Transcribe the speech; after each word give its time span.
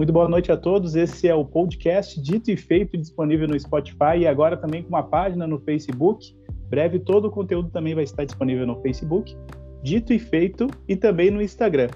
Muito 0.00 0.14
boa 0.14 0.26
noite 0.26 0.50
a 0.50 0.56
todos. 0.56 0.96
Esse 0.96 1.28
é 1.28 1.34
o 1.34 1.44
podcast 1.44 2.18
Dito 2.22 2.50
e 2.50 2.56
Feito, 2.56 2.96
disponível 2.96 3.46
no 3.46 3.60
Spotify 3.60 4.16
e 4.20 4.26
agora 4.26 4.56
também 4.56 4.82
com 4.82 4.88
uma 4.88 5.02
página 5.02 5.46
no 5.46 5.60
Facebook. 5.60 6.34
Breve 6.70 6.98
todo 6.98 7.26
o 7.26 7.30
conteúdo 7.30 7.68
também 7.68 7.94
vai 7.94 8.04
estar 8.04 8.24
disponível 8.24 8.66
no 8.66 8.80
Facebook, 8.80 9.36
Dito 9.82 10.14
e 10.14 10.18
Feito 10.18 10.68
e 10.88 10.96
também 10.96 11.30
no 11.30 11.42
Instagram. 11.42 11.88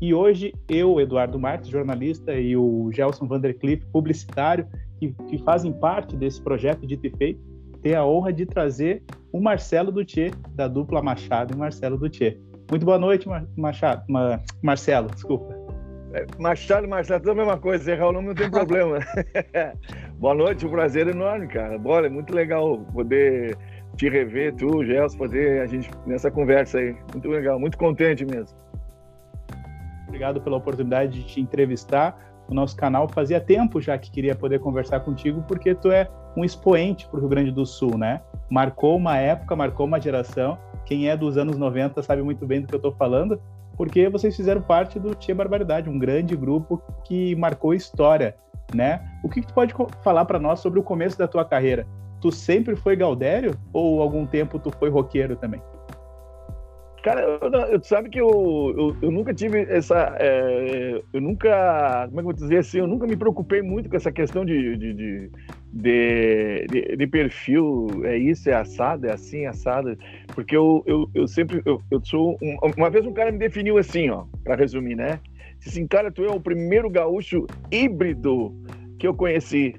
E 0.00 0.14
hoje 0.14 0.54
eu, 0.70 0.98
Eduardo 0.98 1.38
Marques, 1.38 1.68
jornalista, 1.68 2.32
e 2.32 2.56
o 2.56 2.90
Gelson 2.94 3.28
Vandercliff, 3.28 3.84
publicitário, 3.92 4.66
que, 4.98 5.12
que 5.28 5.36
fazem 5.44 5.70
parte 5.70 6.16
desse 6.16 6.40
projeto 6.40 6.86
Dito 6.86 7.08
e 7.08 7.10
Feito, 7.10 7.42
ter 7.82 7.94
a 7.94 8.06
honra 8.06 8.32
de 8.32 8.46
trazer 8.46 9.02
o 9.30 9.38
Marcelo 9.38 9.92
Dutier, 9.92 10.32
da 10.54 10.66
dupla 10.66 11.02
Machado 11.02 11.52
e 11.52 11.58
Marcelo 11.58 11.98
Dutier. 11.98 12.40
Muito 12.70 12.86
boa 12.86 12.98
noite, 12.98 13.28
Machado, 13.54 14.02
Marcelo, 14.62 15.10
desculpa. 15.10 15.59
É, 16.12 16.26
Machado 16.38 16.86
e 16.86 16.88
Marcelo, 16.88 17.20
tudo 17.20 17.32
a 17.32 17.34
mesma 17.34 17.56
coisa, 17.56 17.92
errar 17.92 18.08
o 18.08 18.12
nome 18.12 18.28
não 18.28 18.34
tem 18.34 18.50
problema. 18.50 18.98
boa 20.18 20.34
noite, 20.34 20.66
um 20.66 20.70
prazer 20.70 21.06
enorme, 21.06 21.46
cara. 21.46 21.78
Bora, 21.78 22.06
é 22.06 22.10
muito 22.10 22.34
legal 22.34 22.78
poder 22.92 23.56
te 23.96 24.08
rever, 24.08 24.54
tu, 24.56 24.84
Gelson, 24.84 25.18
fazer 25.18 25.60
a 25.60 25.66
gente 25.66 25.90
nessa 26.06 26.30
conversa 26.30 26.78
aí. 26.78 26.96
Muito 27.12 27.28
legal, 27.28 27.60
muito 27.60 27.78
contente 27.78 28.24
mesmo. 28.24 28.58
Obrigado 30.08 30.40
pela 30.40 30.56
oportunidade 30.56 31.22
de 31.22 31.24
te 31.24 31.40
entrevistar 31.40 32.18
no 32.48 32.56
nosso 32.56 32.76
canal. 32.76 33.08
Fazia 33.08 33.40
tempo 33.40 33.80
já 33.80 33.96
que 33.96 34.10
queria 34.10 34.34
poder 34.34 34.58
conversar 34.58 35.00
contigo, 35.00 35.42
porque 35.46 35.74
tu 35.74 35.92
é 35.92 36.08
um 36.36 36.44
expoente 36.44 37.08
para 37.08 37.18
o 37.18 37.20
Rio 37.20 37.28
Grande 37.28 37.52
do 37.52 37.64
Sul, 37.64 37.96
né? 37.96 38.20
Marcou 38.50 38.96
uma 38.96 39.16
época, 39.16 39.54
marcou 39.54 39.86
uma 39.86 40.00
geração. 40.00 40.58
Quem 40.84 41.08
é 41.08 41.16
dos 41.16 41.36
anos 41.36 41.56
90 41.56 42.02
sabe 42.02 42.22
muito 42.22 42.44
bem 42.44 42.60
do 42.60 42.66
que 42.66 42.74
eu 42.74 42.78
estou 42.78 42.92
falando, 42.92 43.40
porque 43.80 44.10
vocês 44.10 44.36
fizeram 44.36 44.60
parte 44.60 45.00
do 45.00 45.14
Tia 45.14 45.34
Barbaridade, 45.34 45.88
um 45.88 45.98
grande 45.98 46.36
grupo 46.36 46.82
que 47.02 47.34
marcou 47.36 47.72
história, 47.72 48.36
né? 48.74 49.00
O 49.24 49.28
que, 49.30 49.40
que 49.40 49.46
tu 49.46 49.54
pode 49.54 49.72
falar 50.04 50.26
para 50.26 50.38
nós 50.38 50.60
sobre 50.60 50.78
o 50.78 50.82
começo 50.82 51.16
da 51.16 51.26
tua 51.26 51.46
carreira? 51.46 51.86
Tu 52.20 52.30
sempre 52.30 52.76
foi 52.76 52.94
Galdério 52.94 53.58
ou 53.72 54.02
algum 54.02 54.26
tempo 54.26 54.58
tu 54.58 54.70
foi 54.78 54.90
roqueiro 54.90 55.34
também? 55.34 55.62
Cara, 57.02 57.22
eu, 57.22 57.82
sabe 57.82 58.10
que 58.10 58.20
eu, 58.20 58.74
eu, 58.76 58.96
eu, 59.00 59.10
nunca 59.10 59.32
tive 59.32 59.62
essa. 59.70 60.14
É, 60.18 61.00
eu 61.12 61.20
nunca. 61.20 62.06
Como 62.08 62.20
é 62.20 62.22
que 62.22 62.28
eu 62.28 62.32
vou 62.32 62.32
dizer 62.32 62.58
assim? 62.58 62.78
Eu 62.78 62.86
nunca 62.86 63.06
me 63.06 63.16
preocupei 63.16 63.62
muito 63.62 63.88
com 63.88 63.96
essa 63.96 64.12
questão 64.12 64.44
de, 64.44 64.76
de, 64.76 64.92
de, 64.92 65.30
de, 65.72 66.96
de 66.96 67.06
perfil. 67.06 67.88
É 68.04 68.18
isso, 68.18 68.50
é 68.50 68.52
assado, 68.52 69.06
é 69.06 69.12
assim, 69.12 69.46
assado. 69.46 69.96
Porque 70.34 70.54
eu, 70.54 70.82
eu, 70.86 71.08
eu 71.14 71.26
sempre. 71.26 71.62
Eu, 71.64 71.80
eu 71.90 72.04
sou. 72.04 72.36
Um, 72.42 72.58
uma 72.76 72.90
vez 72.90 73.06
um 73.06 73.14
cara 73.14 73.32
me 73.32 73.38
definiu 73.38 73.78
assim, 73.78 74.10
ó, 74.10 74.24
para 74.44 74.56
resumir, 74.56 74.94
né? 74.94 75.20
Disse 75.58 75.70
assim, 75.70 75.86
cara, 75.86 76.10
tu 76.10 76.22
é 76.22 76.30
o 76.30 76.40
primeiro 76.40 76.90
gaúcho 76.90 77.46
híbrido 77.70 78.54
que 78.98 79.06
eu 79.06 79.14
conheci. 79.14 79.74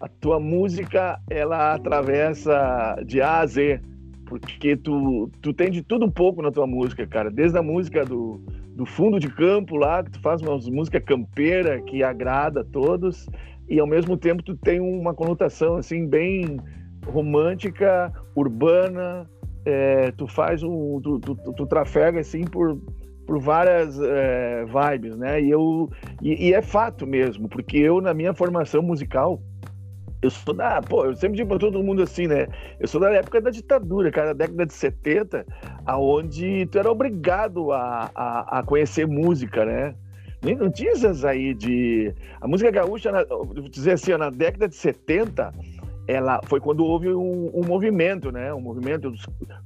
A 0.00 0.08
tua 0.08 0.40
música, 0.40 1.20
ela 1.30 1.72
atravessa 1.72 2.96
de 3.06 3.22
A 3.22 3.38
a 3.38 3.46
Z 3.46 3.80
porque 4.26 4.76
tu, 4.76 5.30
tu 5.40 5.52
tem 5.52 5.70
de 5.70 5.82
tudo 5.82 6.06
um 6.06 6.10
pouco 6.10 6.42
na 6.42 6.50
tua 6.50 6.66
música, 6.66 7.06
cara. 7.06 7.30
Desde 7.30 7.58
a 7.58 7.62
música 7.62 8.04
do, 8.04 8.40
do 8.74 8.86
fundo 8.86 9.18
de 9.18 9.28
campo 9.28 9.76
lá, 9.76 10.02
que 10.02 10.12
tu 10.12 10.20
faz 10.20 10.40
uma 10.40 10.56
música 10.56 11.00
campeira 11.00 11.80
que 11.82 12.02
agrada 12.02 12.60
a 12.60 12.64
todos, 12.64 13.26
e 13.68 13.78
ao 13.78 13.86
mesmo 13.86 14.16
tempo 14.16 14.42
tu 14.42 14.56
tem 14.56 14.80
uma 14.80 15.14
conotação 15.14 15.76
assim 15.76 16.06
bem 16.06 16.58
romântica, 17.06 18.12
urbana. 18.34 19.28
É, 19.66 20.10
tu 20.12 20.26
faz 20.26 20.62
um, 20.62 21.00
tu, 21.02 21.18
tu, 21.20 21.34
tu, 21.34 21.66
trafega 21.66 22.20
assim 22.20 22.44
por, 22.44 22.78
por 23.26 23.40
várias 23.40 23.98
é, 23.98 24.64
vibes, 24.66 25.16
né? 25.16 25.40
E 25.40 25.50
eu 25.50 25.88
e, 26.20 26.48
e 26.48 26.52
é 26.52 26.60
fato 26.60 27.06
mesmo, 27.06 27.48
porque 27.48 27.78
eu 27.78 28.00
na 28.00 28.12
minha 28.12 28.34
formação 28.34 28.82
musical 28.82 29.40
eu 30.24 30.30
sou 30.30 30.54
da. 30.54 30.80
Pô, 30.80 31.04
eu 31.04 31.14
sempre 31.14 31.36
digo 31.36 31.50
pra 31.50 31.58
todo 31.58 31.82
mundo 31.82 32.02
assim, 32.02 32.26
né? 32.26 32.48
Eu 32.80 32.88
sou 32.88 33.00
da 33.00 33.10
época 33.10 33.40
da 33.40 33.50
ditadura, 33.50 34.10
cara, 34.10 34.28
da 34.28 34.46
década 34.46 34.66
de 34.66 34.72
70, 34.72 35.46
aonde 35.84 36.66
tu 36.66 36.78
era 36.78 36.90
obrigado 36.90 37.72
a, 37.72 38.10
a, 38.14 38.58
a 38.58 38.62
conhecer 38.62 39.06
música, 39.06 39.64
né? 39.64 39.94
Nem, 40.42 40.56
não 40.56 40.70
tinha 40.70 40.92
essas 40.92 41.24
aí 41.24 41.52
de. 41.52 42.14
A 42.40 42.48
música 42.48 42.70
gaúcha, 42.70 43.12
na, 43.12 43.24
vou 43.24 43.68
dizer 43.68 43.92
assim, 43.92 44.16
na 44.16 44.30
década 44.30 44.66
de 44.66 44.76
70, 44.76 45.52
ela 46.08 46.40
foi 46.44 46.58
quando 46.58 46.84
houve 46.84 47.10
um, 47.10 47.50
um 47.54 47.62
movimento, 47.66 48.32
né? 48.32 48.52
Um 48.54 48.60
movimento 48.60 49.10
do, 49.10 49.16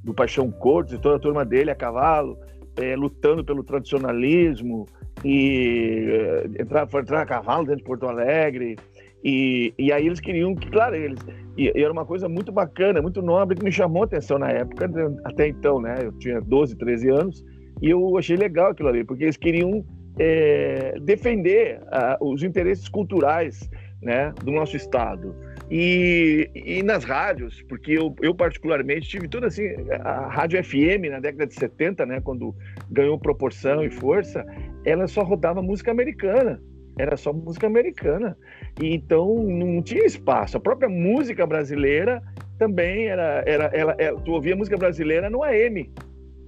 do 0.02 0.14
Paixão 0.14 0.50
Cortes 0.50 0.94
e 0.94 0.98
toda 0.98 1.16
a 1.16 1.20
turma 1.20 1.44
dele 1.44 1.70
a 1.70 1.74
cavalo, 1.74 2.36
é, 2.76 2.96
lutando 2.96 3.44
pelo 3.44 3.62
tradicionalismo 3.62 4.86
e 5.24 6.08
é, 6.56 6.62
entrar, 6.62 6.88
entrar 6.92 7.22
a 7.22 7.26
cavalo 7.26 7.64
dentro 7.64 7.78
de 7.78 7.84
Porto 7.84 8.06
Alegre. 8.06 8.76
E, 9.24 9.74
e 9.78 9.92
aí 9.92 10.06
eles 10.06 10.20
queriam 10.20 10.54
que, 10.54 10.70
claro, 10.70 10.94
eles. 10.94 11.18
E, 11.56 11.72
e, 11.74 11.82
era 11.82 11.92
uma 11.92 12.04
coisa 12.04 12.28
muito 12.28 12.52
bacana, 12.52 13.02
muito 13.02 13.20
nobre, 13.20 13.56
que 13.56 13.64
me 13.64 13.72
chamou 13.72 14.02
a 14.02 14.06
atenção 14.06 14.38
na 14.38 14.50
época, 14.50 14.90
até 15.24 15.48
então, 15.48 15.80
né? 15.80 15.98
Eu 16.02 16.12
tinha 16.12 16.40
12, 16.40 16.76
13 16.76 17.10
anos, 17.10 17.44
e 17.82 17.90
eu 17.90 18.16
achei 18.16 18.36
legal 18.36 18.70
aquilo 18.70 18.88
ali, 18.88 19.04
porque 19.04 19.24
eles 19.24 19.36
queriam 19.36 19.84
é, 20.18 20.98
defender 21.00 21.80
os 22.20 22.42
interesses 22.42 22.88
culturais 22.88 23.68
né, 24.02 24.32
do 24.44 24.52
nosso 24.52 24.76
Estado. 24.76 25.34
E, 25.70 26.48
e 26.54 26.82
nas 26.82 27.04
rádios, 27.04 27.60
porque 27.68 27.92
eu, 27.92 28.14
eu 28.22 28.34
particularmente 28.34 29.06
tive 29.06 29.28
tudo 29.28 29.46
assim, 29.46 29.64
a 30.02 30.28
rádio 30.28 30.64
FM 30.64 31.10
na 31.10 31.20
década 31.20 31.46
de 31.46 31.54
70, 31.54 32.06
né, 32.06 32.20
quando 32.22 32.54
ganhou 32.90 33.18
proporção 33.18 33.84
e 33.84 33.90
força, 33.90 34.46
ela 34.84 35.06
só 35.06 35.22
rodava 35.22 35.60
música 35.60 35.90
americana 35.90 36.58
era 36.98 37.16
só 37.16 37.32
música 37.32 37.66
americana. 37.66 38.36
Então 38.80 39.34
não 39.34 39.82
tinha 39.82 40.04
espaço. 40.04 40.56
A 40.56 40.60
própria 40.60 40.88
música 40.88 41.46
brasileira 41.46 42.22
também 42.58 43.06
era. 43.06 43.42
era, 43.46 43.70
era, 43.72 43.96
era 43.98 44.16
tu 44.16 44.32
ouvia 44.32 44.56
música 44.56 44.76
brasileira 44.76 45.28
no 45.28 45.42
AM. 45.42 45.90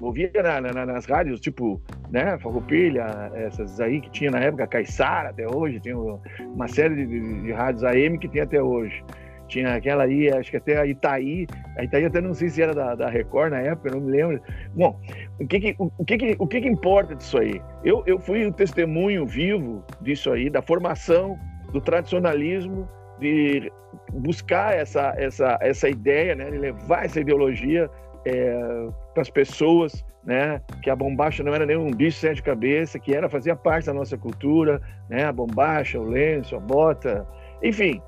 Ouvia 0.00 0.30
na, 0.42 0.60
na, 0.60 0.86
nas 0.86 1.04
rádios, 1.04 1.40
tipo, 1.40 1.80
né, 2.10 2.38
Farroupilha, 2.38 3.30
essas 3.34 3.78
aí 3.80 4.00
que 4.00 4.10
tinha 4.10 4.30
na 4.30 4.40
época, 4.40 4.66
Caixara 4.66 5.28
até 5.28 5.46
hoje, 5.46 5.78
tinha 5.78 5.94
uma 5.94 6.66
série 6.68 6.94
de, 6.94 7.06
de, 7.06 7.42
de 7.42 7.52
rádios 7.52 7.84
AM 7.84 8.18
que 8.18 8.26
tem 8.26 8.40
até 8.40 8.62
hoje. 8.62 9.04
Tinha 9.46 9.74
aquela 9.74 10.04
aí, 10.04 10.30
acho 10.30 10.50
que 10.50 10.56
até 10.56 10.78
a 10.78 10.86
Itaí. 10.86 11.46
A 11.76 11.84
Itaí 11.84 12.04
até 12.04 12.20
não 12.20 12.32
sei 12.32 12.48
se 12.48 12.62
era 12.62 12.72
da, 12.72 12.94
da 12.94 13.10
Record 13.10 13.50
na 13.50 13.58
época, 13.60 13.90
não 13.90 14.00
me 14.00 14.12
lembro. 14.12 14.40
Bom, 14.74 14.98
o 15.40 15.46
que 15.46 15.60
que, 15.60 15.74
o, 15.76 16.04
que, 16.04 16.16
que, 16.16 16.36
o 16.38 16.46
que, 16.46 16.60
que 16.60 16.68
importa 16.68 17.16
disso 17.16 17.36
aí? 17.36 17.60
Eu, 17.84 18.02
eu 18.06 18.18
fui 18.18 18.46
o 18.46 18.52
testemunho 18.52 19.26
vivo 19.26 19.84
disso 20.00 20.30
aí, 20.30 20.48
da 20.48 20.62
formação, 20.62 21.36
do 21.72 21.80
tradicionalismo, 21.80 22.88
de 23.18 23.70
buscar 24.12 24.76
essa, 24.76 25.14
essa, 25.16 25.58
essa 25.60 25.88
ideia, 25.88 26.34
né, 26.34 26.50
de 26.50 26.58
levar 26.58 27.04
essa 27.04 27.20
ideologia 27.20 27.90
é, 28.24 28.88
para 29.12 29.22
as 29.22 29.30
pessoas, 29.30 30.04
né, 30.24 30.60
que 30.82 30.90
a 30.90 30.96
bombacha 30.96 31.42
não 31.42 31.54
era 31.54 31.66
nenhum 31.66 31.90
bicho 31.90 32.18
sem 32.18 32.32
de 32.32 32.42
cabeça, 32.42 32.98
que 32.98 33.14
era 33.14 33.28
fazia 33.28 33.56
parte 33.56 33.86
da 33.86 33.94
nossa 33.94 34.16
cultura, 34.16 34.80
né, 35.08 35.24
a 35.24 35.32
bombacha, 35.32 35.98
o 35.98 36.04
lenço, 36.04 36.56
a 36.56 36.60
bota, 36.60 37.26
enfim, 37.62 38.00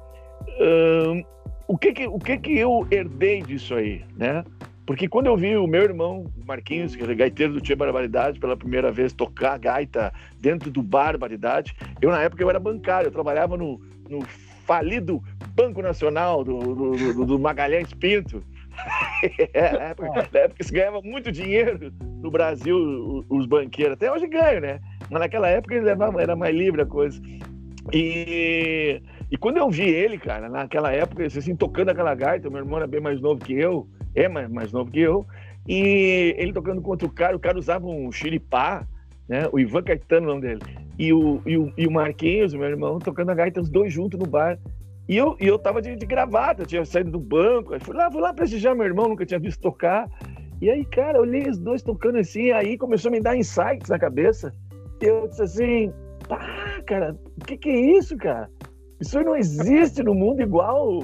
o 1.66 1.78
que 1.78 1.92
que, 1.92 2.06
o 2.06 2.18
que 2.18 2.38
que 2.38 2.58
eu 2.58 2.86
herdei 2.90 3.42
disso 3.42 3.74
aí, 3.74 4.04
né? 4.16 4.44
Porque 4.86 5.08
quando 5.08 5.26
eu 5.26 5.36
vi 5.36 5.56
o 5.56 5.66
meu 5.66 5.82
irmão 5.82 6.30
Marquinhos, 6.44 6.96
que 6.96 7.02
era 7.02 7.14
gaiteiro 7.14 7.52
do 7.52 7.60
Tia 7.60 7.76
Barbaridade, 7.76 8.40
pela 8.40 8.56
primeira 8.56 8.90
vez 8.90 9.12
tocar 9.12 9.58
gaita 9.58 10.12
dentro 10.40 10.70
do 10.70 10.82
Barbaridade, 10.82 11.74
eu 12.00 12.10
na 12.10 12.22
época 12.22 12.42
eu 12.42 12.50
era 12.50 12.58
bancário, 12.58 13.08
eu 13.08 13.12
trabalhava 13.12 13.56
no, 13.56 13.80
no 14.08 14.22
falido 14.66 15.22
Banco 15.54 15.80
Nacional 15.82 16.42
do, 16.42 16.58
do, 16.58 17.14
do, 17.14 17.26
do 17.26 17.38
Magalhães 17.38 17.92
Pinto. 17.94 18.42
é, 19.52 19.72
na, 19.72 19.84
época, 19.84 20.28
na 20.32 20.40
época 20.40 20.64
se 20.64 20.72
ganhava 20.72 21.00
muito 21.02 21.30
dinheiro 21.30 21.92
no 22.20 22.30
Brasil, 22.30 23.24
os 23.28 23.46
banqueiros. 23.46 23.94
Até 23.94 24.10
hoje 24.10 24.26
ganham, 24.26 24.60
né? 24.60 24.80
Mas 25.10 25.20
naquela 25.20 25.48
época 25.48 25.74
ele 25.74 25.84
levava, 25.84 26.20
era 26.20 26.34
mais 26.34 26.54
livre 26.54 26.82
a 26.82 26.86
coisa. 26.86 27.20
E 27.92 29.00
e 29.32 29.36
quando 29.38 29.56
eu 29.56 29.70
vi 29.70 29.88
ele, 29.88 30.18
cara, 30.18 30.46
naquela 30.50 30.92
época, 30.92 31.24
assim, 31.24 31.56
tocando 31.56 31.88
aquela 31.88 32.14
gaita, 32.14 32.50
meu 32.50 32.58
irmão 32.58 32.76
era 32.76 32.86
bem 32.86 33.00
mais 33.00 33.18
novo 33.18 33.40
que 33.40 33.54
eu, 33.54 33.88
é 34.14 34.28
mais, 34.28 34.50
mais 34.50 34.72
novo 34.72 34.90
que 34.90 35.00
eu, 35.00 35.26
e 35.68 36.34
ele 36.38 36.52
tocando 36.52 36.82
contra 36.82 37.06
o 37.06 37.12
cara, 37.12 37.36
o 37.36 37.40
cara 37.40 37.58
usava 37.58 37.86
um 37.86 38.10
xiripá, 38.10 38.86
né? 39.28 39.48
O 39.52 39.58
Ivan 39.58 39.82
Caetano, 39.82 40.26
o 40.26 40.30
nome 40.30 40.42
dele. 40.42 40.60
E 40.98 41.12
o, 41.12 41.40
e 41.46 41.56
o, 41.56 41.72
e 41.76 41.86
o 41.86 41.90
Marquinhos, 41.90 42.54
meu 42.54 42.68
irmão, 42.68 42.98
tocando 42.98 43.30
a 43.30 43.34
gaita, 43.34 43.60
os 43.60 43.70
dois 43.70 43.92
juntos 43.92 44.18
no 44.18 44.26
bar. 44.26 44.58
E 45.08 45.16
eu, 45.16 45.36
e 45.40 45.46
eu 45.46 45.58
tava 45.58 45.80
de, 45.80 45.96
de 45.96 46.06
gravata, 46.06 46.64
tinha 46.64 46.84
saído 46.84 47.10
do 47.10 47.20
banco, 47.20 47.74
aí 47.74 47.80
fui 47.80 47.94
lá, 47.94 48.10
fui 48.10 48.20
lá 48.20 48.32
prestigiar 48.32 48.74
meu 48.74 48.86
irmão, 48.86 49.08
nunca 49.08 49.26
tinha 49.26 49.40
visto 49.40 49.60
tocar. 49.60 50.08
E 50.60 50.70
aí, 50.70 50.84
cara, 50.84 51.18
eu 51.18 51.22
olhei 51.22 51.48
os 51.48 51.58
dois 51.58 51.82
tocando 51.82 52.18
assim, 52.18 52.52
aí 52.52 52.78
começou 52.78 53.08
a 53.08 53.12
me 53.12 53.20
dar 53.20 53.36
insights 53.36 53.88
na 53.88 53.98
cabeça. 53.98 54.52
Eu 55.00 55.26
disse 55.26 55.42
assim, 55.42 55.92
pá, 56.28 56.80
cara, 56.86 57.16
o 57.40 57.44
que 57.44 57.56
que 57.56 57.68
é 57.68 57.98
isso, 57.98 58.16
cara? 58.16 58.48
Isso 59.00 59.20
não 59.22 59.34
existe 59.34 60.02
no 60.02 60.14
mundo 60.14 60.40
igual. 60.40 61.02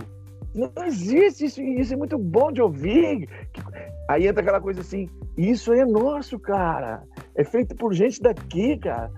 Não 0.58 0.84
existe, 0.84 1.44
isso, 1.44 1.62
isso 1.62 1.94
é 1.94 1.96
muito 1.96 2.18
bom 2.18 2.50
de 2.50 2.60
ouvir. 2.60 3.28
Aí 4.08 4.26
entra 4.26 4.42
aquela 4.42 4.60
coisa 4.60 4.80
assim, 4.80 5.08
isso 5.36 5.72
é 5.72 5.84
nosso, 5.84 6.36
cara. 6.36 7.04
É 7.36 7.44
feito 7.44 7.76
por 7.76 7.94
gente 7.94 8.20
daqui, 8.20 8.76
cara. 8.76 9.08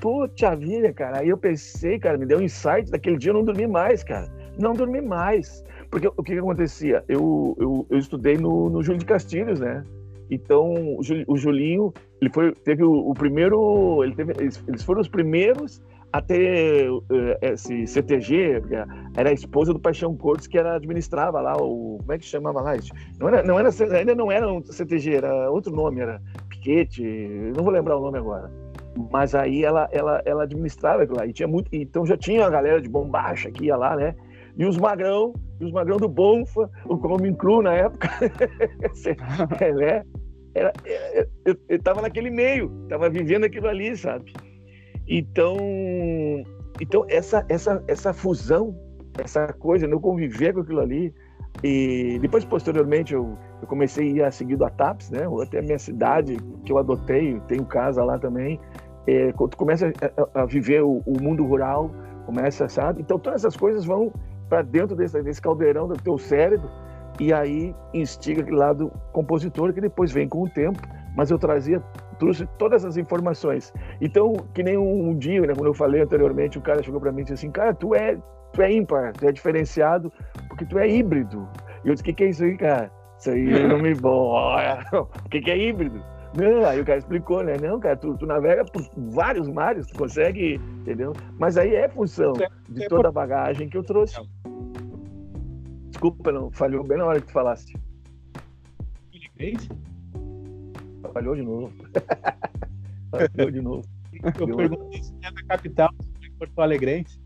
Puta 0.00 0.56
vida, 0.56 0.90
cara. 0.94 1.18
Aí 1.18 1.28
eu 1.28 1.36
pensei, 1.36 1.98
cara, 1.98 2.16
me 2.16 2.24
deu 2.24 2.38
um 2.38 2.42
insight. 2.42 2.90
Daquele 2.90 3.18
dia 3.18 3.30
eu 3.30 3.34
não 3.34 3.44
dormi 3.44 3.66
mais, 3.66 4.02
cara. 4.02 4.26
Não 4.58 4.72
dormi 4.72 5.02
mais. 5.02 5.62
Porque 5.90 6.08
o 6.08 6.22
que, 6.22 6.32
que 6.32 6.38
acontecia? 6.38 7.04
Eu, 7.06 7.54
eu, 7.60 7.86
eu 7.90 7.98
estudei 7.98 8.38
no, 8.38 8.70
no 8.70 8.82
Júlio 8.82 8.98
de 8.98 9.04
Castilhos, 9.04 9.60
né? 9.60 9.84
Então, 10.30 10.96
o 11.28 11.36
Julinho, 11.36 11.92
ele 12.20 12.30
foi, 12.30 12.52
teve 12.52 12.82
o, 12.82 13.10
o 13.10 13.14
primeiro, 13.14 14.02
ele 14.02 14.14
teve, 14.14 14.32
eles, 14.40 14.64
eles, 14.66 14.82
foram 14.82 15.00
os 15.00 15.08
primeiros 15.08 15.80
a 16.16 16.22
ter 16.22 16.90
uh, 16.90 17.02
esse 17.42 17.86
CTG, 17.86 18.62
era 19.14 19.28
a 19.28 19.32
esposa 19.32 19.74
do 19.74 19.78
Paixão 19.78 20.16
Cortes 20.16 20.46
que 20.46 20.56
era, 20.56 20.76
administrava 20.76 21.42
lá 21.42 21.54
o, 21.56 21.98
como 21.98 22.12
é 22.12 22.18
que 22.18 22.24
chamava 22.24 22.60
lá? 22.62 22.72
Não 23.20 23.28
era, 23.28 23.42
não 23.42 23.58
era, 23.58 23.68
ainda 23.98 24.14
não 24.14 24.32
era 24.32 24.50
um 24.50 24.64
CTG, 24.64 25.16
era 25.16 25.50
outro 25.50 25.74
nome, 25.74 26.00
era 26.00 26.22
Piquete, 26.48 27.02
não 27.54 27.62
vou 27.62 27.72
lembrar 27.72 27.98
o 27.98 28.00
nome 28.00 28.18
agora. 28.18 28.50
Mas 29.12 29.34
aí 29.34 29.62
ela, 29.62 29.88
ela, 29.92 30.22
ela 30.24 30.44
administrava 30.44 31.02
aquilo 31.02 31.18
lá, 31.18 31.26
e 31.26 31.34
tinha 31.34 31.46
muito, 31.46 31.68
então 31.70 32.06
já 32.06 32.16
tinha 32.16 32.46
a 32.46 32.50
galera 32.50 32.80
de 32.80 32.88
bombacha 32.88 33.50
que 33.50 33.66
ia 33.66 33.76
lá, 33.76 33.94
né? 33.94 34.14
E 34.56 34.64
os 34.64 34.78
magrão, 34.78 35.34
e 35.60 35.66
os 35.66 35.72
magrão 35.72 35.98
do 35.98 36.08
Bonfa, 36.08 36.70
o 36.86 36.96
Coming 36.96 37.34
Cru 37.34 37.60
na 37.60 37.74
época, 37.74 38.08
é, 39.60 39.72
né? 39.74 40.02
Era, 40.54 40.72
é, 40.86 41.28
eu, 41.44 41.54
eu 41.68 41.82
tava 41.82 42.00
naquele 42.00 42.30
meio, 42.30 42.70
tava 42.88 43.10
vivendo 43.10 43.44
aquilo 43.44 43.68
ali, 43.68 43.94
sabe? 43.94 44.32
Então, 45.08 45.56
então 46.80 47.04
essa, 47.08 47.44
essa, 47.48 47.82
essa 47.86 48.12
fusão, 48.12 48.76
essa 49.18 49.52
coisa, 49.52 49.86
eu 49.86 50.00
conviver 50.00 50.52
com 50.52 50.60
aquilo 50.60 50.80
ali, 50.80 51.14
e 51.62 52.18
depois, 52.20 52.44
posteriormente, 52.44 53.14
eu, 53.14 53.36
eu 53.60 53.68
comecei 53.68 54.08
a 54.08 54.10
ir 54.10 54.22
a 54.22 54.30
seguir 54.30 54.62
a 54.62 54.70
TAPS, 54.70 55.10
né? 55.10 55.20
Até 55.42 55.58
a 55.58 55.62
minha 55.62 55.78
cidade, 55.78 56.36
que 56.64 56.72
eu 56.72 56.78
adotei, 56.78 57.40
tenho 57.48 57.64
casa 57.64 58.04
lá 58.04 58.18
também. 58.18 58.60
É, 59.06 59.32
tu 59.32 59.56
começa 59.56 59.92
a, 60.34 60.42
a 60.42 60.46
viver 60.46 60.82
o, 60.82 61.02
o, 61.06 61.22
mundo 61.22 61.44
rural, 61.44 61.90
começa, 62.26 62.68
sabe? 62.68 63.00
Então, 63.00 63.18
todas 63.18 63.42
essas 63.42 63.56
coisas 63.56 63.84
vão 63.84 64.12
para 64.48 64.62
dentro 64.62 64.94
desse, 64.94 65.22
desse 65.22 65.40
caldeirão 65.40 65.88
do 65.88 65.94
teu 65.94 66.18
cérebro 66.18 66.68
e 67.18 67.32
aí 67.32 67.74
instiga 67.94 68.42
aquele 68.42 68.56
lado 68.56 68.92
compositor 69.12 69.72
que 69.72 69.80
depois 69.80 70.12
vem 70.12 70.28
com 70.28 70.42
o 70.42 70.48
tempo. 70.48 70.80
Mas 71.16 71.30
eu 71.30 71.38
trazia, 71.38 71.82
trouxe 72.18 72.46
todas 72.58 72.84
as 72.84 72.96
informações. 72.96 73.72
Então, 74.00 74.34
que 74.54 74.62
nem 74.62 74.76
um, 74.76 75.10
um 75.10 75.18
dia, 75.18 75.40
né, 75.42 75.54
quando 75.54 75.66
eu 75.66 75.74
falei 75.74 76.02
anteriormente, 76.02 76.58
o 76.58 76.62
cara 76.62 76.82
chegou 76.82 77.00
para 77.00 77.12
mim 77.12 77.20
e 77.20 77.24
disse 77.24 77.34
assim: 77.34 77.50
Cara, 77.50 77.74
tu 77.74 77.94
é, 77.94 78.18
tu 78.52 78.62
é 78.62 78.72
ímpar, 78.72 79.12
tu 79.12 79.26
é 79.26 79.32
diferenciado, 79.32 80.12
porque 80.48 80.64
tu 80.64 80.78
é 80.78 80.88
híbrido. 80.88 81.48
E 81.84 81.88
eu 81.88 81.94
disse: 81.94 82.02
O 82.02 82.04
que, 82.06 82.12
que 82.12 82.24
é 82.24 82.28
isso 82.28 82.44
aí, 82.44 82.56
cara? 82.56 82.90
Isso 83.18 83.30
aí 83.30 83.68
não 83.68 83.78
me 83.78 83.94
bora. 83.96 84.84
O 84.92 85.28
que, 85.28 85.40
que 85.40 85.50
é 85.50 85.58
híbrido? 85.58 86.02
Não, 86.36 86.66
aí 86.66 86.80
o 86.80 86.84
cara 86.84 86.98
explicou, 86.98 87.42
né? 87.42 87.56
Não, 87.56 87.80
cara, 87.80 87.96
tu, 87.96 88.14
tu 88.18 88.26
navega 88.26 88.64
por 88.64 88.82
vários 89.10 89.48
mares, 89.48 89.86
tu 89.86 89.96
consegue, 89.96 90.60
entendeu? 90.80 91.14
Mas 91.38 91.56
aí 91.56 91.74
é 91.74 91.88
função 91.88 92.34
de 92.68 92.86
toda 92.88 93.08
a 93.08 93.12
bagagem 93.12 93.70
que 93.70 93.76
eu 93.76 93.82
trouxe. 93.82 94.20
Desculpa, 95.88 96.30
não, 96.30 96.50
falhou 96.50 96.84
bem 96.84 96.98
na 96.98 97.06
hora 97.06 97.20
que 97.20 97.26
tu 97.26 97.32
falaste. 97.32 97.74
Falhou 101.12 101.34
de 101.34 101.42
novo. 101.42 101.72
falhou 103.10 103.50
de 103.50 103.60
novo. 103.60 103.82
Eu 104.38 104.46
Deu 104.46 104.56
perguntei 104.56 105.02
se 105.02 105.14
é 105.22 105.30
da 105.30 105.42
capital, 105.42 105.90
se 106.00 106.26
é 106.26 106.30
Porto 106.38 106.60
Alegrense. 106.60 107.20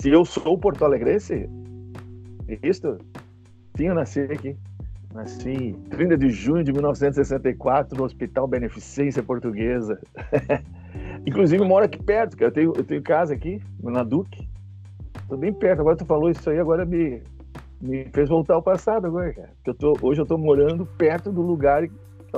Se 0.00 0.10
eu 0.10 0.24
sou 0.24 0.58
Porto 0.58 0.84
Alegrense? 0.84 1.48
Isso? 2.62 2.98
Sim, 3.76 3.86
eu 3.88 3.94
nasci 3.94 4.20
aqui. 4.20 4.56
Nasci 5.14 5.74
30 5.90 6.18
de 6.18 6.28
junho 6.28 6.62
de 6.62 6.72
1964 6.72 7.96
no 7.96 8.04
Hospital 8.04 8.46
Beneficência 8.46 9.22
Portuguesa. 9.22 9.98
Inclusive, 11.26 11.62
eu 11.62 11.68
moro 11.68 11.84
aqui 11.84 12.02
perto, 12.02 12.36
cara. 12.36 12.50
Eu 12.50 12.54
tenho, 12.54 12.72
eu 12.76 12.84
tenho 12.84 13.02
casa 13.02 13.34
aqui, 13.34 13.60
na 13.82 14.02
Duque. 14.02 14.48
Tô 15.28 15.36
bem 15.36 15.52
perto. 15.52 15.80
Agora 15.80 15.96
tu 15.96 16.04
falou 16.04 16.30
isso 16.30 16.48
aí, 16.50 16.58
agora 16.58 16.84
me, 16.84 17.22
me 17.80 18.04
fez 18.12 18.28
voltar 18.28 18.54
ao 18.54 18.62
passado 18.62 19.06
agora, 19.06 19.32
cara. 19.32 19.50
Eu 19.64 19.74
tô, 19.74 19.96
hoje 20.02 20.20
eu 20.20 20.26
tô 20.26 20.36
morando 20.36 20.86
perto 20.86 21.32
do 21.32 21.40
lugar 21.40 21.88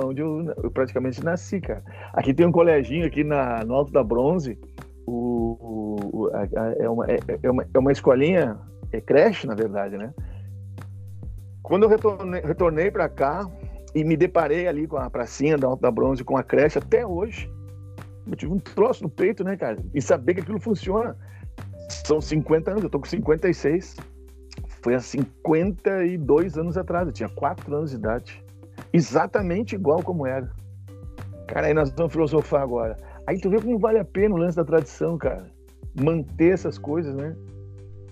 onde 0.05 0.21
eu, 0.21 0.53
eu, 0.63 0.71
praticamente 0.71 1.23
nasci, 1.23 1.59
cara. 1.61 1.83
Aqui 2.13 2.33
tem 2.33 2.45
um 2.45 2.51
coleginho 2.51 3.05
aqui 3.05 3.23
na, 3.23 3.63
no 3.63 3.73
Alto 3.73 3.91
da 3.91 4.03
Bronze. 4.03 4.57
O, 5.05 5.97
o 6.01 6.31
a, 6.33 6.41
a, 6.41 6.73
é, 6.79 6.89
uma, 6.89 7.05
é, 7.05 7.19
é, 7.43 7.49
uma, 7.49 7.65
é 7.73 7.79
uma 7.79 7.91
escolinha, 7.91 8.57
é 8.91 9.01
creche, 9.01 9.47
na 9.47 9.55
verdade, 9.55 9.97
né? 9.97 10.13
Quando 11.63 11.83
eu 11.83 11.89
retornei, 11.89 12.41
retornei 12.41 12.91
para 12.91 13.09
cá 13.09 13.49
e 13.93 14.03
me 14.03 14.15
deparei 14.15 14.67
ali 14.67 14.87
com 14.87 14.97
a 14.97 15.09
pracinha 15.09 15.57
da 15.57 15.67
Alto 15.67 15.81
da 15.81 15.91
Bronze, 15.91 16.23
com 16.23 16.37
a 16.37 16.43
creche, 16.43 16.77
até 16.77 17.05
hoje, 17.05 17.51
eu 18.27 18.35
tive 18.35 18.53
um 18.53 18.59
troço 18.59 19.03
no 19.03 19.09
peito, 19.09 19.43
né, 19.43 19.57
cara? 19.57 19.77
E 19.93 20.01
saber 20.01 20.35
que 20.35 20.41
aquilo 20.41 20.59
funciona. 20.59 21.15
São 22.05 22.21
50 22.21 22.71
anos, 22.71 22.83
eu 22.83 22.89
tô 22.89 22.99
com 22.99 23.07
56 23.07 23.95
foi 24.81 24.95
há 24.95 24.99
52 24.99 26.57
anos 26.57 26.77
atrás, 26.77 27.07
eu 27.07 27.13
tinha 27.13 27.29
4 27.29 27.75
anos 27.75 27.91
de 27.91 27.97
idade. 27.97 28.43
Exatamente 28.93 29.75
igual 29.75 30.01
como 30.03 30.25
era. 30.25 30.49
Cara, 31.47 31.67
aí 31.67 31.73
nós 31.73 31.91
vamos 31.91 32.11
filosofar 32.11 32.61
agora. 32.61 32.97
Aí 33.25 33.39
tu 33.39 33.49
vê 33.49 33.59
como 33.61 33.77
vale 33.77 33.99
a 33.99 34.05
pena 34.05 34.35
o 34.35 34.37
lance 34.37 34.55
da 34.55 34.63
tradição, 34.63 35.17
cara. 35.17 35.45
Manter 35.99 36.53
essas 36.53 36.77
coisas, 36.77 37.13
né? 37.15 37.35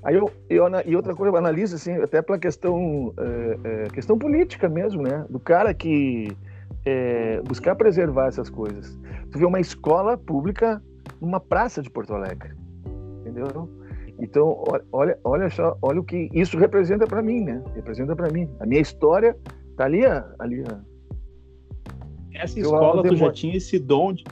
Aí 0.03 0.15
eu, 0.15 0.31
eu 0.50 0.65
e 0.85 0.95
outra 0.95 1.15
coisa, 1.15 1.33
eu 1.33 1.38
analiso 1.38 1.75
assim, 1.75 1.94
até 2.01 2.21
pela 2.21 2.38
questão, 2.38 3.13
é, 3.18 3.57
é, 3.63 3.83
questão 3.89 4.18
política 4.18 4.69
mesmo, 4.69 5.01
né? 5.01 5.25
Do 5.29 5.39
cara 5.39 5.74
que 5.74 6.35
é, 6.85 7.41
buscar 7.41 7.75
preservar 7.75 8.27
essas 8.27 8.50
coisas. 8.50 8.97
Tu 9.31 9.39
vê 9.39 9.45
uma 9.45 9.59
escola 9.59 10.18
pública 10.18 10.81
numa 11.19 11.39
praça 11.39 11.81
de 11.81 11.89
Porto 11.89 12.13
Alegre, 12.13 12.51
entendeu? 13.21 13.69
Então, 14.19 14.63
olha, 14.91 15.18
olha 15.23 15.50
só, 15.50 15.77
olha 15.81 16.00
o 16.00 16.03
que 16.03 16.30
isso 16.33 16.57
representa 16.57 17.06
para 17.06 17.21
mim, 17.21 17.44
né? 17.44 17.62
Representa 17.75 18.15
para 18.15 18.31
mim. 18.31 18.50
A 18.59 18.65
minha 18.65 18.81
história 18.81 19.35
tá 19.77 19.85
ali, 19.85 20.01
ali. 20.39 20.63
Essa 22.33 22.59
escola 22.59 23.03
tu 23.03 23.15
já 23.15 23.31
tinha 23.31 23.56
esse 23.56 23.79
dom 23.79 24.13
de 24.13 24.24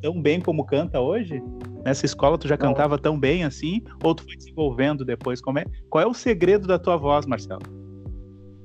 tão 0.00 0.20
bem 0.20 0.40
como 0.40 0.64
canta 0.64 1.00
hoje? 1.00 1.42
Nessa 1.84 2.04
escola 2.06 2.36
tu 2.36 2.48
já 2.48 2.56
Não. 2.56 2.68
cantava 2.68 2.98
tão 2.98 3.18
bem 3.18 3.44
assim? 3.44 3.82
Ou 4.02 4.14
tu 4.14 4.24
foi 4.24 4.36
desenvolvendo 4.36 5.04
depois? 5.04 5.40
Como 5.40 5.58
é? 5.58 5.64
Qual 5.88 6.02
é 6.02 6.06
o 6.06 6.14
segredo 6.14 6.66
da 6.66 6.78
tua 6.78 6.96
voz, 6.96 7.26
Marcelo? 7.26 7.62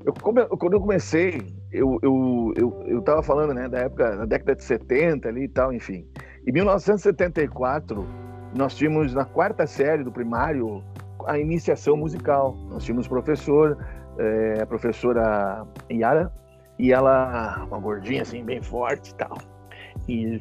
Eu, 0.05 0.13
quando 0.13 0.73
eu 0.73 0.79
comecei, 0.79 1.41
eu, 1.71 1.99
eu, 2.01 2.53
eu, 2.55 2.83
eu 2.87 3.01
tava 3.01 3.21
falando, 3.21 3.53
né, 3.53 3.67
da 3.67 3.79
época, 3.79 4.17
da 4.17 4.25
década 4.25 4.55
de 4.55 4.63
70 4.63 5.27
ali 5.27 5.43
e 5.43 5.49
tal, 5.49 5.73
enfim. 5.73 6.05
Em 6.47 6.51
1974, 6.51 8.07
nós 8.55 8.75
tínhamos 8.75 9.13
na 9.13 9.25
quarta 9.25 9.67
série 9.67 10.03
do 10.03 10.11
primário 10.11 10.81
a 11.25 11.37
iniciação 11.37 11.97
musical. 11.97 12.55
Nós 12.69 12.85
tínhamos 12.85 13.07
professor, 13.07 13.77
é, 14.17 14.61
a 14.61 14.65
professora 14.65 15.65
Yara, 15.91 16.31
e 16.79 16.91
ela, 16.91 17.65
uma 17.65 17.79
gordinha 17.79 18.21
assim, 18.21 18.43
bem 18.43 18.61
forte 18.61 19.11
e 19.11 19.15
tal. 19.15 19.37
E, 20.07 20.39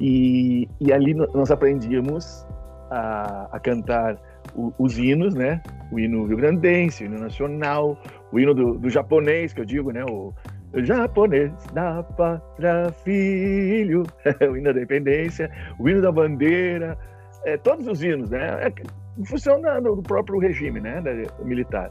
e, 0.00 0.92
ali 0.92 1.14
nós 1.14 1.50
aprendíamos 1.50 2.46
a, 2.90 3.48
a 3.52 3.60
cantar 3.60 4.18
o, 4.54 4.72
os 4.78 4.98
hinos, 4.98 5.34
né? 5.34 5.62
O 5.92 5.98
hino 5.98 6.26
rio-grandense, 6.26 7.04
o 7.04 7.06
hino 7.06 7.18
nacional, 7.18 7.96
o 8.32 8.38
hino 8.38 8.54
do, 8.54 8.78
do, 8.78 8.90
japonês, 8.90 9.52
que 9.52 9.60
eu 9.60 9.64
digo, 9.64 9.92
né? 9.92 10.04
O, 10.04 10.34
o 10.72 10.84
japonês 10.84 11.52
da 11.72 12.02
pátria 12.02 12.92
filho, 13.04 14.02
o 14.50 14.56
hino 14.56 14.64
da 14.64 14.70
independência, 14.72 15.50
o 15.78 15.88
hino 15.88 16.02
da 16.02 16.10
bandeira, 16.10 16.98
é, 17.44 17.56
todos 17.56 17.86
os 17.86 18.02
hinos, 18.02 18.30
né? 18.30 18.66
É, 18.66 18.72
em 19.18 19.24
função 19.24 19.60
da, 19.60 19.80
do 19.80 20.02
próprio 20.02 20.38
regime, 20.38 20.80
né, 20.80 21.00
da, 21.00 21.44
militar. 21.44 21.90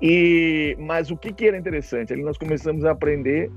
E 0.00 0.76
mas 0.78 1.10
o 1.10 1.16
que, 1.16 1.32
que 1.32 1.46
era 1.46 1.56
interessante? 1.56 2.12
Ali 2.12 2.22
nós 2.22 2.36
começamos 2.38 2.84
a 2.84 2.90
aprender 2.90 3.50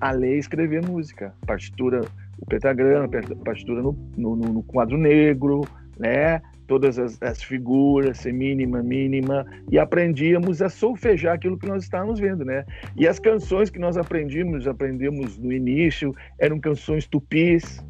a 0.00 0.10
ler 0.10 0.36
e 0.36 0.38
escrever 0.38 0.86
música, 0.86 1.32
partitura, 1.46 2.02
o 2.38 2.46
pentagrama, 2.46 3.08
partitura 3.44 3.80
no, 3.80 3.96
no, 4.16 4.36
no 4.36 4.62
quadro 4.62 4.98
negro, 4.98 5.62
né? 5.98 6.42
Todas 6.66 6.98
as, 6.98 7.22
as 7.22 7.42
figuras, 7.42 8.18
semínima, 8.18 8.82
mínima, 8.82 9.46
e 9.70 9.78
aprendíamos 9.78 10.62
a 10.62 10.68
solfejar 10.68 11.34
aquilo 11.34 11.58
que 11.58 11.66
nós 11.66 11.84
estávamos 11.84 12.18
vendo, 12.18 12.44
né? 12.44 12.64
E 12.96 13.06
as 13.06 13.18
canções 13.18 13.70
que 13.70 13.78
nós 13.78 13.96
aprendíamos, 13.96 14.66
aprendemos 14.66 15.38
no 15.38 15.52
início, 15.52 16.14
eram 16.38 16.58
canções 16.58 17.06
tupis, 17.06 17.84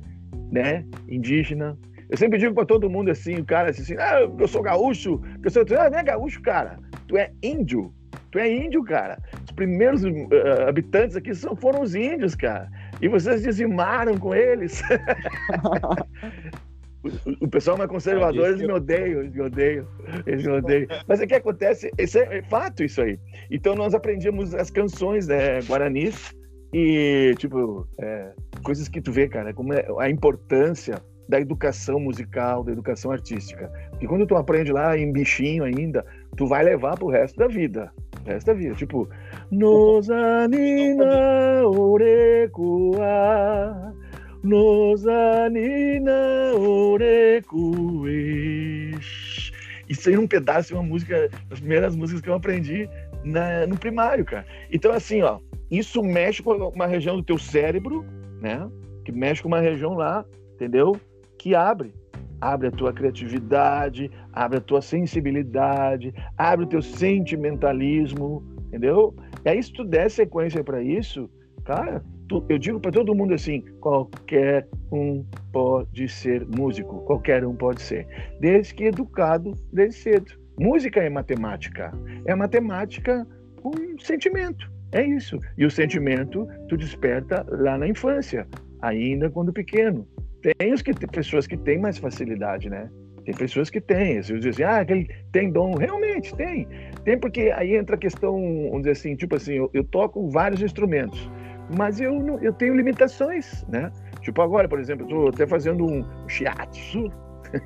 né? 0.51 0.85
Indígena, 1.09 1.79
eu 2.11 2.19
sempre 2.19 2.39
digo 2.39 2.55
para 2.55 2.67
todo 2.67 2.91
mundo 2.91 3.11
assim, 3.11 3.37
o 3.37 3.45
cara 3.45 3.71
assim, 3.71 3.97
ah, 3.99 4.21
eu 4.39 4.47
sou 4.47 4.63
gaúcho, 4.63 5.21
eu 5.43 5.51
sou, 5.51 5.65
ah, 5.79 5.91
não 5.91 5.99
é 5.99 6.03
gaúcho, 6.03 6.41
cara, 6.43 6.79
tu 7.15 7.19
é 7.19 7.31
índio, 7.45 7.95
tu 8.33 8.41
é 8.41 8.53
índio, 8.53 8.83
cara. 8.83 9.19
Os 9.45 9.53
primeiros 9.53 10.03
uh, 10.03 10.69
habitantes 10.69 11.15
aqui 11.15 11.33
são, 11.33 11.55
foram 11.55 11.83
os 11.83 11.95
índios, 11.95 12.35
cara, 12.35 12.69
e 13.01 13.07
vocês 13.07 13.43
dizimaram 13.43 14.19
com 14.19 14.35
eles. 14.35 14.83
o, 17.41 17.47
pessoal 17.47 17.79
mais 17.79 17.89
conservador, 17.89 18.49
eles 18.49 18.63
me 18.63 18.73
odeiam, 18.73 19.21
eles 19.21 19.33
me 19.33 19.43
odeiam, 19.43 19.87
eles 20.27 20.45
me 20.45 20.53
odeiam. 20.55 20.89
Mas 21.07 21.21
o 21.21 21.27
que 21.27 21.35
acontece, 21.35 21.93
isso 21.97 22.19
é, 22.19 22.39
é, 22.39 22.43
fato 22.43 22.83
isso 22.83 23.01
aí. 23.01 23.17
Então 23.49 23.77
nós 23.77 23.95
aprendíamos 23.95 24.53
as 24.55 24.71
canções 24.71 25.29
né, 25.29 25.61
guaranis 25.61 26.35
e, 26.73 27.33
tipo, 27.39 27.87
é, 28.01 28.33
coisas 28.65 28.89
que 28.89 29.01
tu 29.01 29.13
vê, 29.13 29.29
cara, 29.29 29.55
como 29.55 29.73
é 29.73 29.87
a 30.01 30.11
importância 30.11 31.01
da 31.29 31.41
educação 31.41 31.99
musical, 31.99 32.63
da 32.65 32.73
educação 32.73 33.11
artística. 33.11 33.71
Porque 33.91 34.07
quando 34.07 34.27
tu 34.27 34.37
aprende 34.37 34.73
lá 34.73 34.97
em 34.97 35.13
bichinho 35.13 35.65
ainda, 35.65 36.05
tu 36.37 36.47
vai 36.47 36.65
levar 36.65 36.97
pro 36.97 37.09
resto 37.09 37.39
da 37.39 37.47
vida. 37.47 37.93
O 38.25 38.29
resto 38.29 38.47
da 38.47 38.55
vida. 38.55 38.75
Tipo, 38.75 39.09
nos 39.51 40.11
anina 40.11 41.67
orecua, 41.67 43.05
nos 44.43 45.07
anina 45.07 46.53
orecuish. 46.57 47.95
Isso 49.89 50.09
aí 50.09 50.15
é 50.15 50.19
um 50.19 50.27
pedaço 50.27 50.69
de 50.69 50.75
uma 50.75 50.83
música, 50.83 51.29
das 51.49 51.61
primeiras 51.61 51.95
músicas 51.95 52.23
que 52.23 52.29
eu 52.29 52.35
aprendi 52.35 52.89
na, 53.23 53.67
no 53.67 53.79
primário, 53.79 54.25
cara. 54.25 54.47
Então, 54.71 54.93
assim, 54.93 55.23
ó, 55.23 55.39
isso 55.71 56.03
mexe 56.03 56.43
com 56.43 56.53
uma 56.53 56.87
região 56.87 57.17
do 57.17 57.23
teu 57.23 57.39
cérebro, 57.39 58.05
né? 58.41 58.69
Que 59.05 59.13
mexe 59.13 59.43
com 59.43 59.49
uma 59.49 59.61
região 59.61 59.95
lá, 59.95 60.25
entendeu? 60.55 60.97
Que 61.39 61.55
abre. 61.55 61.93
Abre 62.41 62.69
a 62.69 62.71
tua 62.71 62.93
criatividade, 62.93 64.11
abre 64.33 64.59
a 64.59 64.61
tua 64.61 64.83
sensibilidade, 64.83 66.15
abre 66.37 66.65
o 66.65 66.69
teu 66.69 66.83
sentimentalismo, 66.83 68.43
entendeu? 68.69 69.15
E 69.45 69.49
aí, 69.49 69.63
se 69.63 69.73
tu 69.73 69.85
der 69.85 70.11
sequência 70.11 70.63
para 70.63 70.83
isso, 70.83 71.31
cara, 71.65 72.03
tu, 72.29 72.45
eu 72.49 72.59
digo 72.59 72.81
para 72.81 72.93
todo 72.93 73.15
mundo 73.15 73.35
assim: 73.35 73.63
qualquer 73.81 74.69
um 74.93 75.25
pode 75.53 76.09
ser 76.09 76.47
músico, 76.47 77.05
qualquer 77.05 77.45
um 77.45 77.55
pode 77.55 77.83
ser, 77.83 78.07
desde 78.41 78.75
que 78.75 78.85
educado 78.85 79.53
desde 79.73 79.97
cedo. 79.97 80.45
Música 80.59 81.01
é 81.01 81.11
matemática, 81.11 81.93
é 82.27 82.35
matemática 82.35 83.27
com 83.61 83.73
sentimento. 83.99 84.71
É 84.93 85.03
isso. 85.03 85.41
E 85.59 85.67
o 85.67 85.71
sentimento 85.71 86.47
tu 86.69 86.77
desperta 86.77 87.45
lá 87.49 87.77
na 87.77 87.89
infância, 87.89 88.47
ainda 88.81 89.29
quando 89.29 89.53
pequeno. 89.53 90.07
Tem 90.59 90.73
os 90.75 90.83
que 90.83 90.93
tem 90.93 91.09
pessoas 91.09 91.47
que 91.47 91.57
têm 91.57 91.79
mais 91.79 91.97
facilidade, 91.97 92.69
né? 92.69 92.91
Tem 93.25 93.35
pessoas 93.35 93.71
que 93.71 93.81
têm. 93.81 94.23
Você 94.23 94.39
diz 94.39 94.47
assim, 94.47 94.63
ah, 94.63 94.85
ele 94.87 95.09
tem 95.33 95.51
dom. 95.51 95.75
Realmente 95.75 96.35
tem. 96.37 96.69
Tem 97.05 97.19
porque 97.19 97.51
aí 97.57 97.75
entra 97.75 97.97
a 97.97 97.99
questão, 97.99 98.35
vamos 98.65 98.81
dizer 98.81 98.91
assim, 98.91 99.17
tipo 99.17 99.37
assim, 99.37 99.55
eu, 99.55 99.71
eu 99.73 99.83
toco 99.85 100.29
vários 100.29 100.61
instrumentos, 100.61 101.31
mas 101.75 102.01
eu, 102.01 102.13
não, 102.13 102.39
eu 102.43 102.53
tenho 102.53 102.77
limitações, 102.77 103.65
né? 103.69 103.91
Tipo 104.21 104.43
agora, 104.43 104.69
por 104.69 104.79
exemplo, 104.79 105.05
eu 105.05 105.09
estou 105.09 105.29
até 105.29 105.47
fazendo 105.47 105.85
um 105.87 106.05
shiatsu 106.29 107.11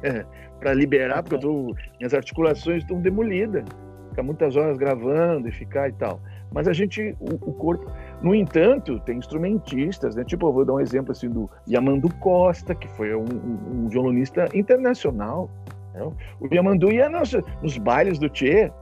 para 0.61 0.73
liberar, 0.73 1.23
porque 1.23 1.37
eu 1.37 1.41
tô, 1.41 1.75
minhas 1.99 2.15
articulações 2.15 2.83
estão 2.83 3.01
demolidas. 3.01 3.65
Ficar 4.11 4.23
muitas 4.23 4.57
horas 4.57 4.77
gravando 4.77 5.49
e 5.49 5.53
ficar 5.53 5.89
e 5.89 5.93
tal. 5.93 6.21
Mas 6.53 6.67
a 6.67 6.73
gente, 6.73 7.15
o, 7.21 7.35
o, 7.35 7.53
corpo. 7.53 7.91
No 8.23 8.35
entanto, 8.35 8.99
tem 9.01 9.19
instrumentistas, 9.19 10.17
né? 10.17 10.25
Tipo, 10.25 10.49
eu 10.49 10.53
vou 10.53 10.65
dar 10.65 10.75
um 10.75 10.81
exemplo 10.81 11.13
assim 11.13 11.29
do 11.29 11.49
Yamandu 11.69 12.09
Costa, 12.17 12.75
que 12.75 12.89
foi 12.89 13.15
um, 13.15 13.25
um, 13.25 13.85
um 13.85 13.89
violonista 13.89 14.49
internacional. 14.55 15.51
Né? 15.95 16.11
O 16.41 16.53
Yamandu 16.53 16.91
ia 16.91 17.09
nos, 17.09 17.37
nos 17.63 17.77
bailes 17.79 18.19
do 18.19 18.29
Tchê, 18.29 18.73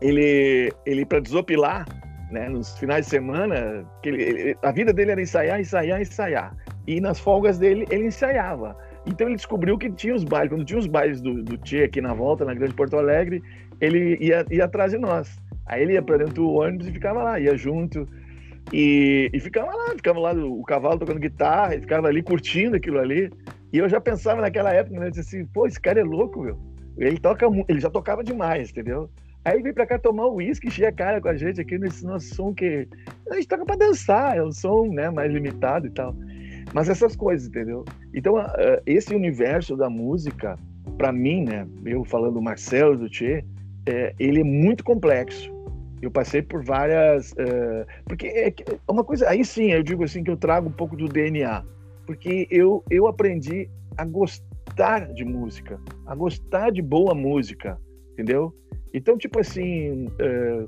ele, 0.00 0.72
ele 0.84 1.06
para 1.06 1.20
desopilar, 1.20 1.86
né? 2.30 2.48
Nos 2.48 2.78
finais 2.78 3.06
de 3.06 3.10
semana, 3.10 3.84
ele, 4.04 4.22
ele, 4.22 4.56
a 4.62 4.70
vida 4.70 4.92
dele 4.92 5.12
era 5.12 5.22
ensaiar, 5.22 5.60
ensaiar, 5.60 6.00
ensaiar. 6.00 6.56
E 6.86 7.00
nas 7.00 7.18
folgas 7.18 7.58
dele, 7.58 7.86
ele 7.90 8.06
ensaiava. 8.06 8.76
Então 9.06 9.26
ele 9.26 9.36
descobriu 9.36 9.78
que 9.78 9.90
tinha 9.90 10.14
os 10.14 10.24
bailes. 10.24 10.52
Quando 10.52 10.64
tinha 10.64 10.78
os 10.78 10.86
bailes 10.86 11.20
do, 11.20 11.42
do 11.42 11.56
Tchê 11.58 11.84
aqui 11.84 12.00
na 12.00 12.12
volta, 12.12 12.44
na 12.44 12.54
Grande 12.54 12.74
Porto 12.74 12.96
Alegre, 12.96 13.42
ele 13.80 14.18
ia, 14.20 14.44
ia 14.50 14.64
atrás 14.64 14.92
de 14.92 14.98
nós. 14.98 15.38
Aí 15.68 15.82
ele 15.82 15.92
ia 15.92 16.02
para 16.02 16.18
dentro 16.18 16.34
do 16.34 16.50
ônibus 16.50 16.88
e 16.88 16.92
ficava 16.92 17.22
lá, 17.22 17.38
ia 17.38 17.56
junto. 17.56 18.08
E, 18.72 19.30
e 19.32 19.40
ficava 19.40 19.74
lá, 19.74 19.90
ficava 19.90 20.18
lá 20.18 20.32
o 20.32 20.62
cavalo 20.64 20.98
tocando 20.98 21.20
guitarra, 21.20 21.76
e 21.76 21.80
ficava 21.80 22.08
ali 22.08 22.22
curtindo 22.22 22.76
aquilo 22.76 22.98
ali. 22.98 23.30
E 23.72 23.78
eu 23.78 23.88
já 23.88 24.00
pensava 24.00 24.40
naquela 24.40 24.72
época, 24.72 24.98
né? 24.98 25.10
assim, 25.16 25.44
pô, 25.46 25.66
esse 25.66 25.80
cara 25.80 26.00
é 26.00 26.04
louco, 26.04 26.42
meu. 26.42 26.58
Ele 26.96 27.18
toca, 27.18 27.46
ele 27.68 27.80
já 27.80 27.90
tocava 27.90 28.24
demais, 28.24 28.70
entendeu? 28.70 29.08
Aí 29.44 29.62
veio 29.62 29.74
pra 29.74 29.86
cá 29.86 29.98
tomar 29.98 30.26
uísque, 30.26 30.66
encher 30.66 30.86
a 30.86 30.92
cara 30.92 31.20
com 31.20 31.28
a 31.28 31.36
gente 31.36 31.60
aqui 31.60 31.78
nesse 31.78 32.04
nosso 32.04 32.34
som 32.34 32.52
que 32.52 32.88
a 33.30 33.34
gente 33.34 33.48
toca 33.48 33.64
pra 33.64 33.76
dançar, 33.76 34.36
é 34.36 34.42
um 34.42 34.50
som 34.50 34.88
né, 34.88 35.08
mais 35.10 35.32
limitado 35.32 35.86
e 35.86 35.90
tal. 35.90 36.14
Mas 36.74 36.88
essas 36.88 37.16
coisas, 37.16 37.48
entendeu? 37.48 37.84
Então, 38.12 38.34
esse 38.84 39.14
universo 39.14 39.76
da 39.76 39.88
música, 39.88 40.58
para 40.98 41.12
mim, 41.12 41.44
né, 41.44 41.66
eu 41.84 42.04
falando 42.04 42.42
Marcelo 42.42 42.96
do 42.98 43.08
Tchê, 43.08 43.44
é, 43.86 44.14
ele 44.18 44.40
é 44.40 44.44
muito 44.44 44.84
complexo. 44.84 45.50
Eu 46.00 46.10
passei 46.10 46.42
por 46.42 46.64
várias. 46.64 47.32
Uh, 47.32 47.86
porque 48.04 48.26
é, 48.26 48.54
uma 48.88 49.04
coisa. 49.04 49.28
Aí 49.28 49.44
sim, 49.44 49.72
eu 49.72 49.82
digo 49.82 50.04
assim 50.04 50.22
que 50.22 50.30
eu 50.30 50.36
trago 50.36 50.68
um 50.68 50.72
pouco 50.72 50.96
do 50.96 51.08
DNA. 51.08 51.64
Porque 52.06 52.46
eu, 52.50 52.82
eu 52.90 53.06
aprendi 53.06 53.68
a 53.96 54.04
gostar 54.04 55.12
de 55.12 55.24
música, 55.24 55.78
a 56.06 56.14
gostar 56.14 56.70
de 56.70 56.80
boa 56.80 57.14
música, 57.14 57.78
entendeu? 58.12 58.54
Então, 58.94 59.18
tipo 59.18 59.40
assim. 59.40 60.06
Uh, 60.06 60.64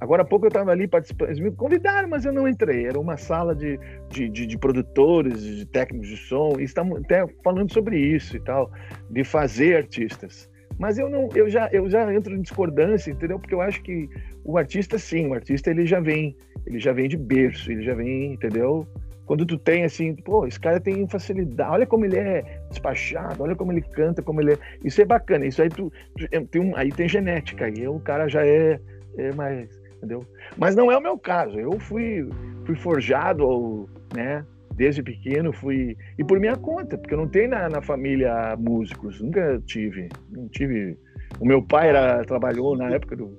agora 0.00 0.22
há 0.22 0.24
pouco 0.24 0.44
eu 0.44 0.48
estava 0.48 0.70
ali 0.70 0.86
participando, 0.86 1.30
eles 1.30 1.40
me 1.40 1.50
convidaram, 1.50 2.08
mas 2.08 2.24
eu 2.24 2.32
não 2.32 2.46
entrei. 2.46 2.86
Era 2.86 3.00
uma 3.00 3.16
sala 3.16 3.54
de, 3.54 3.78
de, 4.10 4.28
de, 4.28 4.46
de 4.46 4.58
produtores, 4.58 5.42
de 5.42 5.64
técnicos 5.66 6.08
de 6.08 6.16
som, 6.18 6.56
e 6.58 6.64
estamos 6.64 6.98
até 6.98 7.26
falando 7.42 7.72
sobre 7.72 7.98
isso 7.98 8.36
e 8.36 8.40
tal, 8.40 8.70
de 9.10 9.24
fazer 9.24 9.76
artistas. 9.76 10.50
Mas 10.78 10.98
eu 10.98 11.08
não, 11.08 11.28
eu 11.34 11.48
já, 11.48 11.68
eu 11.72 11.88
já 11.88 12.12
entro 12.12 12.34
em 12.34 12.42
discordância, 12.42 13.10
entendeu? 13.10 13.38
Porque 13.38 13.54
eu 13.54 13.60
acho 13.60 13.82
que 13.82 14.08
o 14.44 14.58
artista, 14.58 14.98
sim, 14.98 15.26
o 15.26 15.34
artista 15.34 15.70
ele 15.70 15.86
já 15.86 16.00
vem, 16.00 16.36
ele 16.66 16.78
já 16.78 16.92
vem 16.92 17.08
de 17.08 17.16
berço, 17.16 17.70
ele 17.70 17.82
já 17.82 17.94
vem, 17.94 18.34
entendeu? 18.34 18.86
Quando 19.24 19.46
tu 19.46 19.56
tem 19.56 19.84
assim, 19.84 20.14
pô, 20.14 20.46
esse 20.46 20.58
cara 20.58 20.80
tem 20.80 21.06
facilidade, 21.08 21.70
olha 21.70 21.86
como 21.86 22.04
ele 22.04 22.18
é 22.18 22.60
despachado, 22.68 23.42
olha 23.42 23.54
como 23.54 23.72
ele 23.72 23.80
canta, 23.80 24.22
como 24.22 24.40
ele 24.40 24.54
é. 24.54 24.58
Isso 24.84 25.00
é 25.00 25.04
bacana, 25.04 25.46
isso 25.46 25.62
aí 25.62 25.68
tu, 25.68 25.92
tu 26.16 26.28
tem 26.48 26.60
um, 26.60 26.76
aí 26.76 26.90
tem 26.90 27.08
genética, 27.08 27.66
aí 27.66 27.86
o 27.86 28.00
cara 28.00 28.28
já 28.28 28.44
é, 28.44 28.80
é 29.16 29.32
mais, 29.32 29.70
entendeu? 29.96 30.26
Mas 30.56 30.74
não 30.74 30.90
é 30.90 30.98
o 30.98 31.00
meu 31.00 31.16
caso. 31.16 31.58
Eu 31.58 31.78
fui, 31.78 32.28
fui 32.66 32.74
forjado, 32.74 33.88
né? 34.14 34.44
Desde 34.74 35.02
pequeno 35.02 35.52
fui 35.52 35.96
e 36.18 36.24
por 36.24 36.40
minha 36.40 36.56
conta, 36.56 36.96
porque 36.96 37.14
eu 37.14 37.18
não 37.18 37.28
tenho 37.28 37.50
na, 37.50 37.68
na 37.68 37.82
família 37.82 38.56
músicos, 38.58 39.20
nunca 39.20 39.60
tive, 39.66 40.08
não 40.30 40.48
tive. 40.48 40.96
O 41.38 41.44
meu 41.44 41.62
pai 41.62 41.88
era 41.88 42.24
trabalhou 42.24 42.76
na 42.76 42.90
época 42.90 43.16
do 43.16 43.36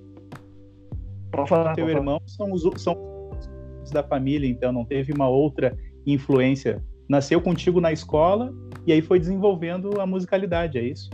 Pode 1.32 1.50
falar. 1.50 1.74
Teu 1.74 1.90
irmão 1.90 2.22
são 2.28 2.52
os 2.52 2.62
são 2.82 2.96
os 3.84 3.92
da 3.92 4.04
família, 4.04 4.48
então 4.48 4.72
não 4.72 4.86
teve 4.86 5.12
uma 5.12 5.28
outra 5.28 5.76
influência. 6.06 6.82
Nasceu 7.10 7.42
contigo 7.42 7.82
na 7.82 7.92
escola 7.92 8.54
e 8.86 8.94
aí 8.94 9.02
foi 9.02 9.20
desenvolvendo 9.20 10.00
a 10.00 10.06
musicalidade, 10.06 10.78
é 10.78 10.84
isso? 10.84 11.10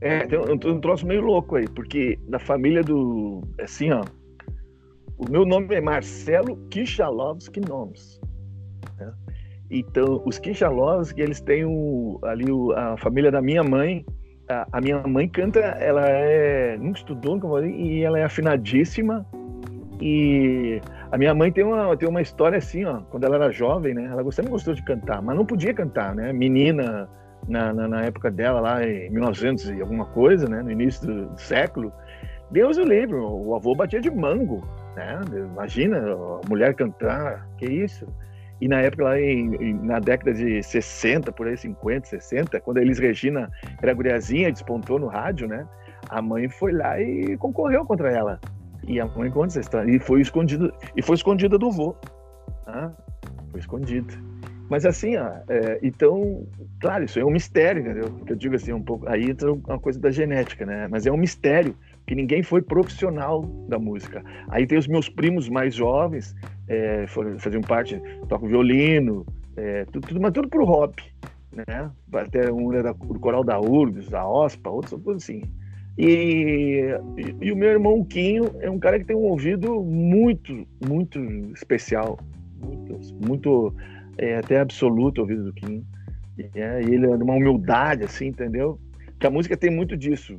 É, 0.00 0.26
tem 0.26 0.38
um, 0.38 0.74
um 0.74 0.80
troço 0.80 1.06
meio 1.06 1.22
louco 1.22 1.56
aí, 1.56 1.68
porque 1.68 2.18
da 2.28 2.38
família 2.38 2.82
do. 2.82 3.42
Assim, 3.60 3.90
ó. 3.90 4.04
O 5.16 5.30
meu 5.30 5.46
nome 5.46 5.74
é 5.74 5.80
Marcelo 5.80 6.56
Kishalovski 6.68 7.60
Nomes. 7.60 8.20
Né? 8.98 9.12
Então, 9.70 10.22
os 10.24 10.38
Kishalovski, 10.38 11.20
eles 11.20 11.40
têm 11.40 11.64
o, 11.64 12.18
ali 12.22 12.50
o, 12.50 12.72
a 12.72 12.96
família 12.96 13.30
da 13.30 13.40
minha 13.40 13.62
mãe, 13.62 14.04
a, 14.48 14.66
a, 14.72 14.80
minha 14.80 14.98
mãe 15.02 15.28
canta, 15.28 15.60
ela 15.60 16.06
é. 16.06 16.76
Nunca 16.76 16.98
estudou, 16.98 17.40
como 17.40 17.58
eu 17.58 17.66
e 17.66 18.02
ela 18.02 18.18
é 18.18 18.24
afinadíssima. 18.24 19.26
E 20.00 20.80
a 21.10 21.16
minha 21.16 21.34
mãe 21.34 21.50
tem 21.50 21.64
uma, 21.64 21.96
tem 21.96 22.08
uma 22.08 22.20
história 22.20 22.58
assim, 22.58 22.84
ó. 22.84 23.00
Quando 23.10 23.24
ela 23.24 23.36
era 23.36 23.50
jovem, 23.50 23.94
né? 23.94 24.04
Ela 24.04 24.30
sempre 24.32 24.50
gostou 24.50 24.74
de 24.74 24.82
cantar, 24.84 25.22
mas 25.22 25.36
não 25.36 25.46
podia 25.46 25.72
cantar, 25.72 26.14
né? 26.14 26.32
Menina, 26.32 27.08
na, 27.48 27.72
na, 27.72 27.88
na 27.88 28.02
época 28.02 28.30
dela, 28.30 28.60
lá 28.60 28.86
em 28.86 29.10
1900 29.10 29.70
e 29.70 29.80
alguma 29.80 30.04
coisa, 30.06 30.48
né? 30.48 30.62
No 30.62 30.70
início 30.70 31.06
do, 31.06 31.26
do 31.26 31.40
século. 31.40 31.92
Deus 32.50 32.76
o 32.76 32.82
livre, 32.82 33.16
o 33.16 33.54
avô 33.54 33.74
batia 33.74 34.00
de 34.00 34.10
mango, 34.10 34.62
né? 34.94 35.20
Imagina 35.32 35.98
a 35.98 36.48
mulher 36.48 36.74
cantar, 36.74 37.48
que 37.56 37.66
isso? 37.66 38.06
E 38.60 38.68
na 38.68 38.80
época, 38.80 39.04
lá 39.04 39.20
em, 39.20 39.74
na 39.82 39.98
década 39.98 40.32
de 40.32 40.62
60, 40.62 41.32
por 41.32 41.46
aí, 41.46 41.56
50, 41.56 42.06
60, 42.06 42.60
quando 42.60 42.78
a 42.78 42.82
Elis 42.82 42.98
Regina 42.98 43.50
era 43.82 43.92
guriazinha, 43.92 44.52
despontou 44.52 44.98
no 44.98 45.06
rádio, 45.06 45.48
né? 45.48 45.66
A 46.08 46.22
mãe 46.22 46.48
foi 46.48 46.72
lá 46.72 47.00
e 47.00 47.36
concorreu 47.36 47.84
contra 47.84 48.10
ela. 48.10 48.40
E 48.86 49.00
a 49.00 49.06
mãe 49.06 49.30
conta 49.30 49.48
essa 49.48 49.60
história. 49.60 49.90
E 49.90 49.98
foi 49.98 50.20
escondido 50.20 50.72
e 50.96 51.02
foi 51.02 51.16
escondida 51.16 51.58
do 51.58 51.70
vô. 51.70 51.96
Ah, 52.66 52.90
foi 53.50 53.60
escondida. 53.60 54.14
Mas 54.68 54.86
assim, 54.86 55.16
ó, 55.16 55.30
é, 55.48 55.78
então, 55.82 56.46
claro, 56.80 57.04
isso 57.04 57.18
é 57.18 57.24
um 57.24 57.30
mistério, 57.30 57.82
entendeu? 57.82 58.10
Porque 58.10 58.32
eu 58.32 58.36
digo 58.36 58.54
assim, 58.54 58.72
um 58.72 58.82
pouco, 58.82 59.08
aí 59.08 59.30
entra 59.30 59.52
uma 59.52 59.78
coisa 59.78 60.00
da 60.00 60.10
genética, 60.10 60.64
né? 60.64 60.88
Mas 60.90 61.06
é 61.06 61.12
um 61.12 61.16
mistério, 61.16 61.76
que 62.06 62.14
ninguém 62.14 62.42
foi 62.42 62.60
profissional 62.62 63.42
da 63.68 63.78
música. 63.78 64.22
Aí 64.48 64.66
tem 64.66 64.78
os 64.78 64.86
meus 64.86 65.08
primos 65.08 65.48
mais 65.48 65.74
jovens, 65.74 66.34
é, 66.68 67.06
faziam 67.38 67.62
parte, 67.62 68.00
tocam 68.28 68.48
violino, 68.48 69.24
é, 69.56 69.84
tudo, 69.86 70.08
tudo, 70.08 70.20
mas 70.20 70.32
tudo 70.32 70.48
pro 70.48 70.64
hobby, 70.64 71.02
né? 71.66 71.90
Até 72.12 72.52
um 72.52 72.72
era 72.72 72.92
do 72.92 73.18
coral 73.18 73.44
da 73.44 73.60
URGS, 73.60 74.10
da 74.10 74.26
OSPA, 74.26 74.70
outros 74.70 74.90
tudo 74.90 75.12
assim. 75.12 75.42
E, 75.96 76.90
e, 77.16 77.46
e, 77.46 77.52
o 77.52 77.56
meu 77.56 77.70
irmão 77.70 78.04
Quinho 78.04 78.50
é 78.60 78.68
um 78.68 78.80
cara 78.80 78.98
que 78.98 79.04
tem 79.04 79.14
um 79.14 79.22
ouvido 79.22 79.80
muito, 79.82 80.66
muito 80.86 81.20
especial, 81.54 82.18
muito, 82.60 82.98
muito 83.26 83.74
é, 84.18 84.36
até 84.36 84.58
absoluto 84.58 85.18
o 85.18 85.20
ouvido 85.22 85.44
do 85.44 85.52
Quinho. 85.52 85.84
É, 86.36 86.82
e 86.82 86.94
ele 86.94 87.06
é 87.06 87.16
de 87.16 87.22
uma 87.22 87.34
humildade, 87.34 88.02
assim, 88.02 88.26
entendeu? 88.26 88.78
Que 89.20 89.26
a 89.26 89.30
música 89.30 89.56
tem 89.56 89.70
muito 89.70 89.96
disso. 89.96 90.36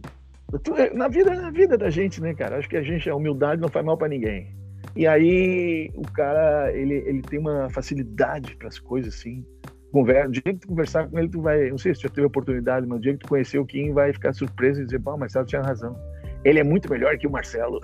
Na 0.93 1.07
vida, 1.07 1.33
na 1.33 1.50
vida 1.50 1.77
da 1.77 1.89
gente, 1.89 2.21
né, 2.21 2.33
cara? 2.33 2.57
Acho 2.57 2.69
que 2.69 2.77
a 2.77 2.83
gente, 2.83 3.09
a 3.09 3.15
humildade 3.15 3.62
não 3.62 3.69
faz 3.69 3.85
mal 3.85 3.97
para 3.97 4.07
ninguém. 4.07 4.55
E 4.95 5.05
aí 5.05 5.91
o 5.95 6.03
cara, 6.12 6.71
ele, 6.74 6.95
ele 7.05 7.21
tem 7.21 7.39
uma 7.39 7.69
facilidade 7.69 8.55
para 8.55 8.67
as 8.67 8.79
coisas, 8.79 9.13
assim. 9.13 9.45
Conversa, 9.91 10.29
dia 10.29 10.41
que 10.41 10.55
tu 10.55 10.67
conversar 10.67 11.07
com 11.07 11.17
ele, 11.19 11.29
tu 11.29 11.41
vai. 11.41 11.69
Não 11.69 11.77
sei 11.77 11.93
se 11.93 12.01
tu 12.01 12.03
já 12.03 12.09
teve 12.09 12.27
oportunidade, 12.27 12.85
mas 12.85 12.97
o 12.97 13.01
dia 13.01 13.13
que 13.13 13.19
tu 13.19 13.29
conhecer 13.29 13.59
o 13.59 13.65
Kim, 13.65 13.93
vai 13.93 14.13
ficar 14.13 14.33
surpreso 14.33 14.81
e 14.81 14.85
dizer, 14.85 15.00
pô, 15.00 15.17
Marcelo 15.17 15.45
tinha 15.45 15.62
razão. 15.62 15.95
Ele 16.43 16.59
é 16.59 16.63
muito 16.63 16.89
melhor 16.89 17.17
que 17.17 17.25
o 17.25 17.31
Marcelo. 17.31 17.79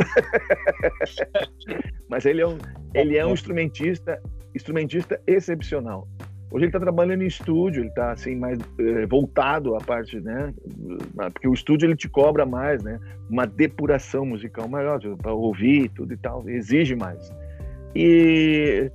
mas 2.07 2.25
ele 2.25 2.41
é 2.41 2.47
um, 2.47 2.57
ele 2.93 3.17
é 3.17 3.25
um 3.25 3.33
instrumentista, 3.33 4.21
instrumentista 4.53 5.19
excepcional. 5.25 6.07
Hoje 6.51 6.65
ele 6.65 6.69
está 6.69 6.79
trabalhando 6.79 7.21
em 7.21 7.27
estúdio, 7.27 7.81
ele 7.81 7.89
está 7.89 8.11
assim 8.11 8.35
mais 8.35 8.59
eh, 8.77 9.05
voltado 9.05 9.73
à 9.73 9.79
parte, 9.79 10.19
né? 10.19 10.53
Porque 11.31 11.47
o 11.47 11.53
estúdio 11.53 11.87
ele 11.87 11.95
te 11.95 12.09
cobra 12.09 12.45
mais, 12.45 12.83
né? 12.83 12.99
Uma 13.29 13.47
depuração 13.47 14.25
musical 14.25 14.67
maior 14.67 14.99
para 15.17 15.33
ouvir 15.33 15.89
tudo 15.89 16.13
e 16.13 16.17
tal, 16.17 16.47
exige 16.49 16.93
mais. 16.93 17.31
E 17.95 18.91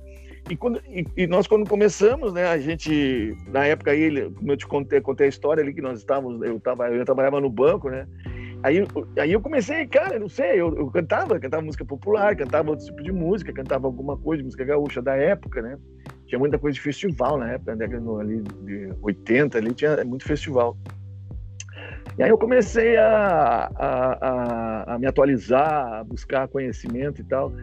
e, 0.49 0.55
quando, 0.55 0.81
e, 0.87 1.05
e, 1.17 1.27
nós 1.27 1.45
quando 1.45 1.67
começamos, 1.67 2.31
né? 2.31 2.45
A 2.47 2.57
gente 2.59 3.35
na 3.47 3.65
época 3.65 3.91
aí, 3.91 4.31
como 4.31 4.51
eu 4.51 4.57
te 4.57 4.67
contei, 4.67 5.01
contei 5.01 5.25
a 5.25 5.29
história 5.29 5.61
ali 5.61 5.73
que 5.73 5.81
nós 5.81 5.99
estávamos, 5.99 6.41
eu 6.41 6.59
tava, 6.59 6.89
eu 6.89 7.03
trabalhava 7.03 7.41
no 7.41 7.49
banco, 7.49 7.89
né? 7.89 8.07
Aí, 8.67 8.85
aí 9.17 9.31
eu 9.31 9.39
comecei, 9.39 9.87
cara, 9.87 10.19
não 10.19 10.27
sei, 10.27 10.59
eu, 10.59 10.75
eu 10.75 10.91
cantava, 10.91 11.39
cantava 11.39 11.63
música 11.63 11.85
popular, 11.85 12.35
cantava 12.35 12.69
outro 12.69 12.85
tipo 12.85 13.01
de 13.01 13.13
música, 13.13 13.53
cantava 13.53 13.87
alguma 13.87 14.17
coisa, 14.17 14.43
música 14.43 14.65
gaúcha 14.65 15.01
da 15.01 15.15
época, 15.15 15.61
né? 15.61 15.77
tinha 16.27 16.37
muita 16.37 16.59
coisa 16.59 16.75
de 16.75 16.81
festival 16.81 17.37
na 17.37 17.53
época, 17.53 17.71
na 17.71 17.77
década 17.77 18.11
ali 18.19 18.41
de 18.65 18.93
80, 19.01 19.57
ali 19.57 19.73
tinha 19.73 20.03
muito 20.03 20.25
festival. 20.25 20.77
E 22.17 22.23
aí 22.23 22.29
eu 22.29 22.37
comecei 22.37 22.97
a, 22.97 23.71
a, 23.75 24.27
a, 24.27 24.95
a 24.95 24.99
me 24.99 25.07
atualizar, 25.07 25.93
a 25.93 26.03
buscar 26.03 26.47
conhecimento 26.49 27.21
e 27.21 27.23
tal. 27.23 27.53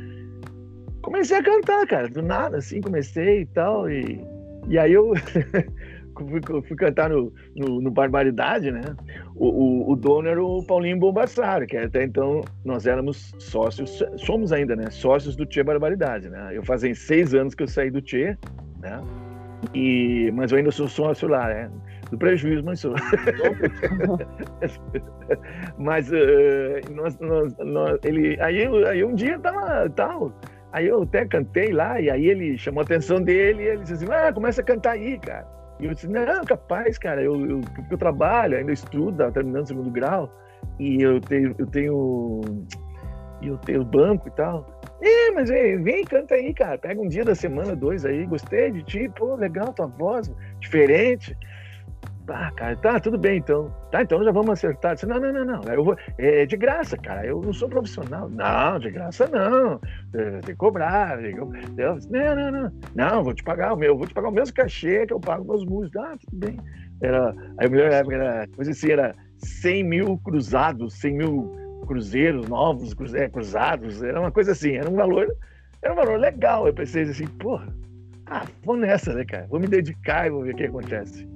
Comecei 1.02 1.37
a 1.37 1.42
cantar, 1.42 1.87
cara, 1.87 2.08
do 2.08 2.23
nada, 2.23 2.56
assim, 2.56 2.80
comecei 2.80 3.42
e 3.42 3.46
tal. 3.46 3.90
E, 3.90 4.25
e 4.68 4.78
aí 4.78 4.92
eu 4.92 5.12
fui, 6.14 6.62
fui, 6.62 6.76
cantar 6.76 7.11
no, 7.11 7.33
no, 7.56 7.80
no, 7.80 7.90
Barbaridade, 7.90 8.71
né? 8.71 8.83
O, 9.35 9.49
o, 9.49 9.92
o, 9.92 9.97
dono 9.97 10.28
era 10.28 10.42
o 10.42 10.64
Paulinho 10.64 10.99
Bombassaro, 10.99 11.66
que 11.66 11.76
até 11.76 12.04
então 12.04 12.42
nós 12.64 12.87
éramos 12.87 13.35
sócios, 13.38 14.02
somos 14.16 14.52
ainda, 14.52 14.76
né? 14.76 14.90
Sócios 14.90 15.37
do 15.37 15.47
Tchê 15.47 15.62
Barbaridade, 15.62 16.28
né? 16.28 16.50
Eu 16.52 16.64
fazem 16.64 16.94
seis 16.94 17.35
anos 17.35 17.54
que 17.54 17.62
eu 17.62 17.68
saí 17.68 17.90
do 17.90 18.00
Tchê, 18.00 18.37
né? 18.80 19.00
E, 19.73 20.30
mas 20.35 20.52
eu 20.52 20.59
ainda 20.59 20.71
sou 20.71 20.88
sócio 20.88 21.28
lá, 21.28 21.49
né? 21.49 21.71
Do 22.11 22.18
prejuízo, 22.18 22.62
mas 22.64 22.80
sou. 22.80 22.94
mas 25.78 26.11
uh, 26.11 26.92
nós, 26.92 27.18
nós, 27.18 27.56
nós, 27.59 27.99
ele, 28.04 28.38
aí, 28.40 28.66
aí 28.87 29.04
um 29.04 29.14
dia 29.14 29.38
tava 29.38 29.88
tal. 29.90 30.33
Aí 30.73 30.88
eu 30.88 31.02
até 31.02 31.25
cantei 31.25 31.73
lá, 31.73 32.00
e 32.00 32.11
aí 32.11 32.26
ele 32.26 32.59
chamou 32.59 32.80
a 32.80 32.85
atenção 32.85 33.23
dele, 33.23 33.62
e 33.62 33.66
ele 33.68 33.83
disse 33.83 33.94
assim: 33.94 34.06
Ah, 34.11 34.33
começa 34.33 34.61
a 34.61 34.64
cantar 34.64 34.92
aí, 34.92 35.18
cara. 35.18 35.47
E 35.81 35.87
eu 35.87 35.95
disse: 35.95 36.09
Não, 36.09 36.45
capaz, 36.45 36.99
cara, 36.99 37.23
eu, 37.23 37.35
eu, 37.49 37.61
eu 37.90 37.99
trabalho, 37.99 38.57
ainda 38.57 38.73
estudo, 38.73 39.19
tá 39.19 39.31
terminando 39.31 39.64
o 39.64 39.69
segundo 39.69 39.90
grau, 39.90 40.33
e 40.78 41.02
eu 41.02 41.21
tenho, 41.21 41.54
eu 41.59 41.66
tenho, 41.66 42.40
eu 43.43 43.59
tenho 43.59 43.85
banco 43.85 44.28
e 44.28 44.31
tal. 44.33 44.66
É, 45.00 45.31
mas 45.33 45.50
vem, 45.50 45.83
vem, 45.83 46.04
canta 46.04 46.35
aí, 46.35 46.54
cara. 46.54 46.78
Pega 46.78 47.00
um 47.00 47.09
dia 47.09 47.25
da 47.25 47.35
semana, 47.35 47.76
dois 47.76 48.07
aí. 48.07 48.25
Gostei 48.25 48.71
de 48.71 48.83
ti, 48.85 49.11
pô, 49.14 49.35
legal 49.35 49.73
tua 49.73 49.87
voz, 49.87 50.33
diferente. 50.61 51.37
Ah, 52.26 52.50
cara, 52.57 52.75
tá, 52.76 52.99
tudo 52.99 53.19
bem 53.19 53.38
então. 53.38 53.71
Tá, 53.90 54.02
então 54.02 54.25
já 54.25 54.32
vamos 54.32 54.50
acertar. 54.50 54.95
Disse, 54.95 55.06
não, 55.06 55.21
não, 55.21 55.32
não, 55.32 55.45
não. 55.45 55.63
Eu 55.65 55.84
vou, 55.84 55.97
é 56.17 56.47
de 56.47 56.56
graça, 56.56 56.97
cara. 56.97 57.26
Eu 57.26 57.41
não 57.43 57.52
sou 57.52 57.69
profissional. 57.69 58.30
Não, 58.30 58.78
de 58.78 58.91
graça 58.91 59.28
não. 59.28 59.78
É, 60.15 60.30
tem 60.41 60.41
que 60.41 60.56
cobrar. 60.56 61.23
Eu 61.23 61.50
disse, 61.97 62.10
não, 62.10 62.34
não, 62.34 62.50
não. 62.50 62.73
Não, 62.95 63.23
vou 63.23 63.34
te 63.34 63.43
pagar 63.45 63.75
o 63.75 63.76
meu, 63.76 63.97
vou 63.97 64.06
te 64.06 64.15
pagar 64.15 64.28
o 64.28 64.32
mesmo 64.32 64.54
cachê 64.54 65.06
que 65.06 65.13
eu 65.13 65.21
pago 65.21 65.45
meus 65.45 65.67
músicos. 65.67 66.02
Ah, 66.02 66.17
tudo 66.19 66.39
bem. 66.39 66.56
Era, 67.02 67.34
aí 67.58 67.69
melhor 67.69 67.93
época 67.93 68.15
era, 68.15 68.49
coisa 68.49 68.71
assim, 68.71 68.91
era 68.91 69.15
100 69.39 69.84
mil 69.84 70.19
cruzados, 70.19 70.95
100 70.95 71.15
mil 71.15 71.65
cruzeiros 71.87 72.49
novos, 72.49 72.95
é, 73.15 73.28
cruzados, 73.28 74.02
era 74.02 74.19
uma 74.19 74.30
coisa 74.30 74.52
assim, 74.52 74.76
era 74.76 74.89
um 74.89 74.95
valor, 74.95 75.26
era 75.82 75.93
um 75.93 75.97
valor 75.97 76.19
legal. 76.19 76.67
Eu 76.67 76.73
pensei 76.73 77.02
assim, 77.02 77.26
porra, 77.26 77.69
ah, 78.26 78.47
vou 78.63 78.76
nessa, 78.76 79.13
né, 79.13 79.25
cara? 79.25 79.47
Vou 79.49 79.60
me 79.60 79.67
dedicar 79.67 80.26
e 80.26 80.30
vou 80.30 80.43
ver 80.43 80.54
o 80.54 80.56
que 80.56 80.65
acontece. 80.65 81.28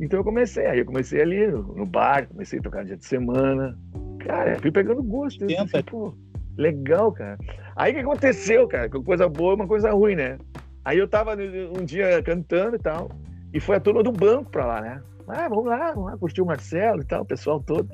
Então 0.00 0.20
eu 0.20 0.24
comecei, 0.24 0.66
aí 0.66 0.78
eu 0.78 0.84
comecei 0.84 1.20
ali 1.20 1.46
no, 1.46 1.62
no 1.74 1.86
bar, 1.86 2.28
comecei 2.28 2.58
a 2.58 2.62
tocar 2.62 2.84
dia 2.84 2.96
de 2.96 3.06
semana. 3.06 3.78
Cara, 4.20 4.58
fui 4.60 4.70
pegando 4.70 5.02
gosto. 5.02 5.48
Eu 5.48 5.62
assim, 5.62 5.82
pô, 5.82 6.14
legal, 6.56 7.12
cara. 7.12 7.38
Aí 7.74 7.92
o 7.92 7.94
que 7.94 8.00
aconteceu, 8.00 8.68
cara? 8.68 8.88
Coisa 8.90 9.28
boa 9.28 9.54
uma 9.54 9.66
coisa 9.66 9.90
ruim, 9.92 10.16
né? 10.16 10.38
Aí 10.84 10.98
eu 10.98 11.08
tava 11.08 11.34
um 11.78 11.84
dia 11.84 12.22
cantando 12.22 12.76
e 12.76 12.78
tal, 12.78 13.10
e 13.52 13.58
foi 13.58 13.76
a 13.76 13.80
turma 13.80 14.02
do 14.02 14.12
banco 14.12 14.50
pra 14.50 14.66
lá, 14.66 14.80
né? 14.80 15.02
Ah, 15.26 15.48
vamos 15.48 15.66
lá, 15.66 15.92
vamos 15.92 16.10
lá, 16.10 16.18
curtir 16.18 16.42
o 16.42 16.46
Marcelo 16.46 17.00
e 17.00 17.04
tal, 17.04 17.22
o 17.22 17.26
pessoal 17.26 17.60
todo. 17.60 17.88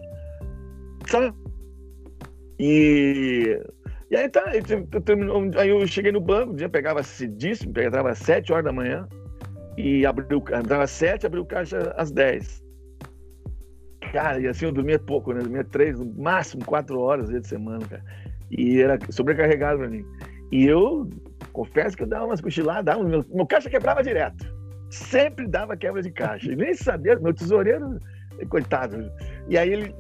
Sabe? 1.06 1.32
E, 2.58 3.58
e 4.10 4.16
aí 4.16 4.28
tá, 4.28 4.44
aí 5.58 5.68
eu 5.68 5.86
cheguei 5.86 6.12
no 6.12 6.20
banco, 6.20 6.54
dia 6.54 6.68
pegava 6.68 7.02
cedíssimo, 7.02 7.72
pegava 7.72 8.10
às 8.10 8.18
7 8.18 8.52
horas 8.52 8.64
da 8.64 8.72
manhã 8.72 9.08
e 9.76 10.04
abriu, 10.04 10.38
entrava 10.38 10.84
às 10.84 10.90
7, 10.90 11.26
abriu 11.26 11.42
o 11.42 11.46
caixa 11.46 11.94
às 11.96 12.10
10. 12.10 12.62
Cara, 14.12 14.40
e 14.40 14.46
assim 14.46 14.66
eu 14.66 14.72
dormia 14.72 14.98
pouco, 14.98 15.32
né? 15.32 15.40
dormia 15.40 15.64
três, 15.64 15.98
no 15.98 16.06
máximo 16.22 16.64
quatro 16.64 17.00
horas 17.00 17.28
de 17.28 17.46
semana, 17.46 17.86
cara. 17.86 18.04
E 18.50 18.80
era 18.80 18.98
sobrecarregado 19.10 19.78
pra 19.78 19.88
mim. 19.88 20.04
E 20.50 20.66
eu 20.66 21.08
confesso 21.52 21.96
que 21.96 22.02
eu 22.02 22.06
dava 22.06 22.26
umas 22.26 22.40
cochiladas, 22.40 22.84
dava, 22.84 23.02
meu, 23.02 23.24
meu 23.32 23.46
caixa 23.46 23.70
quebrava 23.70 24.02
direto. 24.02 24.44
Sempre 24.90 25.46
dava 25.46 25.76
quebra 25.76 26.02
de 26.02 26.10
caixa. 26.10 26.52
E 26.52 26.56
nem 26.56 26.74
sabia, 26.74 27.18
meu 27.18 27.32
tesoureiro 27.32 27.98
coitado. 28.48 29.10
E 29.48 29.56
aí 29.56 29.72
ele, 29.72 29.94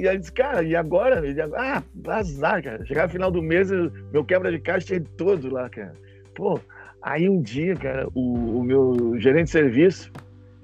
e 0.00 0.08
aí 0.08 0.18
disse, 0.18 0.32
cara, 0.32 0.62
e 0.62 0.74
agora? 0.74 1.22
ah, 1.56 1.82
azar, 2.08 2.62
cara. 2.62 2.84
Chegava 2.84 3.06
no 3.06 3.12
final 3.12 3.30
do 3.30 3.42
mês, 3.42 3.70
meu 4.12 4.24
quebra 4.24 4.50
de 4.50 4.58
caixa 4.58 4.86
tinha 4.86 5.00
todo 5.16 5.52
lá, 5.52 5.68
cara. 5.68 5.94
Pô, 6.34 6.60
aí 7.06 7.30
um 7.30 7.40
dia, 7.40 7.76
cara, 7.76 8.08
o, 8.14 8.58
o 8.58 8.64
meu 8.64 9.18
gerente 9.20 9.44
de 9.44 9.50
serviço 9.50 10.10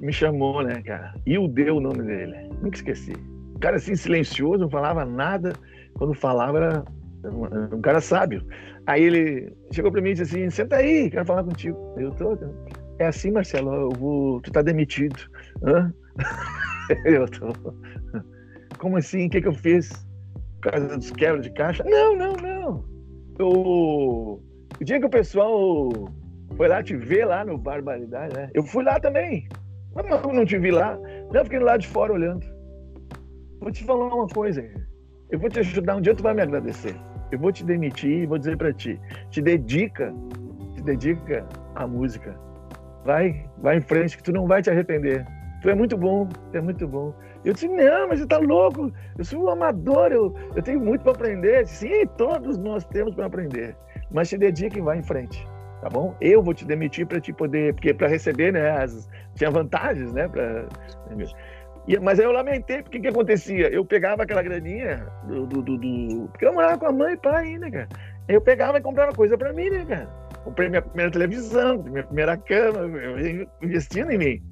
me 0.00 0.12
chamou, 0.12 0.60
né, 0.62 0.82
cara? 0.82 1.14
E 1.24 1.38
o 1.38 1.46
deu 1.46 1.76
o 1.76 1.80
nome 1.80 2.02
dele. 2.02 2.50
Nunca 2.60 2.76
esqueci. 2.76 3.12
Um 3.54 3.60
cara 3.60 3.76
assim, 3.76 3.94
silencioso, 3.94 4.58
não 4.58 4.68
falava 4.68 5.04
nada. 5.04 5.52
Quando 5.94 6.12
falava, 6.14 6.58
era 6.58 6.84
um, 7.24 7.76
um 7.76 7.80
cara 7.80 8.00
sábio. 8.00 8.44
Aí 8.86 9.04
ele 9.04 9.56
chegou 9.70 9.92
para 9.92 10.00
mim 10.00 10.10
e 10.10 10.14
disse 10.14 10.36
assim: 10.36 10.50
senta 10.50 10.76
aí, 10.76 11.08
quero 11.08 11.24
falar 11.24 11.44
contigo. 11.44 11.78
Eu 11.96 12.10
tô. 12.10 12.36
É 12.98 13.06
assim, 13.06 13.30
Marcelo, 13.30 13.72
eu 13.72 13.90
vou, 13.90 14.40
tu 14.40 14.50
tá 14.50 14.62
demitido. 14.62 15.16
Hã? 15.62 15.94
eu 17.06 17.28
tô. 17.28 17.52
Como 18.78 18.96
assim? 18.96 19.26
O 19.26 19.30
que, 19.30 19.40
que 19.40 19.48
eu 19.48 19.54
fiz? 19.54 19.90
Por 20.60 20.72
causa 20.72 20.96
dos 20.98 21.12
quebras 21.12 21.44
de 21.44 21.52
caixa? 21.52 21.84
Não, 21.84 22.16
não, 22.16 22.32
não. 22.32 22.84
Eu... 23.38 24.42
O 24.80 24.84
dia 24.84 24.98
que 24.98 25.06
o 25.06 25.10
pessoal 25.10 25.90
foi 26.56 26.68
lá 26.68 26.82
te 26.82 26.96
ver 26.96 27.24
lá 27.24 27.44
no 27.44 27.58
Barbaridade, 27.58 28.34
né? 28.34 28.50
Eu 28.54 28.62
fui 28.62 28.84
lá 28.84 28.98
também. 29.00 29.48
Mas 29.94 30.06
não, 30.06 30.32
não 30.32 30.44
te 30.44 30.58
vi 30.58 30.70
lá. 30.70 30.98
Não, 31.32 31.44
fiquei 31.44 31.58
lá 31.58 31.76
de 31.76 31.86
fora 31.86 32.12
olhando. 32.12 32.46
Vou 33.60 33.70
te 33.70 33.84
falar 33.84 34.06
uma 34.06 34.26
coisa. 34.28 34.64
Eu 35.30 35.38
vou 35.38 35.48
te 35.48 35.60
ajudar. 35.60 35.96
Um 35.96 36.00
dia 36.00 36.14
tu 36.14 36.22
vai 36.22 36.34
me 36.34 36.42
agradecer. 36.42 36.94
Eu 37.30 37.38
vou 37.38 37.52
te 37.52 37.64
demitir 37.64 38.22
e 38.22 38.26
vou 38.26 38.38
dizer 38.38 38.56
para 38.56 38.72
ti. 38.72 39.00
Te 39.30 39.40
dedica. 39.40 40.12
Te 40.74 40.82
dedica 40.82 41.46
à 41.74 41.86
música. 41.86 42.36
Vai, 43.04 43.44
vai 43.58 43.78
em 43.78 43.82
frente 43.82 44.16
que 44.16 44.22
tu 44.22 44.32
não 44.32 44.46
vai 44.46 44.62
te 44.62 44.70
arrepender. 44.70 45.26
Tu 45.62 45.70
é 45.70 45.74
muito 45.74 45.96
bom, 45.96 46.26
tu 46.26 46.58
é 46.58 46.60
muito 46.60 46.86
bom. 46.88 47.14
Eu 47.44 47.52
disse, 47.52 47.68
não, 47.68 48.08
mas 48.08 48.20
você 48.20 48.26
tá 48.26 48.38
louco, 48.38 48.92
eu 49.18 49.24
sou 49.24 49.44
um 49.44 49.48
amador, 49.48 50.12
eu, 50.12 50.34
eu 50.54 50.62
tenho 50.62 50.80
muito 50.80 51.02
para 51.02 51.12
aprender. 51.12 51.66
Sim, 51.66 52.06
todos 52.16 52.56
nós 52.58 52.84
temos 52.86 53.14
para 53.14 53.26
aprender, 53.26 53.76
mas 54.10 54.28
te 54.28 54.38
dedique 54.38 54.78
e 54.78 54.82
vá 54.82 54.96
em 54.96 55.02
frente, 55.02 55.44
tá 55.82 55.90
bom? 55.90 56.16
Eu 56.20 56.40
vou 56.40 56.54
te 56.54 56.64
demitir 56.64 57.04
para 57.04 57.20
te 57.20 57.32
poder, 57.32 57.74
porque 57.74 57.92
para 57.92 58.06
receber, 58.06 58.52
né, 58.52 58.70
as, 58.70 59.10
tinha 59.34 59.50
vantagens, 59.50 60.12
né, 60.12 60.28
pra, 60.28 60.66
e, 61.88 61.98
mas 61.98 62.20
aí 62.20 62.24
eu 62.24 62.30
lamentei, 62.30 62.80
porque 62.82 62.98
o 62.98 63.02
que 63.02 63.08
acontecia? 63.08 63.68
Eu 63.68 63.84
pegava 63.84 64.22
aquela 64.22 64.42
graninha 64.42 65.04
do, 65.24 65.44
do, 65.44 65.62
do, 65.62 65.76
do, 65.76 66.28
Porque 66.28 66.46
eu 66.46 66.54
morava 66.54 66.78
com 66.78 66.86
a 66.86 66.92
mãe 66.92 67.14
e 67.14 67.16
pai 67.16 67.46
ainda, 67.46 67.68
cara. 67.68 67.88
Eu 68.28 68.40
pegava 68.40 68.78
e 68.78 68.80
comprava 68.80 69.12
coisa 69.12 69.36
para 69.36 69.52
mim, 69.52 69.68
né, 69.68 69.84
cara? 69.84 70.08
Comprei 70.44 70.68
minha 70.68 70.82
primeira 70.82 71.10
televisão, 71.10 71.82
minha 71.82 72.04
primeira 72.04 72.36
cama, 72.36 72.88
investindo 73.60 74.12
em 74.12 74.18
mim. 74.18 74.42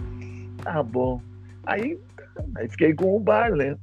Tá 0.64 0.82
bom. 0.82 1.20
Aí, 1.66 1.96
aí 2.56 2.68
fiquei 2.68 2.92
com 2.94 3.16
o 3.16 3.20
bar, 3.20 3.52
né? 3.52 3.76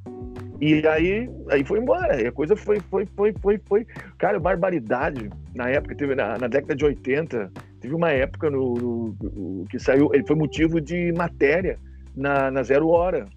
E 0.59 0.85
aí, 0.87 1.29
aí 1.49 1.63
foi 1.63 1.79
embora. 1.79 2.21
E 2.21 2.27
a 2.27 2.31
coisa 2.31 2.55
foi, 2.55 2.79
foi, 2.89 3.05
foi, 3.15 3.33
foi, 3.41 3.59
foi. 3.67 3.87
Cara, 4.17 4.39
barbaridade. 4.39 5.29
Na 5.53 5.69
época, 5.69 5.95
teve 5.95 6.15
na, 6.15 6.37
na 6.37 6.47
década 6.47 6.75
de 6.75 6.85
80, 6.85 7.51
Teve 7.79 7.93
uma 7.93 8.11
época 8.11 8.49
no, 8.49 8.73
no, 8.73 9.15
no, 9.21 9.65
que 9.67 9.77
saiu, 9.77 10.09
ele 10.13 10.25
foi 10.25 10.35
motivo 10.35 10.81
de 10.81 11.11
matéria 11.13 11.77
na, 12.15 12.49
na 12.49 12.63
Zero 12.63 12.89
Hora. 12.89 13.27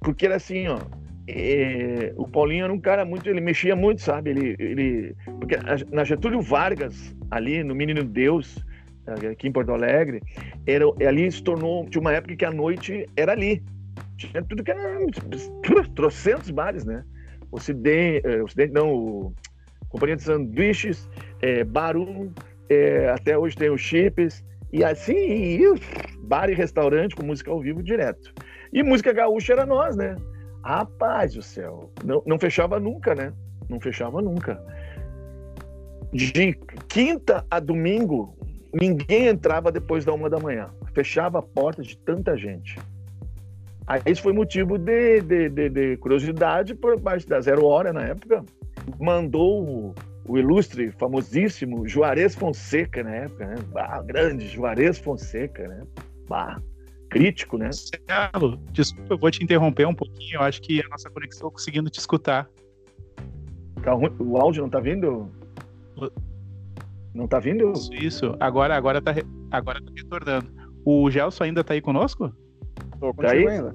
Porque 0.00 0.26
era 0.26 0.36
assim, 0.36 0.66
ó. 0.68 0.78
É, 1.26 2.12
o 2.16 2.26
Paulinho 2.26 2.64
era 2.64 2.72
um 2.72 2.80
cara 2.80 3.04
muito, 3.04 3.28
ele 3.28 3.40
mexia 3.40 3.76
muito, 3.76 4.00
sabe? 4.00 4.30
Ele, 4.30 4.56
ele, 4.58 5.16
porque 5.38 5.56
na 5.92 6.02
Getúlio 6.02 6.40
Vargas, 6.40 7.14
ali 7.30 7.62
no 7.62 7.74
Menino 7.74 8.02
Deus, 8.02 8.64
aqui 9.30 9.46
em 9.46 9.52
Porto 9.52 9.72
Alegre, 9.72 10.22
era, 10.66 10.84
ali 11.06 11.30
se 11.30 11.42
tornou, 11.42 11.84
tinha 11.84 12.00
uma 12.00 12.12
época 12.12 12.34
que 12.34 12.44
a 12.44 12.50
noite 12.50 13.06
era 13.14 13.32
ali. 13.32 13.62
Tinha 14.18 14.42
tudo 14.42 14.64
que 14.64 14.70
era 14.70 14.98
trocentos 15.94 16.50
bares, 16.50 16.84
né? 16.84 17.04
Ocidente, 17.50 18.26
é, 18.26 18.42
Ocidente 18.42 18.72
não, 18.72 18.92
o 18.92 19.34
Companhia 19.88 20.16
de 20.16 20.22
Sanduíches, 20.22 21.08
é, 21.40 21.64
Barum, 21.64 22.30
é, 22.68 23.08
até 23.08 23.38
hoje 23.38 23.56
tem 23.56 23.70
o 23.70 23.78
Chips, 23.78 24.44
e 24.72 24.84
assim, 24.84 25.14
e, 25.14 25.62
bar 26.20 26.50
e 26.50 26.54
restaurante 26.54 27.16
com 27.16 27.24
música 27.24 27.50
ao 27.50 27.60
vivo 27.60 27.82
direto. 27.82 28.34
E 28.72 28.82
música 28.82 29.12
gaúcha 29.12 29.54
era 29.54 29.64
nós, 29.64 29.96
né? 29.96 30.14
Rapaz 30.62 31.34
do 31.34 31.40
céu, 31.40 31.90
não, 32.04 32.22
não 32.26 32.38
fechava 32.38 32.78
nunca, 32.78 33.14
né? 33.14 33.32
Não 33.68 33.80
fechava 33.80 34.20
nunca. 34.20 34.60
De 36.12 36.54
quinta 36.88 37.46
a 37.50 37.60
domingo, 37.60 38.36
ninguém 38.74 39.28
entrava 39.28 39.70
depois 39.70 40.04
da 40.04 40.12
uma 40.12 40.28
da 40.28 40.38
manhã. 40.38 40.70
Fechava 40.92 41.38
a 41.38 41.42
porta 41.42 41.82
de 41.82 41.96
tanta 41.98 42.36
gente. 42.36 42.76
Aí 43.88 44.02
isso 44.04 44.22
foi 44.22 44.34
motivo 44.34 44.76
de, 44.76 45.22
de, 45.22 45.48
de, 45.48 45.70
de 45.70 45.96
curiosidade 45.96 46.74
por 46.74 47.00
parte 47.00 47.26
da 47.26 47.40
Zero 47.40 47.64
Hora 47.64 47.90
na 47.90 48.02
época. 48.02 48.44
Mandou 49.00 49.94
o 50.26 50.38
ilustre, 50.38 50.92
famosíssimo 50.92 51.88
Juarez 51.88 52.34
Fonseca 52.34 53.02
na 53.02 53.14
época, 53.14 53.46
né? 53.46 53.54
Bah, 53.72 54.02
grande 54.02 54.46
Juarez 54.46 54.98
Fonseca, 54.98 55.66
né? 55.66 55.82
Bah, 56.28 56.60
crítico, 57.08 57.56
né? 57.56 57.70
Marcelo, 58.06 58.58
desculpa, 58.72 59.14
eu 59.14 59.18
vou 59.18 59.30
te 59.30 59.42
interromper 59.42 59.86
um 59.86 59.94
pouquinho, 59.94 60.34
eu 60.34 60.42
acho 60.42 60.60
que 60.60 60.84
a 60.84 60.88
nossa 60.90 61.08
conexão 61.08 61.50
conseguindo 61.50 61.88
te 61.88 61.98
escutar. 61.98 62.46
Tá 63.82 63.94
o 63.94 64.36
áudio 64.36 64.64
não 64.64 64.68
tá 64.68 64.80
vindo? 64.80 65.30
Não 67.14 67.26
tá 67.26 67.38
vindo? 67.38 67.72
Isso, 67.72 67.94
isso. 67.94 68.36
Agora, 68.38 68.76
agora, 68.76 69.00
tá, 69.00 69.14
agora 69.50 69.80
tá 69.80 69.90
retornando. 69.96 70.52
O 70.84 71.10
Gelson 71.10 71.44
ainda 71.44 71.64
tá 71.64 71.72
aí 71.72 71.80
conosco? 71.80 72.30
Tô 73.00 73.12
tá 73.14 73.32
aí? 73.32 73.46
ainda. 73.46 73.74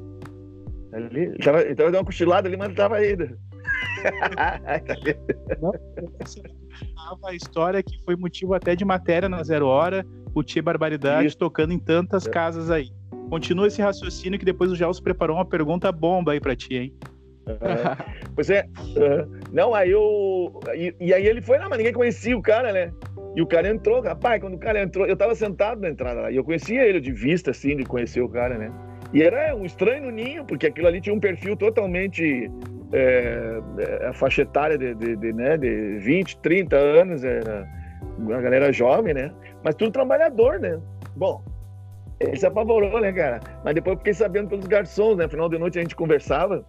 Ali, 0.94 1.22
ele, 1.22 1.38
tava, 1.38 1.62
ele 1.62 1.76
tava 1.76 1.92
dando 1.92 2.02
uma 2.02 2.06
cochilada 2.06 2.48
ali, 2.48 2.56
mas 2.56 2.68
não 2.70 2.76
tava 2.76 2.98
ainda. 2.98 3.38
a 7.26 7.34
história 7.34 7.82
que 7.82 8.04
foi 8.04 8.16
motivo 8.16 8.54
até 8.54 8.76
de 8.76 8.86
matéria 8.86 9.28
na 9.28 9.44
Zero 9.44 9.68
Hora, 9.68 10.06
o 10.36 10.44
Tia 10.44 10.62
Barbaridade 10.62 11.28
Isso. 11.28 11.38
tocando 11.38 11.74
em 11.74 11.80
tantas 11.80 12.28
é. 12.28 12.30
casas 12.30 12.70
aí. 12.70 12.92
Continua 13.30 13.68
esse 13.68 13.82
raciocínio 13.82 14.38
que 14.38 14.46
depois 14.46 14.72
o 14.72 14.76
Gelson 14.76 15.02
preparou 15.02 15.38
uma 15.38 15.46
pergunta 15.46 15.92
bomba 15.92 16.34
aí 16.34 16.40
pra 16.40 16.56
ti, 16.56 16.76
hein? 16.76 16.94
É, 17.48 17.98
pois 18.36 18.50
é, 18.50 18.66
uh, 18.80 19.28
não, 19.52 19.74
aí 19.74 19.92
eu. 19.92 20.60
E, 20.76 20.96
e, 21.00 21.14
aí 21.14 21.26
ele 21.26 21.42
foi 21.42 21.58
lá, 21.58 21.68
mas 21.68 21.78
ninguém 21.78 21.94
conhecia 21.94 22.38
o 22.38 22.42
cara, 22.42 22.72
né? 22.72 22.94
E 23.36 23.42
o 23.42 23.48
cara 23.48 23.68
entrou, 23.68 24.02
rapaz, 24.02 24.40
quando 24.40 24.54
o 24.54 24.60
cara 24.60 24.82
entrou, 24.82 25.06
eu 25.06 25.18
tava 25.18 25.36
sentado 25.36 25.82
na 25.82 25.90
entrada 25.90 26.22
lá, 26.22 26.32
e 26.32 26.36
eu 26.36 26.44
conhecia 26.44 26.86
ele 26.86 27.02
de 27.02 27.12
vista, 27.12 27.52
assim, 27.52 27.76
de 27.76 27.84
conhecer 27.84 28.22
o 28.22 28.30
cara, 28.30 28.58
né? 28.58 28.72
E 29.14 29.22
era 29.22 29.56
um 29.56 29.64
estranho 29.64 30.10
ninho, 30.10 30.44
porque 30.44 30.68
aquilo 30.68 30.88
ali 30.88 31.00
tinha 31.00 31.14
um 31.14 31.20
perfil 31.20 31.56
totalmente. 31.56 32.50
É, 32.92 33.60
é, 33.80 34.08
a 34.08 34.14
faixa 34.14 34.44
etária 34.44 34.78
de, 34.78 34.94
de, 34.94 35.16
de, 35.16 35.34
né, 35.34 35.58
de 35.58 35.98
20, 35.98 36.38
30 36.38 36.76
anos, 36.76 37.24
era 37.24 37.68
a 38.32 38.42
galera 38.42 38.72
jovem, 38.72 39.14
né? 39.14 39.32
Mas 39.64 39.76
tudo 39.76 39.92
trabalhador, 39.92 40.60
né? 40.60 40.80
Bom, 41.16 41.44
ele 42.20 42.36
se 42.36 42.46
apavorou, 42.46 43.02
né, 43.02 43.12
cara? 43.12 43.40
Mas 43.64 43.76
depois 43.76 43.94
eu 43.94 43.98
fiquei 44.00 44.14
sabendo 44.14 44.50
pelos 44.50 44.68
garçons, 44.68 45.18
né? 45.18 45.28
Final 45.28 45.50
de 45.50 45.58
noite 45.58 45.80
a 45.80 45.82
gente 45.82 45.96
conversava. 45.96 46.66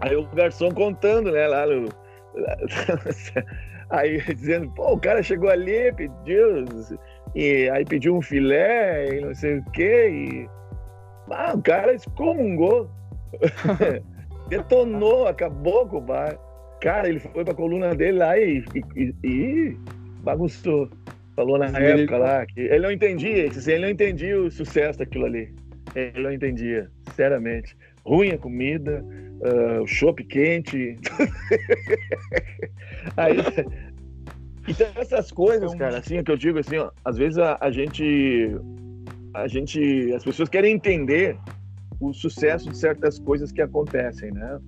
Aí 0.00 0.16
o 0.16 0.26
garçom 0.28 0.70
contando, 0.70 1.30
né, 1.30 1.46
lá 1.46 1.66
no. 1.66 1.88
Aí 3.90 4.20
dizendo, 4.34 4.70
pô, 4.74 4.92
o 4.92 5.00
cara 5.00 5.22
chegou 5.22 5.48
ali, 5.48 5.92
pediu. 5.92 6.64
E 7.34 7.68
aí 7.70 7.84
pediu 7.84 8.16
um 8.16 8.22
filé 8.22 9.16
e 9.16 9.20
não 9.20 9.34
sei 9.34 9.58
o 9.58 9.64
quê. 9.70 10.10
E 10.10 10.48
ah, 11.30 11.54
o 11.54 11.62
cara 11.62 11.94
excomungou. 11.94 12.90
Detonou, 14.48 15.26
acabou 15.26 15.86
com 15.86 15.98
o 15.98 16.00
bar. 16.00 16.38
Cara, 16.80 17.08
ele 17.08 17.18
foi 17.18 17.44
pra 17.44 17.54
coluna 17.54 17.94
dele 17.94 18.18
lá 18.18 18.38
e, 18.38 18.64
e, 18.96 19.14
e 19.22 19.76
bagunçou. 20.22 20.88
Falou 21.34 21.58
na 21.58 21.66
época 21.66 22.18
lá 22.18 22.46
que 22.46 22.60
ele 22.60 22.80
não 22.80 22.90
entendia, 22.90 23.48
ele 23.66 23.78
não 23.78 23.90
entendia 23.90 24.40
o 24.40 24.50
sucesso 24.50 24.98
daquilo 24.98 25.26
ali. 25.26 25.54
Ele 25.94 26.22
não 26.22 26.32
entendia, 26.32 26.90
sinceramente. 27.08 27.76
Ruim 28.04 28.30
a 28.30 28.38
comida, 28.38 29.04
uh, 29.40 29.82
o 29.82 29.86
chopp 29.86 30.24
quente. 30.24 30.96
Aí, 33.16 33.36
então 34.66 34.86
essas 34.96 35.30
coisas, 35.30 35.74
cara, 35.74 35.98
assim, 35.98 36.22
que 36.22 36.30
eu 36.30 36.36
digo 36.36 36.58
assim, 36.58 36.76
ó, 36.78 36.90
às 37.04 37.16
vezes 37.16 37.38
a, 37.38 37.56
a 37.60 37.70
gente 37.70 38.50
a 39.34 39.46
gente, 39.46 40.12
as 40.14 40.24
pessoas 40.24 40.48
querem 40.48 40.74
entender 40.74 41.36
o 42.00 42.12
sucesso 42.12 42.70
de 42.70 42.76
certas 42.76 43.18
coisas 43.18 43.52
que 43.52 43.60
acontecem, 43.60 44.30
né? 44.30 44.58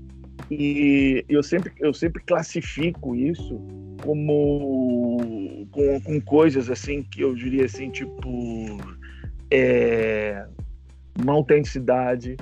E 0.51 1.25
eu 1.29 1.43
sempre, 1.43 1.73
eu 1.79 1.95
sempre 1.95 2.23
classifico 2.23 3.15
isso 3.15 3.61
como 4.03 5.67
com, 5.71 6.01
com 6.01 6.21
coisas 6.21 6.69
assim 6.71 7.03
que 7.03 7.21
eu 7.21 7.35
diria 7.35 7.67
assim, 7.67 7.91
tipo 7.91 8.79
é, 9.51 10.45
uma 11.21 11.35
autenticidade, 11.35 12.37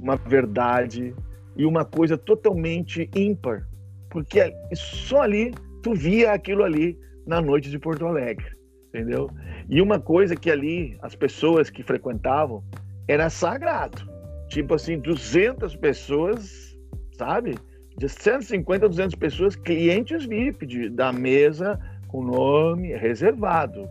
uma 0.00 0.16
verdade 0.16 1.14
e 1.56 1.64
uma 1.64 1.84
coisa 1.84 2.18
totalmente 2.18 3.08
ímpar, 3.14 3.66
porque 4.10 4.52
só 4.74 5.22
ali 5.22 5.54
tu 5.82 5.94
via 5.94 6.32
aquilo 6.32 6.64
ali 6.64 6.98
na 7.26 7.40
noite 7.40 7.70
de 7.70 7.78
Porto 7.78 8.06
Alegre 8.06 8.53
entendeu? 8.94 9.28
E 9.68 9.82
uma 9.82 9.98
coisa 9.98 10.36
que 10.36 10.50
ali 10.50 10.96
as 11.02 11.16
pessoas 11.16 11.68
que 11.68 11.82
frequentavam 11.82 12.62
era 13.08 13.28
sagrado. 13.28 14.08
Tipo 14.48 14.74
assim, 14.74 14.98
200 14.98 15.74
pessoas, 15.76 16.78
sabe? 17.18 17.56
De 17.98 18.08
150 18.08 18.86
a 18.86 18.88
200 18.88 19.14
pessoas, 19.16 19.56
clientes 19.56 20.24
VIP 20.26 20.66
de, 20.66 20.88
da 20.88 21.12
mesa 21.12 21.78
com 22.06 22.22
nome 22.22 22.94
reservado. 22.94 23.88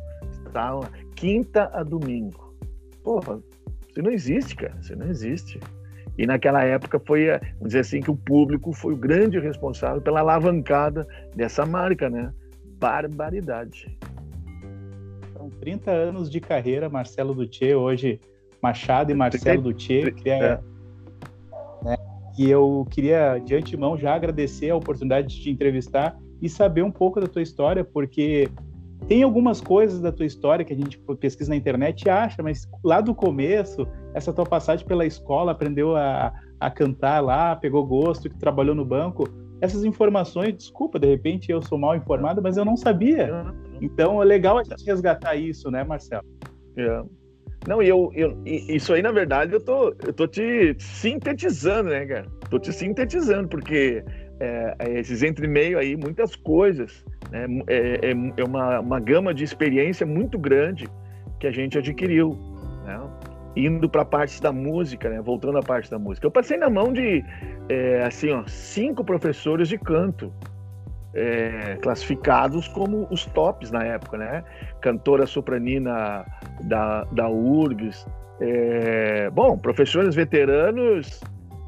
Tá? 0.54 0.80
Quinta 1.16 1.70
a 1.74 1.84
domingo. 1.84 2.56
Porra, 3.04 3.40
isso 3.90 4.02
não 4.02 4.12
existe, 4.12 4.56
cara. 4.56 4.78
Isso 4.80 4.96
não 4.96 5.08
existe. 5.08 5.60
E 6.18 6.26
naquela 6.26 6.64
época 6.64 7.00
foi, 7.00 7.28
vamos 7.28 7.68
dizer 7.68 7.80
assim, 7.80 8.00
que 8.00 8.12
o 8.12 8.16
público 8.16 8.72
foi 8.72 8.94
o 8.94 8.98
grande 8.98 9.40
responsável 9.40 10.02
pela 10.02 10.20
alavancada 10.20 11.08
dessa 11.36 11.66
marca, 11.66 12.10
né? 12.10 12.32
Barbaridade. 12.80 13.98
30 15.64 15.90
anos 15.92 16.30
de 16.30 16.42
carreira, 16.42 16.90
Marcelo 16.90 17.34
Dutier, 17.34 17.78
hoje 17.78 18.20
Machado 18.62 19.14
e 19.14 19.16
Marcelo 19.16 19.62
Dutier. 19.62 20.14
Queria, 20.14 20.34
é. 20.34 20.60
né, 21.86 21.96
e 22.38 22.50
eu 22.50 22.86
queria, 22.92 23.38
de 23.38 23.56
antemão, 23.56 23.98
já 23.98 24.14
agradecer 24.14 24.72
a 24.72 24.76
oportunidade 24.76 25.30
de 25.30 25.42
te 25.42 25.50
entrevistar 25.50 26.20
e 26.42 26.50
saber 26.50 26.84
um 26.84 26.92
pouco 26.92 27.22
da 27.22 27.28
tua 27.28 27.42
história, 27.42 27.82
porque 27.82 28.50
tem 29.08 29.24
algumas 29.24 29.62
coisas 29.62 30.02
da 30.02 30.12
tua 30.12 30.26
história 30.26 30.66
que 30.66 30.74
a 30.74 30.76
gente 30.76 31.00
pesquisa 31.18 31.50
na 31.50 31.56
internet 31.56 32.04
e 32.04 32.10
acha, 32.10 32.44
mas 32.44 32.70
lá 32.84 33.00
do 33.00 33.16
começo, 33.16 33.88
essa 34.14 34.34
tua 34.34 34.46
passagem 34.46 34.86
pela 34.86 35.06
escola, 35.06 35.54
aprendeu 35.54 35.96
a, 35.96 36.34
a 36.60 36.70
cantar 36.70 37.22
lá, 37.22 37.56
pegou 37.56 37.86
gosto, 37.86 38.30
que 38.30 38.38
trabalhou 38.38 38.76
no 38.76 38.84
banco, 38.84 39.30
essas 39.62 39.86
informações, 39.86 40.58
desculpa, 40.58 41.00
de 41.00 41.08
repente 41.08 41.50
eu 41.50 41.62
sou 41.62 41.78
mal 41.78 41.96
informado, 41.96 42.42
mas 42.42 42.58
eu 42.58 42.66
não 42.66 42.76
sabia. 42.76 43.46
Então 43.84 44.22
é 44.22 44.26
legal 44.26 44.58
a 44.58 44.64
gente 44.64 44.86
resgatar 44.86 45.36
isso, 45.36 45.70
né, 45.70 45.84
Marcelo? 45.84 46.24
É. 46.78 47.04
Não, 47.68 47.84
e 47.84 47.90
eu, 47.90 48.10
eu, 48.14 48.42
isso 48.46 48.94
aí, 48.94 49.02
na 49.02 49.12
verdade, 49.12 49.54
eu 49.54 49.60
tô, 49.60 49.90
eu 50.06 50.14
tô 50.14 50.26
te 50.26 50.74
sintetizando, 50.80 51.90
né, 51.90 52.06
cara? 52.06 52.26
Tô 52.50 52.58
te 52.58 52.72
sintetizando, 52.72 53.50
porque 53.50 54.04
é, 54.40 54.76
é 54.80 55.00
esses 55.00 55.22
entre 55.22 55.48
meio 55.48 55.78
aí, 55.78 55.98
muitas 55.98 56.34
coisas, 56.34 57.04
né? 57.30 57.46
É, 57.68 58.12
é, 58.12 58.14
é, 58.38 58.44
uma, 58.44 58.80
uma 58.80 59.00
gama 59.02 59.34
de 59.34 59.44
experiência 59.44 60.06
muito 60.06 60.40
grande 60.40 60.88
que 61.40 61.46
a 61.46 61.52
gente 61.52 61.78
adquiriu, 61.78 62.38
né? 62.86 63.00
Indo 63.56 63.90
para 63.90 64.02
a 64.02 64.06
parte 64.06 64.42
da 64.42 64.52
música, 64.52 65.10
né? 65.10 65.22
Voltando 65.22 65.58
à 65.58 65.62
parte 65.62 65.92
da 65.92 66.00
música. 66.00 66.26
Eu 66.26 66.32
passei 66.32 66.58
na 66.58 66.70
mão 66.70 66.94
de, 66.94 67.24
é, 67.68 68.02
assim, 68.04 68.32
ó, 68.32 68.44
cinco 68.48 69.04
professores 69.04 69.68
de 69.68 69.78
canto, 69.78 70.34
é, 71.14 71.78
classificados 71.82 72.68
como 72.70 73.08
os 73.12 73.26
tops 73.28 73.72
na 73.72 73.84
época, 73.84 74.18
né? 74.18 74.44
Cantora 74.82 75.26
sopranina 75.26 76.26
da, 76.62 77.04
da 77.06 77.30
URGS. 77.30 78.06
É, 78.40 79.30
bom, 79.30 79.58
professores 79.58 80.16
veteranos, 80.16 81.22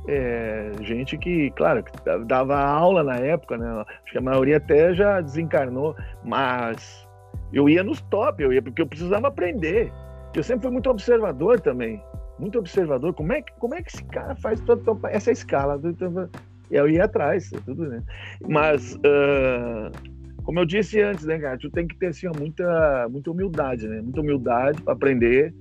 é, 0.07 0.71
gente 0.81 1.17
que, 1.17 1.51
claro, 1.51 1.83
que 1.83 1.91
dava 2.25 2.59
aula 2.59 3.03
na 3.03 3.15
época, 3.17 3.57
né? 3.57 3.67
Acho 4.03 4.11
que 4.11 4.17
a 4.17 4.21
maioria 4.21 4.57
até 4.57 4.93
já 4.93 5.21
desencarnou, 5.21 5.95
mas 6.23 7.05
Eu 7.53 7.69
ia 7.69 7.83
nos 7.83 8.01
top, 8.01 8.43
eu 8.43 8.51
ia 8.51 8.61
porque 8.61 8.81
eu 8.81 8.87
precisava 8.87 9.27
aprender. 9.27 9.91
Eu 10.35 10.43
sempre 10.43 10.63
fui 10.63 10.71
muito 10.71 10.89
observador 10.89 11.61
também, 11.61 12.03
muito 12.37 12.59
observador. 12.59 13.13
Como 13.13 13.31
é 13.31 13.41
que, 13.41 13.53
como 13.53 13.75
é 13.75 13.81
que 13.81 13.89
esse 13.89 14.03
cara 14.05 14.35
faz 14.35 14.59
toda 14.61 14.81
essa 15.09 15.31
escala? 15.31 15.79
Eu 16.69 16.89
ia 16.89 17.05
atrás, 17.05 17.51
tudo, 17.65 17.87
né? 17.87 18.01
Mas, 18.47 18.95
uh, 18.95 19.91
como 20.43 20.59
eu 20.59 20.65
disse 20.65 21.01
antes, 21.01 21.25
né, 21.25 21.37
cara, 21.39 21.57
tu 21.57 21.69
tem 21.69 21.87
que 21.87 21.95
ter 21.95 22.07
assim, 22.07 22.27
muita, 22.37 23.07
muita 23.09 23.31
humildade, 23.31 23.87
né? 23.87 24.01
Muita 24.01 24.21
humildade 24.21 24.81
para 24.81 24.93
aprender, 24.93 25.53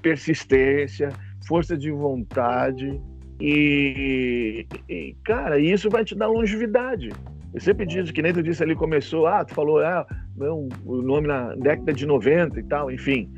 persistência, 0.00 1.10
força 1.46 1.76
de 1.76 1.90
vontade 1.90 3.00
e, 3.44 4.66
e, 4.88 5.16
cara, 5.24 5.58
isso 5.58 5.90
vai 5.90 6.04
te 6.04 6.14
dar 6.14 6.28
longevidade. 6.28 7.10
Eu 7.52 7.60
sempre 7.60 7.84
digo 7.84 8.12
que 8.12 8.22
nem 8.22 8.32
tu 8.32 8.40
disse 8.40 8.62
ali, 8.62 8.76
começou, 8.76 9.26
ah, 9.26 9.44
tu 9.44 9.52
falou, 9.52 9.80
ah, 9.80 10.06
não, 10.36 10.68
o 10.84 11.02
nome 11.02 11.26
na 11.26 11.54
década 11.56 11.92
de 11.92 12.06
90 12.06 12.60
e 12.60 12.62
tal, 12.62 12.88
enfim. 12.88 13.28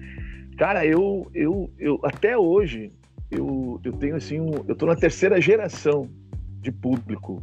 Cara, 0.58 0.84
eu, 0.84 1.26
eu, 1.34 1.70
eu 1.78 1.98
até 2.02 2.36
hoje, 2.36 2.92
eu, 3.30 3.80
eu 3.82 3.92
tenho 3.94 4.16
assim, 4.16 4.40
um, 4.40 4.52
eu 4.68 4.76
tô 4.76 4.84
na 4.84 4.94
terceira 4.94 5.40
geração 5.40 6.08
de 6.64 6.72
público. 6.72 7.42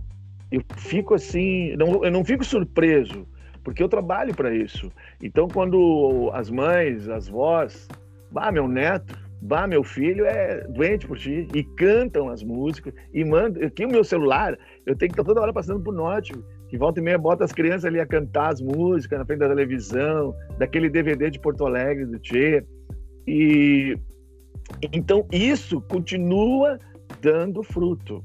Eu 0.52 0.62
fico 0.76 1.14
assim, 1.14 1.76
não, 1.78 2.04
eu 2.04 2.12
não 2.12 2.26
fico 2.26 2.44
surpreso, 2.44 3.26
porque 3.64 3.82
eu 3.82 3.88
trabalho 3.88 4.36
para 4.36 4.54
isso. 4.54 4.92
Então, 5.22 5.48
quando 5.48 6.30
as 6.34 6.50
mães, 6.50 7.08
as 7.08 7.30
vós, 7.30 7.88
bah, 8.32 8.52
meu 8.52 8.68
neto, 8.68 9.18
bah, 9.42 9.66
meu 9.68 9.84
filho 9.84 10.26
é 10.26 10.68
doente 10.68 11.08
por 11.08 11.18
ti, 11.18 11.48
e 11.54 11.64
cantam 11.64 12.30
as 12.30 12.44
músicas, 12.44 12.94
e 13.14 13.24
mandam, 13.24 13.64
aqui 13.66 13.86
o 13.86 13.90
meu 13.90 14.04
celular, 14.04 14.58
eu 14.86 14.96
tenho 14.96 15.12
que 15.12 15.20
estar 15.20 15.24
toda 15.24 15.42
hora 15.42 15.54
passando 15.54 15.82
por 15.82 15.94
note, 15.94 16.34
que 16.68 16.78
volta 16.78 17.00
e 17.00 17.04
meia 17.04 17.18
bota 17.18 17.44
as 17.44 17.52
crianças 17.52 17.86
ali 17.86 18.00
a 18.00 18.06
cantar 18.06 18.52
as 18.52 18.62
músicas 18.62 19.20
na 19.20 19.26
frente 19.26 19.40
da 19.40 19.50
televisão, 19.50 20.36
daquele 20.58 20.90
DVD 20.90 21.30
de 21.30 21.40
Porto 21.40 21.66
Alegre 21.66 22.06
do 22.06 22.20
Tchê. 22.20 22.66
E 23.28 23.98
então 24.94 25.26
isso 25.32 25.82
continua 25.82 26.80
dando 27.22 27.62
fruto, 27.62 28.24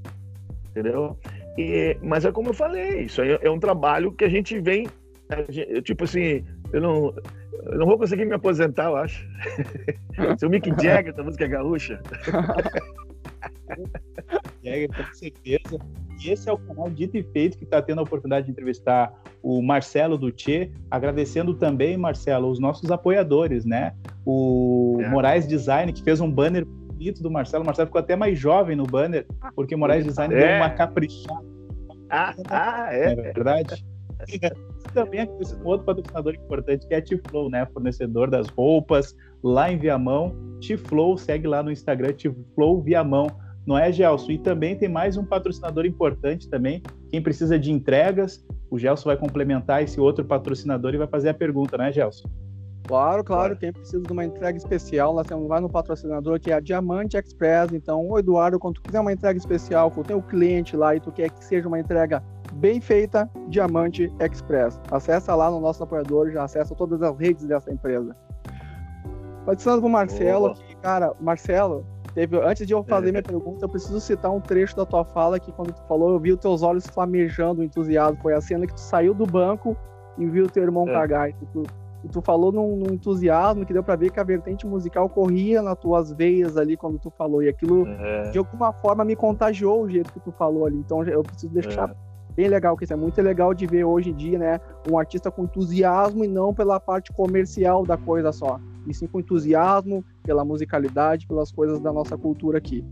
entendeu? 0.76 1.18
E, 1.56 1.96
mas 2.02 2.26
é 2.26 2.32
como 2.32 2.50
eu 2.50 2.54
falei, 2.54 3.04
isso 3.04 3.22
é, 3.22 3.38
é 3.40 3.50
um 3.50 3.58
trabalho 3.58 4.12
que 4.12 4.24
a 4.24 4.28
gente 4.28 4.60
vem, 4.60 4.86
a 5.30 5.50
gente, 5.50 5.82
tipo 5.82 6.04
assim, 6.04 6.44
eu 6.72 6.80
não, 6.80 7.14
eu 7.64 7.78
não 7.78 7.86
vou 7.86 7.98
conseguir 7.98 8.26
me 8.26 8.34
aposentar, 8.34 8.84
eu 8.84 8.96
acho. 8.96 9.26
Se 10.38 10.44
o 10.44 10.50
Mick 10.50 10.68
Jagger 10.80 11.14
da 11.14 11.22
música 11.22 11.46
gaúcha. 11.46 12.00
Jagger, 14.62 14.88
com 14.88 15.14
certeza. 15.14 15.78
E 16.22 16.30
esse 16.30 16.48
é 16.48 16.52
o 16.52 16.58
canal 16.58 16.90
Dito 16.90 17.16
e 17.16 17.22
Feito 17.22 17.58
que 17.58 17.64
está 17.64 17.80
tendo 17.82 17.98
a 18.00 18.02
oportunidade 18.02 18.46
de 18.46 18.52
entrevistar 18.52 19.12
o 19.42 19.60
Marcelo 19.62 20.16
Dutê, 20.16 20.70
agradecendo 20.90 21.54
também, 21.54 21.96
Marcelo, 21.96 22.50
os 22.50 22.58
nossos 22.58 22.90
apoiadores, 22.90 23.64
né? 23.64 23.94
O 24.24 24.98
é. 25.00 25.08
Moraes 25.08 25.46
Design, 25.46 25.92
que 25.92 26.02
fez 26.02 26.20
um 26.20 26.30
banner 26.30 26.66
bonito 26.96 27.22
do 27.22 27.30
Marcelo. 27.30 27.62
O 27.62 27.66
Marcelo 27.66 27.86
ficou 27.86 28.00
até 28.00 28.16
mais 28.16 28.38
jovem 28.38 28.74
no 28.74 28.84
banner, 28.84 29.26
porque 29.54 29.74
o 29.74 29.78
Moraes 29.78 30.04
Design 30.04 30.34
é. 30.34 30.38
deu 30.38 30.56
uma 30.56 30.70
caprichada. 30.70 31.44
Ah, 32.08 32.34
ah 32.48 32.88
é. 32.90 33.12
é 33.12 33.14
verdade? 33.14 33.84
também 34.94 35.20
é 35.20 35.24
um 35.24 35.66
outro 35.66 35.84
patrocinador 35.84 36.34
importante 36.34 36.86
que 36.86 36.94
é 36.94 36.98
a 36.98 37.02
Tiflow, 37.02 37.50
né? 37.50 37.66
Fornecedor 37.66 38.30
das 38.30 38.48
roupas 38.48 39.14
lá 39.42 39.70
em 39.70 39.76
Viamão. 39.76 40.34
Tiflow, 40.60 41.18
segue 41.18 41.46
lá 41.46 41.62
no 41.62 41.70
Instagram, 41.70 42.12
Tiflow 42.14 42.80
Viamão 42.80 43.26
não 43.66 43.76
é, 43.76 43.90
Gelson? 43.90 44.30
E 44.30 44.38
também 44.38 44.76
tem 44.76 44.88
mais 44.88 45.16
um 45.16 45.24
patrocinador 45.24 45.84
importante 45.84 46.48
também, 46.48 46.82
quem 47.10 47.20
precisa 47.20 47.58
de 47.58 47.72
entregas, 47.72 48.46
o 48.70 48.78
Gelson 48.78 49.08
vai 49.08 49.16
complementar 49.16 49.82
esse 49.82 50.00
outro 50.00 50.24
patrocinador 50.24 50.94
e 50.94 50.98
vai 50.98 51.08
fazer 51.08 51.30
a 51.30 51.34
pergunta, 51.34 51.76
né, 51.76 51.92
Gelson? 51.92 52.28
Claro, 52.86 53.24
claro, 53.24 53.56
quem 53.56 53.72
precisa 53.72 54.00
de 54.00 54.12
uma 54.12 54.24
entrega 54.24 54.56
especial, 54.56 55.12
nós 55.12 55.26
temos 55.26 55.48
lá 55.48 55.60
no 55.60 55.68
patrocinador 55.68 56.38
que 56.38 56.52
é 56.52 56.54
a 56.54 56.60
Diamante 56.60 57.16
Express, 57.16 57.72
então, 57.72 58.08
o 58.08 58.18
Eduardo, 58.18 58.58
quando 58.58 58.74
tu 58.74 58.82
quiser 58.82 59.00
uma 59.00 59.12
entrega 59.12 59.38
especial, 59.38 59.90
quando 59.90 60.06
tem 60.06 60.16
o 60.16 60.22
cliente 60.22 60.76
lá 60.76 60.94
e 60.94 61.00
tu 61.00 61.10
quer 61.10 61.30
que 61.30 61.44
seja 61.44 61.66
uma 61.66 61.80
entrega 61.80 62.22
bem 62.54 62.80
feita, 62.80 63.28
Diamante 63.48 64.12
Express. 64.20 64.80
Acessa 64.90 65.34
lá 65.34 65.50
no 65.50 65.60
nosso 65.60 65.82
apoiador, 65.82 66.30
já 66.30 66.44
acessa 66.44 66.74
todas 66.74 67.02
as 67.02 67.18
redes 67.18 67.44
dessa 67.44 67.72
empresa. 67.72 68.16
Patrocinando 69.44 69.82
pro 69.82 69.90
Marcelo, 69.90 70.54
que, 70.54 70.76
cara, 70.76 71.12
Marcelo, 71.20 71.84
Teve, 72.16 72.38
antes 72.38 72.66
de 72.66 72.72
eu 72.72 72.82
fazer 72.82 73.10
minha 73.10 73.20
pergunta, 73.22 73.66
eu 73.66 73.68
preciso 73.68 74.00
citar 74.00 74.32
um 74.32 74.40
trecho 74.40 74.74
da 74.74 74.86
tua 74.86 75.04
fala 75.04 75.38
que 75.38 75.52
quando 75.52 75.74
tu 75.74 75.82
falou, 75.82 76.12
eu 76.12 76.18
vi 76.18 76.32
os 76.32 76.38
teus 76.38 76.62
olhos 76.62 76.86
flamejando, 76.86 77.62
entusiasmo. 77.62 78.18
Foi 78.22 78.32
a 78.32 78.40
cena 78.40 78.66
que 78.66 78.72
tu 78.72 78.80
saiu 78.80 79.12
do 79.12 79.26
banco 79.26 79.76
e 80.16 80.24
viu 80.24 80.48
teu 80.48 80.62
irmão 80.62 80.88
é. 80.88 80.92
cagar. 80.92 81.28
E 81.28 81.34
tu, 81.52 81.64
e 82.06 82.08
tu 82.08 82.22
falou 82.22 82.52
num, 82.52 82.76
num, 82.76 82.94
entusiasmo 82.94 83.66
que 83.66 83.72
deu 83.72 83.82
para 83.82 83.96
ver 83.96 84.10
que 84.10 84.20
a 84.20 84.24
vertente 84.24 84.66
musical 84.66 85.08
corria 85.08 85.60
nas 85.60 85.76
tuas 85.76 86.12
veias 86.12 86.56
ali 86.56 86.76
quando 86.76 86.98
tu 86.98 87.10
falou. 87.10 87.42
E 87.42 87.48
aquilo, 87.48 87.86
é. 87.86 88.30
de 88.30 88.38
alguma 88.38 88.72
forma, 88.72 89.04
me 89.04 89.16
contagiou 89.16 89.82
o 89.82 89.90
jeito 89.90 90.12
que 90.12 90.20
tu 90.20 90.30
falou 90.30 90.66
ali. 90.66 90.76
Então 90.76 91.02
eu 91.02 91.22
preciso 91.22 91.52
deixar 91.52 91.90
é. 91.90 91.94
bem 92.34 92.48
legal, 92.48 92.76
que 92.76 92.84
isso 92.84 92.92
é 92.92 92.96
muito 92.96 93.20
legal 93.20 93.52
de 93.52 93.66
ver 93.66 93.84
hoje 93.84 94.10
em 94.10 94.14
dia, 94.14 94.38
né? 94.38 94.60
Um 94.88 94.96
artista 94.96 95.30
com 95.30 95.44
entusiasmo 95.44 96.24
e 96.24 96.28
não 96.28 96.54
pela 96.54 96.78
parte 96.78 97.12
comercial 97.12 97.84
da 97.84 97.96
coisa 97.96 98.30
só 98.30 98.60
e 98.86 98.94
sim 98.94 99.06
com 99.06 99.18
entusiasmo 99.18 100.04
pela 100.22 100.44
musicalidade, 100.44 101.26
pelas 101.26 101.50
coisas 101.50 101.80
da 101.80 101.92
nossa 101.92 102.16
cultura 102.16 102.58
aqui. 102.58 102.84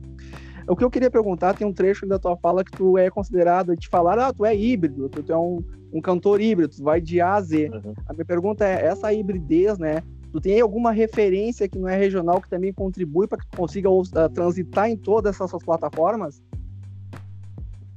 O 0.67 0.75
que 0.75 0.83
eu 0.83 0.91
queria 0.91 1.11
perguntar, 1.11 1.55
tem 1.55 1.67
um 1.67 1.73
trecho 1.73 2.07
da 2.07 2.19
tua 2.19 2.37
fala 2.37 2.65
que 2.65 2.73
tu 2.73 2.97
é 2.97 3.11
considerado, 3.11 3.77
de 3.77 3.87
falar, 3.89 4.19
ah, 4.19 4.33
tu 4.33 4.47
é 4.47 4.57
híbrido, 4.57 5.09
tu, 5.11 5.31
é 5.31 5.37
um, 5.37 5.63
um 5.95 6.01
cantor 6.01 6.41
híbrido, 6.41 6.75
vai 6.83 7.01
de 7.01 7.21
A 7.21 7.35
a 7.35 7.41
Z. 7.41 7.71
Uhum. 7.73 7.95
A 8.09 8.13
minha 8.13 8.25
pergunta 8.25 8.67
é, 8.67 8.87
essa 8.87 9.13
hibridez, 9.13 9.79
né, 9.79 10.03
tu 10.33 10.41
tem 10.41 10.61
alguma 10.61 10.91
referência 10.91 11.69
que 11.69 11.79
não 11.79 11.89
é 11.89 11.97
regional 11.97 12.41
que 12.41 12.51
também 12.51 12.73
contribui 12.73 13.29
para 13.29 13.39
que 13.39 13.47
tu 13.47 13.57
consiga 13.57 13.89
uh, 13.89 14.03
transitar 14.35 14.91
em 14.91 14.97
todas 14.97 15.41
essas 15.41 15.63
plataformas? 15.63 16.43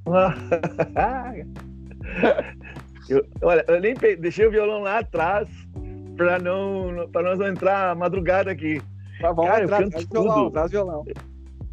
eu, 3.10 3.26
olha, 3.42 3.66
eu 3.68 3.82
nem 3.82 3.96
deixei 4.20 4.46
o 4.46 4.52
violão 4.52 4.84
lá 4.84 5.00
atrás, 5.00 5.50
para 6.16 6.38
não 6.38 7.10
para 7.12 7.24
nós 7.24 7.40
não 7.40 7.48
entrar 7.48 7.96
madrugada 7.96 8.52
aqui. 8.52 8.80
Tá 9.20 9.34
bom, 9.34 9.46
cara, 9.46 9.64
eu 9.64 9.70
canto 9.70 9.90
traz 9.90 10.06
tudo. 10.06 10.22
Violão, 10.22 10.52
traz 10.52 10.72
violão. 10.72 11.04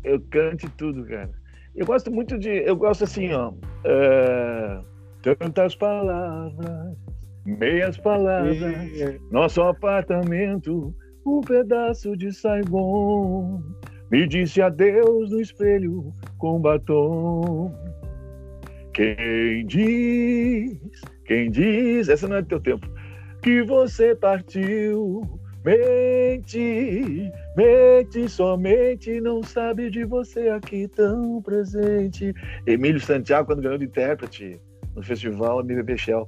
Eu 0.03 0.19
canto 0.31 0.71
tudo, 0.77 1.05
cara. 1.05 1.31
Eu 1.77 1.85
gosto 1.85 2.11
muito 2.11 2.39
de, 2.39 2.49
eu 2.49 2.77
gosto 2.77 3.05
assim, 3.05 3.31
ó, 3.33 3.53
é, 3.85 4.81
tantas 5.25 5.75
palavras, 5.75 6.97
meias 7.47 7.97
palavras, 7.97 9.21
nosso 9.31 9.63
apartamento, 9.63 10.95
um 11.25 11.41
pedaço 11.41 12.17
de 12.17 12.33
Saigon, 12.33 13.63
me 14.11 14.27
disse 14.27 14.61
adeus 14.61 15.31
no 15.31 15.41
espelho 15.41 16.13
com 16.39 16.61
batom. 16.61 17.73
Quem 18.93 19.67
diz, 19.67 20.79
quem 21.25 21.51
diz, 21.51 22.09
essa 22.09 22.29
não 22.29 22.37
é 22.37 22.43
do 22.43 22.49
teu 22.49 22.61
tempo 22.61 22.95
que 23.45 23.63
você 23.63 24.17
partiu. 24.17 25.23
Mente, 25.65 27.31
mente, 27.57 28.29
somente 28.29 29.21
não 29.21 29.43
sabe 29.43 29.91
de 29.91 30.05
você 30.05 30.49
aqui 30.49 30.89
tão 30.89 31.41
presente. 31.43 32.35
Emílio 32.67 33.01
Santiago, 33.01 33.47
quando 33.47 33.63
ganhou 33.63 33.79
de 33.79 33.85
intérprete 33.85 34.61
no 34.95 35.03
festival 35.03 35.61
MBB 35.61 35.97
Shell. 35.97 36.27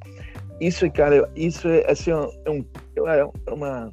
Isso, 0.61 0.91
cara, 0.91 1.29
isso 1.37 1.69
é 1.69 1.91
assim, 1.91 2.11
é, 2.11 2.51
um, 2.51 2.65
é 2.97 3.53
uma. 3.53 3.93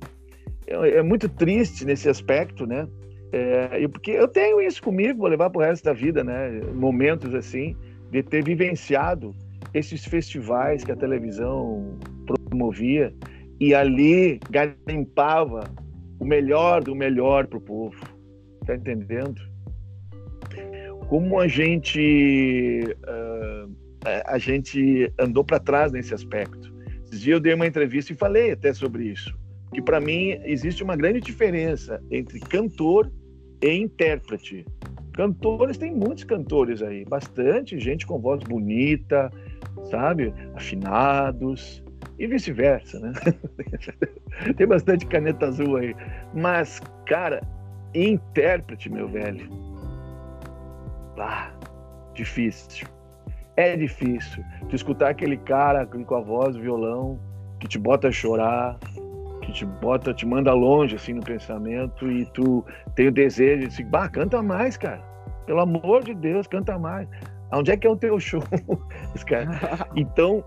É, 0.66 0.98
é 0.98 1.04
muito 1.04 1.28
triste 1.28 1.86
nesse 1.86 2.08
aspecto, 2.08 2.66
né? 2.66 2.88
É, 3.32 3.88
porque 3.88 4.12
eu 4.12 4.28
tenho 4.28 4.62
isso 4.62 4.82
comigo, 4.82 5.20
vou 5.20 5.28
levar 5.28 5.50
para 5.50 5.60
o 5.60 5.64
resto 5.64 5.84
da 5.84 5.94
vida, 5.94 6.24
né? 6.24 6.62
Momentos 6.74 7.34
assim, 7.34 7.76
de 8.12 8.22
ter 8.22 8.44
vivenciado 8.44 9.36
esses 9.74 10.06
festivais 10.06 10.84
que 10.84 10.92
a 10.92 10.96
televisão 10.96 11.98
promovia 12.26 13.14
e 13.60 13.74
ali 13.74 14.40
garimpava 14.50 15.64
o 16.20 16.26
melhor 16.26 16.84
do 16.84 16.96
melhor 16.96 17.48
para 17.48 17.58
o 17.58 17.62
povo. 17.62 17.98
Tá 18.66 18.76
entendendo? 18.76 19.42
Como 21.10 21.40
a 21.40 21.48
gente 21.48 22.82
uh, 23.08 23.83
a 24.26 24.38
gente 24.38 25.12
andou 25.20 25.44
para 25.44 25.60
trás 25.60 25.92
nesse 25.92 26.14
aspecto. 26.14 26.74
Esses 27.06 27.22
dias 27.22 27.36
eu 27.36 27.40
dei 27.40 27.54
uma 27.54 27.68
entrevista 27.68 28.12
e 28.12 28.16
falei 28.16 28.52
até 28.52 28.74
sobre 28.74 29.06
isso, 29.06 29.38
que 29.74 29.82
para 29.82 30.02
mim 30.02 30.40
existe 30.44 30.84
uma 30.84 30.96
grande 30.96 31.20
diferença 31.20 32.02
entre 32.12 32.40
cantor 32.40 33.12
e 33.62 33.72
intérprete. 33.72 34.66
Cantores, 35.14 35.78
tem 35.78 35.94
muitos 35.94 36.24
cantores 36.24 36.82
aí, 36.82 37.06
bastante 37.06 37.80
gente 37.80 38.06
com 38.06 38.20
voz 38.20 38.44
bonita, 38.44 39.32
sabe? 39.92 40.34
Afinados 40.56 41.84
e 42.18 42.28
vice-versa, 42.28 43.00
né? 43.00 43.14
Tem 44.58 44.68
bastante 44.68 45.06
caneta 45.06 45.48
azul 45.48 45.78
aí. 45.78 45.96
Mas, 46.34 46.82
cara, 47.06 47.42
intérprete, 47.94 48.90
meu 48.90 49.08
velho. 49.08 49.48
Ah, 51.18 51.52
difícil. 52.16 52.88
É 53.56 53.76
difícil. 53.76 54.44
Tu 54.70 54.76
escutar 54.76 55.10
aquele 55.10 55.38
cara 55.38 55.86
com 55.86 56.16
a 56.16 56.22
voz, 56.22 56.56
violão, 56.56 57.20
que 57.60 57.68
te 57.68 57.78
bota 57.78 58.08
a 58.08 58.12
chorar. 58.12 58.78
que 59.42 59.52
te 59.52 59.66
bota, 59.66 60.14
te 60.14 60.26
manda 60.26 60.54
longe 60.54 60.96
assim 60.96 61.14
no 61.14 61.22
pensamento 61.22 62.10
e 62.10 62.26
tu 62.28 62.66
tem 62.96 63.10
o 63.10 63.12
desejo 63.12 63.68
de, 63.68 63.84
bah, 63.84 64.08
canta 64.08 64.42
mais, 64.42 64.78
cara. 64.78 65.02
Pelo 65.46 65.60
amor 65.60 66.04
de 66.04 66.14
Deus, 66.14 66.48
canta 66.48 66.80
mais. 66.80 67.08
Onde 67.52 67.72
é 67.72 67.78
que 67.78 67.86
é 67.86 67.90
o 67.90 67.96
teu 67.96 68.20
show? 68.20 68.42
então, 69.96 70.44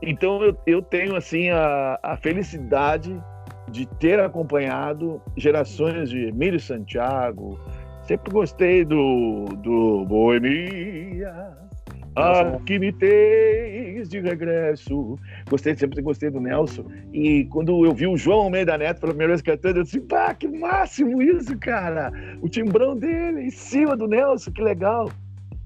então 0.00 0.42
eu, 0.42 0.56
eu 0.66 0.82
tenho 0.82 1.14
assim 1.14 1.50
a, 1.50 1.98
a 2.02 2.16
felicidade 2.16 3.22
de 3.70 3.86
ter 3.98 4.18
acompanhado 4.18 5.20
gerações 5.36 6.10
de 6.10 6.28
Emílio 6.28 6.58
Santiago. 6.58 7.60
Sempre 8.02 8.32
gostei 8.32 8.84
do, 8.84 9.44
do 9.62 10.04
Boemia. 10.06 11.67
Aqui 12.16 12.78
me 12.78 12.92
tens 12.92 14.08
de 14.08 14.20
regresso. 14.20 15.18
Gostei, 15.48 15.76
sempre 15.76 16.02
gostei 16.02 16.30
do 16.30 16.40
Nelson. 16.40 16.84
E 17.12 17.44
quando 17.46 17.84
eu 17.84 17.94
vi 17.94 18.06
o 18.06 18.16
João 18.16 18.40
Almeida 18.40 18.76
Neto 18.76 19.00
pela 19.00 19.12
primeira 19.12 19.32
vez 19.32 19.42
cantando, 19.42 19.80
eu 19.80 19.84
disse, 19.84 20.00
pá, 20.00 20.34
que 20.34 20.48
máximo 20.48 21.22
isso, 21.22 21.56
cara. 21.58 22.12
O 22.42 22.48
timbrão 22.48 22.96
dele 22.96 23.42
em 23.42 23.50
cima 23.50 23.96
do 23.96 24.08
Nelson, 24.08 24.50
que 24.50 24.62
legal. 24.62 25.10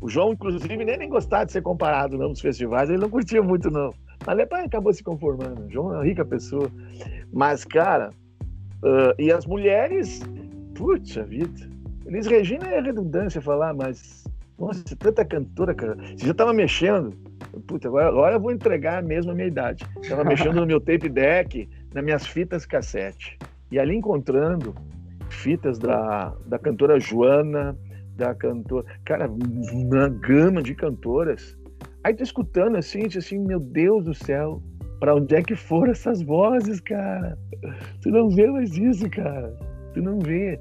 O 0.00 0.09
João, 0.09 0.33
inclusive, 0.33 0.85
nem, 0.85 0.98
nem 0.98 1.09
gostava 1.09 1.46
de 1.46 1.52
ser 1.52 1.62
comparado 1.62 2.18
não, 2.18 2.28
nos 2.31 2.40
festivais, 2.40 2.90
ele 2.90 2.98
não 2.98 3.09
curtia 3.09 3.42
muito, 3.42 3.70
não. 3.70 3.94
Mas 4.26 4.37
depois 4.37 4.64
acabou 4.64 4.92
se 4.92 5.02
conformando. 5.02 5.66
O 5.66 5.70
João 5.70 5.92
é 5.92 5.96
uma 5.96 6.05
rica 6.05 6.24
pessoa. 6.24 6.68
Mas, 7.33 7.64
cara, 7.64 8.11
uh, 8.83 9.14
e 9.18 9.33
as 9.33 9.46
mulheres, 9.46 10.20
putz, 10.74 11.14
vida. 11.26 11.70
Elis 12.05 12.26
Regina 12.26 12.66
é 12.66 12.81
redundância 12.81 13.40
falar, 13.40 13.72
mas, 13.74 14.24
nossa, 14.59 14.83
tanta 14.97 15.25
cantora, 15.25 15.75
cara. 15.75 15.97
Você 16.17 16.27
já 16.27 16.35
tava 16.35 16.53
mexendo. 16.53 17.12
Putz, 17.67 17.85
agora, 17.87 18.09
agora 18.09 18.37
eu 18.37 18.41
vou 18.41 18.53
entregar 18.53 19.03
mesmo 19.03 19.33
a 19.33 19.35
minha 19.35 19.49
idade. 19.49 19.85
Tava 20.09 20.25
mexendo 20.25 20.57
no 20.57 20.67
meu 20.67 20.81
tape 20.81 21.09
deck, 21.09 21.69
nas 21.93 22.05
minhas 22.05 22.27
fitas 22.27 22.65
cassete. 22.65 23.38
E 23.71 23.79
ali 23.79 23.97
encontrando 23.97 24.75
fitas 25.29 25.79
da, 25.79 26.35
da 26.47 26.59
cantora 26.59 27.01
Joana, 27.01 27.77
da 28.17 28.35
cantora. 28.35 28.87
Cara, 29.05 29.29
uma 29.29 30.09
gama 30.09 30.62
de 30.62 30.75
cantoras. 30.75 31.59
Aí 32.05 32.15
tô 32.15 32.23
escutando 32.23 32.77
assim, 32.77 33.07
assim, 33.17 33.38
meu 33.38 33.61
Deus 33.61 34.05
do 34.05 34.15
céu, 34.15 34.62
para 35.01 35.15
onde 35.15 35.35
é 35.35 35.43
que 35.43 35.57
foram 35.57 35.93
essas 35.93 36.23
vozes, 36.23 36.81
cara? 36.81 37.38
Tu 38.03 38.11
não 38.11 38.29
vê 38.31 38.47
mais 38.47 38.77
isso, 38.77 39.09
cara. 39.11 39.53
Tu 39.95 40.03
não 40.03 40.19
vê. 40.19 40.61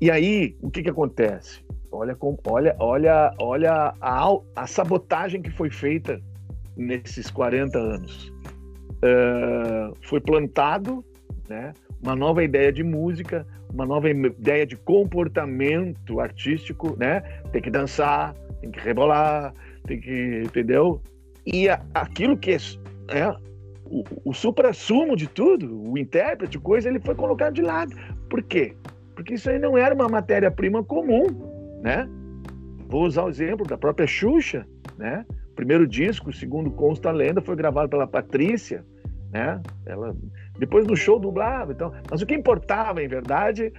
E 0.00 0.10
aí, 0.10 0.56
o 0.60 0.70
que 0.70 0.82
que 0.82 0.90
acontece? 0.90 1.65
Olha, 1.96 2.16
olha, 2.46 2.76
olha, 2.78 3.34
olha 3.40 3.94
a, 4.00 4.38
a 4.54 4.66
sabotagem 4.66 5.40
que 5.40 5.50
foi 5.50 5.70
feita 5.70 6.20
nesses 6.76 7.30
40 7.30 7.78
anos. 7.78 8.32
Uh, 8.96 9.96
foi 10.02 10.20
plantado, 10.20 11.02
né? 11.48 11.72
Uma 12.02 12.14
nova 12.14 12.44
ideia 12.44 12.70
de 12.70 12.82
música, 12.82 13.46
uma 13.72 13.86
nova 13.86 14.10
ideia 14.10 14.66
de 14.66 14.76
comportamento 14.76 16.20
artístico, 16.20 16.94
né? 16.98 17.20
Tem 17.50 17.62
que 17.62 17.70
dançar, 17.70 18.34
tem 18.60 18.70
que 18.70 18.80
rebolar, 18.80 19.54
tem 19.86 19.98
que, 19.98 20.42
entendeu? 20.44 21.00
E 21.46 21.68
a, 21.68 21.80
aquilo 21.94 22.36
que 22.36 22.52
é, 22.52 22.58
é 23.08 23.34
o, 23.86 24.04
o 24.24 24.34
supra-sumo 24.34 25.16
de 25.16 25.28
tudo, 25.28 25.90
o 25.90 25.96
intérprete, 25.96 26.58
coisa, 26.58 26.88
ele 26.88 27.00
foi 27.00 27.14
colocado 27.14 27.54
de 27.54 27.62
lado. 27.62 27.94
Por 28.28 28.42
quê? 28.42 28.76
Porque 29.14 29.34
isso 29.34 29.48
aí 29.48 29.58
não 29.58 29.78
era 29.78 29.94
uma 29.94 30.08
matéria-prima 30.08 30.84
comum, 30.84 31.55
né? 31.82 32.08
Vou 32.88 33.04
usar 33.04 33.24
o 33.24 33.28
exemplo 33.28 33.66
da 33.66 33.76
própria 33.76 34.06
Xuxa, 34.06 34.66
né? 34.96 35.24
O 35.50 35.54
primeiro 35.56 35.86
disco, 35.86 36.32
segundo 36.32 36.70
consta 36.70 37.08
a 37.08 37.12
lenda, 37.12 37.40
foi 37.40 37.56
gravado 37.56 37.88
pela 37.88 38.06
Patrícia, 38.06 38.84
né? 39.32 39.60
Ela 39.84 40.14
depois 40.58 40.86
no 40.86 40.96
show 40.96 41.18
dublava, 41.18 41.72
então. 41.72 41.92
Mas 42.10 42.22
o 42.22 42.26
que 42.26 42.34
importava, 42.34 43.02
em 43.02 43.08
verdade, 43.08 43.72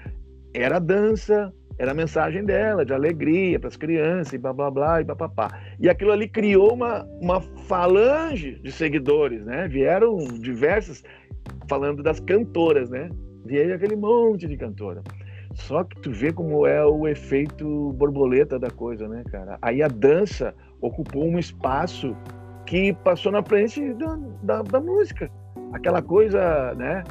era 0.53 0.77
a 0.77 0.79
dança, 0.79 1.53
era 1.77 1.91
a 1.91 1.95
mensagem 1.95 2.43
dela, 2.43 2.85
de 2.85 2.93
alegria 2.93 3.59
para 3.59 3.67
as 3.67 3.75
crianças, 3.75 4.33
e 4.33 4.37
blá 4.37 4.53
blá 4.53 4.71
blá, 4.71 5.01
e 5.01 5.05
papapá. 5.05 5.59
E 5.79 5.89
aquilo 5.89 6.11
ali 6.11 6.27
criou 6.27 6.73
uma, 6.73 7.03
uma 7.21 7.41
falange 7.67 8.59
de 8.59 8.71
seguidores, 8.71 9.45
né? 9.45 9.67
Vieram 9.67 10.17
diversas, 10.39 11.03
falando 11.69 12.01
das 12.03 12.19
cantoras, 12.19 12.89
né? 12.89 13.09
Vieram 13.45 13.75
aquele 13.75 13.95
monte 13.95 14.47
de 14.47 14.57
cantora. 14.57 15.03
Só 15.57 15.83
que 15.83 15.99
tu 16.01 16.11
vê 16.11 16.31
como 16.31 16.65
é 16.65 16.85
o 16.85 17.07
efeito 17.07 17.91
borboleta 17.93 18.57
da 18.59 18.69
coisa, 18.69 19.07
né, 19.07 19.23
cara? 19.29 19.57
Aí 19.61 19.81
a 19.81 19.87
dança 19.87 20.53
ocupou 20.79 21.25
um 21.25 21.37
espaço 21.37 22.15
que 22.65 22.93
passou 23.03 23.31
na 23.31 23.43
frente 23.43 23.93
da, 23.95 24.17
da, 24.43 24.61
da 24.61 24.79
música 24.79 25.29
aquela 25.73 26.01
coisa, 26.01 26.73
né? 26.75 27.03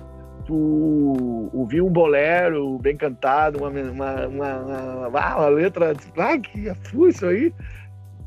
Tu 0.45 1.51
ouvir 1.53 1.83
um 1.83 1.91
bolero 1.91 2.79
bem 2.79 2.97
cantado, 2.97 3.59
uma, 3.59 3.69
uma, 3.69 4.27
uma, 4.27 4.67
uma, 5.09 5.09
uma 5.09 5.49
letra, 5.49 5.93
ah, 6.17 6.39
que 6.39 6.73
isso 7.09 7.27
aí. 7.27 7.53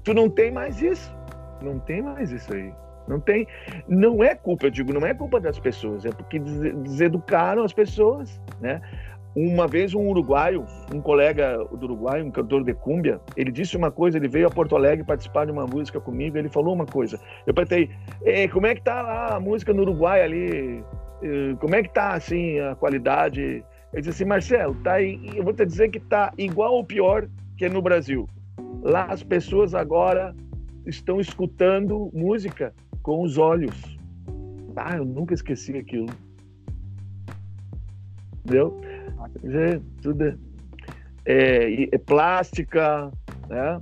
Tu 0.03 0.13
não 0.13 0.29
tem 0.29 0.51
mais 0.51 0.81
isso. 0.81 1.13
Não 1.61 1.79
tem 1.79 2.01
mais 2.01 2.31
isso 2.31 2.53
aí. 2.53 2.73
Não 3.07 3.19
tem, 3.19 3.47
não 3.87 4.23
é 4.23 4.35
culpa, 4.35 4.67
eu 4.67 4.69
digo, 4.69 4.93
não 4.93 5.05
é 5.05 5.15
culpa 5.15 5.39
das 5.39 5.57
pessoas, 5.57 6.05
é 6.05 6.11
porque 6.11 6.37
deseducaram 6.37 7.63
as 7.63 7.73
pessoas, 7.73 8.39
né? 8.61 8.79
Uma 9.35 9.67
vez 9.67 9.93
um 9.93 10.07
uruguaio, 10.07 10.65
um 10.93 10.99
colega 10.99 11.57
do 11.57 11.85
Uruguai, 11.85 12.21
um 12.21 12.31
cantor 12.31 12.63
de 12.63 12.73
cúmbia, 12.73 13.21
ele 13.37 13.51
disse 13.51 13.77
uma 13.77 13.91
coisa, 13.91 14.17
ele 14.17 14.27
veio 14.27 14.47
a 14.47 14.49
Porto 14.49 14.75
Alegre 14.75 15.05
participar 15.05 15.45
de 15.45 15.51
uma 15.51 15.67
música 15.67 15.99
comigo, 15.99 16.37
ele 16.37 16.49
falou 16.49 16.73
uma 16.73 16.85
coisa. 16.85 17.19
Eu 17.45 17.53
perguntei, 17.53 17.89
como 18.51 18.65
é 18.65 18.73
que 18.73 18.81
tá 18.81 19.01
lá 19.01 19.35
a 19.35 19.39
música 19.39 19.71
no 19.71 19.83
Uruguai 19.83 20.23
ali? 20.23 20.83
Como 21.59 21.75
é 21.75 21.83
que 21.83 21.93
tá 21.93 22.13
assim 22.13 22.59
a 22.59 22.75
qualidade? 22.75 23.63
Ele 23.93 24.01
disse 24.01 24.09
assim, 24.09 24.25
Marcelo, 24.25 24.73
tá 24.83 25.01
eu 25.01 25.43
vou 25.43 25.53
te 25.53 25.65
dizer 25.65 25.89
que 25.89 25.99
tá 25.99 26.33
igual 26.37 26.73
ou 26.73 26.83
pior 26.83 27.27
que 27.55 27.69
no 27.69 27.81
Brasil. 27.81 28.27
Lá 28.81 29.05
as 29.05 29.21
pessoas 29.21 29.75
agora 29.75 30.35
estão 30.85 31.19
escutando 31.19 32.09
música 32.13 32.73
com 33.03 33.21
os 33.21 33.37
olhos. 33.37 33.97
Ah, 34.75 34.97
eu 34.97 35.05
nunca 35.05 35.33
esqueci 35.33 35.77
aquilo. 35.77 36.07
Entendeu? 38.45 38.79
É, 39.43 39.79
tudo 40.01 40.23
é, 40.23 40.35
é, 41.25 41.83
é, 41.91 41.97
plástica, 41.97 43.11
né? 43.47 43.81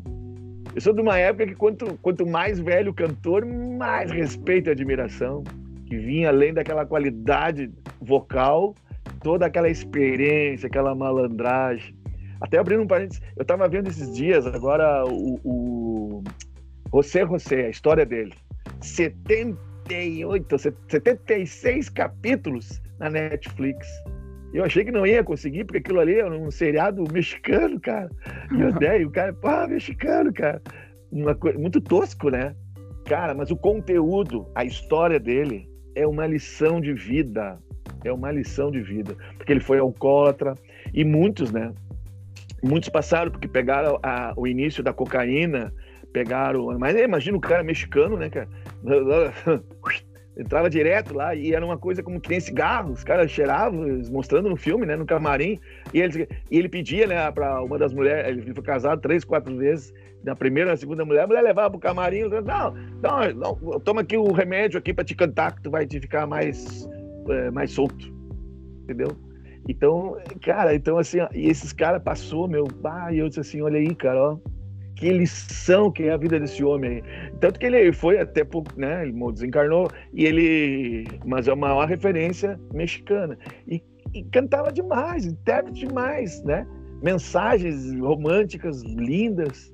Eu 0.76 0.82
sou 0.82 0.94
de 0.94 1.02
uma 1.02 1.18
época 1.18 1.48
que 1.48 1.56
quanto, 1.56 1.98
quanto 2.02 2.26
mais 2.26 2.60
velho 2.60 2.92
o 2.92 2.94
cantor, 2.94 3.46
mais 3.46 4.12
respeito 4.12 4.70
e 4.70 4.72
admiração, 4.72 5.44
que 5.86 5.98
vinha 5.98 6.30
além 6.30 6.54
daquela 6.54 6.86
qualidade 6.86 7.72
vocal, 8.02 8.76
toda 9.22 9.46
aquela 9.46 9.70
experiência, 9.70 10.68
aquela 10.68 10.94
malandragem. 10.94 11.96
Até 12.40 12.60
abrindo 12.60 12.84
um 12.84 12.88
parênteses, 12.88 13.22
eu 13.36 13.42
estava 13.42 13.68
vendo 13.68 13.88
esses 13.88 14.16
dias 14.16 14.46
agora 14.46 15.04
o, 15.06 15.40
o 15.44 16.24
José 16.94 17.26
José, 17.26 17.66
a 17.66 17.70
história 17.70 18.06
dele. 18.06 18.34
78, 18.82 20.58
76 20.60 21.90
capítulos 21.90 22.82
na 23.00 23.10
Netflix. 23.10 23.88
Eu 24.54 24.64
achei 24.64 24.84
que 24.86 24.92
não 24.92 25.06
ia 25.06 25.24
conseguir, 25.24 25.66
porque 25.66 25.80
aquilo 25.80 26.00
ali 26.00 26.20
era 26.20 26.36
um 26.36 26.50
seriado 26.50 27.04
mexicano, 27.12 27.80
cara. 27.80 28.10
E 28.56 28.62
eu 28.62 28.72
dei, 28.80 29.06
o 29.06 29.12
cara, 29.12 29.34
pá, 29.34 29.68
mexicano, 29.68 30.34
cara. 30.34 30.62
Uma 31.12 31.36
coisa, 31.36 31.58
muito 31.58 31.82
tosco, 31.82 32.30
né? 32.30 32.56
Cara, 33.06 33.34
mas 33.34 33.52
o 33.52 33.56
conteúdo, 33.56 34.48
a 34.56 34.66
história 34.66 35.20
dele 35.20 35.70
é 35.96 36.06
uma 36.06 36.26
lição 36.26 36.80
de 36.80 36.94
vida. 36.94 37.58
É 38.04 38.12
uma 38.12 38.32
lição 38.32 38.72
de 38.72 38.82
vida. 38.82 39.16
Porque 39.38 39.52
ele 39.52 39.60
foi 39.60 39.80
alcoólatra 39.80 40.54
e 40.94 41.04
muitos, 41.04 41.52
né? 41.52 41.74
Muitos 42.64 42.90
passaram 42.90 43.32
porque 43.32 43.48
pegaram 43.48 44.00
a, 44.02 44.34
o 44.36 44.48
início 44.48 44.84
da 44.84 44.94
cocaína, 44.94 45.74
pegaram. 46.12 46.78
Mas 46.80 46.96
imagina 46.96 47.38
o 47.38 47.42
cara 47.42 47.64
mexicano, 47.64 48.18
né, 48.18 48.30
cara? 48.30 48.48
entrava 50.38 50.69
direto 50.69 51.15
lá 51.15 51.33
e 51.33 51.54
era 51.54 51.65
uma 51.65 51.77
coisa 51.77 52.04
como 52.04 52.21
que 52.21 52.29
nem 52.29 52.40
cigarro, 52.40 52.94
os 52.94 53.04
caras 53.04 53.31
cheiravam, 53.31 53.85
mostrando 54.12 54.50
no 54.50 54.56
filme, 54.56 54.85
né, 54.85 54.96
no 54.96 55.06
camarim, 55.06 55.60
e 55.94 56.00
ele, 56.00 56.27
e 56.52 56.58
ele 56.58 56.69
pedia, 56.69 57.08
né, 57.08 57.31
para 57.31 57.62
uma 57.62 57.77
das 57.77 57.94
mulheres, 57.94 58.38
ele 58.38 58.54
foi 58.54 58.63
casado 58.63 59.02
três, 59.02 59.23
quatro 59.23 59.56
vezes, 59.58 59.94
na 60.23 60.35
primeira, 60.35 60.71
na 60.71 60.77
segunda 60.77 61.04
mulher, 61.04 61.23
a 61.23 61.27
mulher 61.27 61.42
levava 61.42 61.71
pro 61.71 61.79
camarim, 61.79 62.23
não, 62.23 62.73
não, 63.02 63.58
não 63.62 63.79
toma 63.79 64.02
aqui 64.02 64.17
o 64.17 64.31
remédio 64.31 64.77
aqui 64.77 64.94
para 64.94 65.04
te 65.04 65.15
cantar, 65.15 65.56
que 65.56 65.63
tu 65.63 65.71
vai 65.71 65.85
te 65.85 66.00
ficar 66.00 66.27
mais, 66.27 66.88
é, 67.29 67.50
mais 67.52 67.71
solto, 67.71 68.13
entendeu? 68.83 69.10
Então, 69.67 70.17
cara, 70.42 70.73
então 70.75 70.98
assim, 70.98 71.17
e 71.33 71.50
esses 71.50 71.73
caras 71.73 72.02
passou, 72.02 72.48
meu, 72.48 72.65
pai, 72.65 73.19
eu 73.19 73.27
disse 73.27 73.42
assim, 73.42 73.62
olha 73.62 73.77
aí, 73.77 73.94
cara, 73.94 74.31
ó, 74.31 74.38
que 74.98 75.10
lição 75.12 75.91
que 75.91 76.04
é 76.04 76.12
a 76.12 76.17
vida 76.17 76.39
desse 76.39 76.63
homem. 76.63 77.04
Tanto 77.39 77.60
que 77.60 77.65
ele 77.67 77.93
foi 77.93 78.19
até 78.19 78.43
pouco, 78.43 78.71
né? 78.77 79.04
Ele 79.04 79.31
desencarnou 79.31 79.89
e 80.13 80.25
ele, 80.25 81.08
mas 81.25 81.48
é 81.48 81.54
uma 81.54 81.67
maior 81.67 81.87
referência 81.87 82.60
mexicana 82.73 83.37
e, 83.67 83.81
e 84.13 84.23
cantava 84.23 84.71
demais, 84.71 85.25
intérprete 85.25 85.85
demais, 85.85 86.43
né? 86.43 86.67
Mensagens 87.04 87.93
românticas 88.00 88.81
lindas. 88.81 89.71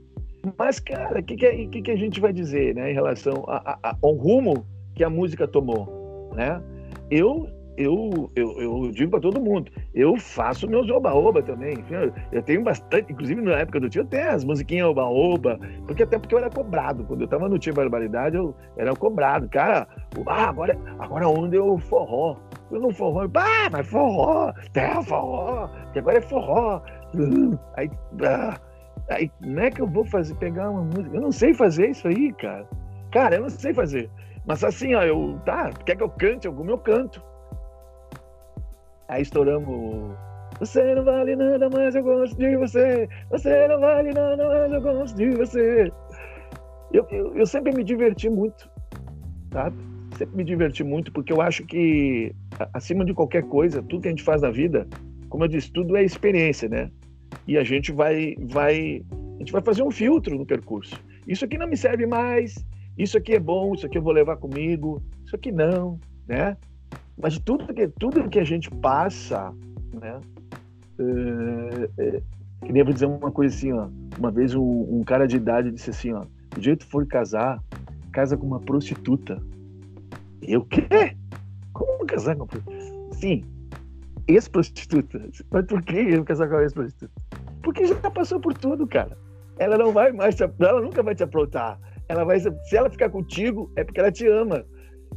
Mas 0.58 0.80
cara, 0.80 1.22
o 1.22 1.24
que, 1.24 1.38
que, 1.38 1.68
que, 1.68 1.82
que, 1.82 1.92
a 1.92 1.96
gente 1.96 2.20
vai 2.20 2.34
dizer, 2.34 2.76
né? 2.76 2.92
Em 2.92 2.94
relação 2.94 3.46
a, 3.48 3.58
a, 3.58 3.80
a, 3.82 3.98
ao 4.02 4.16
rumo 4.16 4.66
que 4.94 5.06
a 5.06 5.10
música 5.10 5.48
tomou, 5.48 6.32
né? 6.36 6.62
Eu 7.10 7.48
eu, 7.78 8.32
eu, 8.36 8.62
eu 8.62 8.92
digo 8.92 9.12
para 9.12 9.20
todo 9.20 9.42
mundo, 9.42 9.72
eu 9.94 10.16
faço 10.18 10.68
meus 10.68 10.90
oba-oba 10.90 11.42
também. 11.42 11.84
Eu, 11.90 12.14
eu, 12.32 12.42
tenho 12.44 12.64
bastante, 12.64 13.12
inclusive 13.12 13.42
na 13.42 13.54
época 13.54 13.80
do 13.80 13.90
tio, 13.90 14.06
tenho 14.06 14.30
as 14.30 14.44
musiquinhas 14.44 14.88
oba-oba, 14.88 15.60
porque 15.86 16.04
até 16.04 16.20
porque 16.20 16.36
eu 16.36 16.40
era 16.40 16.50
cobrado. 16.50 17.04
Quando 17.04 17.22
eu 17.22 17.28
tava 17.28 17.50
no 17.50 17.58
Tio 17.58 17.74
Barbaridade, 17.74 18.36
eu 18.36 18.56
era 18.78 18.96
cobrado. 18.96 19.50
Cara, 19.50 19.88
ah, 20.28 20.50
agora, 20.50 20.78
agora 21.00 21.28
onde 21.28 21.58
eu 21.58 21.78
forró? 21.78 22.38
Eu 22.72 22.80
não 22.80 22.92
forró, 22.92 23.28
ah, 23.36 23.70
mas 23.72 23.88
forró, 23.88 24.52
terra 24.72 25.02
forró, 25.04 25.70
que 25.92 26.00
agora 26.00 26.18
é 26.18 26.22
forró. 26.22 26.82
Aí, 27.76 27.90
ah, 28.24 28.58
aí, 29.10 29.30
como 29.42 29.60
é 29.60 29.70
que 29.70 29.82
eu 29.82 29.88
vou 29.88 30.06
fazer, 30.06 30.36
pegar 30.36 30.70
uma 30.70 30.84
música? 30.84 31.16
Eu 31.16 31.22
não 31.22 31.32
sei 31.32 31.54
fazer 31.54 31.90
isso 31.90 32.08
aí, 32.08 32.34
cara. 32.34 32.68
Cara, 33.12 33.36
eu 33.36 33.42
não 33.42 33.50
sei 33.50 33.74
fazer. 33.74 34.10
Mas 34.46 34.64
assim, 34.64 34.94
ó, 34.96 35.04
eu, 35.04 35.40
tá, 35.46 35.70
quer 35.86 35.96
que 35.96 36.04
eu 36.04 36.10
cante 36.10 36.48
alguma, 36.48 36.72
eu 36.72 36.78
canto. 36.78 37.24
Aí 39.08 39.22
estouramos. 39.22 40.16
Você 40.60 40.96
não 40.96 41.04
vale 41.04 41.36
nada, 41.36 41.70
mas 41.70 41.96
eu 41.96 42.04
gosto 42.04 42.38
de 42.38 42.56
você. 42.58 43.10
Você 43.32 43.68
não 43.68 43.80
vale 43.80 44.14
nada, 44.14 44.48
mas 44.48 44.72
eu 44.72 44.82
gosto 44.82 45.16
de 45.18 45.30
você. 45.32 45.92
Eu, 46.92 47.08
eu, 47.10 47.36
eu 47.36 47.46
sempre 47.46 47.76
me 47.76 47.84
diverti 47.84 48.30
muito, 48.30 48.70
sabe? 49.52 49.76
Sempre 50.16 50.38
me 50.38 50.44
diverti 50.44 50.84
muito, 50.84 51.12
porque 51.12 51.34
eu 51.34 51.42
acho 51.42 51.66
que, 51.66 52.34
acima 52.72 53.04
de 53.04 53.16
qualquer 53.16 53.44
coisa, 53.44 53.82
tudo 53.82 54.04
que 54.04 54.08
a 54.08 54.12
gente 54.12 54.24
faz 54.24 54.44
na 54.44 54.52
vida, 54.52 54.88
como 55.28 55.44
eu 55.44 55.48
disse, 55.48 55.72
tudo 55.72 55.98
é 55.98 56.04
experiência, 56.04 56.70
né? 56.70 56.92
E 57.48 57.58
a 57.58 57.64
gente 57.64 57.92
vai, 57.92 58.36
vai, 58.40 59.04
a 59.36 59.40
gente 59.40 59.52
vai 59.52 59.62
fazer 59.64 59.82
um 59.82 59.90
filtro 59.90 60.38
no 60.38 60.46
percurso. 60.46 60.96
Isso 61.28 61.44
aqui 61.44 61.58
não 61.58 61.68
me 61.68 61.76
serve 61.76 62.06
mais, 62.06 62.64
isso 62.96 63.18
aqui 63.18 63.34
é 63.34 63.40
bom, 63.40 63.74
isso 63.74 63.88
aqui 63.88 63.98
eu 63.98 64.04
vou 64.04 64.14
levar 64.14 64.38
comigo, 64.38 65.02
isso 65.26 65.36
aqui 65.36 65.52
não, 65.52 66.00
né? 66.28 66.56
Mas 67.22 67.38
tudo 67.40 67.74
que, 67.74 67.88
tudo 67.88 68.30
que 68.30 68.40
a 68.40 68.44
gente 68.44 68.70
passa, 68.70 69.54
né? 69.94 70.20
É, 71.00 71.90
é, 71.98 72.22
queria 72.66 72.84
dizer 72.86 73.06
uma 73.06 73.32
coisa 73.32 73.56
assim, 73.56 73.72
ó. 73.72 73.88
Uma 74.18 74.32
vez 74.32 74.54
um, 74.56 74.62
um, 74.62 75.04
cara 75.04 75.28
de 75.28 75.38
idade 75.38 75.72
disse 75.72 75.90
assim, 75.90 76.14
ó. 76.14 76.26
O 76.58 76.62
jeito 76.62 76.86
for 76.86 77.06
casar, 77.08 77.62
casa 78.12 78.38
com 78.38 78.46
uma 78.46 78.60
prostituta. 78.60 79.42
Eu 80.42 80.66
quê? 80.66 81.16
Como 81.74 82.06
casar 82.06 82.36
com 82.36 82.44
uma 82.44 82.48
prostituta? 82.48 83.16
Sim, 83.16 83.44
ex-prostituta. 84.28 85.30
Mas 85.52 85.66
por 85.66 85.82
que 85.82 85.96
eu 85.96 86.24
casar 86.24 86.48
com 86.48 86.56
uma 86.56 86.64
ex-prostituta? 86.64 87.14
Porque 87.62 87.86
já 87.86 87.96
passou 88.12 88.40
por 88.40 88.54
tudo, 88.54 88.86
cara. 88.86 89.18
Ela 89.58 89.78
não 89.78 89.92
vai 89.92 90.12
mais, 90.12 90.36
te, 90.36 90.44
ela 90.44 90.82
nunca 90.82 91.02
vai 91.04 91.16
te 91.16 91.24
aprontar. 91.24 91.80
Ela 92.10 92.24
vai, 92.24 92.40
se 92.40 92.76
ela 92.76 92.90
ficar 92.90 93.10
contigo, 93.10 93.72
é 93.76 93.84
porque 93.84 94.00
ela 94.00 94.12
te 94.12 94.28
ama. 94.28 94.66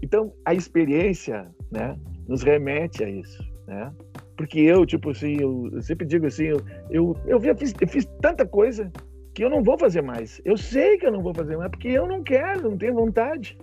Então, 0.02 0.32
a 0.44 0.54
experiência, 0.54 1.48
né, 1.70 1.96
nos 2.28 2.42
remete 2.42 3.04
a 3.04 3.08
isso, 3.08 3.42
né? 3.66 3.92
Porque 4.36 4.60
eu, 4.60 4.84
tipo 4.84 5.10
assim, 5.10 5.40
eu, 5.40 5.70
eu 5.72 5.82
sempre 5.82 6.06
digo 6.06 6.26
assim, 6.26 6.44
eu, 6.44 6.60
eu, 6.90 7.16
eu, 7.26 7.56
fiz, 7.56 7.74
eu 7.80 7.88
fiz 7.88 8.04
tanta 8.20 8.44
coisa 8.44 8.92
que 9.34 9.42
eu 9.42 9.50
não 9.50 9.62
vou 9.62 9.78
fazer 9.78 10.02
mais. 10.02 10.40
Eu 10.44 10.56
sei 10.56 10.98
que 10.98 11.06
eu 11.06 11.12
não 11.12 11.22
vou 11.22 11.34
fazer 11.34 11.56
mais, 11.56 11.70
porque 11.70 11.88
eu 11.88 12.06
não 12.06 12.22
quero, 12.22 12.70
não 12.70 12.76
tenho 12.76 12.94
vontade. 12.94 13.56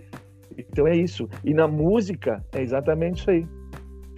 Então 0.56 0.86
é 0.86 0.96
isso. 0.96 1.28
E 1.44 1.54
na 1.54 1.68
música 1.68 2.44
é 2.52 2.60
exatamente 2.60 3.20
isso 3.20 3.30
aí. 3.30 3.46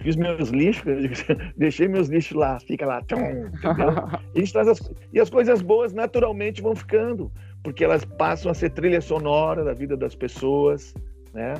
Fiz 0.01 0.15
meus 0.15 0.49
lixos, 0.49 0.85
deixei 1.57 1.87
meus 1.87 2.07
lixos 2.07 2.37
lá, 2.37 2.59
fica 2.59 2.85
lá, 2.85 3.01
e, 4.35 4.41
as, 4.41 4.91
e 5.11 5.19
as 5.19 5.29
coisas 5.29 5.61
boas 5.61 5.91
naturalmente 5.91 6.61
vão 6.61 6.75
ficando, 6.75 7.31
porque 7.63 7.83
elas 7.83 8.05
passam 8.05 8.51
a 8.51 8.53
ser 8.53 8.69
trilha 8.69 9.01
sonora 9.01 9.63
da 9.63 9.73
vida 9.73 9.97
das 9.97 10.13
pessoas, 10.13 10.93
né? 11.33 11.55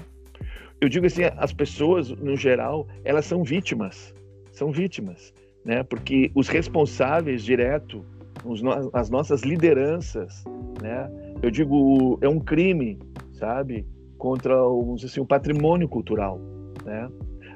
Eu 0.79 0.89
digo 0.89 1.05
assim, 1.05 1.23
as 1.37 1.51
pessoas, 1.51 2.09
no 2.09 2.35
geral, 2.35 2.87
elas 3.03 3.25
são 3.25 3.43
vítimas, 3.43 4.13
são 4.51 4.71
vítimas, 4.71 5.33
né? 5.65 5.83
Porque 5.83 6.31
os 6.35 6.47
responsáveis 6.47 7.43
direto, 7.43 8.05
os, 8.45 8.61
as 8.93 9.09
nossas 9.09 9.41
lideranças, 9.41 10.43
né? 10.81 11.09
Eu 11.41 11.49
digo, 11.49 12.19
é 12.21 12.29
um 12.29 12.39
crime, 12.39 12.99
sabe? 13.33 13.85
Contra, 14.17 14.55
vamos 14.55 15.03
assim, 15.03 15.19
o 15.19 15.25
patrimônio 15.25 15.87
cultural, 15.87 16.39
né? 16.85 17.09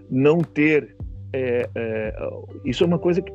Não 0.09 0.39
ter, 0.39 0.95
é, 1.31 1.69
é, 1.75 2.13
isso 2.65 2.83
é 2.83 2.87
uma 2.87 2.99
coisa 2.99 3.21
que 3.21 3.31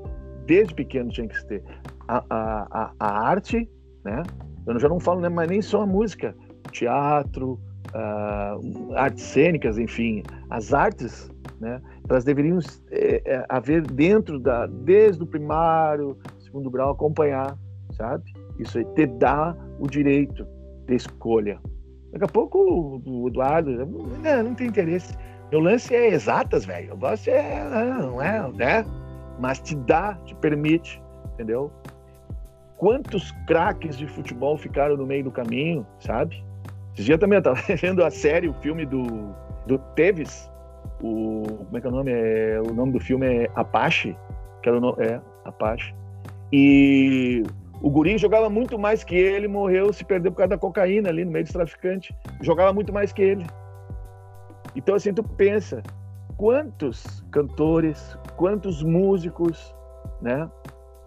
desde 0.46 0.74
pequeno 0.74 1.10
tinha 1.10 1.28
que 1.28 1.46
ter. 1.46 1.62
A, 2.08 2.24
a, 2.30 2.92
a, 2.98 3.28
arte, 3.28 3.68
né? 4.04 4.22
Eu 4.66 4.78
já 4.80 4.88
não 4.88 4.98
falo 4.98 5.20
né, 5.20 5.28
mas 5.28 5.48
nem 5.48 5.62
só 5.62 5.82
a 5.82 5.86
música, 5.86 6.34
teatro, 6.72 7.58
uh, 7.94 8.94
artes 8.94 9.24
cênicas, 9.24 9.78
enfim, 9.78 10.22
as 10.50 10.72
artes, 10.72 11.30
né, 11.60 11.80
elas 12.08 12.24
deveriam 12.24 12.58
é, 12.90 13.44
haver 13.48 13.82
dentro 13.82 14.38
da, 14.38 14.66
desde 14.66 15.22
o 15.22 15.26
primário, 15.26 16.16
segundo 16.38 16.70
grau, 16.70 16.90
acompanhar, 16.90 17.56
sabe? 17.92 18.24
Isso 18.58 18.78
aí, 18.78 18.84
te 18.94 19.06
dá 19.06 19.56
o 19.78 19.86
direito 19.86 20.46
de 20.86 20.94
escolha. 20.94 21.58
Daqui 22.12 22.24
a 22.24 22.28
pouco 22.28 23.02
o 23.04 23.28
Eduardo, 23.28 23.70
não, 23.70 24.42
não 24.42 24.54
tem 24.54 24.68
interesse. 24.68 25.14
Meu 25.50 25.60
lance 25.60 25.94
é 25.94 26.08
exatas, 26.08 26.64
velho. 26.64 26.90
Eu 26.90 26.96
gosto 26.96 27.28
é, 27.28 27.62
não 28.00 28.22
é, 28.22 28.50
né? 28.52 28.84
Mas 29.38 29.60
te 29.60 29.76
dá, 29.76 30.14
te 30.24 30.34
permite, 30.36 31.02
entendeu? 31.34 31.70
Quantos 32.78 33.32
craques 33.46 33.96
de 33.96 34.06
futebol 34.06 34.56
ficaram 34.56 34.96
no 34.96 35.06
meio 35.06 35.24
do 35.24 35.30
caminho, 35.30 35.86
sabe? 36.00 36.44
Esse 36.96 37.04
dia 37.04 37.18
também 37.18 37.36
eu 37.36 37.42
tava 37.42 37.60
vendo 37.76 38.02
a 38.02 38.10
série, 38.10 38.48
o 38.48 38.54
filme 38.54 38.86
do, 38.86 39.34
do 39.66 39.78
Teves. 39.94 40.50
O, 41.02 41.42
como 41.66 41.76
é 41.76 41.80
que 41.80 41.86
é 41.86 41.90
o 41.90 41.92
nome? 41.92 42.10
É, 42.10 42.60
o 42.60 42.72
nome 42.72 42.92
do 42.92 43.00
filme 43.00 43.26
é 43.26 43.50
Apache. 43.54 44.16
Que 44.62 44.70
era 44.70 44.78
o 44.78 44.80
nome, 44.80 45.04
é, 45.04 45.20
Apache. 45.44 45.94
E 46.50 47.42
o 47.82 47.90
Guri 47.90 48.16
jogava 48.16 48.48
muito 48.48 48.78
mais 48.78 49.04
que 49.04 49.14
ele, 49.14 49.46
morreu, 49.46 49.92
se 49.92 50.04
perdeu 50.04 50.32
por 50.32 50.38
causa 50.38 50.50
da 50.50 50.58
cocaína 50.58 51.10
ali 51.10 51.24
no 51.24 51.30
meio 51.30 51.44
dos 51.44 51.52
traficantes. 51.52 52.16
Jogava 52.40 52.72
muito 52.72 52.92
mais 52.92 53.12
que 53.12 53.20
ele. 53.20 53.46
Então, 54.74 54.94
assim, 54.94 55.12
tu 55.12 55.22
pensa, 55.22 55.82
quantos 56.36 57.22
cantores, 57.30 58.18
quantos 58.36 58.82
músicos, 58.82 59.74
né, 60.20 60.48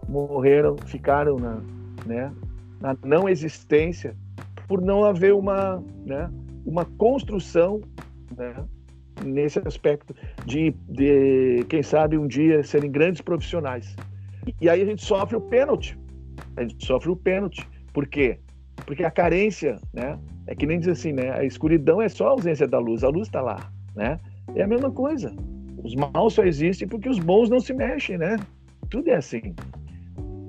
morreram, 0.08 0.76
ficaram 0.86 1.38
na, 1.38 1.62
né, 2.06 2.32
na 2.80 2.96
não 3.04 3.28
existência 3.28 4.16
por 4.70 4.82
não 4.82 5.04
haver 5.04 5.34
uma, 5.34 5.84
né, 6.06 6.32
uma 6.64 6.86
construção 6.86 7.82
né, 8.38 8.54
nesse 9.26 9.60
aspecto 9.66 10.16
de, 10.46 10.74
de, 10.88 11.66
quem 11.68 11.82
sabe, 11.82 12.20
um 12.20 12.28
dia 12.28 12.64
serem 12.64 12.92
grandes 12.92 13.20
profissionais. 13.20 13.96
E 14.62 14.70
aí 14.70 14.82
a 14.82 14.86
gente 14.86 15.04
sofre 15.04 15.36
o 15.36 15.42
pênalti. 15.42 15.98
A 16.56 16.62
gente 16.62 16.86
sofre 16.86 17.10
o 17.10 17.16
pênalti. 17.16 17.68
Por 17.92 18.08
quê? 18.08 18.38
Porque 18.86 19.04
a 19.04 19.12
carência, 19.12 19.80
né? 19.92 20.18
É 20.46 20.56
que 20.56 20.66
nem 20.66 20.80
diz 20.80 20.90
assim, 20.90 21.12
né? 21.12 21.32
A 21.32 21.44
escuridão 21.44 22.02
é 22.02 22.08
só 22.08 22.28
a 22.28 22.32
ausência 22.32 22.68
da 22.68 22.80
luz. 22.80 23.04
A 23.04 23.10
luz 23.10 23.28
está 23.28 23.42
lá, 23.42 23.72
né? 23.96 24.20
É 24.56 24.64
a 24.64 24.68
mesma 24.68 24.92
coisa. 24.92 25.36
Os 25.84 25.96
maus 25.96 26.34
só 26.34 26.44
existem 26.44 26.88
porque 26.88 27.10
os 27.10 27.20
bons 27.20 27.50
não 27.50 27.60
se 27.60 27.74
mexem, 27.74 28.18
né? 28.18 28.38
Tudo 28.90 29.10
é 29.10 29.16
assim. 29.16 29.56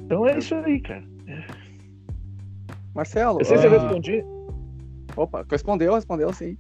Então 0.05 0.27
é 0.27 0.39
isso 0.39 0.55
aí, 0.55 0.81
cara. 0.81 1.05
Marcelo. 2.95 3.41
Eu 3.41 3.45
sei 3.45 3.59
se 3.59 3.67
eu 3.67 3.75
ah, 3.75 3.79
respondi. 3.79 4.25
Opa, 5.17 5.45
respondeu, 5.51 5.95
respondeu 5.95 6.33
sim. 6.33 6.57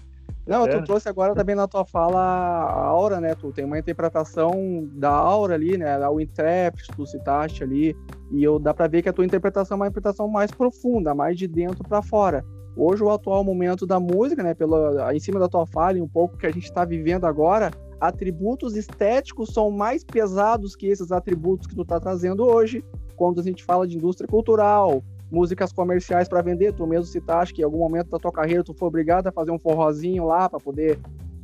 Não, 0.46 0.64
é. 0.64 0.68
tu 0.68 0.84
trouxe 0.84 1.08
agora 1.08 1.34
também 1.34 1.54
na 1.54 1.68
tua 1.68 1.84
fala 1.84 2.18
a 2.20 2.84
aura, 2.86 3.20
né? 3.20 3.34
Tu 3.34 3.52
tem 3.52 3.64
uma 3.64 3.78
interpretação 3.78 4.88
da 4.92 5.10
aura 5.10 5.54
ali, 5.54 5.76
né? 5.76 5.96
O 6.08 6.20
intérprete, 6.20 6.90
tu 6.96 7.06
citaste 7.06 7.62
ali, 7.62 7.94
e 8.30 8.42
eu 8.42 8.58
dá 8.58 8.74
para 8.74 8.88
ver 8.88 9.02
que 9.02 9.08
a 9.08 9.12
tua 9.12 9.24
interpretação 9.24 9.76
é 9.76 9.80
uma 9.80 9.86
interpretação 9.86 10.26
mais 10.28 10.50
profunda, 10.50 11.14
mais 11.14 11.36
de 11.36 11.46
dentro 11.46 11.84
para 11.84 12.02
fora. 12.02 12.44
Hoje 12.76 13.02
o 13.02 13.10
atual 13.10 13.44
momento 13.44 13.86
da 13.86 14.00
música, 14.00 14.42
né? 14.42 14.54
Pelo, 14.54 14.98
em 15.12 15.20
cima 15.20 15.38
da 15.38 15.48
tua 15.48 15.66
fala 15.66 15.98
e 15.98 16.00
um 16.00 16.08
pouco 16.08 16.36
que 16.36 16.46
a 16.46 16.50
gente 16.50 16.64
está 16.64 16.84
vivendo 16.84 17.26
agora, 17.26 17.70
atributos 18.00 18.74
estéticos 18.74 19.50
são 19.52 19.70
mais 19.70 20.02
pesados 20.02 20.74
que 20.74 20.86
esses 20.86 21.12
atributos 21.12 21.66
que 21.66 21.74
tu 21.74 21.82
está 21.82 22.00
trazendo 22.00 22.44
hoje, 22.44 22.84
quando 23.14 23.40
a 23.40 23.44
gente 23.44 23.62
fala 23.62 23.86
de 23.86 23.96
indústria 23.96 24.26
cultural, 24.26 25.04
músicas 25.30 25.72
comerciais 25.72 26.28
para 26.28 26.42
vender. 26.42 26.72
Tu 26.72 26.86
mesmo 26.86 27.06
citaste 27.06 27.54
que 27.54 27.62
em 27.62 27.64
algum 27.64 27.78
momento 27.78 28.10
da 28.10 28.18
tua 28.18 28.32
carreira 28.32 28.64
tu 28.64 28.74
foi 28.74 28.88
obrigado 28.88 29.26
a 29.26 29.32
fazer 29.32 29.50
um 29.50 29.58
forrozinho 29.58 30.26
lá 30.26 30.48
para 30.48 30.58
poder 30.58 30.98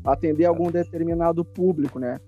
atender 0.04 0.44
algum 0.44 0.70
determinado 0.70 1.44
público, 1.44 1.98
né? 1.98 2.18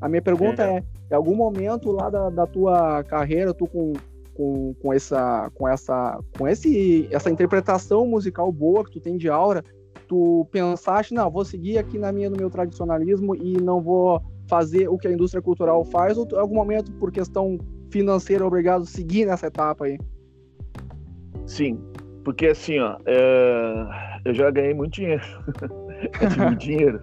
A 0.00 0.08
minha 0.08 0.22
pergunta 0.22 0.62
é, 0.62 0.76
é 0.76 0.84
em 1.10 1.14
algum 1.14 1.34
momento 1.34 1.90
lá 1.92 2.10
da, 2.10 2.30
da 2.30 2.46
tua 2.46 3.02
carreira, 3.04 3.54
tu 3.54 3.66
com, 3.66 3.92
com, 4.34 4.74
com, 4.74 4.92
essa, 4.92 5.50
com, 5.54 5.68
essa, 5.68 6.18
com 6.36 6.46
esse, 6.46 7.08
essa 7.10 7.30
interpretação 7.30 8.06
musical 8.06 8.50
boa 8.52 8.84
que 8.84 8.92
tu 8.92 9.00
tem 9.00 9.16
de 9.16 9.28
aura, 9.28 9.62
tu 10.06 10.46
pensaste, 10.50 11.14
não, 11.14 11.30
vou 11.30 11.44
seguir 11.44 11.78
aqui 11.78 11.98
na 11.98 12.12
minha, 12.12 12.30
no 12.30 12.36
meu 12.36 12.50
tradicionalismo 12.50 13.34
e 13.34 13.60
não 13.60 13.80
vou 13.80 14.20
fazer 14.48 14.88
o 14.88 14.96
que 14.96 15.08
a 15.08 15.12
indústria 15.12 15.42
cultural 15.42 15.84
faz, 15.84 16.16
ou 16.16 16.26
em 16.30 16.38
algum 16.38 16.54
momento, 16.54 16.92
por 16.92 17.10
questão 17.10 17.58
financeira, 17.90 18.46
obrigado 18.46 18.82
a 18.82 18.86
seguir 18.86 19.26
nessa 19.26 19.46
etapa 19.46 19.86
aí? 19.86 19.98
Sim, 21.46 21.80
porque 22.24 22.48
assim, 22.48 22.78
ó, 22.78 22.98
é... 23.06 24.20
eu 24.24 24.34
já 24.34 24.50
ganhei 24.50 24.74
muito 24.74 24.94
dinheiro. 24.94 25.22
eu 26.20 26.28
tive 26.28 26.44
muito 26.44 26.60
dinheiro. 26.60 27.00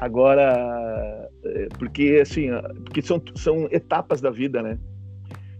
Agora, 0.00 1.30
é, 1.44 1.68
porque 1.78 2.18
assim, 2.20 2.48
porque 2.84 3.00
são, 3.00 3.22
são 3.36 3.68
etapas 3.70 4.20
da 4.20 4.30
vida, 4.30 4.60
né? 4.60 4.78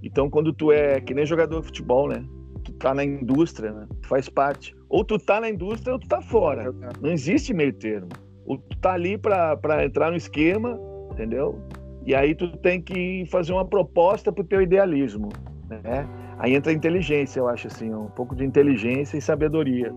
Então, 0.03 0.29
quando 0.29 0.53
tu 0.53 0.73
é 0.73 1.01
que 1.01 1.15
nem 1.15 1.25
jogador 1.25 1.61
de 1.61 1.67
futebol, 1.67 2.09
né? 2.09 2.25
Tu 2.65 2.73
tá 2.73 2.93
na 2.93 3.05
indústria, 3.05 3.71
né? 3.71 3.87
Tu 4.03 4.09
faz 4.09 4.29
parte. 4.29 4.75
Ou 4.89 5.05
tu 5.05 5.17
tá 5.19 5.41
na 5.41 5.49
indústria 5.49 5.93
ou 5.93 5.99
tu 5.99 6.09
tá 6.09 6.21
fora. 6.21 6.73
Não 7.01 7.11
existe 7.11 7.55
meio 7.55 7.73
termo. 7.73 8.09
Ou 8.45 8.59
tu 8.59 8.77
tá 8.79 8.95
ali 8.95 9.17
para 9.17 9.85
entrar 9.85 10.11
no 10.11 10.17
esquema, 10.17 10.79
entendeu? 11.13 11.61
E 12.05 12.15
aí 12.15 12.35
tu 12.35 12.49
tem 12.59 12.83
que 12.83 13.25
fazer 13.31 13.53
uma 13.53 13.65
proposta 13.65 14.33
pro 14.33 14.43
teu 14.43 14.61
idealismo, 14.61 15.29
né? 15.69 16.09
Aí 16.39 16.55
entra 16.55 16.73
inteligência, 16.73 17.41
eu 17.41 17.49
acho 17.49 17.67
assim, 17.67 17.93
um 17.95 18.07
pouco 18.07 18.35
de 18.35 18.45
inteligência 18.45 19.17
e 19.17 19.23
sabedoria. 19.23 19.93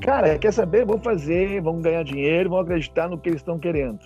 Cara, 0.00 0.38
quer 0.38 0.52
saber? 0.52 0.86
Vamos 0.86 1.04
fazer, 1.04 1.60
vamos 1.60 1.82
ganhar 1.82 2.02
dinheiro, 2.02 2.50
vamos 2.50 2.64
acreditar 2.64 3.08
no 3.08 3.18
que 3.18 3.28
eles 3.28 3.40
estão 3.40 3.58
querendo. 3.58 4.00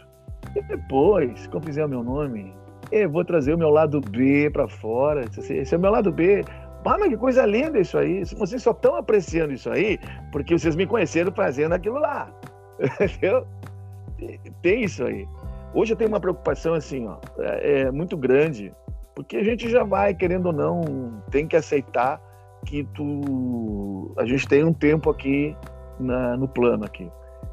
E 0.55 0.63
depois, 0.63 1.47
quando 1.47 1.67
fizer 1.67 1.85
o 1.85 1.89
meu 1.89 2.03
nome, 2.03 2.53
eu 2.91 3.09
vou 3.09 3.25
trazer 3.25 3.55
o 3.55 3.59
meu 3.59 3.71
lado 3.71 4.01
B 4.01 4.51
para 4.51 4.69
fora. 4.69 5.25
Esse 5.25 5.75
é 5.75 5.79
o 5.79 5.81
meu 5.81 5.91
lado 5.91 6.13
B. 6.13 6.43
Ah, 6.85 6.99
mas 6.99 7.09
que 7.09 7.17
coisa 7.17 7.47
linda 7.47 7.79
isso 7.79 7.97
aí. 7.97 8.25
Vocês 8.25 8.63
só 8.63 8.73
estão 8.73 8.97
apreciando 8.97 9.53
isso 9.53 9.71
aí 9.71 9.99
porque 10.31 10.57
vocês 10.57 10.77
me 10.77 10.87
conheceram 10.87 11.33
fazendo 11.33 11.73
aquilo 11.73 11.99
lá. 11.99 12.31
Entendeu? 13.01 13.47
Tem 14.63 14.85
isso 14.85 15.05
aí. 15.05 15.27
Hoje 15.73 15.93
eu 15.93 15.97
tenho 15.97 16.09
uma 16.09 16.21
preocupação 16.21 16.75
assim, 16.75 17.07
ó, 17.07 17.17
é, 17.39 17.81
é 17.81 17.91
muito 17.91 18.17
grande, 18.17 18.73
porque 19.15 19.37
a 19.37 19.45
gente 19.45 19.69
já 19.69 19.85
vai, 19.85 20.15
querendo 20.15 20.47
ou 20.47 20.53
não, 20.53 21.23
tem 21.31 21.47
que 21.47 21.57
aceitar 21.57 22.21
que 22.67 22.85
tu, 22.95 24.15
a 24.19 24.25
gente 24.25 24.49
tem 24.49 24.65
um 24.65 24.73
tempo 24.73 25.11
aqui 25.11 25.57
na, 26.01 26.37
no 26.37 26.49
plano 26.49 26.85
aqui. 26.85 27.09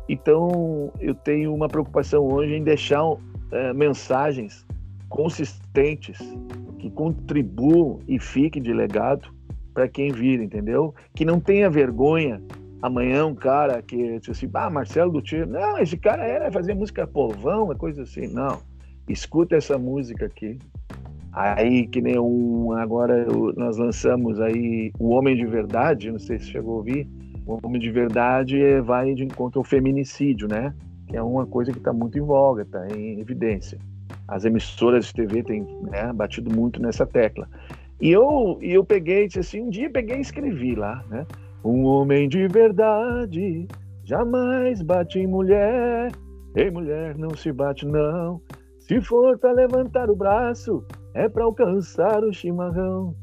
Então 0.10 0.92
eu 1.00 1.14
tenho 1.14 1.54
uma 1.54 1.68
preocupação 1.68 2.24
hoje 2.24 2.56
em 2.56 2.64
deixar 2.64 3.04
é, 3.52 3.74
mensagens 3.74 4.66
consistentes 5.10 6.18
que 6.80 6.90
contribuam 6.90 8.00
e 8.08 8.18
fiquem 8.20 8.62
de 8.62 8.74
legado 8.74 9.30
para 9.74 9.88
quem 9.88 10.12
vir, 10.12 10.42
entendeu? 10.42 10.94
Que 11.14 11.24
não 11.26 11.40
tenha 11.40 11.70
vergonha 11.70 12.42
amanhã 12.82 13.26
um 13.26 13.36
cara 13.36 13.82
que 13.82 14.20
disse 14.20 14.32
assim, 14.32 14.50
ah, 14.54 14.70
Marcelo 14.70 15.12
do 15.12 15.22
Tiro, 15.22 15.48
não, 15.48 15.78
esse 15.78 15.96
cara 15.98 16.24
era 16.26 16.52
fazer 16.52 16.74
música 16.74 17.06
povão, 17.06 17.72
é 17.72 17.76
coisa 17.76 18.02
assim. 18.02 18.28
Não, 18.28 18.60
escuta 19.08 19.56
essa 19.56 19.78
música 19.78 20.26
aqui. 20.26 20.58
Aí 21.32 21.88
que 21.88 22.02
nem 22.02 22.20
um, 22.20 22.74
agora 22.74 23.26
nós 23.56 23.78
lançamos 23.78 24.40
aí 24.42 24.92
O 25.00 25.10
Homem 25.10 25.36
de 25.36 25.46
Verdade, 25.46 26.12
não 26.12 26.20
sei 26.20 26.40
se 26.40 26.48
chegou 26.48 26.74
a 26.74 26.78
ouvir. 26.78 27.08
O 27.46 27.66
Homem 27.66 27.80
de 27.80 27.90
Verdade 27.90 28.80
vai 28.82 29.14
de 29.14 29.24
encontro 29.24 29.60
ao 29.60 29.64
feminicídio, 29.64 30.48
né? 30.48 30.74
Que 31.08 31.18
é 31.18 31.24
uma 31.24 31.46
coisa 31.46 31.72
que 31.72 31.78
está 31.78 31.94
muito 31.94 32.18
em 32.18 32.22
voga, 32.22 32.64
está 32.64 32.86
em 32.96 33.20
evidência. 33.20 33.80
As 34.28 34.46
emissoras 34.46 35.06
de 35.06 35.14
TV 35.14 35.44
têm 35.44 35.66
né, 35.90 36.12
batido 36.14 36.54
muito 36.54 36.82
nessa 36.82 37.06
tecla. 37.06 37.48
E 38.00 38.10
eu, 38.12 38.58
eu 38.62 38.84
peguei, 38.84 39.28
assim, 39.38 39.62
um 39.62 39.70
dia 39.70 39.90
peguei 39.90 40.18
e 40.18 40.22
escrevi 40.22 40.76
lá, 40.76 41.04
né? 41.10 41.26
Um 41.64 41.84
homem 41.84 42.28
de 42.28 42.48
verdade 42.48 43.68
jamais 44.04 44.82
bate 44.82 45.20
em 45.20 45.28
mulher. 45.28 46.12
Ei, 46.56 46.70
mulher, 46.70 47.18
não 47.18 47.30
se 47.32 47.52
bate, 47.52 47.86
não. 47.86 48.42
Se 48.80 49.00
for 49.02 49.38
para 49.38 49.54
levantar 49.54 50.10
o 50.10 50.16
braço, 50.16 50.84
é 51.14 51.28
para 51.28 51.44
alcançar 51.44 52.24
o 52.24 52.34
chimarrão. 52.34 53.16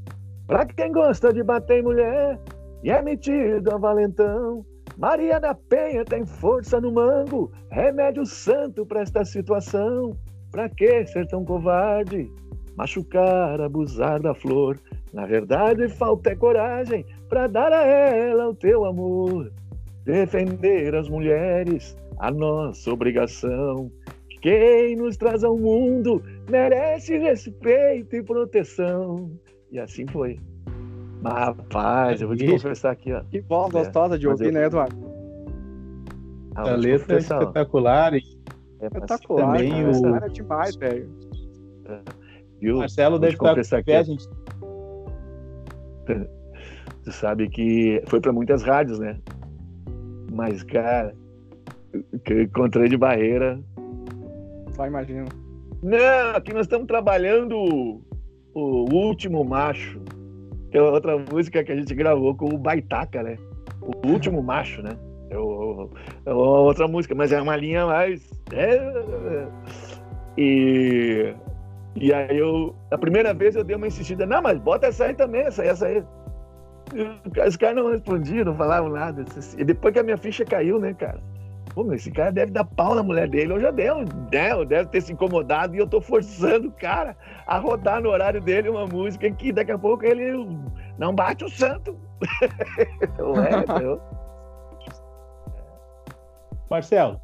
Pra 0.46 0.64
quem 0.64 0.92
gosta 0.92 1.32
de 1.32 1.42
bater 1.42 1.80
em 1.80 1.82
mulher 1.82 2.38
e 2.82 2.90
é 2.90 3.02
metido 3.02 3.70
a 3.70 3.78
valentão, 3.78 4.64
Maria 4.96 5.38
da 5.38 5.54
Penha 5.54 6.04
tem 6.04 6.26
força 6.26 6.80
no 6.80 6.90
mango, 6.90 7.52
remédio 7.70 8.26
santo 8.26 8.84
para 8.84 9.02
esta 9.02 9.24
situação. 9.24 10.16
Pra 10.50 10.68
que 10.68 11.06
ser 11.06 11.26
tão 11.28 11.44
covarde? 11.44 12.28
Machucar, 12.76 13.60
abusar 13.60 14.20
da 14.20 14.34
flor. 14.34 14.78
Na 15.12 15.26
verdade, 15.26 15.88
falta 15.88 16.30
é 16.30 16.36
coragem 16.36 17.04
para 17.28 17.46
dar 17.46 17.72
a 17.72 17.84
ela 17.84 18.48
o 18.48 18.54
teu 18.54 18.84
amor. 18.84 19.52
Defender 20.04 20.94
as 20.94 21.08
mulheres, 21.08 21.96
a 22.18 22.30
nossa 22.30 22.90
obrigação. 22.90 23.90
Quem 24.40 24.96
nos 24.96 25.16
traz 25.16 25.42
ao 25.44 25.56
mundo 25.56 26.22
merece 26.48 27.18
respeito 27.18 28.16
e 28.16 28.22
proteção. 28.22 29.30
E 29.70 29.78
assim 29.78 30.06
foi. 30.06 30.38
Mas, 31.20 31.34
rapaz, 31.34 32.20
eu 32.20 32.28
vou 32.28 32.36
te 32.36 32.46
confessar 32.46 32.92
aqui, 32.92 33.12
ó. 33.12 33.22
Que 33.24 33.40
voz 33.40 33.74
é, 33.74 33.78
gostosa 33.78 34.18
de 34.18 34.28
ouvir, 34.28 34.46
eu... 34.46 34.52
né, 34.52 34.66
Eduardo? 34.66 34.96
Ah, 36.54 36.70
a 36.70 36.76
letra 36.76 37.16
é 37.16 37.18
espetacular. 37.18 38.14
E... 38.14 38.22
É, 38.80 38.86
espetacular, 38.86 39.56
também 39.56 39.70
cara, 39.70 40.22
o... 40.22 40.24
é 40.24 40.28
demais, 40.28 40.76
velho. 40.76 41.10
É. 41.86 41.98
Viu? 42.60 42.78
Marcelo 42.78 43.18
deve 43.18 43.34
estar 43.34 43.78
aqui. 43.78 43.92
A 43.92 44.02
gente 44.02 44.28
Tu 47.04 47.12
sabe 47.12 47.48
que 47.48 48.02
foi 48.06 48.20
para 48.20 48.32
muitas 48.32 48.62
rádios, 48.62 48.98
né? 48.98 49.18
Mas, 50.30 50.62
cara, 50.62 51.14
que 52.24 52.32
eu 52.32 52.42
encontrei 52.42 52.88
de 52.88 52.96
barreira. 52.96 53.58
Só 54.78 54.86
imagino. 54.86 55.26
Não, 55.82 56.36
aqui 56.36 56.52
nós 56.52 56.66
estamos 56.66 56.86
trabalhando 56.86 58.00
o 58.54 58.94
Último 58.94 59.44
Macho, 59.44 60.00
que 60.70 60.78
é 60.78 60.82
outra 60.82 61.18
música 61.18 61.64
que 61.64 61.72
a 61.72 61.76
gente 61.76 61.92
gravou 61.96 62.32
com 62.36 62.46
o 62.46 62.56
Baitaca, 62.56 63.24
né? 63.24 63.36
O 63.82 64.06
Último 64.06 64.40
Macho, 64.40 64.80
né? 64.80 64.96
É, 65.30 65.36
o, 65.36 65.90
é 66.24 66.32
outra 66.32 66.86
música, 66.86 67.12
mas 67.12 67.32
é 67.32 67.42
uma 67.42 67.56
linha 67.56 67.86
mais. 67.86 68.30
É, 68.52 69.48
e, 70.38 71.34
e 71.96 72.12
aí 72.14 72.38
eu. 72.38 72.72
A 72.92 72.98
primeira 72.98 73.34
vez 73.34 73.56
eu 73.56 73.64
dei 73.64 73.74
uma 73.74 73.88
insistida, 73.88 74.24
não, 74.26 74.40
mas 74.40 74.60
bota 74.60 74.86
essa 74.86 75.06
aí 75.06 75.14
também, 75.14 75.40
essa 75.40 75.62
aí, 75.62 75.68
essa 75.70 75.86
aí. 75.86 76.04
Os 77.48 77.56
caras 77.56 77.82
não 77.82 77.90
respondiam, 77.90 78.44
não 78.44 78.54
falavam 78.54 78.90
nada. 78.90 79.24
E 79.58 79.64
depois 79.64 79.92
que 79.92 79.98
a 79.98 80.04
minha 80.04 80.16
ficha 80.16 80.44
caiu, 80.44 80.78
né, 80.78 80.94
cara? 80.94 81.20
Pô, 81.78 81.92
esse 81.92 82.10
cara 82.10 82.32
deve 82.32 82.50
dar 82.50 82.64
pau 82.64 82.92
na 82.92 83.04
mulher 83.04 83.28
dele. 83.28 83.52
Ou 83.52 83.60
já 83.60 83.70
deu, 83.70 84.00
né? 84.32 84.64
deve 84.66 84.88
ter 84.88 85.00
se 85.00 85.12
incomodado 85.12 85.76
e 85.76 85.78
eu 85.78 85.86
tô 85.86 86.00
forçando 86.00 86.66
o 86.66 86.72
cara 86.72 87.16
a 87.46 87.56
rodar 87.56 88.02
no 88.02 88.08
horário 88.08 88.40
dele 88.40 88.68
uma 88.68 88.84
música 88.84 89.30
que 89.30 89.52
daqui 89.52 89.70
a 89.70 89.78
pouco 89.78 90.04
ele 90.04 90.44
não 90.98 91.14
bate 91.14 91.44
o 91.44 91.48
santo. 91.48 91.96
não 93.16 93.40
é, 93.40 93.64
meu. 93.78 94.00
Marcelo, 96.68 97.20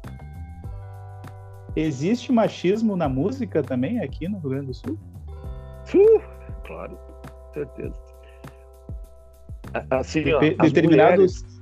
existe 1.75 2.31
machismo 2.31 2.95
na 2.95 3.09
música 3.09 3.61
também 3.61 3.99
aqui 3.99 4.29
no 4.29 4.39
Rio 4.39 4.51
Grande 4.51 4.67
do 4.67 4.73
Sul? 4.73 4.97
Uh, 5.93 6.21
claro, 6.63 6.97
certeza 7.53 8.05
assim, 9.89 10.31
ó, 10.31 10.39
determinados. 10.39 11.41
Mulheres... 11.41 11.54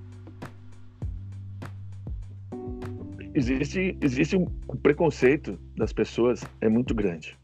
Existe, 3.36 3.98
existe 4.02 4.38
um 4.38 4.46
preconceito 4.82 5.58
das 5.76 5.92
pessoas 5.92 6.44
é 6.62 6.70
muito 6.70 6.94
grande. 6.94 7.38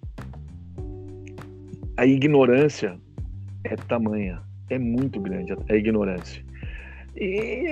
A 1.98 2.06
ignorância 2.06 3.00
é 3.64 3.76
tamanha, 3.76 4.42
é 4.70 4.78
muito 4.78 5.20
grande 5.20 5.54
a 5.68 5.76
ignorância. 5.76 6.44
E 7.16 7.68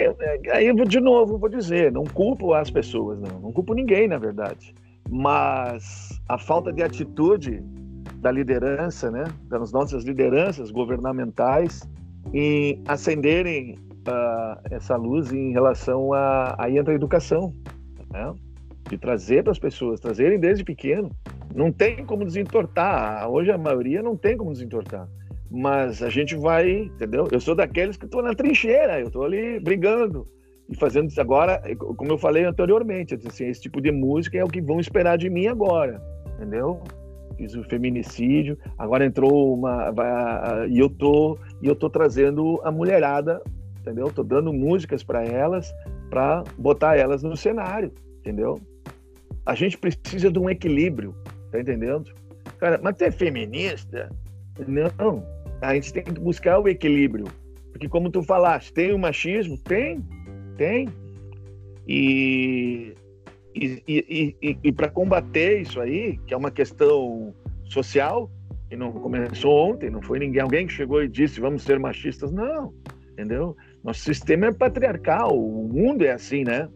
aí 0.51 0.68
eu 0.68 0.76
vou 0.76 0.86
de 0.86 0.99
novo 0.99 1.38
vou 1.38 1.47
dizer, 1.47 1.91
não 1.91 2.03
culpo 2.03 2.53
as 2.53 2.70
pessoas, 2.70 3.20
não, 3.20 3.39
não 3.39 3.51
culpo 3.51 3.74
ninguém, 3.74 4.07
na 4.07 4.18
verdade. 4.18 4.74
Mas 5.09 6.20
a 6.28 6.38
falta 6.38 6.74
de 6.74 6.84
atitude 6.84 7.63
da 8.18 8.32
liderança, 8.32 9.11
né, 9.11 9.26
das 9.47 9.72
nossas 9.72 10.03
lideranças 10.03 10.72
governamentais, 10.72 11.88
em 12.34 12.82
acenderem 12.88 13.78
uh, 14.07 14.59
essa 14.72 14.95
luz 14.95 15.32
em 15.32 15.51
relação 15.51 16.13
a 16.13 16.55
aí 16.57 16.78
entra 16.78 16.93
a 16.93 16.95
educação, 16.95 17.53
né? 18.12 18.34
de 18.89 18.97
trazer 18.97 19.43
para 19.43 19.51
as 19.51 19.60
pessoas, 19.60 19.99
trazerem 19.99 20.39
desde 20.39 20.64
pequeno. 20.64 21.12
Não 21.53 21.72
tem 21.72 22.05
como 22.05 22.24
desentortar. 22.24 23.30
Hoje 23.30 23.51
a 23.51 23.58
maioria 23.58 24.01
não 24.01 24.16
tem 24.16 24.38
como 24.38 24.53
desentortar. 24.53 25.08
Mas 25.51 26.01
a 26.01 26.10
gente 26.10 26.36
vai, 26.36 26.70
entendeu? 26.84 27.28
Eu 27.32 27.39
sou 27.39 27.53
daqueles 27.53 27.97
que 27.97 28.05
estou 28.05 28.22
na 28.22 28.34
trincheira, 28.34 28.99
eu 28.99 29.08
estou 29.08 29.24
ali 29.24 29.60
brigando 29.60 30.28
e 30.70 30.76
fazendo 30.76 31.10
isso 31.10 31.20
agora, 31.22 31.62
como 31.95 32.12
eu 32.12 32.18
falei 32.18 32.43
anteriormente, 32.43 33.14
assim, 33.14 33.47
esse 33.47 33.62
tipo 33.62 33.80
de 33.80 33.91
música 33.91 34.38
é 34.38 34.43
o 34.43 34.49
que 34.49 34.62
vão 34.62 34.80
esperar 34.80 35.18
de 35.18 35.30
mim 35.30 35.47
agora, 35.47 36.01
entendeu? 36.36 36.82
fiz 37.38 37.55
o 37.55 37.64
feminicídio, 37.64 38.58
agora 38.78 39.05
entrou 39.05 39.53
uma. 39.53 39.93
E 40.68 40.80
eu 40.80 40.89
tô, 40.89 41.38
e 41.62 41.68
eu 41.68 41.76
tô 41.76 41.89
trazendo 41.89 42.60
a 42.64 42.72
mulherada, 42.72 43.41
entendeu? 43.80 44.12
Tô 44.12 44.24
dando 44.24 44.51
músicas 44.51 45.03
para 45.03 45.24
elas, 45.24 45.72
para 46.10 46.43
botar 46.58 46.95
elas 46.97 47.24
no 47.24 47.36
cenário, 47.36 47.91
entendeu? 48.20 48.60
A 49.45 49.55
gente 49.55 49.78
precisa 49.78 50.32
de 50.32 50.39
um 50.39 50.49
equilíbrio, 50.49 51.16
tá 51.51 51.60
entendendo? 51.60 52.12
Cara, 52.60 52.80
mas 52.82 52.99
é 53.01 53.12
feminista? 53.12 54.10
Não, 54.68 55.24
a 55.62 55.74
gente 55.76 55.93
tem 55.93 56.03
que 56.03 56.12
buscar 56.20 56.60
o 56.60 56.68
equilíbrio. 56.68 57.26
Porque 57.72 57.88
como 57.88 58.10
tu 58.10 58.24
falaste, 58.24 58.74
tem 58.74 58.93
o 58.93 58.99
machismo? 58.99 59.58
Tem, 59.58 60.03
tem. 60.58 60.89
E 61.88 62.93
E, 63.55 63.84
e, 63.88 64.36
e, 64.41 64.58
e 64.64 64.72
para 64.72 64.89
combater 64.89 65.62
isso 65.62 65.80
aí, 65.80 66.18
que 66.28 66.34
é 66.34 66.38
uma 66.38 66.51
questão 66.51 67.34
social, 67.66 68.30
e 68.70 68.76
não 68.76 68.91
começou 68.91 69.72
ontem, 69.72 69.89
não 69.89 70.01
foi 70.01 70.20
ninguém, 70.20 70.41
alguém 70.41 70.68
que 70.68 70.74
chegou 70.74 71.01
e 71.01 71.08
disse 71.08 71.39
vamos 71.39 71.64
ser 71.64 71.80
machistas, 71.80 72.32
não, 72.32 72.74
entendeu? 73.12 73.55
Nosso 73.88 74.01
sistema 74.01 74.47
é 74.47 74.51
patriarcal, 74.51 75.33
o 75.33 75.63
mundo 75.63 76.03
é 76.03 76.11
assim, 76.11 76.43
né? 76.43 76.67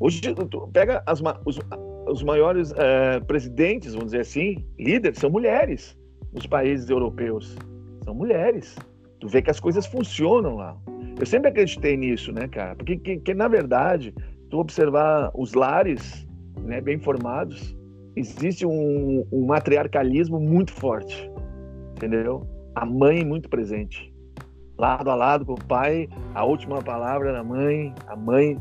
Hoje, 0.00 0.20
tu 0.20 0.68
pega 0.72 1.00
as, 1.06 1.22
os, 1.44 1.60
os 2.08 2.24
maiores 2.24 2.72
é, 2.76 3.20
presidentes, 3.20 3.92
vamos 3.92 4.06
dizer 4.06 4.22
assim, 4.22 4.66
líderes, 4.76 5.20
são 5.20 5.30
mulheres 5.30 5.96
nos 6.32 6.48
países 6.48 6.90
europeus. 6.90 7.56
São 8.02 8.12
mulheres. 8.12 8.76
Tu 9.20 9.28
vê 9.28 9.40
que 9.40 9.52
as 9.52 9.60
coisas 9.60 9.86
funcionam 9.86 10.56
lá. 10.56 10.76
Eu 11.20 11.26
sempre 11.26 11.48
acreditei 11.48 11.96
nisso, 11.96 12.32
né, 12.32 12.48
cara? 12.48 12.74
Porque, 12.74 12.96
que, 12.96 13.18
que 13.18 13.34
na 13.34 13.46
verdade, 13.46 14.12
tu 14.50 14.58
observar 14.58 15.30
os 15.36 15.54
lares 15.54 16.26
né, 16.62 16.80
bem 16.80 16.98
formados, 16.98 17.76
existe 18.16 18.66
um, 18.66 19.24
um 19.30 19.46
matriarcalismo 19.46 20.40
muito 20.40 20.72
forte, 20.72 21.30
entendeu? 21.92 22.44
A 22.74 22.84
mãe 22.84 23.24
muito 23.24 23.48
presente. 23.48 24.12
Lado 24.78 25.10
a 25.10 25.14
lado 25.14 25.44
com 25.44 25.54
o 25.54 25.64
pai, 25.64 26.08
a 26.34 26.44
última 26.44 26.80
palavra 26.80 27.32
da 27.32 27.42
mãe, 27.42 27.92
a 28.06 28.14
mãe, 28.14 28.56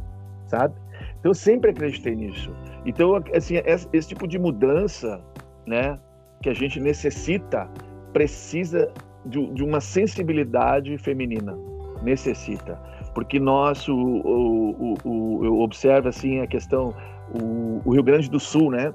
sabe? 0.47 0.74
Então 1.20 1.32
eu 1.32 1.36
sempre 1.36 1.72
acreditei 1.72 2.15
nisso. 2.15 2.51
Então, 2.86 3.22
assim, 3.36 3.55
esse, 3.65 4.07
tipo 4.07 4.28
de 4.28 4.39
mudança, 4.39 5.22
né, 5.65 5.99
que 6.41 6.49
a 6.49 6.53
gente 6.53 6.80
necessita, 6.80 7.70
precisa 8.13 8.91
de, 9.26 9.45
de 9.53 9.63
uma 9.63 9.82
sensibilidade 9.82 10.97
feminina. 10.97 11.55
Necessita. 12.01 12.80
Porque 13.13 13.39
nós, 13.39 13.88
o, 13.88 13.95
o, 13.95 14.93
o, 15.03 15.45
eu 15.45 15.59
observo 15.59 16.07
assim 16.07 16.39
a 16.39 16.47
questão, 16.47 16.93
o, 17.34 17.91
Rio 17.91 18.03
Grande 18.03 18.30
do 18.30 18.39
Sul, 18.39 18.72
né? 18.72 18.93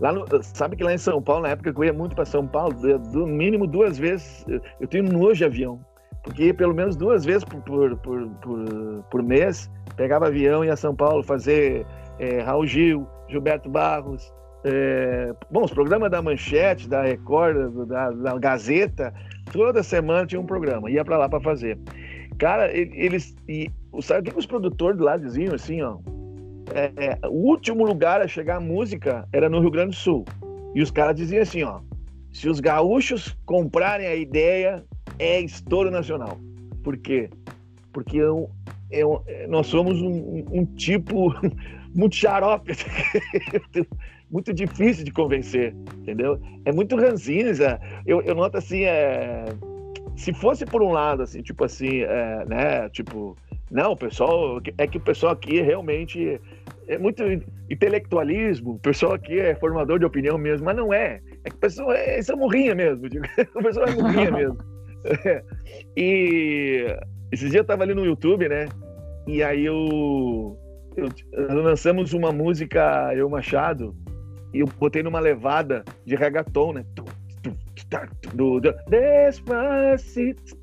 Lá 0.00 0.12
no, 0.12 0.24
sabe 0.42 0.76
que 0.76 0.82
lá 0.82 0.92
em 0.92 0.98
São 0.98 1.20
Paulo, 1.20 1.42
na 1.42 1.50
época 1.50 1.72
que 1.72 1.78
eu 1.78 1.84
ia 1.84 1.92
muito 1.92 2.14
para 2.14 2.24
São 2.24 2.46
Paulo, 2.46 2.74
do 2.74 3.26
mínimo 3.26 3.66
duas 3.66 3.98
vezes, 3.98 4.44
eu 4.80 4.88
tenho 4.88 5.04
nojo 5.04 5.34
de 5.34 5.44
avião, 5.44 5.80
porque 6.28 6.52
pelo 6.52 6.74
menos 6.74 6.94
duas 6.94 7.24
vezes 7.24 7.42
por, 7.42 7.62
por, 7.62 7.96
por, 7.96 8.28
por, 8.28 9.04
por 9.10 9.22
mês 9.22 9.70
pegava 9.96 10.26
avião 10.26 10.62
e 10.62 10.66
ia 10.66 10.74
a 10.74 10.76
São 10.76 10.94
Paulo 10.94 11.22
fazer 11.22 11.86
é, 12.18 12.42
Raul 12.42 12.66
Gil, 12.66 13.08
Gilberto 13.28 13.70
Barros, 13.70 14.30
é, 14.62 15.32
bom, 15.50 15.64
os 15.64 15.72
programas 15.72 16.10
da 16.10 16.20
Manchete, 16.20 16.86
da 16.86 17.02
Record, 17.02 17.86
da, 17.86 18.10
da 18.10 18.38
Gazeta, 18.38 19.14
toda 19.50 19.82
semana 19.82 20.26
tinha 20.26 20.40
um 20.40 20.46
programa, 20.46 20.90
ia 20.90 21.02
para 21.02 21.16
lá 21.16 21.28
para 21.28 21.40
fazer. 21.40 21.78
Cara, 22.38 22.70
eles. 22.76 23.34
E, 23.48 23.70
sabe 24.02 24.28
o 24.28 24.32
que 24.32 24.38
os 24.38 24.46
produtores 24.46 25.00
lá 25.00 25.16
diziam 25.16 25.54
assim, 25.54 25.80
ó? 25.80 25.96
É, 26.74 26.92
é, 26.96 27.18
o 27.26 27.48
último 27.48 27.86
lugar 27.86 28.20
a 28.20 28.28
chegar 28.28 28.56
a 28.56 28.60
música 28.60 29.26
era 29.32 29.48
no 29.48 29.60
Rio 29.60 29.70
Grande 29.70 29.90
do 29.90 29.96
Sul. 29.96 30.26
E 30.74 30.82
os 30.82 30.90
caras 30.90 31.16
diziam 31.16 31.42
assim, 31.42 31.62
ó. 31.62 31.80
Se 32.30 32.48
os 32.48 32.60
gaúchos 32.60 33.36
comprarem 33.46 34.06
a 34.06 34.14
ideia, 34.14 34.84
é 35.18 35.40
estouro 35.40 35.90
nacional. 35.90 36.38
Por 36.82 36.96
quê? 36.96 37.30
Porque 37.92 38.16
eu, 38.16 38.50
eu, 38.90 39.22
nós 39.48 39.66
somos 39.66 40.00
um, 40.00 40.44
um 40.50 40.64
tipo 40.64 41.34
muito 41.94 42.16
xarope, 42.16 42.72
muito 44.30 44.52
difícil 44.52 45.04
de 45.04 45.10
convencer, 45.10 45.74
entendeu? 45.98 46.40
É 46.64 46.72
muito 46.72 46.96
ranzinza. 46.96 47.80
Eu, 48.06 48.22
eu 48.22 48.34
noto 48.34 48.58
assim, 48.58 48.84
é... 48.84 49.44
se 50.16 50.32
fosse 50.32 50.64
por 50.64 50.82
um 50.82 50.92
lado, 50.92 51.22
assim, 51.22 51.42
tipo 51.42 51.64
assim, 51.64 52.02
é, 52.02 52.44
né, 52.46 52.88
tipo, 52.90 53.36
não, 53.70 53.92
o 53.92 53.96
pessoal, 53.96 54.60
é 54.76 54.86
que 54.86 54.98
o 54.98 55.00
pessoal 55.00 55.32
aqui 55.32 55.60
realmente 55.60 56.40
é 56.86 56.98
muito 56.98 57.22
intelectualismo, 57.70 58.72
o 58.72 58.78
pessoal 58.78 59.12
aqui 59.12 59.38
é 59.38 59.54
formador 59.54 59.98
de 59.98 60.06
opinião 60.06 60.38
mesmo, 60.38 60.64
mas 60.64 60.76
não 60.76 60.92
é. 60.92 61.20
É 61.44 61.50
que 61.50 61.56
o 61.56 61.60
pessoal 61.60 61.92
é, 61.92 62.18
é 62.18 62.36
morrinha 62.36 62.74
mesmo, 62.74 63.08
digo. 63.08 63.24
o 63.54 63.62
pessoal 63.62 63.86
é 63.86 63.94
morrinha 63.94 64.30
mesmo. 64.30 64.77
E 65.96 66.86
esses 67.30 67.50
dias 67.50 67.60
eu 67.60 67.64
tava 67.64 67.82
ali 67.82 67.94
no 67.94 68.04
YouTube, 68.04 68.48
né? 68.48 68.66
E 69.26 69.42
aí 69.42 69.64
eu 69.64 70.56
eu, 70.96 71.08
lançamos 71.62 72.12
uma 72.12 72.32
música, 72.32 73.12
eu 73.14 73.28
Machado, 73.28 73.94
e 74.52 74.60
eu 74.60 74.66
botei 74.78 75.02
numa 75.02 75.20
levada 75.20 75.84
de 76.04 76.16
reggaeton, 76.16 76.72
né? 76.72 76.84
Despacito, 78.88 80.58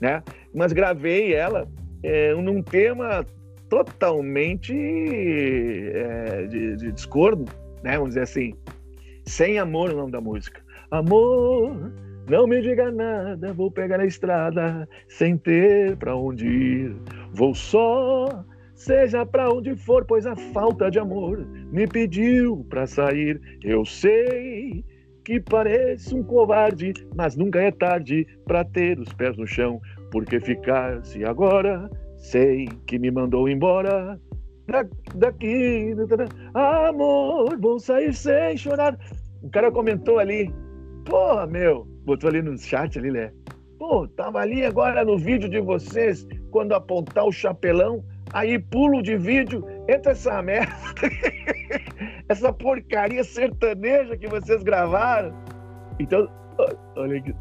né? 0.00 0.22
Mas 0.54 0.72
gravei 0.72 1.34
ela 1.34 1.68
é, 2.02 2.34
num 2.34 2.62
tema 2.62 3.24
totalmente 3.68 4.74
é, 4.74 6.46
de, 6.46 6.76
de 6.76 6.92
discordo, 6.92 7.44
né? 7.82 7.92
Vamos 7.92 8.10
dizer 8.10 8.22
assim, 8.22 8.54
sem 9.24 9.58
amor 9.58 9.90
o 9.90 9.96
nome 9.96 10.12
da 10.12 10.20
música. 10.20 10.60
Amor, 10.90 11.92
não 12.28 12.46
me 12.46 12.60
diga 12.60 12.90
nada, 12.90 13.52
vou 13.52 13.70
pegar 13.70 14.00
a 14.00 14.06
estrada 14.06 14.88
sem 15.08 15.36
ter 15.36 15.96
para 15.96 16.16
onde 16.16 16.46
ir. 16.46 16.96
Vou 17.32 17.54
só 17.54 18.44
Seja 18.78 19.26
para 19.26 19.52
onde 19.52 19.74
for, 19.74 20.04
pois 20.04 20.24
a 20.24 20.36
falta 20.36 20.88
de 20.88 21.00
amor 21.00 21.44
me 21.72 21.84
pediu 21.84 22.64
para 22.70 22.86
sair. 22.86 23.40
Eu 23.64 23.84
sei 23.84 24.84
que 25.24 25.40
pareço 25.40 26.16
um 26.16 26.22
covarde, 26.22 26.94
mas 27.16 27.36
nunca 27.36 27.60
é 27.60 27.72
tarde 27.72 28.24
para 28.46 28.64
ter 28.64 28.96
os 29.00 29.12
pés 29.12 29.36
no 29.36 29.48
chão, 29.48 29.80
porque 30.12 30.38
ficar-se 30.38 31.24
agora 31.24 31.90
sei 32.18 32.68
que 32.86 33.00
me 33.00 33.10
mandou 33.10 33.48
embora. 33.48 34.16
Da, 34.68 34.86
daqui, 35.16 35.96
amor, 36.54 37.58
vou 37.58 37.80
sair 37.80 38.14
sem 38.14 38.56
chorar. 38.56 38.96
O 39.42 39.50
cara 39.50 39.72
comentou 39.72 40.20
ali, 40.20 40.54
porra, 41.04 41.48
meu, 41.48 41.84
botou 42.08 42.30
ali 42.30 42.40
no 42.40 42.56
chat 42.56 42.98
ali, 42.98 43.10
né? 43.10 43.30
Pô, 43.78 44.08
tava 44.08 44.40
ali 44.40 44.64
agora 44.64 45.04
no 45.04 45.18
vídeo 45.18 45.48
de 45.48 45.60
vocês, 45.60 46.26
quando 46.50 46.72
apontar 46.72 47.24
o 47.26 47.30
chapelão, 47.30 48.02
aí 48.32 48.58
pulo 48.58 49.02
de 49.02 49.16
vídeo, 49.16 49.64
entra 49.86 50.12
essa 50.12 50.42
merda, 50.42 50.74
essa 52.28 52.50
porcaria 52.50 53.22
sertaneja 53.22 54.16
que 54.16 54.26
vocês 54.26 54.62
gravaram. 54.62 55.34
Então, 56.00 56.26
olha 56.96 57.18
aqui, 57.18 57.34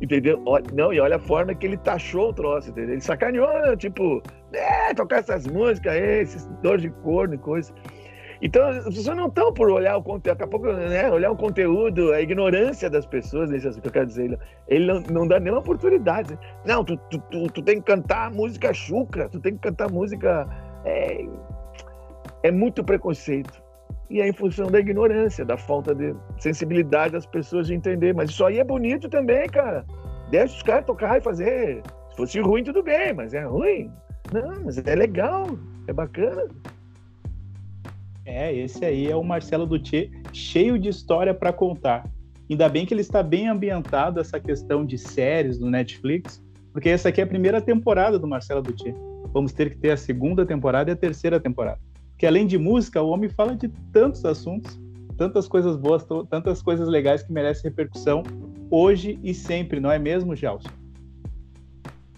entendeu? 0.00 0.42
Não, 0.72 0.92
e 0.92 1.00
olha 1.00 1.16
a 1.16 1.20
forma 1.20 1.54
que 1.54 1.66
ele 1.66 1.76
taxou 1.76 2.30
o 2.30 2.32
troço, 2.32 2.70
entendeu? 2.70 2.92
Ele 2.92 3.00
sacaneou, 3.00 3.76
tipo, 3.76 4.22
é, 4.52 4.94
tocar 4.94 5.18
essas 5.18 5.44
músicas 5.46 5.92
aí, 5.92 6.20
esses 6.20 6.46
dor 6.62 6.78
de 6.78 6.88
corno 7.02 7.34
e 7.34 7.38
coisa. 7.38 7.74
Então, 8.42 8.68
as 8.68 8.84
pessoas 8.84 9.16
não 9.16 9.28
estão 9.28 9.52
por 9.52 9.70
olhar 9.70 9.96
o 9.96 10.02
conteúdo, 10.02 10.36
daqui 10.36 10.42
a 10.42 10.46
pouco, 10.46 10.72
né, 10.72 11.10
olhar 11.10 11.30
o 11.30 11.36
conteúdo, 11.36 12.12
a 12.12 12.20
ignorância 12.20 12.90
das 12.90 13.06
pessoas, 13.06 13.50
assim 13.50 13.80
que 13.80 13.88
eu 13.88 13.92
quero 13.92 14.06
dizer. 14.06 14.24
Ele, 14.24 14.38
ele 14.68 14.86
não, 14.86 15.00
não 15.00 15.28
dá 15.28 15.40
nenhuma 15.40 15.60
oportunidade. 15.60 16.38
Não, 16.64 16.84
tu, 16.84 16.96
tu, 17.10 17.18
tu, 17.30 17.46
tu, 17.50 17.62
tem 17.62 17.76
que 17.76 17.86
cantar 17.86 18.30
música 18.30 18.72
chucra, 18.74 19.28
tu 19.28 19.40
tem 19.40 19.54
que 19.54 19.60
cantar 19.60 19.90
música. 19.90 20.46
É, 20.84 21.26
é 22.42 22.50
muito 22.50 22.84
preconceito. 22.84 23.62
E 24.08 24.20
é 24.20 24.28
em 24.28 24.32
função 24.32 24.66
da 24.70 24.78
ignorância, 24.78 25.44
da 25.44 25.56
falta 25.56 25.94
de 25.94 26.14
sensibilidade 26.38 27.12
das 27.12 27.26
pessoas 27.26 27.66
de 27.66 27.74
entender. 27.74 28.14
Mas 28.14 28.30
isso 28.30 28.44
aí 28.44 28.58
é 28.58 28.64
bonito 28.64 29.08
também, 29.08 29.48
cara. 29.48 29.84
Deixa 30.30 30.54
os 30.54 30.62
caras 30.62 30.84
tocar 30.84 31.18
e 31.18 31.20
fazer. 31.20 31.82
Se 32.10 32.16
fosse 32.16 32.40
ruim, 32.40 32.62
tudo 32.62 32.82
bem, 32.82 33.12
mas 33.12 33.34
é 33.34 33.44
ruim. 33.44 33.90
Não, 34.32 34.64
mas 34.64 34.78
é 34.78 34.94
legal, 34.94 35.46
é 35.88 35.92
bacana. 35.92 36.48
É, 38.26 38.52
esse 38.52 38.84
aí 38.84 39.08
é 39.08 39.14
o 39.14 39.22
Marcelo 39.22 39.64
Dutier, 39.64 40.10
cheio 40.32 40.76
de 40.76 40.88
história 40.88 41.32
para 41.32 41.52
contar. 41.52 42.10
Ainda 42.50 42.68
bem 42.68 42.84
que 42.84 42.92
ele 42.92 43.00
está 43.00 43.22
bem 43.22 43.48
ambientado 43.48 44.20
essa 44.20 44.40
questão 44.40 44.84
de 44.84 44.98
séries 44.98 45.58
do 45.58 45.70
Netflix, 45.70 46.44
porque 46.72 46.88
essa 46.88 47.08
aqui 47.08 47.20
é 47.20 47.24
a 47.24 47.26
primeira 47.26 47.60
temporada 47.60 48.18
do 48.18 48.26
Marcelo 48.26 48.60
Dutier. 48.60 48.94
Vamos 49.32 49.52
ter 49.52 49.70
que 49.70 49.78
ter 49.78 49.92
a 49.92 49.96
segunda 49.96 50.44
temporada 50.44 50.90
e 50.90 50.92
a 50.92 50.96
terceira 50.96 51.38
temporada. 51.38 51.78
Porque 52.10 52.26
além 52.26 52.46
de 52.46 52.58
música, 52.58 53.00
o 53.00 53.10
homem 53.10 53.30
fala 53.30 53.54
de 53.54 53.68
tantos 53.92 54.24
assuntos, 54.24 54.80
tantas 55.16 55.46
coisas 55.46 55.76
boas, 55.76 56.04
tantas 56.28 56.60
coisas 56.60 56.88
legais 56.88 57.22
que 57.22 57.32
merecem 57.32 57.70
repercussão 57.70 58.24
hoje 58.70 59.20
e 59.22 59.32
sempre, 59.34 59.78
não 59.78 59.90
é 59.90 59.98
mesmo, 59.98 60.34
Gelson? 60.34 60.68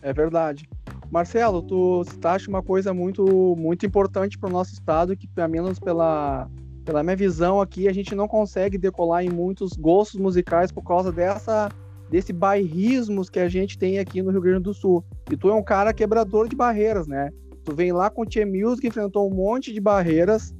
É 0.00 0.12
verdade. 0.12 0.68
Marcelo, 1.10 1.62
tu 1.62 2.04
citaste 2.04 2.48
uma 2.48 2.62
coisa 2.62 2.92
muito, 2.92 3.54
muito 3.56 3.86
importante 3.86 4.38
para 4.38 4.48
o 4.48 4.52
nosso 4.52 4.72
estado, 4.72 5.16
que 5.16 5.26
pelo 5.26 5.48
menos 5.48 5.78
pela, 5.78 6.50
pela 6.84 7.02
minha 7.02 7.16
visão 7.16 7.60
aqui, 7.60 7.88
a 7.88 7.92
gente 7.92 8.14
não 8.14 8.28
consegue 8.28 8.76
decolar 8.76 9.24
em 9.24 9.30
muitos 9.30 9.72
gostos 9.72 10.20
musicais 10.20 10.70
por 10.70 10.82
causa 10.82 11.10
dessa 11.10 11.68
desse 12.10 12.32
bairrismos 12.32 13.28
que 13.28 13.38
a 13.38 13.48
gente 13.48 13.78
tem 13.78 13.98
aqui 13.98 14.22
no 14.22 14.30
Rio 14.30 14.40
Grande 14.40 14.62
do 14.62 14.72
Sul. 14.72 15.04
E 15.30 15.36
tu 15.36 15.50
é 15.50 15.54
um 15.54 15.62
cara 15.62 15.92
quebrador 15.92 16.48
de 16.48 16.56
barreiras, 16.56 17.06
né? 17.06 17.30
Tu 17.64 17.74
vem 17.74 17.92
lá 17.92 18.08
com 18.08 18.22
o 18.22 18.26
Tia 18.26 18.46
Music, 18.46 18.86
enfrentou 18.86 19.30
um 19.30 19.34
monte 19.34 19.74
de 19.74 19.80
barreiras, 19.80 20.54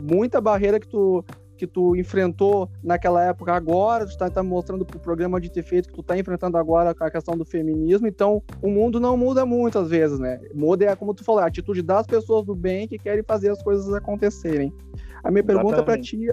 muita 0.00 0.40
barreira 0.40 0.80
que 0.80 0.88
tu 0.88 1.24
que 1.60 1.66
tu 1.66 1.94
enfrentou 1.94 2.70
naquela 2.82 3.22
época 3.22 3.52
agora, 3.52 4.06
tu 4.06 4.12
está 4.12 4.30
tá 4.30 4.42
mostrando 4.42 4.82
pro 4.82 4.98
programa 4.98 5.38
de 5.38 5.50
ter 5.50 5.62
feito 5.62 5.90
que 5.90 5.94
tu 5.94 6.00
está 6.00 6.18
enfrentando 6.18 6.56
agora 6.56 6.94
com 6.94 7.04
a 7.04 7.10
questão 7.10 7.36
do 7.36 7.44
feminismo, 7.44 8.06
então 8.06 8.42
o 8.62 8.70
mundo 8.70 8.98
não 8.98 9.14
muda 9.14 9.44
muitas 9.44 9.90
vezes, 9.90 10.18
né? 10.18 10.40
Muda 10.54 10.86
é 10.86 10.96
como 10.96 11.12
tu 11.12 11.22
falou, 11.22 11.42
a 11.42 11.46
atitude 11.46 11.82
das 11.82 12.06
pessoas 12.06 12.46
do 12.46 12.54
bem 12.54 12.88
que 12.88 12.98
querem 12.98 13.22
fazer 13.22 13.50
as 13.50 13.62
coisas 13.62 13.92
acontecerem. 13.92 14.72
A 15.22 15.30
minha 15.30 15.44
pergunta 15.44 15.82
para 15.82 16.00
ti, 16.00 16.30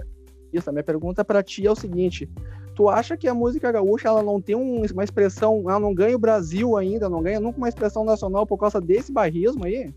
isso, 0.50 0.70
a 0.70 0.72
minha 0.72 0.82
pergunta 0.82 1.22
para 1.22 1.42
ti 1.42 1.66
é 1.66 1.70
o 1.70 1.76
seguinte: 1.76 2.26
tu 2.74 2.88
acha 2.88 3.14
que 3.14 3.28
a 3.28 3.34
música 3.34 3.70
gaúcha 3.70 4.08
ela 4.08 4.22
não 4.22 4.40
tem 4.40 4.56
um, 4.56 4.82
uma 4.90 5.04
expressão, 5.04 5.64
ela 5.68 5.78
não 5.78 5.92
ganha 5.92 6.16
o 6.16 6.18
Brasil 6.18 6.74
ainda, 6.74 7.06
não 7.06 7.22
ganha 7.22 7.38
nunca 7.38 7.58
uma 7.58 7.68
expressão 7.68 8.02
nacional 8.02 8.46
por 8.46 8.56
causa 8.56 8.80
desse 8.80 9.12
barrismo 9.12 9.66
aí? 9.66 9.92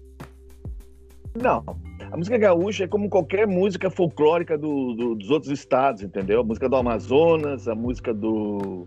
Não. 1.41 1.63
A 2.11 2.17
música 2.17 2.37
gaúcha 2.37 2.83
é 2.83 2.87
como 2.87 3.09
qualquer 3.09 3.47
música 3.47 3.89
folclórica 3.89 4.57
do, 4.57 4.93
do, 4.93 5.15
dos 5.15 5.29
outros 5.29 5.49
estados, 5.49 6.03
entendeu? 6.03 6.41
A 6.41 6.43
música 6.43 6.67
do 6.67 6.75
Amazonas, 6.75 7.69
a 7.69 7.73
música 7.73 8.13
do 8.13 8.85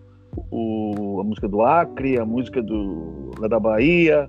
o, 0.51 1.20
a 1.20 1.25
música 1.25 1.49
do 1.49 1.62
Acre, 1.62 2.18
a 2.18 2.27
música 2.27 2.62
do 2.62 3.31
lá 3.39 3.49
da 3.49 3.59
Bahia, 3.59 4.29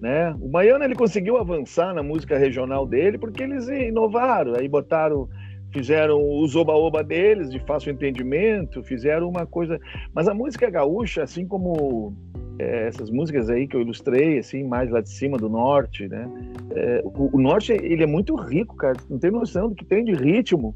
né? 0.00 0.32
O 0.40 0.48
baiano 0.48 0.84
ele 0.84 0.94
conseguiu 0.94 1.38
avançar 1.38 1.92
na 1.92 2.04
música 2.04 2.38
regional 2.38 2.86
dele 2.86 3.18
porque 3.18 3.42
eles 3.42 3.66
inovaram, 3.68 4.54
aí 4.54 4.68
botaram 4.68 5.28
fizeram 5.72 6.18
o 6.22 6.44
oba-oba 6.56 7.02
deles, 7.02 7.50
de 7.50 7.58
fácil 7.60 7.92
entendimento, 7.92 8.82
fizeram 8.84 9.28
uma 9.28 9.44
coisa. 9.44 9.78
Mas 10.14 10.28
a 10.28 10.32
música 10.32 10.70
gaúcha, 10.70 11.24
assim 11.24 11.46
como 11.46 12.16
é, 12.58 12.88
essas 12.88 13.10
músicas 13.10 13.50
aí 13.50 13.66
que 13.66 13.76
eu 13.76 13.80
ilustrei, 13.80 14.38
assim, 14.38 14.64
mais 14.64 14.90
lá 14.90 15.00
de 15.00 15.10
cima 15.10 15.36
do 15.36 15.48
norte, 15.48 16.08
né? 16.08 16.28
É, 16.74 17.02
o, 17.04 17.36
o, 17.36 17.40
norte, 17.40 17.72
ele 17.72 18.02
é 18.02 18.06
muito 18.06 18.34
rico, 18.34 18.76
cara. 18.76 18.96
Não 19.08 19.18
tem 19.18 19.30
noção 19.30 19.68
do 19.68 19.74
que 19.74 19.84
tem 19.84 20.04
de 20.04 20.12
ritmo. 20.12 20.74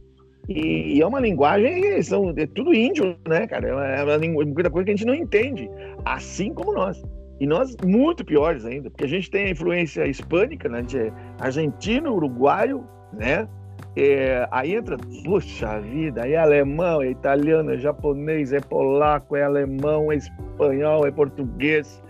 E, 0.48 0.96
e 0.96 1.00
é 1.00 1.06
uma 1.06 1.20
linguagem, 1.20 2.02
são, 2.02 2.32
é 2.36 2.46
tudo 2.46 2.74
índio, 2.74 3.16
né, 3.28 3.46
cara? 3.46 3.68
É 3.68 4.02
uma, 4.04 4.14
é 4.14 4.44
muita 4.44 4.70
coisa 4.70 4.84
que 4.84 4.90
a 4.90 4.96
gente 4.96 5.06
não 5.06 5.14
entende, 5.14 5.70
assim 6.04 6.52
como 6.52 6.72
nós. 6.72 7.02
E 7.38 7.46
nós, 7.46 7.74
muito 7.84 8.24
piores 8.24 8.66
ainda, 8.66 8.90
porque 8.90 9.04
a 9.04 9.08
gente 9.08 9.30
tem 9.30 9.46
a 9.46 9.50
influência 9.50 10.06
hispânica, 10.06 10.68
né? 10.68 10.78
A 10.78 10.82
gente 10.82 10.98
é 10.98 11.12
argentino, 11.38 12.14
uruguaio, 12.14 12.84
né? 13.12 13.48
É, 13.96 14.46
aí 14.52 14.74
entra, 14.74 14.96
puxa 15.24 15.80
vida, 15.80 16.26
é 16.26 16.36
alemão, 16.36 17.02
é 17.02 17.10
italiano, 17.10 17.72
é 17.72 17.76
japonês, 17.76 18.52
é 18.52 18.60
polaco, 18.60 19.36
é 19.36 19.42
alemão, 19.42 20.12
é 20.12 20.16
espanhol, 20.16 21.06
é 21.06 21.10
português, 21.10 22.02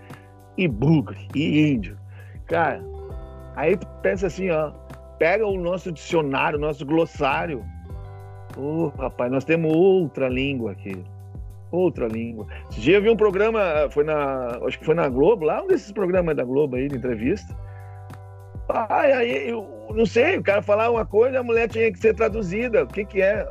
e 0.57 0.67
bugre, 0.67 1.27
e 1.33 1.71
índio. 1.71 1.97
Cara, 2.45 2.83
aí 3.55 3.77
pensa 4.03 4.27
assim, 4.27 4.51
ó, 4.51 4.71
pega 5.17 5.45
o 5.45 5.57
nosso 5.57 5.91
dicionário, 5.91 6.59
o 6.59 6.61
nosso 6.61 6.85
glossário. 6.85 7.65
Ô, 8.55 8.91
oh, 8.95 9.01
rapaz, 9.01 9.31
nós 9.31 9.43
temos 9.43 9.73
outra 9.73 10.29
língua 10.29 10.73
aqui. 10.73 11.03
Outra 11.71 12.07
língua. 12.07 12.45
Esse 12.69 12.81
dia 12.81 12.97
eu 12.97 13.01
vi 13.01 13.09
um 13.09 13.15
programa, 13.15 13.89
foi 13.89 14.03
na, 14.03 14.59
acho 14.67 14.77
que 14.77 14.85
foi 14.85 14.93
na 14.93 15.07
Globo, 15.07 15.45
lá 15.45 15.63
um 15.63 15.67
desses 15.67 15.91
programas 15.91 16.35
da 16.35 16.43
Globo 16.43 16.75
aí, 16.75 16.89
de 16.89 16.97
entrevista 16.97 17.55
Ai, 18.73 19.11
aí, 19.11 19.49
eu 19.49 19.67
não 19.93 20.05
sei, 20.05 20.37
o 20.37 20.43
cara 20.43 20.61
falava 20.61 20.91
uma 20.91 21.05
coisa, 21.05 21.39
a 21.39 21.43
mulher 21.43 21.67
tinha 21.67 21.91
que 21.91 21.99
ser 21.99 22.13
traduzida. 22.13 22.83
O 22.83 22.87
que 22.87 23.05
que 23.05 23.21
é? 23.21 23.47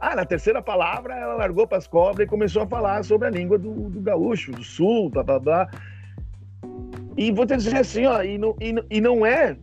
Ah, 0.00 0.14
na 0.14 0.24
terceira 0.24 0.60
palavra, 0.60 1.14
ela 1.14 1.34
largou 1.34 1.66
para 1.66 1.78
as 1.78 1.86
cobras 1.86 2.26
e 2.26 2.28
começou 2.28 2.62
a 2.62 2.66
falar 2.66 3.02
sobre 3.04 3.28
a 3.28 3.30
língua 3.30 3.58
do, 3.58 3.88
do 3.88 4.00
gaúcho, 4.00 4.52
do 4.52 4.62
sul, 4.62 5.08
blá, 5.08 5.22
blá, 5.22 5.38
blá. 5.38 5.70
E 7.16 7.32
vou 7.32 7.46
te 7.46 7.56
dizer 7.56 7.76
assim, 7.76 8.04
ó, 8.04 8.22
e 8.22 8.36
não, 8.36 8.56
e, 8.60 8.74
e 8.90 9.00
não 9.00 9.24
é 9.24 9.56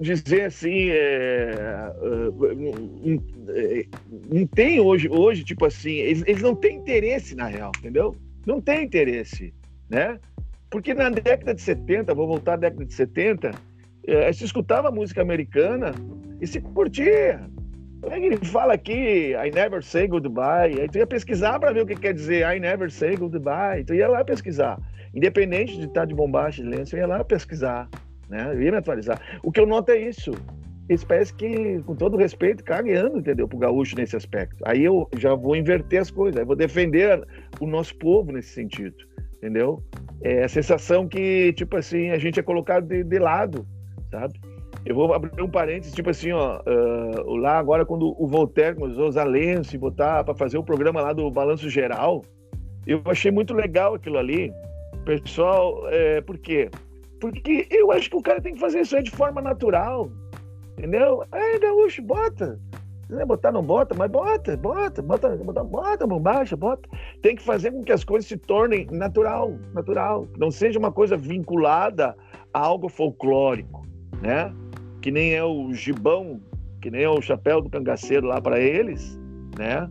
dizer 0.00 0.44
assim, 0.46 0.88
é, 0.90 1.92
é, 3.48 3.86
não 4.32 4.46
tem 4.46 4.80
hoje, 4.80 5.08
hoje 5.08 5.44
tipo 5.44 5.66
assim, 5.66 5.92
eles, 5.92 6.24
eles 6.26 6.42
não 6.42 6.54
têm 6.54 6.76
interesse 6.76 7.34
na 7.34 7.46
real, 7.46 7.70
entendeu? 7.78 8.16
Não 8.46 8.60
tem 8.60 8.84
interesse, 8.84 9.52
né? 9.90 10.18
Porque 10.70 10.94
na 10.94 11.10
década 11.10 11.54
de 11.54 11.60
70, 11.60 12.14
vou 12.14 12.26
voltar 12.26 12.54
à 12.54 12.56
década 12.56 12.84
de 12.84 12.94
70, 12.94 13.50
é, 14.06 14.32
se 14.32 14.44
escutava 14.44 14.90
música 14.90 15.22
americana 15.22 15.92
e 16.40 16.46
se 16.46 16.60
curtia. 16.60 17.40
É 18.10 18.18
ele 18.18 18.36
fala 18.44 18.74
aqui, 18.74 19.32
I 19.32 19.50
never 19.54 19.82
say 19.82 20.06
goodbye. 20.06 20.78
Aí 20.78 20.88
tu 20.88 20.98
ia 20.98 21.06
pesquisar 21.06 21.58
para 21.58 21.72
ver 21.72 21.82
o 21.82 21.86
que 21.86 21.94
quer 21.94 22.12
dizer 22.12 22.44
I 22.54 22.60
never 22.60 22.90
say 22.90 23.16
goodbye. 23.16 23.84
Tu 23.84 23.94
ia 23.94 24.08
lá 24.08 24.22
pesquisar. 24.24 24.78
Independente 25.14 25.78
de 25.78 25.86
estar 25.86 26.04
de 26.04 26.14
bombacha, 26.14 26.62
de 26.62 26.68
lenço, 26.68 26.94
eu 26.94 27.00
ia 27.00 27.06
lá 27.06 27.24
pesquisar. 27.24 27.88
Né? 28.28 28.50
Eu 28.52 28.60
ia 28.60 28.72
me 28.72 28.78
atualizar. 28.78 29.20
O 29.42 29.50
que 29.50 29.60
eu 29.60 29.66
noto 29.66 29.90
é 29.92 29.98
isso. 29.98 30.32
Eles 30.86 31.30
que, 31.30 31.82
com 31.86 31.94
todo 31.94 32.18
respeito, 32.18 32.62
cagueando, 32.62 33.18
entendeu? 33.18 33.48
Pro 33.48 33.56
gaúcho 33.56 33.96
nesse 33.96 34.16
aspecto. 34.16 34.62
Aí 34.66 34.84
eu 34.84 35.08
já 35.16 35.34
vou 35.34 35.56
inverter 35.56 36.02
as 36.02 36.10
coisas. 36.10 36.38
Aí 36.38 36.44
vou 36.44 36.56
defender 36.56 37.26
o 37.58 37.66
nosso 37.66 37.96
povo 37.96 38.32
nesse 38.32 38.50
sentido. 38.50 38.96
Entendeu? 39.38 39.82
É 40.22 40.44
a 40.44 40.48
sensação 40.48 41.08
que, 41.08 41.54
tipo 41.54 41.76
assim, 41.76 42.10
a 42.10 42.18
gente 42.18 42.38
é 42.38 42.42
colocado 42.42 42.86
de, 42.86 43.02
de 43.02 43.18
lado 43.18 43.66
sabe? 44.14 44.40
Eu 44.84 44.94
vou 44.94 45.12
abrir 45.14 45.42
um 45.42 45.48
parênteses, 45.48 45.94
tipo 45.94 46.10
assim, 46.10 46.32
ó, 46.32 46.60
uh, 46.60 47.36
lá 47.36 47.58
agora 47.58 47.86
quando 47.86 48.14
o 48.22 48.26
Voltaire 48.26 48.76
começou 48.76 49.08
usar 49.08 49.24
lenço 49.24 49.74
e 49.74 49.78
botar 49.78 50.22
para 50.24 50.34
fazer 50.34 50.58
o 50.58 50.62
programa 50.62 51.00
lá 51.00 51.12
do 51.12 51.30
Balanço 51.30 51.70
Geral, 51.70 52.22
eu 52.86 53.00
achei 53.06 53.30
muito 53.30 53.54
legal 53.54 53.94
aquilo 53.94 54.18
ali. 54.18 54.52
Pessoal, 55.06 55.88
é, 55.88 56.20
por 56.20 56.38
quê? 56.38 56.70
Porque 57.18 57.66
eu 57.70 57.90
acho 57.90 58.10
que 58.10 58.16
o 58.16 58.22
cara 58.22 58.42
tem 58.42 58.54
que 58.54 58.60
fazer 58.60 58.80
isso 58.80 58.94
aí 58.94 59.02
de 59.02 59.10
forma 59.10 59.40
natural, 59.40 60.10
entendeu? 60.76 61.24
É, 61.32 61.58
gaúcho, 61.58 62.02
bota. 62.02 62.60
Não 63.08 63.26
botar, 63.26 63.52
não 63.52 63.62
bota, 63.62 63.94
mas 63.94 64.10
bota, 64.10 64.56
bota, 64.56 65.00
bota, 65.02 65.28
bota, 65.36 65.64
bota, 65.64 66.06
bombacha, 66.06 66.56
bota. 66.56 66.88
Tem 67.22 67.36
que 67.36 67.42
fazer 67.42 67.70
com 67.70 67.82
que 67.82 67.92
as 67.92 68.04
coisas 68.04 68.26
se 68.26 68.36
tornem 68.36 68.86
natural, 68.90 69.54
natural. 69.72 70.26
Não 70.36 70.50
seja 70.50 70.78
uma 70.78 70.92
coisa 70.92 71.16
vinculada 71.16 72.14
a 72.52 72.58
algo 72.58 72.88
folclórico 72.88 73.84
né? 74.24 74.52
Que 75.02 75.10
nem 75.10 75.34
é 75.34 75.44
o 75.44 75.72
gibão, 75.74 76.40
que 76.80 76.90
nem 76.90 77.02
é 77.02 77.08
o 77.08 77.20
chapéu 77.20 77.60
do 77.60 77.68
cangaceiro 77.68 78.26
lá 78.26 78.40
para 78.40 78.58
eles, 78.58 79.20
né? 79.58 79.88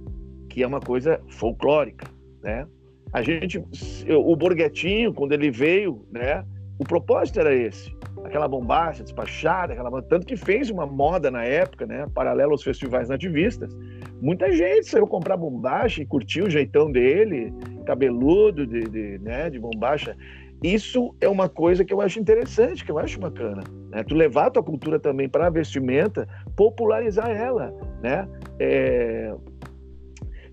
Que 0.49 0.63
é 0.63 0.67
uma 0.67 0.79
coisa 0.79 1.21
folclórica, 1.29 2.07
né? 2.41 2.67
A 3.13 3.21
gente, 3.21 3.63
o 4.09 4.36
Borghetinho, 4.36 5.13
quando 5.13 5.34
ele 5.34 5.51
veio, 5.51 6.03
né? 6.11 6.43
O 6.79 6.84
propósito 6.84 7.39
era 7.39 7.53
esse, 7.53 7.95
aquela 8.23 8.47
bombacha 8.47 9.03
despachada, 9.03 9.73
aquela 9.73 10.01
tanto 10.01 10.25
que 10.25 10.36
fez 10.36 10.71
uma 10.71 10.88
moda 10.88 11.29
na 11.29 11.43
época, 11.43 11.86
né? 11.86 12.07
Paralelo 12.13 12.53
aos 12.53 12.63
festivais 12.63 13.07
nativistas. 13.07 13.71
Muita 14.19 14.51
gente 14.51 14.88
saiu 14.88 15.05
comprar 15.05 15.38
bombacha 15.38 16.01
e 16.01 16.05
curtiu 16.05 16.45
o 16.45 16.49
jeitão 16.49 16.91
dele, 16.91 17.53
cabeludo 17.86 18.65
de, 18.65 18.81
de, 18.81 19.19
né, 19.19 19.49
de 19.49 19.59
bombacha. 19.59 20.15
Isso 20.64 21.14
é 21.20 21.28
uma 21.28 21.49
coisa 21.49 21.84
que 21.84 21.93
eu 21.93 21.99
acho 21.99 22.18
interessante, 22.20 22.86
que 22.86 22.91
eu 22.91 22.97
acho 22.97 23.20
bacana. 23.20 23.64
Né? 23.89 24.01
Tu 24.03 24.16
levar 24.16 24.45
a 24.45 24.51
tua 24.51 24.64
cultura 24.64 24.97
também 24.97 25.28
para 25.28 25.47
a 25.47 25.49
vestimenta, 25.49 26.26
popularizar 26.55 27.30
ela, 27.30 27.74
né? 28.01 28.26
É... 28.57 29.36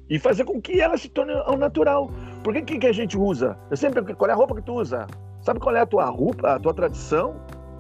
E 0.09 0.19
fazer 0.19 0.45
com 0.45 0.61
que 0.61 0.81
ela 0.81 0.99
se 0.99 1.09
torne 1.09 1.33
ao 1.33 1.57
natural. 1.57 2.11
Por 2.43 2.53
que, 2.53 2.79
que 2.79 2.87
a 2.89 2.93
gente 2.93 3.17
usa? 3.17 3.57
Eu 3.71 3.77
sempre 3.77 4.03
qual 4.15 4.29
é 4.29 4.33
a 4.33 4.37
roupa 4.37 4.57
que 4.57 4.63
tu 4.63 4.75
usa? 4.75 5.07
Sabe 5.43 5.61
qual 5.61 5.77
é 5.77 5.81
a 5.81 5.87
tua 5.87 6.07
roupa, 6.07 6.55
a 6.55 6.59
tua 6.59 6.75
tradição? 6.75 7.37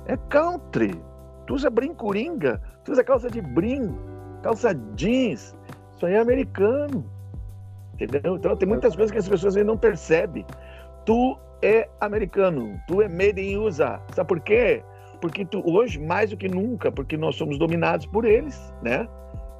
É 0.07 0.17
country. 0.29 0.95
Tu 1.49 1.55
usa 1.55 1.69
brincoringa, 1.69 2.63
tu 2.85 2.93
usa 2.93 3.03
calça 3.03 3.29
de 3.29 3.41
brim, 3.41 3.93
calça 4.41 4.73
jeans. 4.95 5.57
Isso 5.97 6.07
aí 6.07 6.15
é 6.15 6.21
americano. 6.21 7.05
Entendeu? 7.95 8.37
Então 8.37 8.57
tem 8.57 8.69
muitas 8.69 8.95
coisas 8.95 9.11
que 9.11 9.19
as 9.19 9.29
pessoas 9.29 9.57
não 9.57 9.77
percebem. 9.77 10.47
Tu 11.05 11.39
é 11.63 11.89
americano, 12.01 12.81
tu 12.87 13.03
é 13.03 13.09
made 13.09 13.41
in 13.41 13.57
USA. 13.59 14.01
Sabe 14.15 14.29
por 14.29 14.41
quê? 14.41 14.83
Porque 15.21 15.45
tu, 15.45 15.63
hoje, 15.65 16.01
mais 16.01 16.31
do 16.31 16.37
que 16.37 16.49
nunca, 16.49 16.91
porque 16.91 17.17
nós 17.17 17.37
somos 17.37 17.59
dominados 17.59 18.07
por 18.07 18.25
eles, 18.25 18.73
né? 18.83 19.07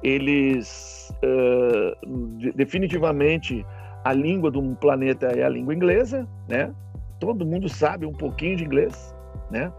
Eles, 0.01 1.13
uh, 1.23 2.51
definitivamente, 2.55 3.63
a 4.03 4.13
língua 4.13 4.49
do 4.49 4.75
planeta 4.77 5.27
é 5.27 5.43
a 5.43 5.49
língua 5.49 5.75
inglesa, 5.75 6.27
né? 6.49 6.73
Todo 7.19 7.45
mundo 7.45 7.69
sabe 7.69 8.07
um 8.07 8.13
pouquinho 8.13 8.57
de 8.57 8.63
inglês, 8.63 9.15
né? 9.51 9.71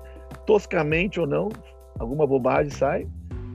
Toscamente 0.46 1.18
ou 1.18 1.26
não, 1.26 1.48
alguma 1.98 2.26
bobagem 2.26 2.70
sai. 2.70 3.08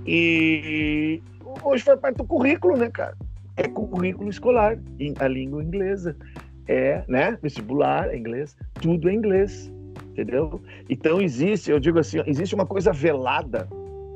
E 0.05 1.21
hoje 1.63 1.83
faz 1.83 1.99
parte 1.99 2.17
do 2.17 2.25
currículo, 2.25 2.75
né, 2.75 2.89
cara? 2.89 3.15
É 3.55 3.67
currículo 3.67 4.29
escolar, 4.29 4.77
a 5.19 5.27
língua 5.27 5.63
inglesa 5.63 6.15
é, 6.67 7.03
né? 7.07 7.37
Vestibular, 7.41 8.13
inglês, 8.15 8.55
tudo 8.81 9.09
é 9.09 9.13
inglês, 9.13 9.71
entendeu? 10.11 10.61
Então 10.89 11.21
existe, 11.21 11.71
eu 11.71 11.79
digo 11.79 11.99
assim, 11.99 12.21
existe 12.25 12.53
uma 12.53 12.65
coisa 12.65 12.91
velada, 12.91 13.67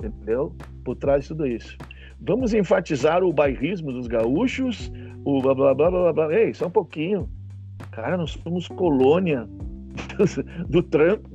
entendeu? 0.04 0.54
Por 0.84 0.96
trás 0.96 1.24
de 1.24 1.30
tudo 1.30 1.48
isso. 1.48 1.78
Vamos 2.20 2.54
enfatizar 2.54 3.24
o 3.24 3.34
bairrismo 3.34 3.92
dos 3.92 4.08
gaúchos, 4.08 4.92
o 5.26 5.42
blá 5.42 5.56
blá 5.56 5.74
blá 5.74 5.90
blá 5.90 6.14
blá. 6.14 6.34
Ei, 6.34 6.54
só 6.54 6.68
um 6.68 6.72
pouquinho. 6.72 7.30
Cara, 7.92 8.16
nós 8.18 8.32
somos 8.44 8.68
colônia 8.68 9.48
do, 10.18 10.68
do 10.68 10.84
Trump. 10.84 11.26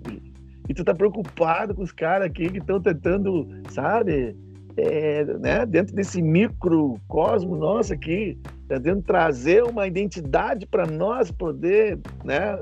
E 0.68 0.74
tu 0.74 0.84
tá 0.84 0.94
preocupado 0.94 1.74
com 1.74 1.82
os 1.82 1.92
caras 1.92 2.26
aqui 2.26 2.48
que 2.48 2.58
estão 2.58 2.80
tentando, 2.80 3.48
sabe? 3.70 4.36
É, 4.76 5.24
né, 5.24 5.64
dentro 5.64 5.94
desse 5.94 6.20
microcosmo 6.20 7.56
nosso 7.56 7.92
aqui, 7.92 8.38
tentando 8.68 9.02
trazer 9.02 9.62
uma 9.64 9.86
identidade 9.86 10.66
para 10.66 10.86
nós 10.86 11.30
poder, 11.30 11.98
né? 12.24 12.58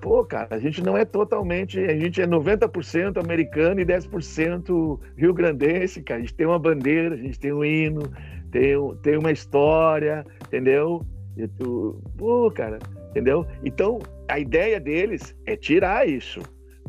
Pô, 0.00 0.24
cara, 0.24 0.48
a 0.50 0.58
gente 0.58 0.82
não 0.82 0.96
é 0.96 1.04
totalmente, 1.04 1.78
a 1.78 1.96
gente 1.96 2.20
é 2.20 2.26
90% 2.26 3.22
americano 3.22 3.80
e 3.80 3.84
10% 3.84 4.98
rio-grandense, 5.16 6.02
cara. 6.02 6.18
A 6.18 6.22
gente 6.22 6.34
tem 6.34 6.46
uma 6.46 6.58
bandeira, 6.58 7.14
a 7.14 7.18
gente 7.18 7.38
tem 7.38 7.52
um 7.52 7.64
hino, 7.64 8.02
tem, 8.50 8.74
tem 9.02 9.16
uma 9.16 9.30
história, 9.30 10.26
entendeu? 10.44 11.06
E 11.36 11.46
tu, 11.46 12.02
pô, 12.16 12.50
cara, 12.50 12.80
entendeu? 13.10 13.46
Então, 13.64 14.00
a 14.28 14.40
ideia 14.40 14.80
deles 14.80 15.36
é 15.46 15.56
tirar 15.56 16.08
isso. 16.08 16.40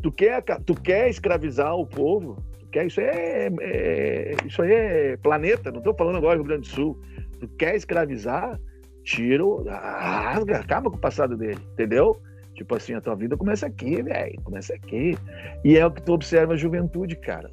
Tu 0.02 0.10
quer, 0.10 0.42
tu 0.66 0.74
quer 0.74 1.08
escravizar 1.08 1.76
o 1.76 1.86
povo, 1.86 2.36
quer, 2.74 2.86
isso 2.86 3.00
é, 3.00 3.48
é, 3.60 4.34
isso 4.44 4.60
aí 4.60 4.72
é 4.72 5.16
planeta, 5.16 5.70
não 5.70 5.78
estou 5.78 5.94
falando 5.94 6.16
agora 6.16 6.36
do 6.36 6.42
Rio 6.42 6.48
Grande 6.48 6.68
do 6.68 6.74
Sul. 6.74 7.00
Tu 7.38 7.46
quer 7.56 7.76
escravizar, 7.76 8.60
tira, 9.04 9.44
rasga, 9.68 10.58
acaba 10.58 10.90
com 10.90 10.96
o 10.96 11.00
passado 11.00 11.36
dele, 11.36 11.60
entendeu? 11.72 12.20
Tipo 12.54 12.74
assim, 12.74 12.94
a 12.94 13.00
tua 13.00 13.14
vida 13.14 13.36
começa 13.36 13.66
aqui, 13.66 14.02
velho, 14.02 14.40
começa 14.42 14.74
aqui. 14.74 15.16
E 15.64 15.76
é 15.76 15.86
o 15.86 15.90
que 15.90 16.02
tu 16.02 16.12
observa 16.12 16.54
a 16.54 16.56
juventude, 16.56 17.16
cara. 17.16 17.48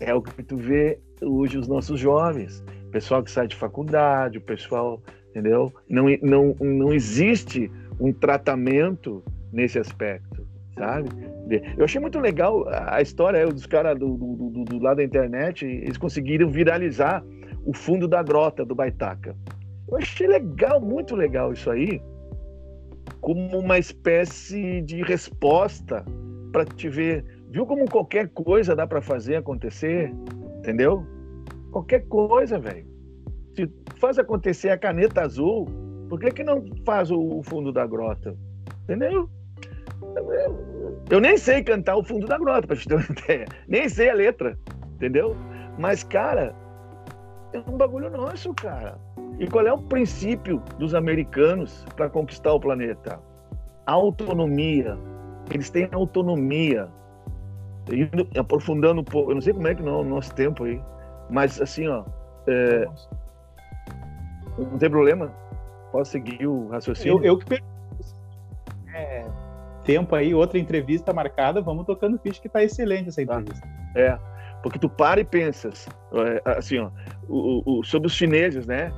É 0.00 0.14
o 0.14 0.20
que 0.20 0.42
tu 0.42 0.56
vê 0.56 0.98
hoje 1.22 1.58
os 1.58 1.66
nossos 1.66 1.98
jovens, 1.98 2.62
o 2.86 2.90
pessoal 2.90 3.22
que 3.22 3.30
sai 3.30 3.46
de 3.46 3.56
faculdade, 3.56 4.38
o 4.38 4.42
pessoal, 4.42 5.02
entendeu? 5.30 5.72
Não, 5.88 6.04
não, 6.22 6.54
não 6.60 6.92
existe 6.92 7.70
um 7.98 8.12
tratamento 8.12 9.22
nesse 9.52 9.78
aspecto, 9.78 10.46
sabe? 10.78 11.10
Eu 11.76 11.84
achei 11.84 12.00
muito 12.00 12.18
legal 12.18 12.64
a 12.68 13.00
história 13.02 13.46
dos 13.46 13.66
caras 13.66 13.98
do, 13.98 14.16
do, 14.16 14.50
do, 14.50 14.64
do, 14.64 14.78
lado 14.78 14.98
da 14.98 15.04
internet, 15.04 15.66
eles 15.66 15.96
conseguiram 15.96 16.48
viralizar 16.48 17.24
o 17.64 17.74
fundo 17.74 18.06
da 18.06 18.22
grota 18.22 18.64
do 18.64 18.74
Baitaca. 18.74 19.34
Eu 19.88 19.96
achei 19.96 20.26
legal, 20.26 20.80
muito 20.80 21.16
legal 21.16 21.52
isso 21.52 21.70
aí, 21.70 22.00
como 23.20 23.58
uma 23.58 23.78
espécie 23.78 24.82
de 24.82 25.02
resposta 25.02 26.04
para 26.52 26.64
te 26.64 26.88
ver. 26.88 27.24
Viu 27.50 27.64
como 27.66 27.90
qualquer 27.90 28.28
coisa 28.28 28.76
dá 28.76 28.86
para 28.86 29.00
fazer 29.00 29.36
acontecer? 29.36 30.12
Entendeu? 30.58 31.04
Qualquer 31.72 32.06
coisa, 32.08 32.58
velho. 32.58 32.86
Se 33.56 33.70
faz 33.96 34.18
acontecer 34.18 34.68
a 34.68 34.78
caneta 34.78 35.22
azul, 35.22 35.66
por 36.08 36.20
que, 36.20 36.30
que 36.30 36.44
não 36.44 36.62
faz 36.84 37.10
o 37.10 37.42
fundo 37.42 37.72
da 37.72 37.86
grota? 37.86 38.36
Entendeu? 38.84 39.28
Eu 41.10 41.20
nem 41.20 41.36
sei 41.36 41.62
cantar 41.62 41.96
o 41.96 42.04
fundo 42.04 42.26
da 42.26 42.38
grota, 42.38 42.66
pra 42.66 42.76
te 42.76 42.86
ter 42.86 42.94
uma 42.94 43.04
ideia. 43.10 43.46
Nem 43.66 43.88
sei 43.88 44.10
a 44.10 44.14
letra, 44.14 44.58
entendeu? 44.94 45.36
Mas, 45.78 46.04
cara, 46.04 46.54
é 47.52 47.58
um 47.70 47.76
bagulho 47.76 48.10
nosso, 48.10 48.52
cara. 48.54 48.98
E 49.38 49.46
qual 49.46 49.66
é 49.66 49.72
o 49.72 49.78
princípio 49.78 50.62
dos 50.78 50.94
americanos 50.94 51.84
para 51.96 52.08
conquistar 52.08 52.52
o 52.52 52.60
planeta? 52.60 53.20
Autonomia. 53.86 54.98
Eles 55.52 55.70
têm 55.70 55.88
autonomia. 55.92 56.88
Indo, 57.90 58.28
aprofundando 58.38 59.00
um 59.00 59.04
pouco, 59.04 59.30
eu 59.30 59.36
não 59.36 59.40
sei 59.40 59.54
como 59.54 59.66
é 59.68 59.74
que 59.74 59.82
não 59.82 59.94
é 59.94 60.00
o 60.00 60.04
nosso 60.04 60.34
tempo 60.34 60.64
aí, 60.64 60.78
mas 61.30 61.58
assim, 61.58 61.88
ó, 61.88 62.04
é, 62.46 62.86
não 64.58 64.76
tem 64.76 64.90
problema? 64.90 65.32
Posso 65.90 66.10
seguir 66.10 66.46
o 66.46 66.68
raciocínio? 66.68 67.18
Eu, 67.18 67.24
eu 67.24 67.38
que 67.38 67.46
pergunto. 67.46 67.77
Tempo 69.88 70.14
aí, 70.14 70.34
outra 70.34 70.58
entrevista 70.58 71.14
marcada, 71.14 71.62
vamos 71.62 71.86
tocando 71.86 72.18
ficha 72.18 72.42
que 72.42 72.48
tá 72.50 72.62
excelente 72.62 73.08
essa 73.08 73.22
entrevista. 73.22 73.66
É, 73.96 74.18
porque 74.62 74.78
tu 74.78 74.86
para 74.86 75.18
e 75.18 75.24
pensas, 75.24 75.88
é, 76.12 76.42
assim, 76.44 76.76
ó, 76.76 76.90
o, 77.26 77.78
o, 77.78 77.82
sobre 77.82 78.06
os 78.06 78.12
chineses, 78.12 78.66
né? 78.66 78.92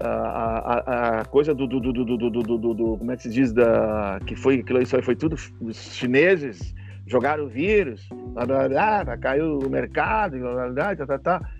A, 0.00 0.08
a, 0.08 1.20
a 1.20 1.24
coisa 1.26 1.54
do 1.54 1.64
do, 1.68 1.78
do, 1.78 1.92
do, 1.92 2.74
do, 2.74 2.96
como 2.98 3.12
é 3.12 3.16
que 3.16 3.22
se 3.22 3.30
diz, 3.30 3.52
da, 3.52 4.18
que 4.26 4.34
foi, 4.34 4.58
aquilo 4.58 4.80
aí 4.80 4.84
foi 4.84 5.14
tudo, 5.14 5.36
os 5.60 5.76
chineses 5.94 6.74
jogaram 7.06 7.44
o 7.44 7.48
vírus, 7.48 8.08
blá, 8.32 8.44
blá, 8.44 8.68
blá, 8.68 9.16
caiu 9.18 9.60
o 9.60 9.70
mercado, 9.70 10.40
blá, 10.40 10.68
blá, 10.70 10.96
tá, 10.96 11.06
tá, 11.06 11.18
tá. 11.20 11.50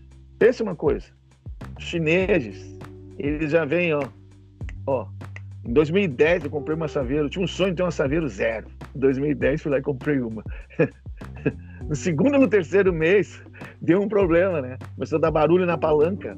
Pensa 0.40 0.64
uma 0.64 0.74
coisa, 0.74 1.06
os 1.78 1.84
chineses, 1.84 2.76
eles 3.16 3.52
já 3.52 3.64
vêm, 3.64 3.94
ó, 3.94 4.02
ó, 4.88 5.06
em 5.64 5.72
2010 5.72 6.44
eu 6.44 6.50
comprei 6.50 6.76
uma 6.76 6.88
Saveiro, 6.88 7.28
tinha 7.28 7.44
um 7.44 7.48
sonho 7.48 7.70
de 7.70 7.76
ter 7.76 7.82
uma 7.82 7.90
Saveiro 7.90 8.28
zero. 8.28 8.66
Em 8.94 8.98
2010 8.98 9.62
fui 9.62 9.70
lá 9.70 9.78
e 9.78 9.82
comprei 9.82 10.20
uma. 10.20 10.42
no 11.88 11.94
segundo 11.94 12.36
e 12.36 12.38
no 12.38 12.48
terceiro 12.48 12.92
mês 12.92 13.42
deu 13.80 14.00
um 14.00 14.08
problema, 14.08 14.60
né? 14.60 14.78
Começou 14.94 15.18
a 15.18 15.20
dar 15.20 15.30
barulho 15.30 15.66
na 15.66 15.78
palanca. 15.78 16.36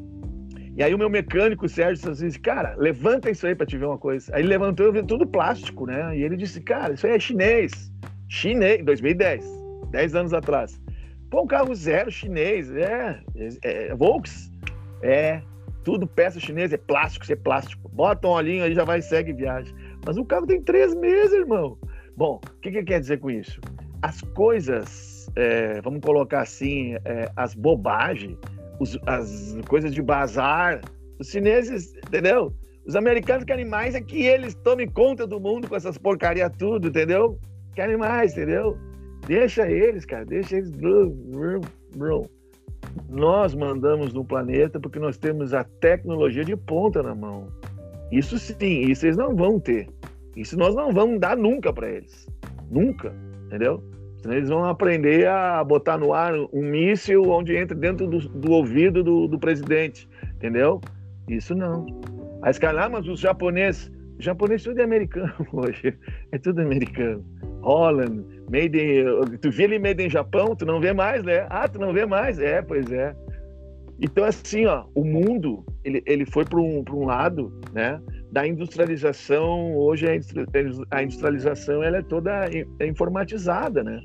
E 0.77 0.83
aí 0.83 0.93
o 0.93 0.99
meu 0.99 1.09
mecânico, 1.09 1.67
o 1.67 1.69
Sérgio, 1.69 2.13
disse 2.13 2.39
cara, 2.41 2.75
levanta 2.77 3.31
isso 3.31 3.47
aí 3.47 3.55
para 3.55 3.65
te 3.65 3.79
ver 3.79 3.87
uma 3.87 3.99
coisa. 3.99 4.35
Aí 4.35 4.43
ele 4.43 4.49
levantou 4.49 4.85
e 4.85 4.89
eu 4.89 4.93
vi 4.93 5.03
tudo 5.05 5.27
plástico, 5.27 5.87
né? 5.87 6.19
E 6.19 6.23
ele 6.23 6.37
disse, 6.37 6.61
cara, 6.61 6.95
isso 6.95 7.07
aí 7.07 7.15
é 7.15 7.19
chinês. 7.19 7.93
Chinês, 8.29 8.85
2010, 8.85 9.45
10 9.91 10.15
anos 10.17 10.35
atrás. 10.35 10.81
Pô, 11.31 11.43
um 11.43 11.47
carro 11.47 11.75
zero 11.75 12.11
chinês, 12.11 12.71
é, 12.75 13.21
é, 13.37 13.89
é 13.89 13.95
Volks, 13.95 14.53
é, 15.01 15.41
tudo 15.85 16.07
peça 16.07 16.41
chinesa, 16.41 16.75
é 16.75 16.79
plástico, 16.79 17.31
é 17.31 17.37
plástico. 17.37 17.89
Bota 17.91 18.27
um 18.27 18.31
olhinho 18.31 18.65
aí, 18.65 18.75
já 18.75 18.85
vai 18.85 19.03
segue 19.03 19.33
viagem. 19.33 19.75
Mas 20.05 20.17
o 20.17 20.25
carro 20.25 20.47
tem 20.47 20.61
três 20.63 20.95
meses, 20.95 21.33
irmão. 21.33 21.79
Bom, 22.17 22.41
o 22.45 22.61
que, 22.61 22.71
que 22.71 22.83
quer 22.83 23.01
dizer 23.01 23.19
com 23.19 23.31
isso? 23.31 23.61
As 24.03 24.21
coisas, 24.21 25.31
é, 25.37 25.81
vamos 25.83 26.01
colocar 26.01 26.41
assim, 26.41 26.95
é, 27.05 27.31
as 27.37 27.55
bobagens, 27.55 28.37
os, 28.81 28.99
as 29.07 29.57
coisas 29.69 29.95
de 29.95 30.03
bazar, 30.03 30.81
os 31.19 31.29
chineses, 31.29 31.95
entendeu? 32.07 32.53
Os 32.87 32.97
americanos 32.97 33.45
querem 33.45 33.65
mais 33.65 33.95
é 33.95 34.01
que 34.01 34.25
eles 34.25 34.55
tomem 34.55 34.89
conta 34.89 35.27
do 35.27 35.41
mundo 35.41 35.69
com 35.69 35.77
essas 35.77 35.97
porcaria 35.97 36.51
tudo, 36.51 36.89
entendeu? 36.89 37.39
Querem 37.75 37.97
mais, 37.97 38.33
entendeu? 38.33 38.77
Deixa 39.27 39.71
eles, 39.71 40.05
cara, 40.05 40.25
deixa 40.25 40.57
eles. 40.57 40.71
Nós 43.09 43.55
mandamos 43.55 44.13
no 44.13 44.25
planeta 44.25 44.81
porque 44.81 44.99
nós 44.99 45.17
temos 45.17 45.55
a 45.55 45.65
tecnologia 45.65 46.45
de 46.45 46.57
ponta 46.57 47.03
na 47.03 47.15
mão. 47.15 47.49
Isso 48.11 48.39
sim, 48.39 48.83
isso 48.83 49.07
eles 49.07 49.17
não 49.17 49.35
vão 49.35 49.59
ter. 49.59 49.89
Isso 50.37 50.59
nós 50.59 50.75
não 50.75 50.93
vamos 50.93 51.21
dar 51.21 51.37
nunca 51.37 51.73
para 51.73 51.89
eles. 51.89 52.29
Nunca, 52.71 53.15
entendeu? 53.47 53.83
Senão 54.25 54.37
eles 54.37 54.49
vão 54.49 54.65
aprender 54.65 55.29
a 55.29 55.63
botar 55.63 55.99
no 55.99 56.15
ar 56.15 56.33
um 56.53 56.63
míssil 56.63 57.23
onde 57.25 57.55
entra 57.57 57.77
dentro 57.77 58.07
do, 58.07 58.19
do 58.21 58.53
ouvido 58.53 59.05
do, 59.05 59.29
do, 59.29 59.39
presidente, 59.39 60.09
entendeu? 60.35 60.81
Isso 61.29 61.55
não. 61.55 61.87
Caras, 62.59 62.85
ah, 62.85 62.89
mas 62.89 63.07
os 63.07 63.21
japoneses, 63.21 63.93
japonês 64.19 64.63
tudo 64.63 64.81
é 64.81 64.85
americano 64.85 65.35
hoje, 65.53 65.95
é 66.33 66.39
tudo 66.39 66.63
americano. 66.63 67.25
Holland, 67.61 68.25
made 68.51 68.79
in, 68.79 69.37
tu 69.41 69.51
vê 69.51 69.65
ali 69.65 69.79
made 69.79 70.03
in 70.03 70.11
Japão, 70.11 70.55
tu 70.55 70.65
não 70.65 70.81
vê 70.81 70.93
mais, 70.93 71.23
né? 71.23 71.47
Ah, 71.51 71.69
tu 71.69 71.79
não 71.79 71.93
vê 71.93 72.07
mais? 72.07 72.39
É, 72.39 72.63
pois 72.63 72.91
é. 72.93 73.15
Então, 74.01 74.25
assim, 74.25 74.67
ó, 74.67 74.85
o 74.95 75.05
mundo, 75.05 75.65
ele, 75.85 76.03
ele 76.07 76.27
foi 76.27 76.45
para 76.45 76.61
um, 76.61 76.85
um 76.91 77.05
lado, 77.07 77.53
né, 77.73 78.01
da 78.31 78.47
industrialização, 78.47 79.77
hoje 79.77 80.07
a 80.09 81.03
industrialização, 81.03 81.83
ela 81.83 81.99
é 81.99 82.03
toda 82.03 82.49
é 82.81 82.87
informatizada, 82.87 83.85
né? 83.85 84.01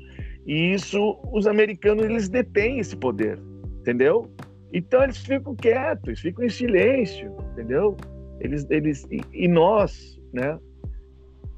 E 0.46 0.72
isso, 0.72 1.18
os 1.32 1.46
americanos, 1.46 2.04
eles 2.04 2.28
detêm 2.28 2.78
esse 2.78 2.96
poder, 2.96 3.38
entendeu? 3.80 4.30
Então, 4.72 5.02
eles 5.02 5.18
ficam 5.18 5.54
quietos, 5.56 6.20
ficam 6.20 6.44
em 6.44 6.48
silêncio, 6.48 7.34
entendeu? 7.52 7.96
Eles, 8.40 8.66
eles, 8.70 9.04
e, 9.10 9.20
e 9.32 9.48
nós, 9.48 10.18
né, 10.32 10.56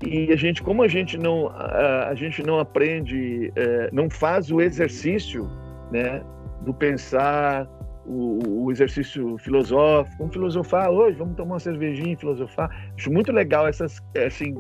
e 0.05 0.33
a 0.33 0.37
gente, 0.37 0.63
como 0.63 0.83
a 0.83 0.89
gente 0.89 1.17
não, 1.17 1.49
a, 1.49 2.09
a 2.09 2.15
gente 2.15 2.43
não 2.43 2.59
aprende, 2.59 3.53
é, 3.55 3.89
não 3.93 4.11
faz 4.11 4.51
o 4.51 4.61
exercício, 4.61 5.49
né, 5.91 6.23
do 6.63 6.75
pensar, 6.75 7.69
o, 8.05 8.65
o, 8.65 8.73
exercício 8.73 9.39
filosófico, 9.39 10.17
vamos 10.19 10.33
filosofar 10.33 10.91
hoje, 10.91 11.17
vamos 11.17 11.37
tomar 11.37 11.55
uma 11.55 11.61
cervejinha 11.61 12.15
e 12.15 12.17
filosofar. 12.17 12.69
Acho 12.97 13.13
muito 13.13 13.31
legal 13.31 13.69
essas, 13.69 14.03
assim, 14.27 14.53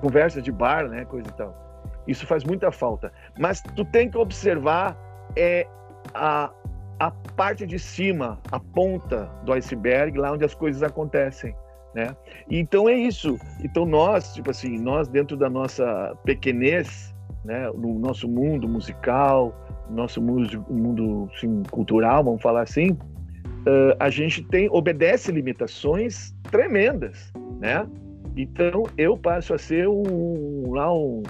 conversas 0.00 0.42
de 0.42 0.52
bar, 0.52 0.88
né, 0.88 1.04
coisa 1.04 1.28
e 1.28 1.32
tal. 1.32 1.54
Isso 2.06 2.24
faz 2.24 2.44
muita 2.44 2.70
falta. 2.70 3.12
Mas 3.38 3.60
tu 3.74 3.84
tem 3.84 4.08
que 4.08 4.16
observar 4.16 4.96
é 5.34 5.66
a, 6.14 6.52
a 7.00 7.10
parte 7.10 7.66
de 7.66 7.80
cima, 7.80 8.38
a 8.52 8.60
ponta 8.60 9.28
do 9.44 9.52
iceberg, 9.52 10.16
lá 10.16 10.30
onde 10.30 10.44
as 10.44 10.54
coisas 10.54 10.84
acontecem 10.84 11.54
né? 11.96 12.14
Então 12.50 12.86
é 12.86 12.94
isso. 12.94 13.38
Então 13.64 13.86
nós, 13.86 14.34
tipo 14.34 14.50
assim, 14.50 14.78
nós 14.78 15.08
dentro 15.08 15.34
da 15.34 15.48
nossa 15.48 16.14
pequenez, 16.24 17.14
né, 17.42 17.70
no 17.74 17.98
nosso 17.98 18.28
mundo 18.28 18.68
musical, 18.68 19.54
nosso 19.88 20.20
mundo, 20.20 21.30
assim, 21.34 21.62
cultural, 21.70 22.22
vamos 22.22 22.42
falar 22.42 22.62
assim, 22.62 22.90
uh, 22.90 23.96
a 23.98 24.10
gente 24.10 24.42
tem 24.42 24.68
obedece 24.70 25.32
limitações 25.32 26.34
tremendas, 26.50 27.32
né? 27.58 27.88
Então 28.36 28.84
eu 28.98 29.16
passo 29.16 29.54
a 29.54 29.58
ser 29.58 29.88
um 29.88 30.74
lá 30.74 30.92
um 30.92 31.22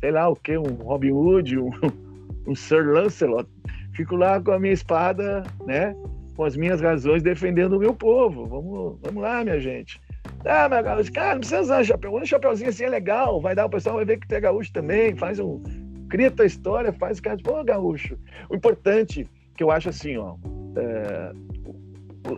sei 0.00 0.12
lá 0.12 0.28
o 0.28 0.36
que, 0.36 0.56
um 0.56 0.76
Robin 0.82 1.12
Hood, 1.12 1.58
um, 1.58 1.70
um 2.48 2.54
Sir 2.54 2.86
Lancelot, 2.86 3.46
Fico 3.92 4.14
lá 4.14 4.40
com 4.40 4.52
a 4.52 4.58
minha 4.58 4.74
espada, 4.74 5.42
né? 5.66 5.94
Com 6.36 6.44
as 6.44 6.54
minhas 6.54 6.82
razões 6.82 7.22
defendendo 7.22 7.74
o 7.74 7.78
meu 7.78 7.94
povo. 7.94 8.46
Vamos, 8.46 8.98
vamos 9.02 9.22
lá, 9.22 9.42
minha 9.42 9.58
gente. 9.58 9.98
Ah, 10.46 10.68
mas 10.68 10.84
gaúcho, 10.84 11.12
cara, 11.12 11.32
não 11.34 11.40
precisa 11.40 11.60
usar 11.60 11.84
chapéu. 11.84 12.14
Um 12.14 12.24
chapéuzinho 12.24 12.70
assim 12.70 12.84
é 12.84 12.88
legal. 12.88 13.40
Vai 13.40 13.54
dar, 13.54 13.66
o 13.66 13.70
pessoal 13.70 13.96
vai 13.96 14.04
ver 14.04 14.18
que 14.18 14.28
tu 14.28 14.34
é 14.34 14.40
gaúcho 14.40 14.72
também. 14.72 15.16
Faz 15.16 15.40
um. 15.40 15.62
Cria 16.08 16.30
tua 16.30 16.46
história, 16.46 16.92
faz 16.92 17.18
o 17.18 17.22
cara, 17.22 17.36
pô, 17.42 17.64
gaúcho. 17.64 18.16
O 18.48 18.54
importante 18.54 19.28
que 19.56 19.64
eu 19.64 19.70
acho 19.70 19.88
assim, 19.88 20.16
ó. 20.16 20.36
É, 20.76 21.32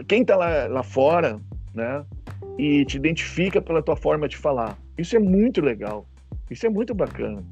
quem 0.06 0.24
tá 0.24 0.36
lá, 0.36 0.66
lá 0.66 0.82
fora, 0.82 1.38
né? 1.74 2.04
E 2.56 2.84
te 2.86 2.96
identifica 2.96 3.60
pela 3.60 3.82
tua 3.82 3.96
forma 3.96 4.26
de 4.26 4.36
falar. 4.36 4.78
Isso 4.96 5.14
é 5.14 5.18
muito 5.18 5.60
legal. 5.60 6.06
Isso 6.50 6.66
é 6.66 6.70
muito 6.70 6.94
bacana. 6.94 7.44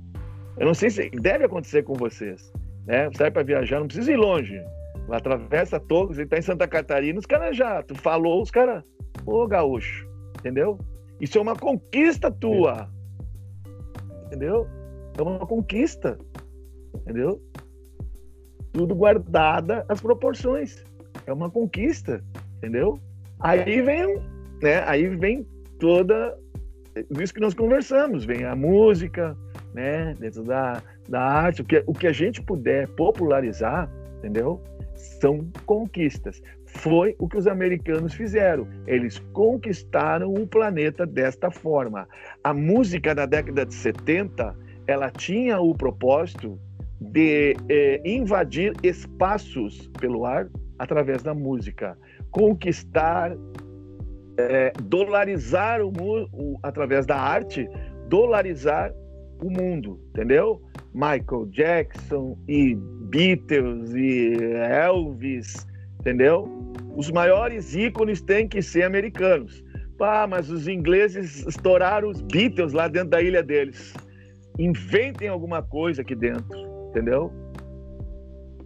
Eu 0.58 0.66
não 0.66 0.74
sei 0.74 0.88
se 0.88 1.10
deve 1.10 1.44
acontecer 1.44 1.82
com 1.82 1.94
vocês. 1.94 2.50
Né? 2.86 3.10
Sai 3.14 3.30
para 3.30 3.42
viajar, 3.42 3.80
não 3.80 3.86
precisa 3.86 4.12
ir 4.12 4.16
longe. 4.16 4.58
Atravessa 5.10 5.78
todos, 5.78 6.18
ele 6.18 6.28
tá 6.28 6.38
em 6.38 6.42
Santa 6.42 6.66
Catarina, 6.66 7.18
os 7.18 7.26
caras 7.26 7.56
já, 7.56 7.82
tu 7.82 7.94
falou, 7.94 8.42
os 8.42 8.50
caras, 8.50 8.82
ô 9.24 9.46
gaúcho, 9.46 10.05
entendeu? 10.46 10.78
Isso 11.20 11.38
é 11.38 11.40
uma 11.40 11.56
conquista 11.56 12.30
tua. 12.30 12.88
Entendeu? 14.26 14.68
É 15.18 15.22
uma 15.22 15.46
conquista. 15.46 16.16
Entendeu? 16.94 17.42
Tudo 18.72 18.94
guardada 18.94 19.84
as 19.88 20.00
proporções. 20.00 20.84
É 21.26 21.32
uma 21.32 21.50
conquista, 21.50 22.22
entendeu? 22.58 23.00
Aí 23.40 23.82
vem, 23.82 24.20
né? 24.62 24.84
Aí 24.86 25.08
vem 25.08 25.44
toda 25.80 26.38
isso 27.18 27.34
que 27.34 27.40
nós 27.40 27.54
conversamos, 27.54 28.24
vem 28.24 28.44
a 28.44 28.54
música, 28.54 29.36
né? 29.74 30.14
Dentro 30.14 30.44
da, 30.44 30.82
da 31.08 31.20
arte, 31.20 31.62
o 31.62 31.64
que, 31.64 31.82
o 31.86 31.92
que 31.92 32.06
a 32.06 32.12
gente 32.12 32.40
puder 32.40 32.86
popularizar, 32.88 33.90
entendeu? 34.18 34.62
São 34.94 35.46
conquistas. 35.64 36.40
Foi 36.76 37.16
o 37.18 37.28
que 37.28 37.38
os 37.38 37.46
americanos 37.46 38.12
fizeram. 38.14 38.68
Eles 38.86 39.18
conquistaram 39.32 40.32
o 40.32 40.46
planeta 40.46 41.06
desta 41.06 41.50
forma. 41.50 42.06
A 42.44 42.52
música 42.52 43.14
da 43.14 43.24
década 43.24 43.64
de 43.64 43.74
70, 43.74 44.54
ela 44.86 45.10
tinha 45.10 45.58
o 45.58 45.74
propósito 45.74 46.58
de 47.00 47.56
eh, 47.68 48.00
invadir 48.04 48.74
espaços 48.82 49.90
pelo 49.98 50.24
ar 50.24 50.48
através 50.78 51.22
da 51.22 51.34
música, 51.34 51.96
conquistar, 52.30 53.32
eh, 54.36 54.72
dolarizar 54.84 55.80
o, 55.82 56.58
através 56.62 57.06
da 57.06 57.16
arte, 57.16 57.68
dolarizar 58.08 58.92
o 59.42 59.50
mundo, 59.50 59.98
entendeu? 60.10 60.62
Michael 60.92 61.46
Jackson 61.50 62.38
e 62.48 62.74
Beatles 62.74 63.94
e 63.94 64.34
Elvis, 64.54 65.66
entendeu? 66.06 66.48
Os 66.94 67.10
maiores 67.10 67.74
ícones 67.74 68.20
têm 68.20 68.46
que 68.46 68.62
ser 68.62 68.84
americanos. 68.84 69.64
Ah, 70.00 70.26
mas 70.26 70.48
os 70.50 70.68
ingleses 70.68 71.44
estouraram 71.46 72.08
os 72.08 72.20
Beatles 72.22 72.72
lá 72.72 72.86
dentro 72.86 73.10
da 73.10 73.20
ilha 73.20 73.42
deles. 73.42 73.92
Inventem 74.58 75.28
alguma 75.28 75.62
coisa 75.62 76.02
aqui 76.02 76.14
dentro, 76.14 76.46
entendeu? 76.90 77.32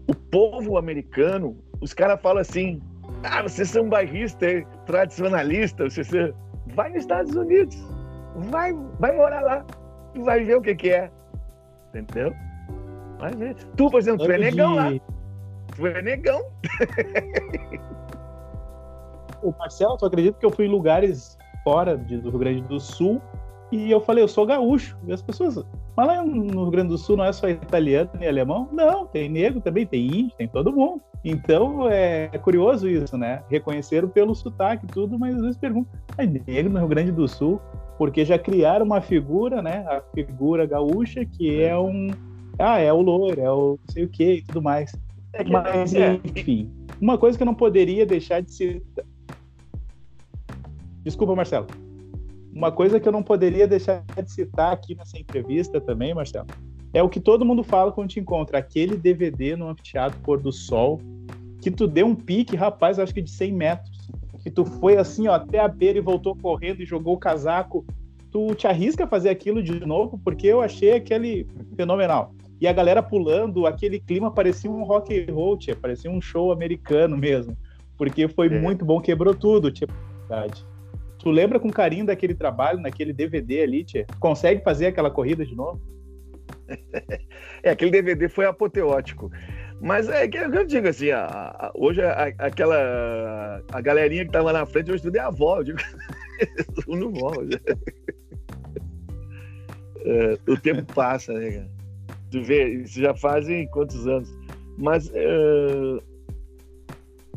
O 0.06 0.14
povo 0.14 0.76
americano, 0.76 1.56
os 1.80 1.94
caras 1.94 2.20
falam 2.20 2.40
assim: 2.40 2.80
ah, 3.22 3.42
vocês 3.42 3.70
são 3.70 3.88
bairristas, 3.88 4.64
tradicionalistas, 4.86 5.94
você 5.94 6.34
vai 6.74 6.90
nos 6.90 7.02
Estados 7.02 7.34
Unidos, 7.34 7.76
vai, 8.50 8.72
vai 8.98 9.16
morar 9.16 9.40
lá 9.40 9.64
tu 10.14 10.24
vai 10.24 10.44
ver 10.44 10.56
o 10.56 10.60
que, 10.60 10.74
que 10.74 10.90
é. 10.90 11.10
Entendeu? 11.94 12.34
Vai 13.18 13.32
ver. 13.32 13.54
Tu, 13.76 13.90
por 13.90 13.98
exemplo, 13.98 14.26
tu 14.26 14.32
é 14.32 14.38
negão 14.38 14.72
de... 14.72 14.76
lá. 14.76 15.19
É 15.86 16.02
negão. 16.02 16.42
o 19.42 19.54
Marcelo, 19.58 19.96
tu 19.96 20.06
acredita 20.06 20.38
que 20.38 20.44
eu 20.44 20.50
fui 20.50 20.66
em 20.66 20.70
lugares 20.70 21.38
fora 21.64 21.96
do 21.96 22.30
Rio 22.30 22.38
Grande 22.38 22.60
do 22.62 22.78
Sul 22.78 23.20
e 23.72 23.90
eu 23.90 24.00
falei, 24.00 24.24
eu 24.24 24.28
sou 24.28 24.44
gaúcho. 24.44 24.98
E 25.06 25.12
as 25.12 25.22
pessoas, 25.22 25.64
mas 25.96 26.06
lá 26.06 26.24
no 26.24 26.62
Rio 26.62 26.70
Grande 26.70 26.88
do 26.88 26.98
Sul 26.98 27.16
não 27.16 27.24
é 27.24 27.32
só 27.32 27.48
italiano 27.48 28.10
e 28.20 28.26
alemão? 28.26 28.68
Não, 28.72 29.06
tem 29.06 29.28
negro 29.28 29.60
também, 29.60 29.86
tem 29.86 30.06
índio, 30.06 30.36
tem 30.36 30.48
todo 30.48 30.72
mundo. 30.72 31.00
Então 31.24 31.88
é, 31.88 32.28
curioso 32.38 32.88
isso, 32.88 33.16
né? 33.16 33.42
Reconheceram 33.48 34.08
pelo 34.08 34.34
sotaque 34.34 34.86
e 34.86 34.88
tudo, 34.88 35.18
mas 35.18 35.36
às 35.36 35.42
vezes 35.42 35.56
perguntam, 35.56 35.92
é 36.16 36.26
negro 36.26 36.72
no 36.72 36.78
Rio 36.78 36.88
Grande 36.88 37.12
do 37.12 37.28
Sul? 37.28 37.60
porque 38.00 38.24
já 38.24 38.38
criaram 38.38 38.86
uma 38.86 39.02
figura, 39.02 39.60
né? 39.60 39.84
A 39.86 40.00
figura 40.14 40.64
gaúcha, 40.64 41.22
que 41.22 41.62
é 41.62 41.78
um. 41.78 42.08
Ah, 42.58 42.78
é 42.78 42.90
o 42.90 43.02
loiro, 43.02 43.38
é 43.38 43.52
o 43.52 43.72
não 43.72 43.92
sei 43.92 44.04
o 44.04 44.08
que 44.08 44.32
e 44.36 44.42
tudo 44.42 44.62
mais. 44.62 44.90
É 45.32 45.44
que, 45.44 45.50
Mas, 45.50 45.94
é. 45.94 46.20
enfim, 46.24 46.70
uma 47.00 47.16
coisa 47.16 47.36
que 47.36 47.42
eu 47.42 47.46
não 47.46 47.54
poderia 47.54 48.04
deixar 48.04 48.40
de 48.40 48.52
citar. 48.52 49.04
Desculpa, 51.02 51.34
Marcelo. 51.34 51.66
Uma 52.52 52.72
coisa 52.72 52.98
que 52.98 53.08
eu 53.08 53.12
não 53.12 53.22
poderia 53.22 53.66
deixar 53.66 54.04
de 54.22 54.30
citar 54.30 54.72
aqui 54.72 54.94
nessa 54.94 55.18
entrevista 55.18 55.80
também, 55.80 56.12
Marcelo, 56.12 56.48
é 56.92 57.02
o 57.02 57.08
que 57.08 57.20
todo 57.20 57.44
mundo 57.44 57.62
fala 57.62 57.92
quando 57.92 58.10
te 58.10 58.20
encontra. 58.20 58.58
Aquele 58.58 58.96
DVD 58.96 59.56
no 59.56 59.68
Anfiteatro 59.68 60.18
Pôr 60.20 60.40
do 60.40 60.52
Sol, 60.52 61.00
que 61.62 61.70
tu 61.70 61.86
deu 61.86 62.06
um 62.06 62.14
pique, 62.14 62.56
rapaz, 62.56 62.98
acho 62.98 63.14
que 63.14 63.22
de 63.22 63.30
100 63.30 63.52
metros 63.52 64.00
que 64.42 64.50
tu 64.50 64.64
foi 64.64 64.96
assim, 64.96 65.28
ó, 65.28 65.34
até 65.34 65.58
a 65.58 65.68
beira 65.68 65.98
e 65.98 66.02
voltou 66.02 66.34
correndo 66.34 66.82
e 66.82 66.86
jogou 66.86 67.14
o 67.14 67.18
casaco, 67.18 67.84
tu 68.30 68.54
te 68.54 68.66
arrisca 68.66 69.04
a 69.04 69.06
fazer 69.06 69.28
aquilo 69.28 69.62
de 69.62 69.84
novo? 69.84 70.18
Porque 70.24 70.46
eu 70.46 70.60
achei 70.60 70.92
aquele 70.92 71.46
fenomenal. 71.76 72.32
E 72.60 72.68
a 72.68 72.72
galera 72.72 73.02
pulando, 73.02 73.66
aquele 73.66 73.98
clima 73.98 74.30
parecia 74.30 74.70
um 74.70 74.84
rock 74.84 75.18
and 75.18 75.32
roll, 75.32 75.56
tia, 75.56 75.74
parecia 75.74 76.10
um 76.10 76.20
show 76.20 76.52
americano 76.52 77.16
mesmo. 77.16 77.56
Porque 77.96 78.28
foi 78.28 78.48
é. 78.48 78.50
muito 78.50 78.84
bom, 78.84 79.00
quebrou 79.00 79.34
tudo, 79.34 79.70
tia. 79.70 79.88
Verdade. 80.28 80.66
Tu 81.18 81.30
lembra 81.30 81.58
com 81.58 81.70
carinho 81.70 82.06
daquele 82.06 82.34
trabalho, 82.34 82.80
naquele 82.80 83.12
DVD 83.12 83.62
ali, 83.62 83.84
tia? 83.84 84.06
Consegue 84.18 84.62
fazer 84.62 84.88
aquela 84.88 85.10
corrida 85.10 85.44
de 85.44 85.54
novo? 85.54 85.80
é, 87.62 87.70
aquele 87.70 87.90
DVD 87.90 88.28
foi 88.28 88.44
apoteótico. 88.44 89.30
Mas 89.80 90.10
é 90.10 90.28
que 90.28 90.36
eu 90.36 90.66
digo 90.66 90.88
assim, 90.88 91.10
a, 91.10 91.24
a, 91.24 91.72
hoje 91.74 92.02
a, 92.02 92.24
aquela 92.38 93.62
a 93.72 93.80
galerinha 93.80 94.26
que 94.26 94.30
tava 94.30 94.52
na 94.52 94.66
frente, 94.66 94.92
hoje 94.92 95.02
tudo 95.02 95.16
é 95.16 95.20
avó, 95.20 95.58
eu 95.58 95.64
digo, 95.64 95.78
tudo 96.84 97.10
vó. 97.10 97.32
É, 100.02 100.38
o 100.50 100.58
tempo 100.58 100.82
passa, 100.94 101.30
né, 101.34 101.50
cara? 101.50 101.79
Tu 102.30 102.42
vê, 102.42 102.68
isso 102.82 103.00
já 103.00 103.14
fazem 103.14 103.66
quantos 103.68 104.06
anos? 104.06 104.30
Mas 104.78 105.10
é, 105.14 105.98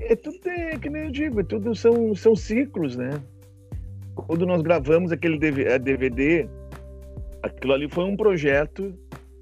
é 0.01 0.15
tudo 0.15 0.37
é, 0.47 0.77
que 0.77 0.89
nem 0.89 1.05
eu 1.05 1.11
digo, 1.11 1.39
é 1.39 1.43
tudo 1.43 1.73
são, 1.75 2.13
são 2.15 2.35
ciclos, 2.35 2.95
né? 2.95 3.21
Quando 4.15 4.45
nós 4.45 4.61
gravamos 4.61 5.11
aquele 5.11 5.37
DVD, 5.37 6.47
aquilo 7.41 7.73
ali 7.73 7.89
foi 7.89 8.05
um 8.05 8.15
projeto, 8.15 8.93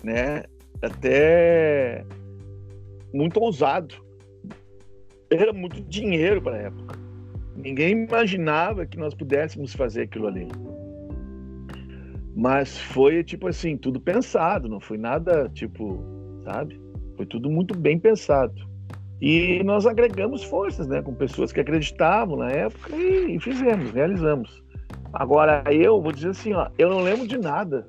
né? 0.03 0.43
Até 0.81 2.05
muito 3.13 3.39
ousado. 3.39 3.95
Era 5.29 5.53
muito 5.53 5.81
dinheiro 5.83 6.41
para 6.41 6.55
a 6.55 6.59
época. 6.59 6.99
Ninguém 7.55 8.05
imaginava 8.05 8.85
que 8.85 8.97
nós 8.97 9.13
pudéssemos 9.13 9.73
fazer 9.73 10.03
aquilo 10.03 10.27
ali. 10.27 10.47
Mas 12.41 12.75
foi 12.75 13.23
tipo 13.23 13.47
assim, 13.47 13.77
tudo 13.77 14.01
pensado, 14.01 14.67
não 14.67 14.79
foi 14.79 14.97
nada 14.97 15.47
tipo, 15.49 16.03
sabe? 16.43 16.81
Foi 17.15 17.23
tudo 17.23 17.51
muito 17.51 17.77
bem 17.77 17.99
pensado. 17.99 18.67
E 19.21 19.61
nós 19.63 19.85
agregamos 19.85 20.43
forças, 20.43 20.87
né, 20.87 21.03
com 21.03 21.13
pessoas 21.13 21.51
que 21.51 21.59
acreditavam 21.59 22.37
na 22.37 22.49
época 22.49 22.95
e, 22.95 23.35
e 23.35 23.39
fizemos, 23.39 23.91
realizamos. 23.91 24.63
Agora 25.13 25.63
eu 25.71 26.01
vou 26.01 26.11
dizer 26.11 26.29
assim, 26.29 26.53
ó, 26.53 26.67
eu 26.79 26.89
não 26.89 27.01
lembro 27.01 27.27
de 27.27 27.37
nada. 27.37 27.85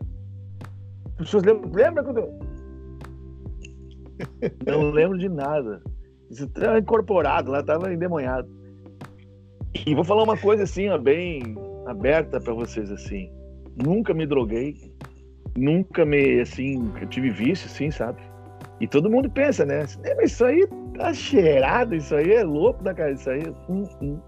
As 1.12 1.14
pessoas 1.14 1.44
lembram, 1.44 1.70
lembra 1.72 2.05
quando 2.05 2.18
eu, 2.18 2.38
não 4.66 4.90
lembro 4.90 5.16
de 5.16 5.30
nada. 5.30 5.82
Isso 6.30 6.44
estava 6.44 6.78
incorporado 6.78 7.50
lá, 7.50 7.61
estava 7.61 7.90
endemonhado. 7.90 8.50
E 9.86 9.94
vou 9.94 10.05
falar 10.05 10.24
uma 10.24 10.36
coisa 10.36 10.64
assim, 10.64 10.90
ó, 10.90 10.98
bem 10.98 11.57
aberta 11.86 12.38
para 12.38 12.53
vocês 12.53 12.90
assim. 12.90 13.30
Nunca 13.77 14.12
me 14.12 14.27
droguei, 14.27 14.77
nunca 15.57 16.05
me 16.05 16.41
assim, 16.41 16.93
eu 17.01 17.07
tive 17.09 17.31
vício, 17.31 17.66
assim, 17.66 17.91
sabe? 17.91 18.20
E 18.81 18.87
todo 18.87 19.11
mundo 19.11 19.31
pensa, 19.31 19.64
né? 19.64 19.85
Isso 20.23 20.45
aí 20.45 20.66
tá 20.97 21.14
cheirado, 21.14 21.95
isso 21.95 22.14
aí 22.14 22.33
é 22.33 22.43
louco 22.43 22.83
da 22.83 22.93
cara, 22.93 23.12
isso 23.12 23.31
aí. 23.31 23.43
Hum, 23.68 23.85
hum. 24.01 24.20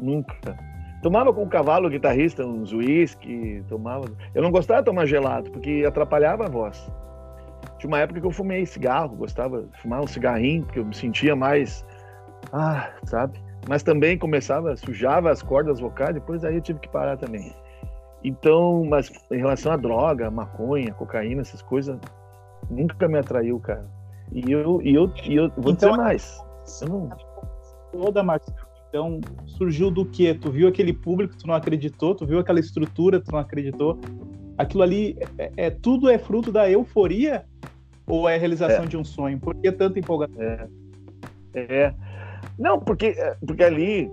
Nunca. 0.00 0.56
Tomava 1.02 1.32
com 1.32 1.42
o 1.42 1.48
cavalo, 1.48 1.86
o 1.86 1.90
guitarrista, 1.90 2.46
uns 2.46 2.72
uísque, 2.72 3.62
tomava. 3.68 4.06
Eu 4.34 4.42
não 4.42 4.50
gostava 4.50 4.80
de 4.80 4.86
tomar 4.86 5.04
gelado, 5.04 5.50
porque 5.50 5.84
atrapalhava 5.86 6.46
a 6.46 6.48
voz. 6.48 6.90
Tinha 7.78 7.88
uma 7.88 7.98
época 7.98 8.20
que 8.20 8.26
eu 8.26 8.30
fumei 8.30 8.64
cigarro, 8.64 9.14
gostava 9.14 9.62
de 9.62 9.82
fumar 9.82 10.00
um 10.00 10.06
cigarrinho, 10.06 10.64
porque 10.64 10.78
eu 10.78 10.86
me 10.86 10.94
sentia 10.94 11.36
mais. 11.36 11.84
Ah, 12.52 12.90
sabe? 13.04 13.38
Mas 13.68 13.82
também 13.82 14.18
começava, 14.18 14.74
sujava 14.76 15.30
as 15.30 15.42
cordas 15.42 15.80
vocais, 15.80 16.14
depois 16.14 16.42
aí 16.44 16.54
eu 16.54 16.62
tive 16.62 16.80
que 16.80 16.88
parar 16.88 17.18
também. 17.18 17.54
Então, 18.24 18.84
mas 18.84 19.12
em 19.30 19.36
relação 19.36 19.72
à 19.72 19.76
droga, 19.76 20.30
maconha, 20.30 20.94
cocaína, 20.94 21.42
essas 21.42 21.60
coisas, 21.60 21.98
nunca 22.70 23.06
me 23.06 23.18
atraiu, 23.18 23.60
cara. 23.60 23.86
E 24.32 24.50
eu, 24.50 24.80
e 24.82 24.94
eu, 24.94 25.12
e 25.24 25.34
eu 25.36 25.50
vou 25.58 25.72
então, 25.72 25.90
dizer 25.90 26.02
mais. 26.02 26.40
Eu 26.80 26.88
não... 26.88 27.10
Toda 27.92 28.22
Marcelo, 28.22 28.56
então 28.88 29.20
surgiu 29.44 29.90
do 29.90 30.06
quê? 30.06 30.34
Tu 30.34 30.50
viu 30.50 30.66
aquele 30.66 30.92
público, 30.92 31.36
tu 31.36 31.46
não 31.46 31.54
acreditou, 31.54 32.14
tu 32.14 32.26
viu 32.26 32.38
aquela 32.38 32.58
estrutura, 32.58 33.20
tu 33.20 33.30
não 33.30 33.38
acreditou. 33.38 34.00
Aquilo 34.56 34.82
ali, 34.82 35.16
é, 35.36 35.52
é 35.56 35.70
tudo 35.70 36.08
é 36.08 36.16
fruto 36.16 36.50
da 36.50 36.68
euforia 36.70 37.44
ou 38.06 38.28
é 38.28 38.36
a 38.36 38.38
realização 38.38 38.84
é. 38.84 38.86
de 38.86 38.96
um 38.96 39.04
sonho? 39.04 39.38
Por 39.38 39.54
que 39.56 39.70
tanta 39.70 39.98
empolgação? 39.98 40.40
É. 40.40 40.68
é. 41.54 41.94
Não, 42.58 42.80
porque, 42.80 43.14
porque 43.46 43.64
ali 43.64 44.10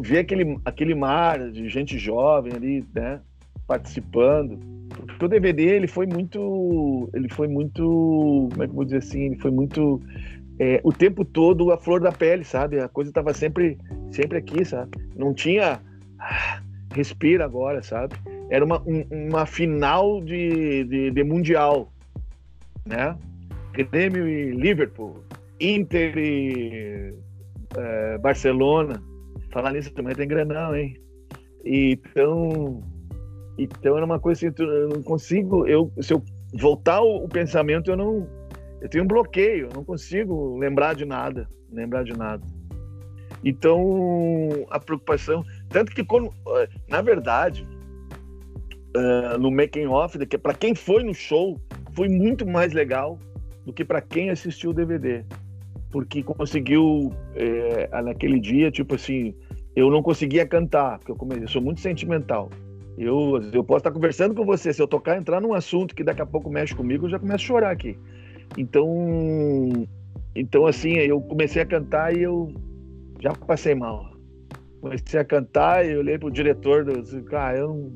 ver 0.00 0.20
aquele, 0.20 0.58
aquele 0.64 0.94
mar 0.94 1.50
de 1.50 1.68
gente 1.68 1.98
jovem 1.98 2.52
ali, 2.54 2.86
né, 2.94 3.20
participando. 3.72 4.58
Porque 5.06 5.24
o 5.24 5.28
DVD 5.28 5.62
ele 5.62 5.86
foi 5.86 6.06
muito, 6.06 7.08
ele 7.14 7.28
foi 7.30 7.48
muito, 7.48 8.48
como 8.50 8.62
é 8.62 8.66
que 8.66 8.70
eu 8.70 8.76
vou 8.76 8.84
dizer 8.84 8.98
assim, 8.98 9.22
ele 9.22 9.38
foi 9.38 9.50
muito 9.50 10.02
é, 10.58 10.78
o 10.84 10.92
tempo 10.92 11.24
todo 11.24 11.72
a 11.72 11.78
flor 11.78 12.00
da 12.00 12.12
pele, 12.12 12.44
sabe? 12.44 12.78
A 12.78 12.88
coisa 12.88 13.10
estava 13.10 13.32
sempre, 13.32 13.78
sempre 14.10 14.36
aqui, 14.36 14.62
sabe? 14.62 14.90
Não 15.16 15.32
tinha 15.32 15.80
ah, 16.18 16.60
respira 16.94 17.46
agora, 17.46 17.82
sabe? 17.82 18.14
Era 18.50 18.62
uma, 18.62 18.82
um, 18.82 19.06
uma 19.28 19.46
final 19.46 20.20
de, 20.20 20.84
de, 20.84 21.10
de 21.10 21.24
mundial, 21.24 21.90
né? 22.84 23.16
Grêmio 23.72 24.28
e 24.28 24.50
Liverpool, 24.50 25.24
Inter 25.58 26.18
e 26.18 27.14
é, 27.74 28.18
Barcelona. 28.18 29.02
Falar 29.50 29.72
nisso 29.72 29.90
também 29.94 30.14
tem 30.14 30.28
granão, 30.28 30.76
hein? 30.76 30.94
Então, 31.64 32.82
então 33.58 33.96
era 33.96 34.04
uma 34.04 34.18
coisa 34.18 34.48
assim, 34.48 34.62
eu 34.62 34.88
não 34.88 35.02
consigo, 35.02 35.66
eu, 35.66 35.92
se 36.00 36.12
eu 36.12 36.22
voltar 36.54 37.00
o, 37.00 37.28
pensamento, 37.28 37.90
eu 37.90 37.96
não, 37.96 38.28
eu 38.80 38.88
tenho 38.88 39.04
um 39.04 39.06
bloqueio, 39.06 39.66
eu 39.66 39.74
não 39.74 39.84
consigo 39.84 40.58
lembrar 40.58 40.94
de 40.94 41.04
nada, 41.04 41.48
lembrar 41.70 42.04
de 42.04 42.12
nada. 42.12 42.42
Então, 43.44 44.66
a 44.70 44.78
preocupação, 44.78 45.44
tanto 45.68 45.92
que 45.92 46.04
quando, 46.04 46.32
na 46.88 47.02
verdade, 47.02 47.66
uh, 48.96 49.38
no 49.38 49.50
making 49.50 49.86
off, 49.86 50.16
que 50.26 50.38
para 50.38 50.54
quem 50.54 50.74
foi 50.74 51.02
no 51.02 51.12
show, 51.12 51.60
foi 51.92 52.08
muito 52.08 52.46
mais 52.46 52.72
legal 52.72 53.18
do 53.66 53.72
que 53.72 53.84
para 53.84 54.00
quem 54.00 54.30
assistiu 54.30 54.70
o 54.70 54.74
DVD 54.74 55.24
porque 55.92 56.22
conseguiu 56.22 57.12
é, 57.36 57.88
naquele 58.02 58.40
dia, 58.40 58.70
tipo 58.70 58.94
assim, 58.94 59.34
eu 59.76 59.90
não 59.90 60.02
conseguia 60.02 60.46
cantar, 60.46 60.98
porque 60.98 61.12
eu, 61.12 61.16
comecei, 61.16 61.44
eu 61.44 61.48
sou 61.48 61.62
muito 61.62 61.80
sentimental. 61.80 62.48
Eu, 62.96 63.40
eu 63.52 63.64
posso 63.64 63.78
estar 63.78 63.90
conversando 63.90 64.34
com 64.34 64.44
você, 64.44 64.72
se 64.72 64.82
eu 64.82 64.86
tocar, 64.86 65.16
entrar 65.16 65.40
num 65.40 65.54
assunto 65.54 65.94
que 65.94 66.04
daqui 66.04 66.20
a 66.20 66.26
pouco 66.26 66.50
mexe 66.50 66.74
comigo, 66.74 67.06
eu 67.06 67.10
já 67.10 67.18
começo 67.18 67.44
a 67.44 67.46
chorar 67.46 67.70
aqui. 67.70 67.98
Então, 68.56 69.86
então 70.34 70.66
assim, 70.66 70.94
eu 70.94 71.20
comecei 71.20 71.62
a 71.62 71.66
cantar 71.66 72.16
e 72.16 72.22
eu 72.22 72.52
já 73.20 73.32
passei 73.32 73.74
mal. 73.74 74.10
Comecei 74.80 75.20
a 75.20 75.24
cantar 75.24 75.86
e 75.86 75.92
eu 75.92 76.00
olhei 76.00 76.18
pro 76.18 76.30
diretor, 76.30 76.86
eu 76.88 77.00
disse, 77.00 77.22
cara, 77.22 77.58
eu 77.58 77.68
não, 77.68 77.92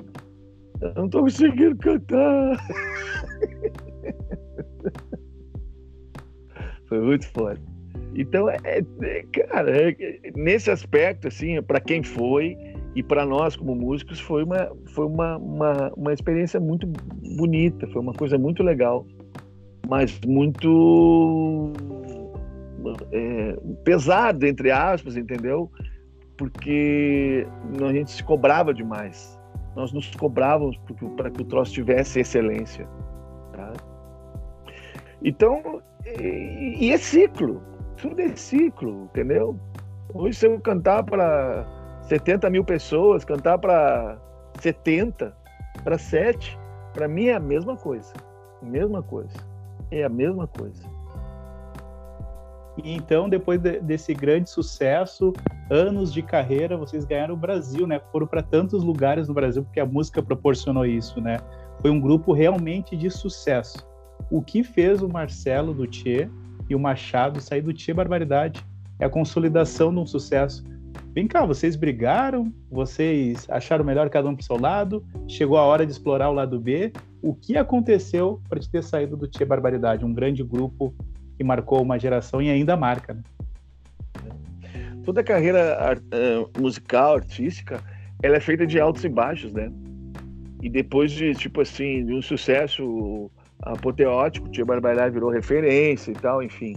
eu 0.80 0.94
não 0.94 1.08
tô 1.08 1.20
conseguindo 1.20 1.76
cantar. 1.76 2.56
Foi 6.88 7.00
muito 7.00 7.26
forte. 7.28 7.62
Então, 8.14 8.48
é, 8.48 8.58
é 8.64 9.22
cara, 9.32 9.90
é, 9.90 10.18
nesse 10.34 10.70
aspecto, 10.70 11.28
assim, 11.28 11.60
para 11.60 11.80
quem 11.80 12.02
foi 12.02 12.56
e 12.96 13.02
para 13.02 13.24
nós 13.24 13.54
como 13.54 13.74
músicos 13.74 14.18
foi 14.18 14.42
uma 14.42 14.72
foi 14.86 15.06
uma, 15.06 15.36
uma, 15.36 15.92
uma 15.96 16.12
experiência 16.12 16.58
muito 16.58 16.86
bonita, 17.36 17.86
foi 17.88 18.02
uma 18.02 18.12
coisa 18.12 18.36
muito 18.36 18.62
legal, 18.62 19.06
mas 19.88 20.18
muito 20.26 21.72
é, 23.12 23.56
pesado 23.84 24.44
entre 24.46 24.70
aspas, 24.70 25.16
entendeu? 25.16 25.70
Porque 26.36 27.46
a 27.80 27.92
gente 27.92 28.10
se 28.10 28.24
cobrava 28.24 28.74
demais. 28.74 29.38
Nós 29.74 29.92
nos 29.92 30.10
cobrávamos 30.16 30.78
para 31.16 31.30
que 31.30 31.42
o 31.42 31.44
troço 31.44 31.72
tivesse 31.72 32.20
excelência. 32.20 32.86
Tá? 33.52 33.72
Então, 35.22 35.82
e, 36.18 36.86
e 36.86 36.92
é 36.92 36.98
ciclo 36.98 37.62
tudo 37.96 38.20
é 38.20 38.34
ciclo, 38.36 39.04
entendeu? 39.04 39.58
Hoje, 40.14 40.38
se 40.38 40.46
eu 40.46 40.60
cantar 40.60 41.02
para 41.04 41.66
70 42.06 42.48
mil 42.50 42.64
pessoas, 42.64 43.24
cantar 43.24 43.58
para 43.58 44.18
70, 44.60 45.36
para 45.82 45.98
7, 45.98 46.58
para 46.92 47.08
mim 47.08 47.26
é 47.26 47.34
a 47.34 47.40
mesma 47.40 47.76
coisa. 47.76 48.12
Mesma 48.62 49.02
coisa. 49.02 49.36
É 49.90 50.04
a 50.04 50.08
mesma 50.08 50.46
coisa. 50.46 50.82
E 52.82 52.94
então, 52.94 53.28
depois 53.28 53.60
de, 53.60 53.80
desse 53.80 54.12
grande 54.12 54.50
sucesso, 54.50 55.32
anos 55.70 56.12
de 56.12 56.22
carreira, 56.22 56.76
vocês 56.76 57.04
ganharam 57.04 57.34
o 57.34 57.38
Brasil, 57.38 57.86
né? 57.86 58.00
Foram 58.12 58.26
para 58.26 58.42
tantos 58.42 58.82
lugares 58.82 59.28
no 59.28 59.34
Brasil 59.34 59.62
porque 59.62 59.80
a 59.80 59.86
música 59.86 60.22
proporcionou 60.22 60.84
isso, 60.84 61.20
né? 61.20 61.38
Foi 61.80 61.90
um 61.90 62.00
grupo 62.00 62.32
realmente 62.32 62.96
de 62.96 63.10
sucesso. 63.10 63.86
O 64.30 64.42
que 64.42 64.62
fez 64.62 65.02
o 65.02 65.08
Marcelo 65.08 65.74
Dutier 65.74 66.30
e 66.68 66.74
o 66.74 66.78
Machado 66.78 67.40
sair 67.40 67.62
do 67.62 67.72
Tia 67.72 67.94
Barbaridade. 67.94 68.64
É 68.98 69.04
a 69.04 69.10
consolidação 69.10 69.92
de 69.92 70.00
um 70.00 70.06
sucesso. 70.06 70.64
Vem 71.16 71.26
cá, 71.26 71.46
vocês 71.46 71.76
brigaram, 71.76 72.52
vocês 72.70 73.46
acharam 73.48 73.82
melhor 73.82 74.10
cada 74.10 74.28
um 74.28 74.34
para 74.36 74.42
o 74.42 74.44
seu 74.44 74.60
lado, 74.60 75.02
chegou 75.26 75.56
a 75.56 75.62
hora 75.62 75.86
de 75.86 75.90
explorar 75.90 76.28
o 76.28 76.34
lado 76.34 76.60
B. 76.60 76.92
O 77.22 77.34
que 77.34 77.56
aconteceu 77.56 78.38
para 78.50 78.60
te 78.60 78.68
ter 78.68 78.84
saído 78.84 79.16
do 79.16 79.26
Tia 79.26 79.46
Barbaridade, 79.46 80.04
um 80.04 80.12
grande 80.12 80.44
grupo 80.44 80.94
que 81.38 81.42
marcou 81.42 81.80
uma 81.80 81.98
geração 81.98 82.42
e 82.42 82.50
ainda 82.50 82.76
marca? 82.76 83.14
Né? 83.14 83.22
Toda 85.06 85.22
a 85.22 85.24
carreira 85.24 85.98
uh, 86.12 86.60
musical, 86.60 87.14
artística, 87.14 87.82
ela 88.22 88.36
é 88.36 88.40
feita 88.40 88.66
de 88.66 88.78
altos 88.78 89.02
e 89.02 89.08
baixos, 89.08 89.54
né? 89.54 89.72
E 90.62 90.68
depois 90.68 91.10
de, 91.10 91.32
tipo 91.32 91.62
assim, 91.62 92.04
de 92.04 92.12
um 92.12 92.20
sucesso 92.20 93.30
apoteótico, 93.62 94.50
Tia 94.50 94.66
Barbaridade 94.66 95.14
virou 95.14 95.30
referência 95.30 96.10
e 96.10 96.14
tal, 96.14 96.42
enfim. 96.42 96.76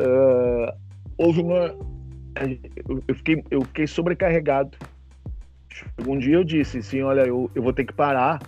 Uh, 0.00 0.72
houve 1.18 1.40
uma. 1.40 1.74
Eu 3.08 3.14
fiquei, 3.14 3.44
eu 3.50 3.62
fiquei 3.62 3.86
sobrecarregado. 3.86 4.76
Um 6.06 6.18
dia 6.18 6.36
eu 6.36 6.44
disse 6.44 6.78
assim: 6.78 7.02
olha, 7.02 7.22
eu, 7.22 7.50
eu 7.54 7.62
vou 7.62 7.72
ter 7.72 7.84
que 7.84 7.92
parar, 7.92 8.40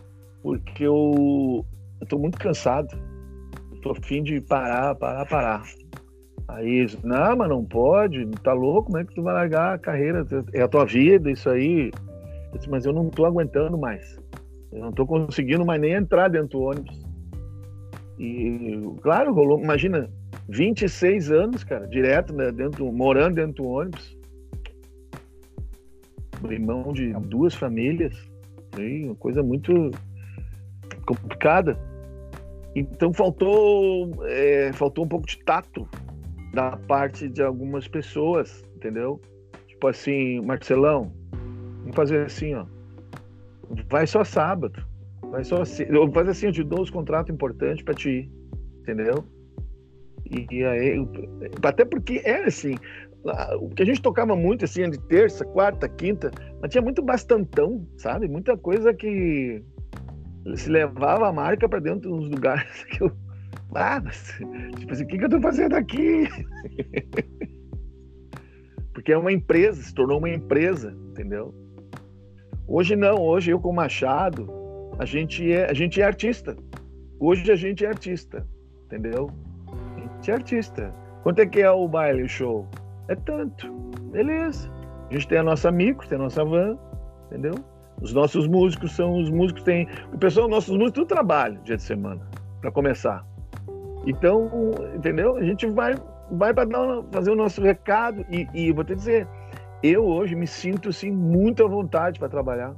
porque 0.43 0.85
eu 0.85 1.65
estou 2.03 2.19
muito 2.19 2.39
cansado. 2.39 2.89
Estou 3.75 3.93
a 3.93 3.97
fim 3.97 4.23
de 4.23 4.41
parar, 4.41 4.95
parar, 4.95 5.27
parar. 5.27 5.63
Aí, 6.49 6.87
não, 7.03 7.37
mas 7.37 7.49
não 7.49 7.65
pode, 7.65 8.27
tá 8.43 8.53
louco, 8.53 8.87
como 8.87 8.99
é 8.99 9.05
que 9.05 9.15
tu 9.15 9.23
vai 9.23 9.35
largar 9.35 9.75
a 9.75 9.79
carreira? 9.79 10.27
É 10.53 10.63
a 10.63 10.69
tua 10.69 10.85
vida, 10.85 11.31
isso 11.31 11.49
aí. 11.49 11.91
Eu 12.53 12.59
disse, 12.59 12.71
mas 12.71 12.85
eu 12.85 12.93
não 12.93 13.09
estou 13.09 13.27
aguentando 13.27 13.77
mais. 13.79 14.19
Eu 14.71 14.81
não 14.81 14.91
estou 14.91 15.07
conseguindo 15.07 15.65
mais 15.65 15.81
nem 15.81 15.93
entrar 15.93 16.29
dentro 16.29 16.59
do 16.59 16.61
ônibus. 16.61 17.05
E, 18.19 18.81
claro, 19.03 19.33
rolou, 19.33 19.61
imagina, 19.61 20.09
26 20.49 21.31
anos, 21.31 21.65
cara, 21.65 21.87
direto, 21.87 22.33
né, 22.33 22.51
dentro, 22.53 22.91
morando 22.93 23.37
dentro 23.37 23.63
do 23.63 23.69
ônibus. 23.69 24.17
Irmão 26.49 26.93
de 26.93 27.13
duas 27.29 27.55
famílias. 27.55 28.15
Aí, 28.77 29.05
uma 29.05 29.15
coisa 29.15 29.43
muito 29.43 29.91
complicada. 31.07 31.79
Então 32.75 33.13
faltou, 33.13 34.25
é, 34.27 34.73
faltou 34.73 35.05
um 35.05 35.09
pouco 35.09 35.27
de 35.27 35.39
tato 35.45 35.89
da 36.53 36.77
parte 36.77 37.29
de 37.29 37.43
algumas 37.43 37.89
pessoas, 37.89 38.65
entendeu? 38.77 39.21
Tipo 39.69 39.89
assim, 39.89 40.41
Marcelão, 40.41 41.13
vamos 41.81 41.95
fazer 41.95 42.27
assim, 42.27 42.55
ó. 42.55 42.67
Vai 43.89 44.07
só 44.07 44.25
sábado. 44.25 44.85
Mas 45.31 45.49
só 45.49 45.63
assim, 45.63 45.85
eu 45.89 46.11
fazer 46.13 46.31
assim, 46.31 46.47
eu 46.47 46.53
te 46.53 46.63
dou 46.63 46.83
os 46.83 46.91
contratos 46.91 47.33
importantes 47.33 47.83
para 47.83 47.95
te 47.95 48.09
ir, 48.09 48.31
entendeu? 48.81 49.25
E, 50.51 50.65
aí, 50.65 51.09
até 51.63 51.85
porque 51.85 52.21
era 52.25 52.49
assim, 52.49 52.75
o 53.61 53.69
que 53.71 53.83
a 53.83 53.87
gente 53.87 54.03
tocava 54.03 54.35
muito 54.35 54.65
assim, 54.65 54.89
de 54.91 54.99
terça, 54.99 55.45
quarta, 55.45 55.89
quinta, 55.89 56.31
mas 56.61 56.71
tinha 56.71 56.83
muito 56.83 57.03
bastantão, 57.03 57.87
sabe? 57.97 58.27
Muita 58.29 58.57
coisa 58.57 58.93
que 58.93 59.63
se 60.57 60.69
levava 60.69 61.29
a 61.29 61.33
marca 61.33 61.69
para 61.69 61.79
dentro 61.79 62.11
dos 62.11 62.29
lugares 62.29 62.85
que 62.91 63.03
eu. 63.03 63.13
Ah, 63.75 64.01
mas, 64.05 64.39
tipo 64.79 64.93
assim, 64.93 65.05
o 65.05 65.07
que, 65.07 65.19
que 65.19 65.25
eu 65.25 65.29
tô 65.29 65.41
fazendo 65.41 65.75
aqui? 65.75 66.29
Porque 68.93 69.13
é 69.13 69.19
uma 69.19 69.33
empresa, 69.33 69.83
se 69.83 69.93
tornou 69.93 70.19
uma 70.19 70.31
empresa, 70.31 70.97
entendeu? 71.11 71.53
Hoje 72.69 72.95
não, 72.95 73.17
hoje 73.21 73.51
eu 73.51 73.61
com 73.61 73.71
o 73.71 73.75
Machado, 73.75 74.49
a 74.99 75.05
gente 75.05 75.51
é, 75.51 75.69
a 75.69 75.75
gente 75.75 76.01
é 76.01 76.05
artista. 76.05 76.57
Hoje 77.19 77.51
a 77.51 77.57
gente 77.57 77.85
é 77.85 77.89
artista, 77.89 78.47
entendeu? 78.85 79.29
Gente 80.25 80.31
é 80.31 80.35
artista. 80.37 80.95
Quanto 81.23 81.39
é 81.41 81.47
que 81.47 81.61
é 81.61 81.71
o 81.71 81.87
baile, 81.87 82.23
o 82.23 82.29
show? 82.29 82.67
É 83.09 83.15
tanto. 83.15 83.71
Beleza. 84.11 84.71
A 85.11 85.13
gente 85.13 85.29
tem 85.29 85.37
a 85.37 85.43
nossa 85.43 85.71
micro, 85.71 86.09
tem 86.09 86.17
a 86.17 86.23
nossa 86.23 86.43
van, 86.43 86.79
entendeu? 87.27 87.53
Os 88.01 88.15
nossos 88.15 88.49
músicos 88.49 88.93
são 88.97 89.21
os 89.21 89.29
músicos 89.29 89.63
tem 89.65 89.87
o 90.15 90.17
pessoal, 90.17 90.49
nossos 90.49 90.71
músicos 90.71 90.93
tudo 90.93 91.09
trabalho 91.09 91.61
dia 91.63 91.77
de 91.77 91.83
semana, 91.83 92.23
para 92.63 92.73
começar. 92.73 93.23
Então, 94.07 94.51
entendeu? 94.95 95.37
A 95.37 95.43
gente 95.43 95.67
vai, 95.67 95.95
vai 96.31 96.55
para 96.55 96.67
fazer 97.13 97.31
o 97.31 97.37
nosso 97.37 97.61
recado 97.61 98.25
e, 98.31 98.49
e 98.55 98.73
vou 98.73 98.83
te 98.83 98.95
dizer, 98.95 99.29
eu 99.83 100.07
hoje 100.07 100.35
me 100.35 100.47
sinto 100.47 100.89
assim 100.89 101.11
muito 101.11 101.63
à 101.63 101.69
vontade 101.69 102.19
para 102.19 102.31
trabalhar. 102.31 102.75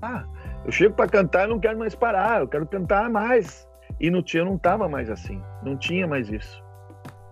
Ah, 0.00 0.24
eu 0.64 0.72
chego 0.72 0.94
para 0.94 1.10
cantar 1.10 1.46
e 1.46 1.50
não 1.50 1.60
quero 1.60 1.78
mais 1.78 1.94
parar, 1.94 2.40
eu 2.40 2.48
quero 2.48 2.66
cantar 2.66 3.10
mais. 3.10 3.68
E 4.00 4.10
no 4.10 4.22
Tia 4.22 4.46
não 4.46 4.56
tava 4.56 4.88
mais 4.88 5.10
assim, 5.10 5.42
não 5.62 5.76
tinha 5.76 6.06
mais 6.06 6.30
isso. 6.30 6.65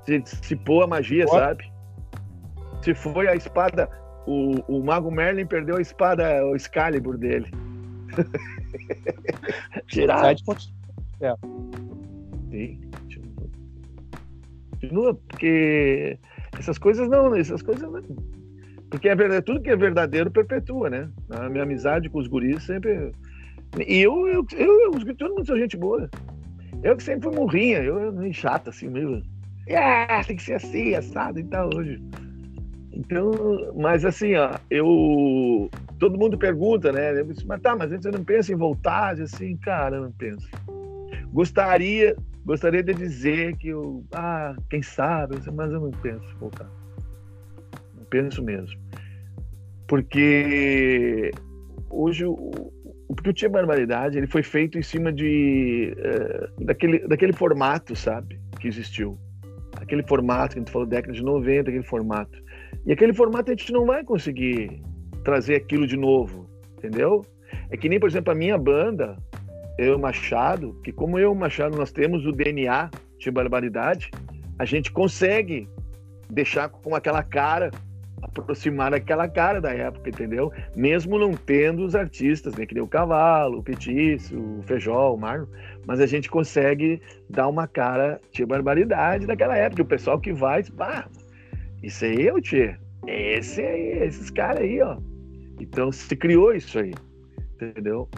Se 0.05 0.19
dissipou 0.21 0.83
a 0.83 0.87
magia, 0.87 1.27
What? 1.27 1.39
sabe? 1.39 1.73
Se 2.83 2.95
foi 2.95 3.29
a 3.29 3.35
espada, 3.35 3.89
o, 4.27 4.61
o 4.69 4.85
Mago 4.85 5.11
Merlin 5.11 5.47
perdeu 5.47 5.77
a 5.77 5.81
espada, 5.81 6.45
o 6.47 6.55
Excalibur 6.55 7.17
dele. 7.17 7.51
Tirar. 9.89 10.35
É. 11.21 11.35
Sim, 12.51 12.81
continua, 14.85 15.15
porque 15.15 16.19
essas 16.59 16.79
coisas 16.79 17.09
não, 17.09 17.35
essas 17.35 17.63
coisas 17.63 17.91
não. 17.91 18.03
Porque 18.91 19.09
é 19.09 19.15
verdade, 19.15 19.45
tudo 19.45 19.61
que 19.61 19.71
é 19.71 19.77
verdadeiro 19.77 20.31
perpetua, 20.31 20.89
né? 20.91 21.11
A 21.31 21.49
minha 21.49 21.65
amizade 21.65 22.09
com 22.09 22.19
os 22.19 22.29
guris 22.29 22.63
sempre. 22.63 23.13
E 23.87 24.01
eu, 24.01 24.29
eu, 24.29 24.47
eu, 24.57 24.81
eu 24.83 24.91
os 24.91 25.03
guris, 25.03 25.17
todo 25.17 25.35
mundo 25.35 25.47
são 25.47 25.59
gente 25.59 25.77
boa. 25.77 26.09
Eu 26.83 26.97
que 26.97 27.03
sempre 27.03 27.29
fui 27.29 27.37
morrinha, 27.37 27.79
eu 27.79 28.13
meio 28.13 28.33
chata 28.35 28.71
assim 28.71 28.89
mesmo. 28.89 29.23
Ah, 29.71 30.23
tem 30.27 30.37
que 30.37 30.43
ser 30.43 30.55
assim, 30.55 30.95
assado 30.95 31.39
e 31.39 31.45
tal 31.45 31.71
hoje. 31.75 32.03
Então, 32.93 33.33
mas 33.77 34.05
assim, 34.05 34.35
ó, 34.35 34.57
eu. 34.71 35.71
Todo 35.99 36.19
mundo 36.19 36.37
pergunta, 36.37 36.93
né? 36.93 37.19
Eu 37.19 37.25
disse, 37.25 37.47
mas 37.47 37.61
tá, 37.61 37.75
mas 37.75 37.91
você 37.91 38.11
não 38.11 38.25
pensa 38.25 38.53
em 38.53 38.57
voltar? 38.57 39.21
Assim, 39.21 39.57
cara, 39.57 39.97
eu 39.97 40.03
não 40.03 40.13
penso. 40.13 40.49
Gostaria, 41.33 42.15
gostaria 42.45 42.83
de 42.83 42.95
dizer 42.95 43.57
que 43.57 43.69
eu. 43.69 44.05
Ah, 44.13 44.55
quem 44.71 44.83
sabe, 44.83 45.37
mas 45.53 45.73
eu 45.73 45.81
não 45.81 45.91
penso 45.91 46.25
em 46.25 46.39
voltar. 46.39 46.71
Não 47.97 48.05
penso 48.11 48.43
mesmo. 48.43 48.79
Porque 49.89 51.31
hoje 51.91 52.25
o, 52.25 52.37
porque 53.09 53.31
o 53.31 53.33
Tia 53.33 53.49
Barbaridade 53.49 54.19
ele 54.19 54.27
foi 54.27 54.43
feito 54.43 54.79
em 54.79 54.83
cima 54.83 55.13
de 55.13 55.95
uh, 55.99 56.65
daquele, 56.65 57.07
daquele 57.07 57.33
formato, 57.33 57.95
sabe, 57.95 58.41
que 58.61 58.69
existiu. 58.69 59.19
Aquele 59.85 60.03
formato 60.03 60.55
que 60.55 60.59
a 60.59 60.63
gente 60.63 60.73
falou 60.73 60.87
década 60.87 61.13
de 61.13 61.23
90, 61.23 61.69
aquele 61.69 61.85
formato. 61.85 62.43
E 62.87 62.93
aquele 62.93 63.13
formato 63.13 63.51
a 63.51 63.55
gente 63.55 63.71
não 63.71 63.85
vai 63.85 64.03
conseguir 64.03 64.83
trazer 65.23 65.57
aquilo 65.57 65.87
de 65.87 65.97
novo, 65.97 66.49
entendeu? 66.79 67.25
É 67.71 67.77
que 67.77 67.89
nem, 67.89 68.01
por 68.01 68.09
exemplo, 68.09 68.33
a 68.33 68.35
minha 68.35 68.57
banda, 68.57 69.17
eu 69.79 69.99
Machado, 69.99 70.75
que 70.83 70.91
como 70.91 71.19
eu 71.19 71.35
Machado 71.35 71.77
nós 71.77 71.93
temos 71.93 72.25
o 72.27 72.33
DNA 72.33 72.91
de 73.19 73.31
barbaridade, 73.31 74.11
a 74.59 74.65
gente 74.65 74.91
consegue 74.91 75.69
deixar 76.31 76.71
com 76.71 76.95
aquela 76.95 77.23
cara 77.23 77.71
aproximar 78.23 78.91
daquela 78.91 79.29
cara 79.29 79.61
da 79.61 79.73
época, 79.73 80.09
entendeu? 80.09 80.51
Mesmo 80.75 81.19
não 81.19 81.33
tendo 81.33 81.85
os 81.85 81.95
artistas, 81.95 82.55
né? 82.55 82.65
Que 82.65 82.75
nem 82.75 82.83
o 82.83 82.89
Cavalo, 82.89 83.59
o 83.59 83.63
Petiço, 83.63 84.35
o 84.35 84.63
Feijó, 84.63 85.15
o 85.15 85.19
Marlon, 85.19 85.47
mas 85.87 86.01
a 86.01 86.07
gente 86.07 86.31
consegue 86.31 87.01
dar 87.29 87.49
uma 87.49 87.67
cara 87.67 88.21
de 88.33 88.45
barbaridade 88.45 89.27
daquela 89.27 89.57
época. 89.57 89.83
O 89.83 89.87
pessoal 89.87 90.21
que 90.21 90.33
vai, 90.33 90.63
pá, 90.65 91.09
isso 91.83 92.05
aí 92.05 92.27
é 92.27 92.33
o 92.33 92.41
Tchê. 92.41 92.77
Esse 93.07 93.61
aí, 93.61 94.05
esses 94.05 94.31
caras 94.31 94.63
aí, 94.63 94.81
ó. 94.81 94.97
Então 95.61 95.93
se 95.93 96.17
criou 96.17 96.53
isso 96.53 96.79
aí, 96.79 96.93
entendeu? 97.55 98.09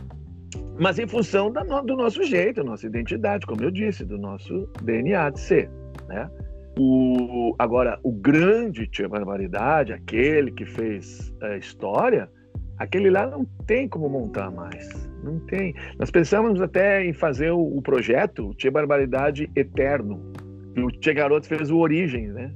Mas 0.79 0.99
em 0.99 1.07
função 1.07 1.51
da, 1.51 1.63
do 1.63 1.97
nosso 1.97 2.23
jeito, 2.23 2.63
nossa 2.63 2.87
identidade, 2.87 3.47
como 3.47 3.63
eu 3.63 3.71
disse, 3.71 4.05
do 4.05 4.19
nosso 4.19 4.69
DNA 4.83 5.31
de 5.31 5.41
ser, 5.41 5.71
né? 6.09 6.31
O, 6.79 7.55
agora, 7.59 7.99
o 8.03 8.13
grande 8.13 8.87
Tia 8.87 9.09
Barbaridade, 9.09 9.95
aquele 9.95 10.51
que 10.51 10.67
fez 10.67 11.35
a 11.41 11.57
história, 11.57 12.31
aquele 12.79 13.09
lá 13.09 13.27
não 13.27 13.47
tem 13.67 13.89
como 13.89 14.09
montar 14.09 14.51
mais. 14.51 15.09
Não 15.27 15.41
tem. 15.41 15.75
Nós 15.99 16.11
pensamos 16.11 16.61
até 16.61 17.05
em 17.05 17.13
fazer 17.13 17.51
o, 17.51 17.61
o 17.61 17.83
projeto 17.83 18.55
Tia 18.55 18.71
Barbaridade 18.71 19.51
Eterno. 19.57 20.33
E 20.77 20.81
o 20.81 20.89
Tia 20.89 21.13
Garoto 21.13 21.47
fez 21.47 21.71
o 21.71 21.79
Origem, 21.79 22.29
né? 22.29 22.53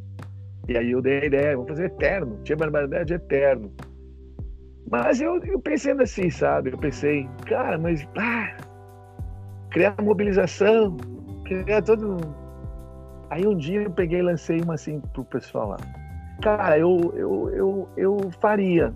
E 0.69 0.77
aí 0.77 0.93
eu 0.93 1.03
dei 1.03 1.21
a 1.21 1.25
ideia, 1.25 1.57
vamos 1.57 1.71
fazer 1.71 1.87
Eterno, 1.87 2.39
Tia 2.45 2.57
Barbaridade 2.57 3.13
Eterno. 3.13 3.73
Mas 4.91 5.21
eu, 5.21 5.43
eu 5.45 5.61
pensei 5.61 5.93
assim, 5.93 6.31
sabe? 6.31 6.71
Eu 6.71 6.79
pensei, 6.79 7.29
cara, 7.47 7.79
mas 7.79 8.07
ah, 8.17 8.57
criar 9.71 9.97
mobilização, 10.01 10.97
criar 11.45 11.83
todo 11.83 12.19
Aí 13.31 13.47
um 13.47 13.57
dia 13.57 13.83
eu 13.83 13.91
peguei 13.91 14.19
e 14.19 14.23
lancei 14.23 14.61
uma 14.61 14.75
assim 14.75 15.01
pro 15.13 15.25
pessoal 15.25 15.69
lá. 15.69 15.77
Cara, 16.43 16.77
eu, 16.79 17.13
eu, 17.15 17.51
eu, 17.51 17.89
eu 17.97 18.31
faria 18.41 18.93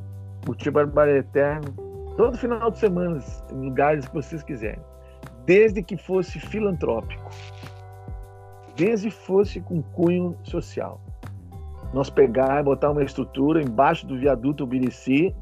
o 0.49 0.55
Tio 0.55 0.73
Barbara 0.73 1.19
Eterno 1.19 1.73
todo 2.17 2.37
final 2.37 2.71
de 2.71 2.79
semana, 2.79 3.21
em 3.53 3.69
lugares 3.69 4.07
que 4.07 4.15
vocês 4.15 4.43
quiserem. 4.43 4.83
Desde 5.45 5.83
que 5.83 5.97
fosse 5.97 6.39
filantrópico. 6.39 7.31
Desde 8.77 9.11
que 9.11 9.17
fosse 9.17 9.61
com 9.61 9.83
cunho 9.83 10.37
social. 10.43 11.01
Nós 11.93 12.11
pegar 12.11 12.61
e 12.61 12.65
botar 12.65 12.91
uma 12.91 13.05
estrutura 13.05 13.63
embaixo 13.63 14.07
do 14.07 14.19
viaduto 14.19 14.65
Ubirici, 14.65 15.35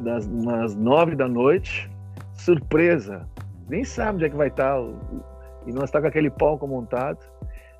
nas, 0.00 0.74
nove 0.76 1.16
da 1.16 1.28
noite, 1.28 1.90
surpresa. 2.34 3.28
Nem 3.68 3.84
sabe 3.84 4.16
onde 4.16 4.24
é 4.24 4.30
que 4.30 4.36
vai 4.36 4.48
estar 4.48 4.78
e 5.66 5.72
nós 5.72 5.90
tá 5.90 6.00
com 6.00 6.06
aquele 6.06 6.30
palco 6.30 6.66
montado 6.66 7.18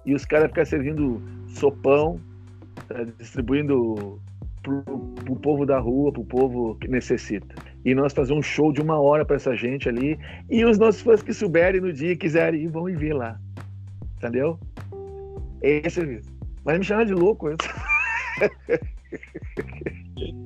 e 0.04 0.14
os 0.14 0.24
caras 0.24 0.48
ficam 0.48 0.64
servindo 0.64 1.22
sopão, 1.46 2.20
tá, 2.86 3.04
distribuindo 3.18 4.20
pro, 4.62 4.82
pro 4.82 5.36
povo 5.36 5.66
da 5.66 5.78
rua, 5.78 6.12
pro 6.12 6.24
povo 6.24 6.74
que 6.76 6.88
necessita. 6.88 7.54
E 7.84 7.94
nós 7.94 8.12
fazer 8.12 8.32
um 8.32 8.42
show 8.42 8.72
de 8.72 8.80
uma 8.80 8.98
hora 8.98 9.24
para 9.24 9.36
essa 9.36 9.54
gente 9.56 9.88
ali 9.88 10.18
e 10.50 10.64
os 10.64 10.78
nossos 10.78 11.00
fãs 11.00 11.22
que 11.22 11.32
souberem 11.32 11.80
no 11.80 11.92
dia 11.92 12.16
quiserem 12.16 12.62
ir, 12.62 12.68
vão 12.68 12.88
e 12.88 12.94
ver 12.94 13.14
lá. 13.14 13.38
Entendeu? 14.16 14.58
Esse 15.62 16.20
vai 16.64 16.78
me 16.78 16.84
chamar 16.84 17.06
de 17.06 17.14
louco. 17.14 17.48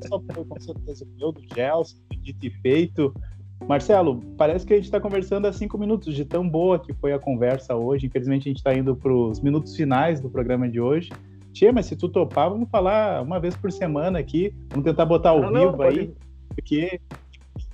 Só 0.07 0.21
com 0.21 0.61
certeza 0.61 1.07
eu 1.21 1.33
do 1.33 1.43
Gelson, 1.55 1.97
dito 2.23 2.47
e 2.47 2.51
feito. 2.51 3.15
Marcelo, 3.67 4.21
parece 4.37 4.67
que 4.67 4.73
a 4.73 4.77
gente 4.77 4.87
está 4.87 5.01
conversando 5.01 5.47
há 5.47 5.53
cinco 5.53 5.79
minutos, 5.79 6.15
de 6.15 6.25
tão 6.25 6.49
boa 6.49 6.79
que 6.79 6.93
foi 6.95 7.13
a 7.13 7.19
conversa 7.19 7.75
hoje. 7.75 8.07
Infelizmente, 8.07 8.49
a 8.49 8.51
gente 8.51 8.59
está 8.59 8.75
indo 8.75 8.95
para 8.97 9.13
os 9.13 9.41
minutos 9.41 9.75
finais 9.77 10.21
do 10.21 10.29
programa 10.29 10.69
de 10.69 10.81
hoje. 10.81 11.11
Tia, 11.53 11.73
mas 11.73 11.87
se 11.87 11.97
tu 11.97 12.09
topar, 12.09 12.49
vamos 12.49 12.69
falar 12.71 13.23
uma 13.23 13.39
vez 13.39 13.55
por 13.57 13.71
semana 13.71 14.19
aqui. 14.19 14.55
Vamos 14.71 14.85
tentar 14.85 15.05
botar 15.05 15.31
ao 15.31 15.43
não, 15.43 15.53
vivo 15.53 15.77
não, 15.77 15.83
aí, 15.83 16.15
porque 16.49 17.01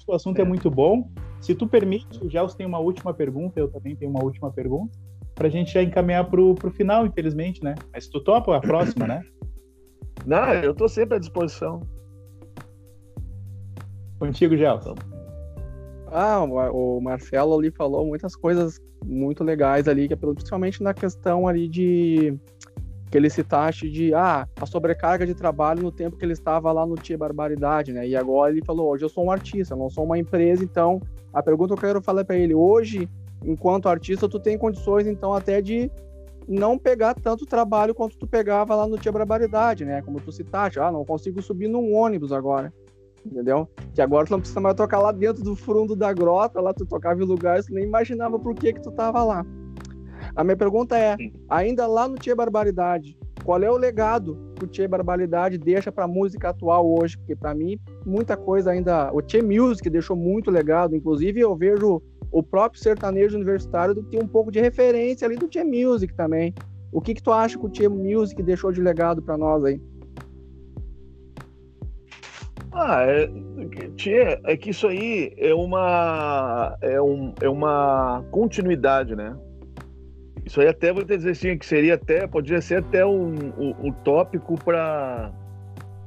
o 0.07 0.15
assunto 0.15 0.39
é. 0.39 0.43
é. 0.43 0.45
muito 0.45 0.71
bom. 0.71 1.09
Se 1.41 1.55
tu 1.55 1.67
permite, 1.69 2.23
o 2.25 2.29
Gels 2.29 2.55
tem 2.55 2.67
uma 2.67 2.79
última 2.79 3.15
pergunta, 3.15 3.61
eu 3.61 3.69
também 3.69 3.95
tenho 3.95 4.11
uma 4.11 4.23
última 4.23 4.51
pergunta, 4.51 4.99
para 5.35 5.47
a 5.47 5.51
gente 5.51 5.73
já 5.73 5.83
encaminhar 5.83 6.29
para 6.29 6.41
o 6.41 6.57
final, 6.71 7.07
infelizmente, 7.07 7.63
né? 7.63 7.77
Mas 7.93 8.05
se 8.05 8.11
tu 8.11 8.21
topa 8.21 8.57
a 8.57 8.61
próxima, 8.61 9.07
né? 9.07 9.23
Não, 10.27 10.53
eu 10.55 10.73
estou 10.73 10.89
sempre 10.89 11.17
à 11.17 11.19
disposição. 11.19 11.81
Contigo, 14.19 14.57
Gelson. 14.57 14.97
Ah, 16.11 16.43
o 16.43 17.01
Marcelo 17.01 17.57
ali 17.57 17.71
falou 17.71 18.05
muitas 18.05 18.35
coisas 18.35 18.81
muito 19.05 19.45
legais 19.45 19.87
ali, 19.87 20.09
que 20.09 20.15
é 20.15 20.17
principalmente 20.17 20.83
na 20.83 20.93
questão 20.93 21.47
ali 21.47 21.69
de 21.69 22.37
que 23.11 23.17
ele 23.17 23.31
citaste 23.31 23.91
de 23.91 24.13
ah, 24.15 24.47
a 24.61 24.67
sobrecarga 24.67 25.27
de 25.27 25.35
trabalho 25.35 25.83
no 25.83 25.93
tempo 25.93 26.17
que 26.17 26.25
ele 26.25 26.33
estava 26.33 26.71
lá 26.73 26.87
no 26.87 26.95
Tia 26.95 27.17
Barbaridade, 27.17 27.93
né? 27.93 28.07
E 28.07 28.15
agora 28.15 28.53
ele 28.53 28.65
falou, 28.65 28.91
hoje 28.91 29.05
eu 29.05 29.09
sou 29.09 29.25
um 29.25 29.31
artista, 29.31 29.75
não 29.75 29.89
sou 29.89 30.05
uma 30.05 30.19
empresa, 30.19 30.63
então 30.63 31.01
a 31.33 31.43
pergunta 31.43 31.75
que 31.75 31.79
eu 31.79 31.89
quero 31.89 32.03
falar 32.03 32.25
para 32.25 32.37
ele, 32.37 32.55
hoje, 32.55 33.09
enquanto 33.45 33.89
artista, 33.89 34.29
tu 34.29 34.39
tem 34.39 34.59
condições 34.59 35.07
então 35.07 35.33
até 35.33 35.63
de 35.63 35.91
não 36.47 36.79
pegar 36.79 37.15
tanto 37.15 37.45
trabalho 37.45 37.95
quanto 37.95 38.17
tu 38.17 38.27
pegava 38.27 38.75
lá 38.75 38.87
no 38.87 38.99
Tia 38.99 39.13
Barbaridade, 39.13 39.85
né? 39.85 40.03
Como 40.03 40.21
tu 40.21 40.31
citaste, 40.33 40.79
ah, 40.81 40.93
não 40.93 41.05
consigo 41.05 41.41
subir 41.41 41.69
num 41.69 41.95
ônibus 41.95 42.33
agora 42.33 42.73
entendeu? 43.27 43.69
Que 43.95 44.01
agora 44.01 44.27
tu 44.27 44.31
não 44.31 44.41
precisa 44.41 44.61
mais 44.61 44.75
tocar 44.75 44.99
lá 44.99 45.13
dentro 45.13 45.43
do 45.43 45.55
fundo 45.55 45.95
da 45.95 46.13
grota, 46.13 46.61
lá 46.61 46.73
tu 46.73 46.87
tocava 46.87 47.23
em 47.23 47.27
lugares 47.27 47.67
que 47.67 47.75
nem 47.75 47.85
imaginava 47.85 48.39
por 48.39 48.55
que 48.55 48.73
que 48.73 48.81
tu 48.81 48.91
tava 48.91 49.23
lá. 49.23 49.45
A 50.39 50.45
minha 50.45 50.57
pergunta 50.57 50.97
é, 50.97 51.17
ainda 51.49 51.85
lá 51.89 52.07
no 52.07 52.15
Tia 52.15 52.37
Barbaridade, 52.37 53.19
qual 53.43 53.61
é 53.61 53.69
o 53.69 53.77
legado 53.77 54.39
que 54.55 54.67
o 54.67 54.69
Tia 54.69 54.89
Barbaridade 54.89 55.59
deixa 55.59 55.91
para 55.91 56.05
a 56.05 56.09
música 56.09 56.51
atual 56.51 56.89
hoje? 56.89 57.19
Porque 57.19 57.35
para 57.35 57.53
mim, 57.53 57.77
muita 58.07 58.37
coisa 58.37 58.71
ainda... 58.71 59.13
O 59.13 59.21
Tia 59.21 59.43
Music 59.43 59.91
deixou 59.91 60.15
muito 60.15 60.49
legado, 60.49 60.95
inclusive 60.95 61.41
eu 61.41 61.57
vejo 61.57 62.01
o 62.31 62.41
próprio 62.41 62.81
sertanejo 62.81 63.35
universitário 63.35 64.01
tem 64.05 64.23
um 64.23 64.29
pouco 64.29 64.53
de 64.53 64.61
referência 64.61 65.27
ali 65.27 65.35
do 65.35 65.49
Tia 65.49 65.65
Music 65.65 66.15
também. 66.15 66.55
O 66.93 67.01
que 67.01 67.15
que 67.15 67.23
tu 67.23 67.33
acha 67.33 67.59
que 67.59 67.67
o 67.67 67.69
Tia 67.69 67.91
Music 67.91 68.41
deixou 68.41 68.71
de 68.71 68.81
legado 68.81 69.21
para 69.21 69.37
nós 69.37 69.65
aí? 69.65 69.83
Ah, 72.71 73.03
é, 73.03 73.29
tchê, 73.97 74.39
é 74.45 74.57
que 74.57 74.71
isso 74.71 74.87
aí 74.87 75.35
é 75.37 75.53
uma, 75.53 76.79
é, 76.81 77.03
um, 77.03 77.35
é 77.41 77.49
uma 77.49 78.25
continuidade, 78.31 79.17
né? 79.17 79.37
Isso 80.49 80.63
aí 80.63 80.69
até 80.69 80.95
vou 80.95 81.05
dizer 81.05 81.33
assim, 81.33 81.59
que 81.59 81.67
seria 81.67 81.95
até, 81.95 82.27
poderia 82.27 82.63
ser 82.63 82.79
até 82.79 83.05
um, 83.05 83.35
um, 83.59 83.75
um 83.83 83.93
tópico 83.93 84.59
para 84.65 85.31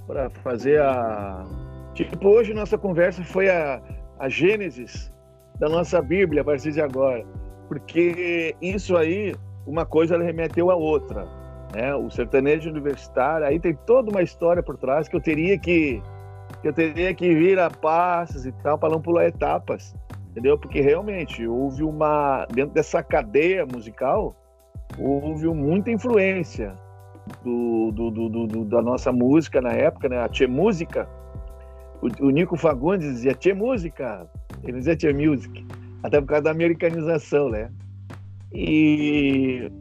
para 0.07 0.31
fazer 0.31 0.81
a. 0.81 1.45
Tipo, 1.93 2.27
hoje 2.27 2.51
nossa 2.51 2.75
conversa 2.75 3.23
foi 3.23 3.51
a, 3.51 3.79
a 4.17 4.27
Gênesis 4.27 5.13
da 5.59 5.69
nossa 5.69 6.01
Bíblia 6.01 6.41
a 6.41 6.43
partir 6.43 6.71
de 6.71 6.81
agora. 6.81 7.23
Porque 7.67 8.55
isso 8.59 8.97
aí, 8.97 9.35
uma 9.67 9.85
coisa 9.85 10.15
ela 10.15 10.23
remeteu 10.23 10.71
à 10.71 10.75
outra. 10.75 11.27
Né? 11.75 11.93
O 11.93 12.09
sertanejo 12.09 12.67
universitário, 12.67 13.45
aí 13.45 13.59
tem 13.59 13.75
toda 13.85 14.09
uma 14.09 14.23
história 14.23 14.63
por 14.63 14.75
trás 14.75 15.07
que 15.07 15.15
eu 15.15 15.21
teria 15.21 15.55
que, 15.59 16.01
que 16.63 16.67
eu 16.67 16.73
teria 16.73 17.13
que 17.13 17.31
vir 17.35 17.59
a 17.59 17.69
passos 17.69 18.47
e 18.47 18.51
tal, 18.63 18.75
para 18.79 18.89
não 18.89 18.99
pular 18.99 19.27
etapas 19.27 19.95
entendeu? 20.31 20.57
Porque 20.57 20.81
realmente 20.81 21.45
houve 21.45 21.83
uma 21.83 22.45
dentro 22.47 22.73
dessa 22.73 23.03
cadeia 23.03 23.65
musical 23.65 24.35
houve 24.97 25.47
muita 25.47 25.91
influência 25.91 26.75
do, 27.43 27.91
do, 27.91 28.11
do, 28.11 28.47
do 28.47 28.65
da 28.65 28.81
nossa 28.81 29.11
música 29.11 29.61
na 29.61 29.71
época, 29.71 30.09
né? 30.09 30.19
A 30.19 30.27
Tchê 30.27 30.47
Música. 30.47 31.07
O, 32.01 32.25
o, 32.25 32.29
Nico 32.29 32.57
Fagundes 32.57 33.07
dizia 33.07 33.33
Tchê 33.33 33.53
Música, 33.53 34.27
ele 34.63 34.79
dizia 34.79 34.95
Tchê 34.95 35.13
Music, 35.13 35.65
até 36.03 36.19
por 36.19 36.27
causa 36.27 36.43
da 36.43 36.51
americanização, 36.51 37.49
né? 37.49 37.69
E, 38.51 39.71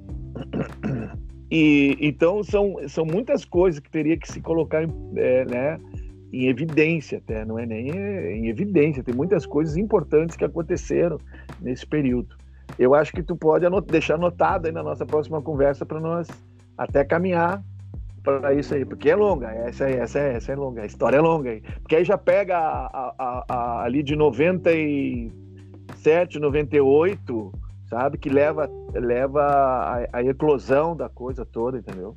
e 1.51 1.97
então 2.01 2.43
são, 2.44 2.77
são 2.89 3.05
muitas 3.05 3.44
coisas 3.44 3.81
que 3.81 3.90
teria 3.90 4.16
que 4.16 4.31
se 4.31 4.40
colocar, 4.40 4.82
é, 5.16 5.44
né? 5.47 5.81
Em 6.32 6.48
evidência 6.48 7.19
até, 7.19 7.44
não 7.44 7.59
é 7.59 7.66
nem 7.66 7.90
em 7.90 8.48
evidência, 8.48 9.02
tem 9.02 9.15
muitas 9.15 9.44
coisas 9.44 9.77
importantes 9.77 10.36
que 10.36 10.44
aconteceram 10.44 11.19
nesse 11.61 11.86
período. 11.86 12.36
Eu 12.78 12.94
acho 12.94 13.12
que 13.12 13.23
tu 13.23 13.36
pode 13.36 13.66
anot 13.66 13.86
deixar 13.90 14.15
anotado 14.15 14.66
aí 14.66 14.73
na 14.73 14.82
nossa 14.82 15.05
próxima 15.05 15.43
conversa 15.43 15.85
para 15.85 16.01
nós 16.01 16.27
até 16.78 17.05
caminhar 17.05 17.62
para 18.23 18.55
isso 18.55 18.74
aí, 18.74 18.85
porque 18.85 19.11
é 19.11 19.16
longa, 19.16 19.48
essa 19.48 19.89
é, 19.89 19.98
essa 19.98 20.19
é, 20.19 20.35
essa 20.35 20.52
é 20.52 20.57
longa, 20.57 20.82
a 20.82 20.86
história 20.86 21.16
é 21.16 21.20
longa 21.20 21.51
aí, 21.51 21.62
porque 21.81 21.97
aí 21.97 22.05
já 22.05 22.16
pega 22.19 22.59
a, 22.59 23.15
a, 23.19 23.44
a, 23.48 23.82
ali 23.82 24.02
de 24.02 24.15
97, 24.15 26.39
98, 26.39 27.52
sabe, 27.89 28.19
que 28.19 28.28
leva, 28.28 28.69
leva 28.93 29.43
a, 29.43 30.05
a 30.12 30.23
eclosão 30.23 30.94
da 30.94 31.09
coisa 31.09 31.47
toda, 31.47 31.78
entendeu? 31.78 32.15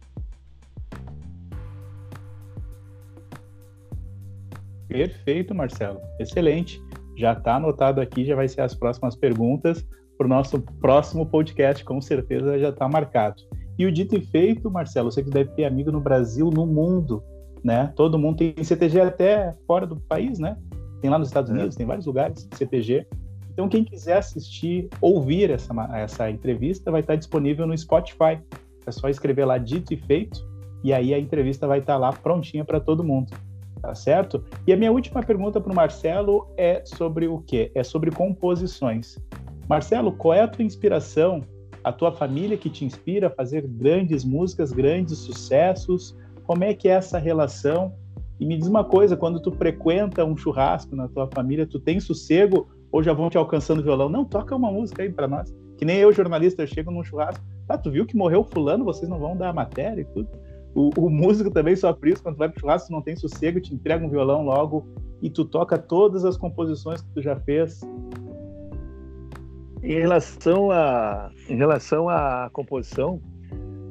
Perfeito, 4.94 5.56
Marcelo. 5.56 5.99
Excelente. 6.20 6.80
Já 7.18 7.34
está 7.34 7.56
anotado 7.56 7.99
aqui, 7.99 8.24
já 8.24 8.36
vai 8.36 8.48
ser 8.48 8.61
as 8.61 8.76
próximas 8.76 9.15
perguntas 9.15 9.84
para 10.15 10.26
o 10.26 10.30
nosso 10.30 10.61
próximo 10.80 11.26
podcast, 11.26 11.84
com 11.84 11.99
certeza 11.99 12.60
já 12.60 12.70
está 12.70 12.88
marcado. 12.88 13.41
E 13.78 13.88
o 13.88 13.91
dito 13.91 14.15
e 14.15 14.22
feito, 14.22 14.70
Marcelo, 14.70 15.11
você 15.11 15.24
que 15.24 15.32
deve 15.32 15.49
ter 15.53 15.65
amigo 15.65 15.91
no 15.91 15.99
Brasil, 15.99 16.52
no 16.52 16.68
mundo, 16.68 17.24
né? 17.64 17.91
Todo 17.95 18.20
mundo 18.20 18.38
tem 18.38 18.64
CTG 18.64 19.02
até 19.02 19.56
fora 19.65 19.88
do 19.88 19.95
país, 19.95 20.38
né? 20.38 20.56
Tem 21.02 21.10
lá 21.10 21.18
nos 21.18 21.30
Estados 21.30 21.49
é. 21.49 21.53
Unidos, 21.56 21.76
é. 21.76 21.78
tem 21.80 21.88
vários 21.88 22.06
lugares 22.06 22.48
CTG. 22.53 23.07
Então, 23.52 23.68
quem 23.68 23.84
quiser 23.84 24.18
assistir, 24.18 24.90
ouvir 25.02 25.49
essa, 25.49 25.74
essa 25.95 26.30
entrevista, 26.30 26.91
vai 26.91 27.02
estar 27.02 27.15
disponível 27.15 27.65
no 27.65 27.76
Spotify. 27.76 28.40
É 28.86 28.91
só 28.91 29.10
escrever 29.10 29.45
lá 29.45 29.57
dito 29.57 29.91
e 29.91 29.98
feito, 29.98 30.48
e 30.84 30.94
aí 30.94 31.15
a 31.15 31.20
entrevista 31.20 31.65
vai 31.65 31.80
estar 31.80 31.98
lá 31.98 32.14
prontinha 32.14 32.64
para 32.64 32.80
todo 32.80 33.03
mundo 33.03 33.32
tá 33.84 33.93
certo? 33.93 34.41
E 34.65 34.72
a 34.72 34.77
minha 34.77 34.93
última 34.93 35.22
pergunta 35.22 35.60
para 35.60 35.72
o 35.72 35.76
Marcelo 35.76 36.47
é 36.55 36.81
sobre 36.85 37.27
o 37.27 37.39
quê? 37.39 37.69
É 37.76 37.84
sobre 37.84 38.10
composições. 38.11 39.18
Marcelo, 39.68 40.14
qual 40.14 40.34
é 40.34 40.41
a 40.41 40.47
tua 40.47 40.64
inspiração, 40.64 41.41
a 41.84 41.91
tua 41.91 42.14
família 42.14 42.57
que 42.57 42.69
te 42.69 42.85
inspira 42.85 43.27
a 43.27 43.30
fazer 43.30 43.68
grandes 43.68 44.23
músicas, 44.23 44.72
grandes 44.72 45.18
sucessos? 45.18 46.18
Como 46.45 46.64
é 46.64 46.73
que 46.73 46.88
é 46.88 46.93
essa 46.93 47.18
relação? 47.18 47.93
E 48.39 48.45
me 48.45 48.57
diz 48.57 48.68
uma 48.68 48.85
coisa, 48.85 49.18
quando 49.18 49.41
tu 49.41 49.51
frequenta 49.51 50.23
um 50.23 50.38
churrasco 50.38 50.95
na 50.95 51.10
tua 51.10 51.27
família, 51.27 51.68
tu 51.68 51.77
tem 51.77 51.99
sossego 51.99 52.69
ou 52.89 53.03
já 53.03 53.11
vão 53.11 53.30
te 53.30 53.38
alcançando 53.38 53.84
violão? 53.84 54.07
Não, 54.07 54.23
toca 54.23 54.55
uma 54.55 54.72
música 54.72 55.03
aí 55.03 55.11
para 55.11 55.27
nós. 55.27 55.53
Que 55.77 55.84
nem 55.84 55.97
eu, 55.97 56.14
jornalista, 56.14 56.64
eu 56.64 56.68
chego 56.68 56.89
num 56.89 57.03
churrasco, 57.03 57.43
tá, 57.68 57.77
tu 57.77 57.91
viu 57.91 58.05
que 58.05 58.15
morreu 58.15 58.45
fulano, 58.45 58.85
vocês 58.85 59.10
não 59.10 59.19
vão 59.19 59.35
dar 59.35 59.53
matéria 59.53 60.01
e 60.01 60.05
tudo? 60.05 60.30
O, 60.76 60.90
o, 60.98 61.10
músico 61.10 61.52
também 61.52 61.76
sofre 61.76 62.12
isso, 62.12 62.24
quando 62.24 62.36
tu 62.36 62.40
vai 62.40 62.50
pro 62.50 62.60
churrasco, 62.60 62.91
não 62.91 63.02
tem 63.02 63.16
sossego, 63.16 63.62
te 63.62 63.74
entrega 63.74 64.04
um 64.04 64.10
violão 64.10 64.44
logo 64.44 64.88
e 65.22 65.30
tu 65.30 65.45
toca 65.45 65.78
todas 65.78 66.26
as 66.26 66.36
composições 66.36 67.02
que 67.02 67.10
tu 67.14 67.22
já 67.22 67.36
fez. 67.36 67.82
Em 69.84 70.00
relação 70.00 70.72
a, 70.72 71.30
em 71.48 71.56
relação 71.56 72.10
à 72.10 72.50
composição, 72.52 73.22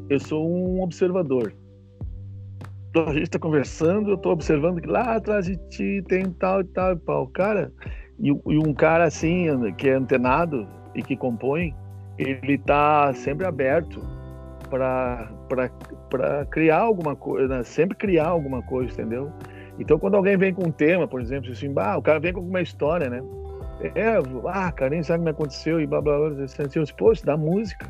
eu 0.09 0.19
sou 0.19 0.49
um 0.49 0.83
observador. 0.83 1.55
A 2.95 3.13
gente 3.13 3.23
está 3.23 3.39
conversando, 3.39 4.11
eu 4.11 4.17
estou 4.17 4.33
observando 4.33 4.81
que 4.81 4.89
lá 4.89 5.17
atrás 5.17 5.47
de 5.47 5.57
ti 5.69 6.03
tem 6.09 6.31
tal 6.33 6.61
e 6.61 6.65
tal 6.65 6.93
e 6.93 6.97
tal. 6.97 7.27
Cara, 7.29 7.73
e, 8.19 8.29
e 8.29 8.59
um 8.59 8.75
cara 8.75 9.05
assim, 9.05 9.47
que 9.75 9.89
é 9.89 9.95
antenado 9.95 10.67
e 10.95 11.03
que 11.03 11.17
compõe, 11.17 11.75
ele 12.19 12.55
está 12.55 13.13
sempre 13.15 13.47
aberto 13.47 14.01
para 14.69 15.71
criar 16.51 16.79
alguma 16.79 17.17
coisa, 17.17 17.49
né? 17.49 17.63
sempre 17.63 17.97
criar 17.97 18.29
alguma 18.29 18.63
coisa, 18.63 18.93
entendeu? 18.93 19.33
Então, 19.79 19.99
quando 19.99 20.17
alguém 20.17 20.37
vem 20.37 20.53
com 20.53 20.67
um 20.67 20.71
tema, 20.71 21.09
por 21.09 21.21
exemplo, 21.21 21.51
assim, 21.51 21.69
o 21.69 22.03
cara 22.03 22.21
vem 22.21 22.33
com 22.33 22.41
alguma 22.41 22.61
história, 22.61 23.09
né? 23.09 23.23
É, 23.95 24.17
ah, 24.47 24.71
cara, 24.71 24.91
nem 24.91 25.03
sabe 25.03 25.19
o 25.19 25.21
que 25.21 25.25
me 25.25 25.31
aconteceu 25.31 25.81
e 25.81 25.87
blá 25.87 26.01
blá 26.01 26.17
blá. 26.17 26.45
Assim, 26.45 26.63
eu 26.63 26.83
disse, 26.83 26.95
pô, 26.95 27.13
isso 27.13 27.25
dá 27.25 27.37
música. 27.37 27.89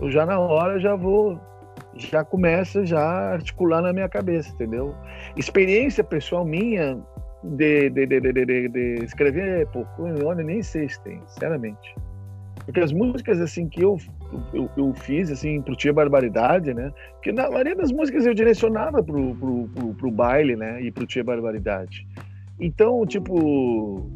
Eu 0.00 0.10
já 0.10 0.26
na 0.26 0.38
hora 0.38 0.80
já 0.80 0.96
vou, 0.96 1.40
já 1.94 2.24
começa 2.24 2.84
já 2.84 3.00
a 3.00 3.32
articular 3.34 3.82
na 3.82 3.92
minha 3.92 4.08
cabeça, 4.08 4.50
entendeu? 4.52 4.94
Experiência 5.36 6.02
pessoal 6.02 6.44
minha 6.44 6.98
de, 7.42 7.90
de, 7.90 8.06
de, 8.06 8.20
de, 8.20 8.68
de 8.68 9.04
escrever, 9.04 9.66
pô, 9.68 9.86
olha, 10.24 10.42
nem 10.42 10.62
sei 10.62 10.88
se 10.88 11.00
tem, 11.02 11.22
sinceramente. 11.26 11.94
Porque 12.64 12.80
as 12.80 12.92
músicas, 12.92 13.40
assim, 13.40 13.68
que 13.68 13.82
eu, 13.82 13.96
eu, 14.52 14.70
eu 14.76 14.94
fiz, 14.94 15.30
assim, 15.30 15.60
pro 15.62 15.76
Tia 15.76 15.92
Barbaridade, 15.92 16.74
né? 16.74 16.92
Porque 17.14 17.32
na 17.32 17.50
maioria 17.50 17.74
das 17.74 17.90
músicas 17.90 18.26
eu 18.26 18.34
direcionava 18.34 19.02
pro, 19.02 19.34
pro, 19.34 19.68
pro, 19.68 19.94
pro 19.94 20.10
baile, 20.10 20.56
né? 20.56 20.82
E 20.82 20.90
pro 20.90 21.06
Tia 21.06 21.24
Barbaridade. 21.24 22.06
Então, 22.60 23.06
tipo, 23.06 24.10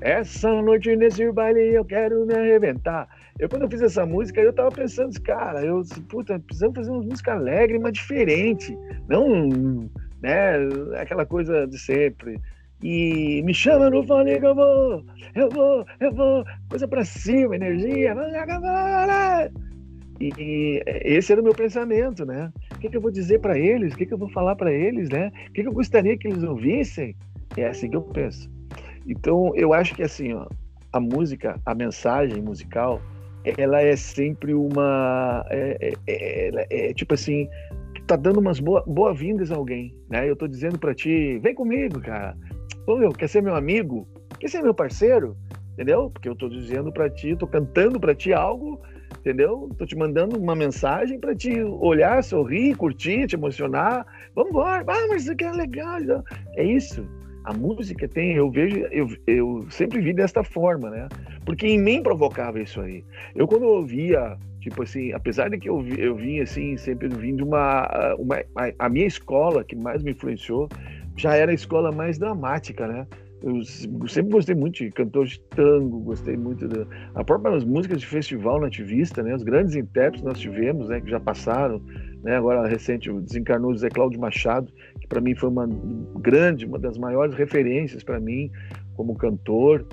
essa 0.00 0.50
noite 0.62 0.96
nesse 0.96 1.30
baile 1.30 1.74
eu 1.74 1.84
quero 1.84 2.26
me 2.26 2.34
arrebentar. 2.34 3.08
Eu, 3.38 3.48
quando 3.48 3.62
eu 3.62 3.70
fiz 3.70 3.82
essa 3.82 4.04
música, 4.04 4.40
eu 4.40 4.52
tava 4.52 4.70
pensando, 4.70 5.20
cara, 5.22 5.64
eu, 5.64 5.82
puta, 6.08 6.38
precisamos 6.38 6.76
fazer 6.76 6.90
uma 6.90 7.02
música 7.02 7.34
alegre, 7.34 7.78
mas 7.78 7.92
diferente. 7.92 8.76
Não, 9.08 9.88
né, 10.20 10.56
aquela 10.98 11.24
coisa 11.24 11.66
de 11.66 11.78
sempre 11.78 12.40
e 12.82 13.42
me 13.44 13.54
chama 13.54 13.88
no 13.88 14.04
fone 14.04 14.40
que 14.40 14.46
eu 14.46 14.54
vou, 14.54 15.04
eu 15.34 15.48
vou, 15.48 15.86
eu 16.00 16.12
vou, 16.12 16.44
coisa 16.68 16.88
para 16.88 17.04
cima, 17.04 17.54
energia, 17.54 18.14
e, 20.20 20.30
e 20.38 20.82
esse 21.04 21.32
era 21.32 21.40
o 21.40 21.44
meu 21.44 21.54
pensamento, 21.54 22.24
né? 22.24 22.52
O 22.74 22.78
que, 22.78 22.88
que 22.88 22.96
eu 22.96 23.00
vou 23.00 23.10
dizer 23.10 23.40
para 23.40 23.58
eles? 23.58 23.92
O 23.92 23.96
que, 23.96 24.06
que 24.06 24.14
eu 24.14 24.18
vou 24.18 24.30
falar 24.30 24.54
para 24.56 24.72
eles, 24.72 25.08
né? 25.08 25.32
O 25.48 25.52
que, 25.52 25.62
que 25.62 25.68
eu 25.68 25.72
gostaria 25.72 26.16
que 26.16 26.28
eles 26.28 26.42
ouvissem? 26.42 27.16
É 27.56 27.66
assim 27.66 27.90
que 27.90 27.96
eu 27.96 28.02
penso. 28.02 28.50
Então, 29.06 29.52
eu 29.56 29.72
acho 29.72 29.94
que 29.94 30.02
assim, 30.02 30.32
ó, 30.32 30.46
a 30.92 31.00
música, 31.00 31.60
a 31.66 31.74
mensagem 31.74 32.40
musical, 32.40 33.00
ela 33.58 33.80
é 33.80 33.96
sempre 33.96 34.54
uma, 34.54 35.44
é, 35.50 35.92
é, 36.06 36.50
é, 36.70 36.90
é 36.90 36.94
tipo 36.94 37.14
assim, 37.14 37.48
tá 38.06 38.14
dando 38.14 38.38
umas 38.38 38.60
boas-vindas 38.60 39.48
boa 39.48 39.58
a 39.58 39.60
alguém, 39.60 39.94
né? 40.08 40.28
Eu 40.28 40.36
tô 40.36 40.46
dizendo 40.46 40.78
para 40.78 40.94
ti, 40.94 41.38
vem 41.42 41.54
comigo, 41.54 42.00
cara 42.00 42.36
Meu, 42.86 43.10
quer 43.12 43.28
ser 43.28 43.42
meu 43.42 43.54
amigo? 43.54 44.06
Quer 44.38 44.48
ser 44.48 44.62
meu 44.62 44.74
parceiro? 44.74 45.36
Entendeu? 45.72 46.10
Porque 46.10 46.28
eu 46.28 46.34
tô 46.34 46.48
dizendo 46.48 46.92
para 46.92 47.08
ti, 47.08 47.36
tô 47.36 47.46
cantando 47.46 47.98
para 47.98 48.14
ti 48.14 48.32
algo, 48.32 48.80
entendeu? 49.18 49.70
Tô 49.78 49.86
te 49.86 49.96
mandando 49.96 50.38
uma 50.38 50.54
mensagem 50.54 51.18
para 51.18 51.34
te 51.34 51.62
olhar, 51.62 52.22
sorrir, 52.22 52.76
curtir, 52.76 53.26
te 53.26 53.36
emocionar. 53.36 54.04
Vamos 54.34 54.50
embora. 54.50 54.84
Ah, 54.86 55.06
mas 55.08 55.22
isso 55.22 55.32
aqui 55.32 55.44
é 55.44 55.52
legal. 55.52 55.98
É 56.56 56.64
isso. 56.64 57.06
A 57.44 57.52
música 57.52 58.06
tem, 58.06 58.34
eu 58.34 58.50
vejo, 58.50 58.76
eu, 58.90 59.08
eu 59.26 59.66
sempre 59.70 60.00
vi 60.00 60.12
desta 60.12 60.44
forma, 60.44 60.90
né? 60.90 61.08
Porque 61.44 61.66
em 61.66 61.78
mim 61.78 62.02
provocava 62.02 62.60
isso 62.60 62.80
aí. 62.80 63.04
Eu 63.34 63.48
quando 63.48 63.64
eu 63.64 63.70
ouvia, 63.70 64.36
tipo 64.60 64.82
assim, 64.82 65.12
apesar 65.12 65.48
de 65.48 65.58
que 65.58 65.68
eu, 65.68 65.84
eu 65.98 66.14
vim 66.14 66.40
assim, 66.40 66.76
sempre 66.76 67.08
vim 67.08 67.34
de 67.34 67.42
uma, 67.42 68.14
uma 68.16 68.36
a 68.78 68.88
minha 68.88 69.06
escola 69.06 69.64
que 69.64 69.74
mais 69.74 70.04
me 70.04 70.12
influenciou 70.12 70.68
já 71.16 71.34
era 71.34 71.50
a 71.50 71.54
escola 71.54 71.92
mais 71.92 72.18
dramática, 72.18 72.86
né? 72.86 73.06
Eu 73.42 73.60
sempre 74.08 74.30
gostei 74.30 74.54
muito 74.54 74.76
de 74.76 74.90
cantores 74.92 75.32
de 75.32 75.40
tango, 75.56 75.98
gostei 76.00 76.36
muito 76.36 76.68
da 76.68 76.86
a 77.14 77.24
própria 77.24 77.58
músicas 77.66 78.00
de 78.00 78.06
festival 78.06 78.60
nativista, 78.60 79.20
né? 79.20 79.34
Os 79.34 79.42
grandes 79.42 79.74
intérpretes 79.74 80.22
nós 80.22 80.38
tivemos, 80.38 80.88
né? 80.88 81.00
Que 81.00 81.10
já 81.10 81.18
passaram, 81.18 81.82
né? 82.22 82.36
Agora 82.36 82.68
recente 82.68 83.12
desencarnou 83.12 83.72
José 83.72 83.88
Cláudio 83.88 84.20
Machado, 84.20 84.72
que 85.00 85.08
para 85.08 85.20
mim 85.20 85.34
foi 85.34 85.48
uma 85.48 85.68
grande, 86.20 86.66
uma 86.66 86.78
das 86.78 86.96
maiores 86.96 87.34
referências 87.34 88.04
para 88.04 88.20
mim 88.20 88.48
como 88.94 89.16
cantor, 89.16 89.86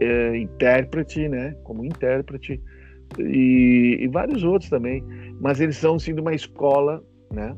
é, 0.00 0.36
intérprete, 0.36 1.28
né? 1.28 1.56
Como 1.64 1.84
intérprete, 1.84 2.60
e, 3.18 3.98
e 4.00 4.08
vários 4.08 4.44
outros 4.44 4.70
também. 4.70 5.04
Mas 5.40 5.60
eles 5.60 5.76
são, 5.76 5.98
sim, 5.98 6.14
de 6.14 6.20
uma 6.20 6.34
escola, 6.34 7.02
né? 7.32 7.56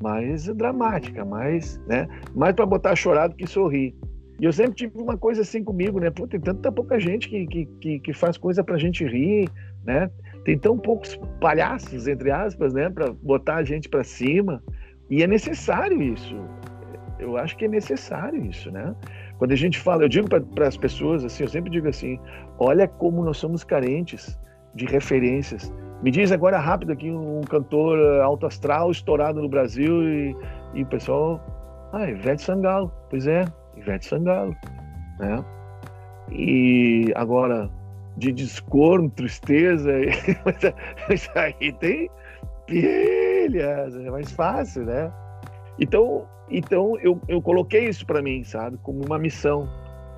Mais 0.00 0.46
dramática, 0.46 1.24
mais, 1.24 1.80
né? 1.86 2.08
mais 2.34 2.54
para 2.54 2.66
botar 2.66 2.94
chorado 2.96 3.34
que 3.34 3.46
sorrir. 3.46 3.94
E 4.40 4.44
eu 4.44 4.52
sempre 4.52 4.74
tive 4.74 4.98
uma 4.98 5.16
coisa 5.16 5.42
assim 5.42 5.62
comigo, 5.62 6.00
né? 6.00 6.10
Pô, 6.10 6.26
tem 6.26 6.40
tanta 6.40 6.70
pouca 6.72 6.98
gente 6.98 7.28
que, 7.28 7.46
que, 7.46 7.66
que, 7.80 8.00
que 8.00 8.12
faz 8.12 8.36
coisa 8.36 8.64
pra 8.64 8.76
gente 8.76 9.04
rir, 9.04 9.48
né? 9.84 10.10
Tem 10.44 10.58
tão 10.58 10.76
poucos 10.76 11.18
palhaços, 11.40 12.08
entre 12.08 12.30
aspas, 12.30 12.74
né? 12.74 12.90
Pra 12.90 13.12
botar 13.12 13.56
a 13.56 13.64
gente 13.64 13.88
para 13.88 14.02
cima. 14.02 14.62
E 15.08 15.22
é 15.22 15.26
necessário 15.26 16.02
isso. 16.02 16.36
Eu 17.18 17.36
acho 17.36 17.56
que 17.56 17.66
é 17.66 17.68
necessário 17.68 18.44
isso, 18.44 18.70
né? 18.72 18.94
Quando 19.38 19.52
a 19.52 19.56
gente 19.56 19.78
fala, 19.78 20.02
eu 20.02 20.08
digo 20.08 20.28
para 20.28 20.66
as 20.66 20.76
pessoas 20.76 21.24
assim, 21.24 21.44
eu 21.44 21.48
sempre 21.48 21.70
digo 21.70 21.88
assim: 21.88 22.18
olha 22.58 22.88
como 22.88 23.24
nós 23.24 23.36
somos 23.36 23.62
carentes 23.62 24.38
de 24.74 24.84
referências. 24.84 25.72
Me 26.04 26.10
diz 26.10 26.30
agora 26.30 26.58
rápido 26.58 26.92
aqui 26.92 27.10
um 27.10 27.40
cantor 27.40 27.98
alto 28.20 28.46
astral 28.46 28.90
estourado 28.90 29.40
no 29.40 29.48
Brasil 29.48 30.02
e, 30.02 30.36
e 30.74 30.82
o 30.82 30.86
pessoal, 30.86 31.40
ah, 31.94 32.06
Ivete 32.06 32.42
Sangalo. 32.42 32.92
Pois 33.08 33.26
é, 33.26 33.46
Ivete 33.74 34.04
Sangalo, 34.04 34.54
né? 35.18 35.42
E 36.30 37.10
agora, 37.16 37.70
de 38.18 38.32
descorno, 38.32 39.08
tristeza, 39.08 39.90
isso 41.08 41.30
aí 41.34 41.72
tem 41.80 42.10
pilhas, 42.66 43.96
é 43.96 44.10
mais 44.10 44.30
fácil, 44.30 44.84
né? 44.84 45.10
Então, 45.80 46.26
então 46.50 46.98
eu, 47.00 47.18
eu 47.26 47.40
coloquei 47.40 47.88
isso 47.88 48.04
para 48.04 48.20
mim, 48.20 48.44
sabe, 48.44 48.76
como 48.82 49.02
uma 49.02 49.18
missão 49.18 49.66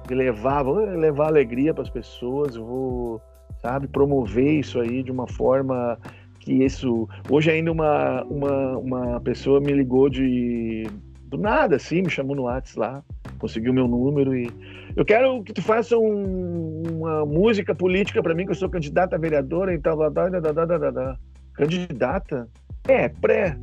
de 0.08 0.16
levar, 0.16 0.64
vou 0.64 0.74
levar 0.78 1.28
alegria 1.28 1.72
para 1.72 1.84
as 1.84 1.90
pessoas, 1.90 2.56
vou, 2.56 3.22
sabe, 3.66 3.88
promover 3.88 4.60
isso 4.60 4.78
aí 4.78 5.02
de 5.02 5.10
uma 5.10 5.26
forma 5.26 5.98
que 6.38 6.52
isso. 6.52 7.08
Hoje 7.28 7.50
ainda 7.50 7.72
uma, 7.72 8.22
uma, 8.24 8.78
uma 8.78 9.20
pessoa 9.20 9.60
me 9.60 9.72
ligou 9.72 10.08
de 10.08 10.86
do 11.24 11.36
nada, 11.36 11.74
assim, 11.74 12.02
me 12.02 12.10
chamou 12.10 12.36
no 12.36 12.44
WhatsApp 12.44 12.78
lá 12.78 13.04
conseguiu 13.38 13.74
meu 13.74 13.86
número 13.86 14.34
e 14.34 14.48
eu 14.94 15.04
quero 15.04 15.42
que 15.42 15.52
tu 15.52 15.60
faça 15.60 15.98
um, 15.98 16.82
uma 16.90 17.26
música 17.26 17.74
política 17.74 18.22
para 18.22 18.34
mim 18.34 18.46
que 18.46 18.52
eu 18.52 18.56
sou 18.56 18.70
candidata 18.70 19.16
a 19.16 19.18
vereadora 19.18 19.74
e 19.74 19.78
tal, 19.78 19.98
da, 19.98 20.08
da, 20.08 20.40
da, 20.40 20.64
da, 20.64 20.90
da, 20.90 21.16
candidata 21.52 22.48
é 22.88 23.08
pré 23.08 23.58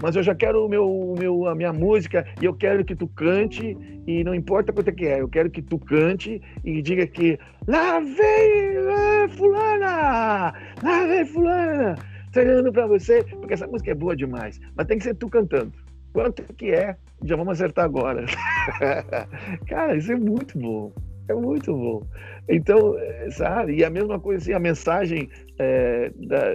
mas 0.00 0.16
eu 0.16 0.22
já 0.22 0.34
quero 0.34 0.64
o 0.64 0.68
meu, 0.68 1.14
meu, 1.18 1.46
a 1.46 1.54
minha 1.54 1.72
música 1.72 2.26
e 2.40 2.44
eu 2.44 2.54
quero 2.54 2.84
que 2.84 2.94
tu 2.94 3.06
cante 3.08 3.76
e 4.06 4.24
não 4.24 4.34
importa 4.34 4.72
quanto 4.72 4.88
é 4.88 4.92
que 4.92 5.06
é, 5.06 5.20
eu 5.20 5.28
quero 5.28 5.50
que 5.50 5.62
tu 5.62 5.78
cante 5.78 6.40
e 6.64 6.82
diga 6.82 7.06
que 7.06 7.38
lá 7.66 8.00
vem 8.00 8.78
lá, 8.80 9.28
fulana, 9.30 10.54
lá 10.82 11.06
vem 11.06 11.24
fulana, 11.26 11.94
treinando 12.32 12.72
para 12.72 12.86
você, 12.86 13.24
porque 13.24 13.54
essa 13.54 13.66
música 13.66 13.90
é 13.90 13.94
boa 13.94 14.16
demais, 14.16 14.60
mas 14.76 14.86
tem 14.86 14.98
que 14.98 15.04
ser 15.04 15.14
tu 15.14 15.28
cantando. 15.28 15.72
Quanto 16.12 16.42
que 16.54 16.70
é? 16.70 16.96
Já 17.24 17.36
vamos 17.36 17.52
acertar 17.52 17.84
agora. 17.84 18.24
Cara, 19.68 19.96
isso 19.96 20.12
é 20.12 20.16
muito 20.16 20.58
bom. 20.58 20.92
É 21.28 21.34
muito 21.34 21.72
bom. 21.74 22.02
Então, 22.48 22.96
sabe? 23.30 23.76
E 23.76 23.84
a 23.84 23.90
mesma 23.90 24.18
coisa 24.18 24.42
assim, 24.42 24.52
a 24.52 24.58
mensagem 24.58 25.28
é, 25.58 26.10
da, 26.16 26.52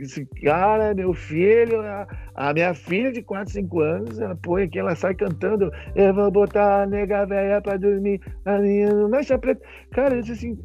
esse 0.00 0.26
cara, 0.42 0.92
meu 0.94 1.14
filho, 1.14 1.80
a, 1.82 2.06
a, 2.34 2.52
minha 2.52 2.74
filha 2.74 3.12
de 3.12 3.22
4, 3.22 3.52
5 3.52 3.80
anos, 3.80 4.18
ela 4.18 4.34
põe 4.42 4.64
aqui, 4.64 4.78
ela 4.78 4.96
sai 4.96 5.14
cantando, 5.14 5.70
eu 5.94 6.12
vou 6.12 6.30
botar 6.30 6.82
a 6.82 6.86
nega 6.86 7.26
velha 7.26 7.60
pra 7.60 7.76
dormir, 7.76 8.20
a 8.44 8.58
minha 8.58 8.92
mancha 9.08 9.38
preta. 9.38 9.64
Cara, 9.92 10.18
isso 10.18 10.32
assim, 10.32 10.58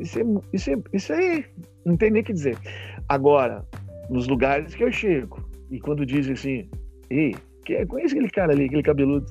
isso, 0.00 0.18
é, 0.18 0.24
isso, 0.52 0.70
é, 0.70 0.76
isso 0.92 1.12
aí, 1.12 1.44
não 1.84 1.96
tem 1.96 2.10
nem 2.10 2.22
o 2.22 2.24
que 2.24 2.32
dizer. 2.32 2.56
Agora, 3.08 3.64
nos 4.08 4.26
lugares 4.26 4.74
que 4.74 4.84
eu 4.84 4.92
chego, 4.92 5.46
e 5.70 5.78
quando 5.78 6.06
dizem 6.06 6.32
assim, 6.32 6.70
ei, 7.10 7.34
que, 7.64 7.84
conhece 7.86 8.14
aquele 8.14 8.30
cara 8.30 8.52
ali, 8.52 8.66
aquele 8.66 8.82
cabeludo. 8.82 9.26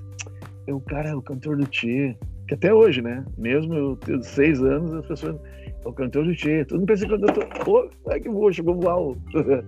É 0.66 0.74
o 0.74 0.80
cara, 0.80 1.18
o 1.18 1.22
cantor 1.22 1.58
do 1.58 1.68
Tchê. 1.68 2.16
Que 2.54 2.68
até 2.68 2.74
hoje, 2.74 3.02
né? 3.02 3.26
Mesmo 3.36 3.74
eu 3.74 3.96
tendo 3.98 4.22
seis 4.22 4.62
anos, 4.62 4.94
as 4.94 5.06
pessoas. 5.08 5.42
É 5.66 5.88
o 5.88 5.92
cantor 5.92 6.24
do 6.24 6.36
Tchê. 6.36 6.64
Todo 6.66 6.80
mundo 6.80 6.88
pensa 6.88 7.08
que 7.08 7.14
eu 7.14 7.20
tô. 7.20 7.66
Pô, 7.66 7.90
é 8.10 8.20
que 8.20 8.30
vou, 8.30 8.54
chegou 8.54 8.80
voar. 8.80 8.98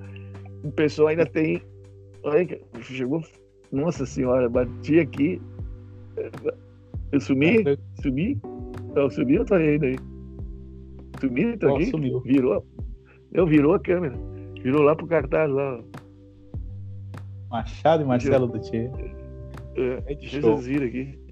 O, 0.64 0.72
pessoal 0.72 1.10
ainda 1.10 1.26
tem. 1.26 1.62
Olha, 2.24 2.60
chegou. 2.82 3.22
Nossa 3.72 4.06
senhora, 4.06 4.50
bati 4.50 5.00
aqui. 5.00 5.42
Eu 7.12 7.20
sumi? 7.20 7.64
Sumi? 8.02 8.40
Eu 8.96 9.10
sumi 9.12 9.38
ou 9.38 9.46
tô 9.46 9.56
ainda 9.56 9.86
aí? 9.86 9.96
Sumi? 11.20 11.58
Tô 11.58 11.76
aqui? 11.76 11.86
Sumiu. 11.86 12.22
Virou. 12.22 12.66
Eu 13.32 13.46
virou 13.46 13.76
a 13.76 13.80
câmera. 13.80 14.16
Virou 14.62 14.82
lá 14.82 14.96
pro 14.96 15.08
cartaz 15.08 15.52
lá. 15.52 15.80
Machado 17.50 18.04
e 18.04 18.06
Marcelo 18.06 18.48
do 18.48 18.60
Tchê. 18.60 18.90
É, 19.76 20.04
é 20.08 20.16
deixa 20.16 20.42
vocês 20.42 20.66
virem 20.66 20.88
aqui. 20.88 21.25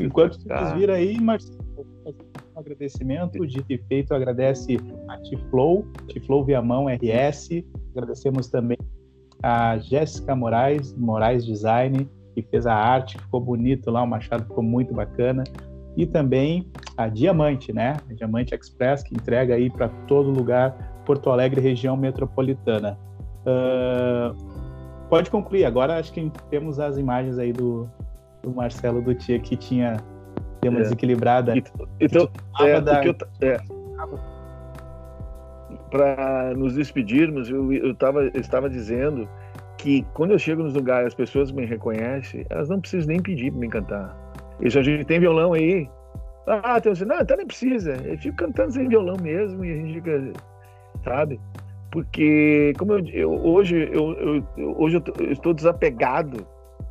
Enquanto 0.00 0.40
vocês 0.40 0.72
viram 0.72 0.94
aí, 0.94 1.20
Marcelo, 1.20 1.64
um 2.04 2.60
agradecimento, 2.60 3.46
dito 3.46 3.70
e 3.70 3.78
feito, 3.78 4.14
agradece 4.14 4.78
a 5.08 5.18
Tiflow, 5.18 5.84
Tiflow 6.08 6.44
Viamão 6.44 6.86
RS, 6.86 7.62
agradecemos 7.92 8.48
também 8.48 8.78
a 9.42 9.78
Jéssica 9.78 10.34
Moraes, 10.34 10.94
Moraes 10.94 11.44
Design, 11.44 12.08
que 12.34 12.42
fez 12.42 12.66
a 12.66 12.74
arte, 12.74 13.18
ficou 13.18 13.40
bonito 13.40 13.90
lá, 13.90 14.02
o 14.02 14.06
machado 14.06 14.44
ficou 14.44 14.62
muito 14.62 14.92
bacana, 14.92 15.44
e 15.96 16.06
também 16.06 16.70
a 16.96 17.08
Diamante, 17.08 17.72
né? 17.72 17.96
A 18.10 18.12
Diamante 18.12 18.54
Express, 18.54 19.02
que 19.02 19.14
entrega 19.14 19.54
aí 19.54 19.70
para 19.70 19.88
todo 20.06 20.30
lugar, 20.30 21.02
Porto 21.04 21.30
Alegre, 21.30 21.60
região 21.60 21.96
metropolitana. 21.96 22.98
Uh, 23.42 24.34
pode 25.08 25.30
concluir. 25.30 25.64
Agora 25.64 25.98
acho 25.98 26.12
que 26.12 26.30
temos 26.50 26.78
as 26.78 26.98
imagens 26.98 27.38
aí 27.38 27.52
do, 27.52 27.88
do 28.46 28.54
Marcelo 28.54 29.02
do 29.02 29.14
Tia 29.14 29.38
que 29.38 29.56
tinha 29.56 29.96
deu 30.62 30.70
uma 30.70 30.80
é. 30.80 30.82
desequilibrada. 30.84 31.54
Então, 32.00 32.28
é, 32.60 32.80
da... 32.80 33.04
eu, 33.04 33.14
é, 33.42 33.58
para 35.90 36.54
nos 36.54 36.74
despedirmos, 36.74 37.50
eu, 37.50 37.72
eu, 37.72 37.94
tava, 37.94 38.24
eu 38.24 38.40
estava 38.40 38.68
dizendo 38.70 39.28
que 39.78 40.04
quando 40.14 40.32
eu 40.32 40.38
chego 40.38 40.62
nos 40.62 40.74
lugares 40.74 41.08
as 41.08 41.14
pessoas 41.14 41.52
me 41.52 41.64
reconhecem, 41.66 42.46
elas 42.48 42.68
não 42.68 42.80
precisam 42.80 43.08
nem 43.08 43.20
pedir 43.20 43.50
para 43.50 43.60
me 43.60 43.68
cantar. 43.68 44.16
E 44.60 44.70
se 44.70 44.78
a 44.78 44.82
gente 44.82 45.04
tem 45.04 45.20
violão 45.20 45.52
aí, 45.52 45.88
ah, 46.46 46.80
tem 46.80 46.92
não, 47.04 47.20
então 47.20 47.36
nem 47.36 47.46
precisa. 47.46 47.94
Eu 48.04 48.16
fico 48.18 48.36
cantando 48.36 48.72
sem 48.72 48.88
violão 48.88 49.16
mesmo 49.20 49.64
e 49.64 49.72
a 49.72 49.76
gente 49.76 49.94
fica, 49.94 50.32
sabe? 51.04 51.40
porque 51.96 52.74
como 52.78 52.92
eu, 52.92 53.06
eu 53.06 53.32
hoje 53.32 53.88
eu, 53.90 54.12
eu, 54.58 54.76
hoje 54.78 54.96
eu, 54.96 55.32
estou 55.32 55.54
desapegado 55.54 56.46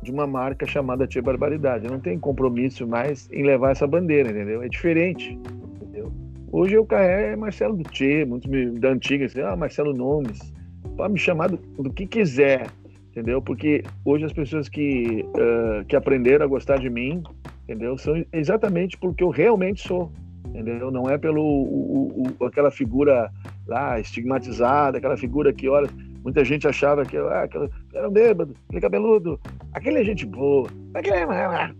de 0.06 0.12
uma 0.12 0.26
marca 0.26 0.64
chamada 0.66 1.06
Tia 1.06 1.20
Barbaridade. 1.20 1.88
Não 1.88 1.98
tenho 1.98 2.18
compromisso 2.20 2.86
mais 2.86 3.28
em 3.32 3.42
levar 3.42 3.72
essa 3.72 3.86
bandeira, 3.86 4.30
entendeu? 4.30 4.62
É 4.62 4.68
diferente, 4.68 5.36
entendeu? 5.74 6.12
Hoje 6.50 6.74
eu 6.74 6.86
carrego 6.86 7.32
é 7.32 7.36
Marcelo 7.36 7.76
do 7.76 7.82
Tchê, 7.82 8.24
muitos 8.24 8.48
da 8.80 8.90
antiga, 8.90 9.26
assim, 9.26 9.40
ah, 9.40 9.56
Marcelo 9.56 9.92
Nomes, 9.92 10.54
pode 10.96 11.12
me 11.12 11.18
chamar 11.18 11.48
do, 11.48 11.56
do, 11.56 11.92
que 11.92 12.06
quiser, 12.06 12.68
entendeu? 13.10 13.42
Porque 13.42 13.82
hoje 14.04 14.24
as 14.24 14.32
pessoas 14.32 14.68
que, 14.68 15.26
uh, 15.28 15.84
que 15.86 15.96
aprenderam 15.96 16.44
a 16.44 16.48
gostar 16.48 16.78
de 16.78 16.88
mim, 16.88 17.24
entendeu? 17.64 17.98
São 17.98 18.24
exatamente 18.32 18.96
porque 18.96 19.24
eu 19.24 19.28
realmente 19.28 19.86
sou, 19.86 20.12
entendeu? 20.46 20.88
Não 20.92 21.10
é 21.10 21.18
pelo 21.18 21.42
o, 21.42 22.32
o, 22.38 22.44
aquela 22.44 22.70
figura 22.70 23.28
lá 23.66 23.98
estigmatizada, 23.98 24.98
aquela 24.98 25.16
figura 25.16 25.52
que, 25.52 25.68
olha, 25.68 25.88
muita 26.26 26.44
gente 26.44 26.66
achava 26.66 27.04
que 27.04 27.16
ah, 27.16 27.42
aquele, 27.42 27.70
era 27.94 28.08
um 28.08 28.10
bêbado, 28.10 28.52
aquele 28.66 28.80
cabeludo, 28.80 29.40
aquele 29.72 30.00
é 30.00 30.04
gente 30.04 30.26
boa, 30.26 30.68
aquele 30.92 31.18
é... 31.18 31.72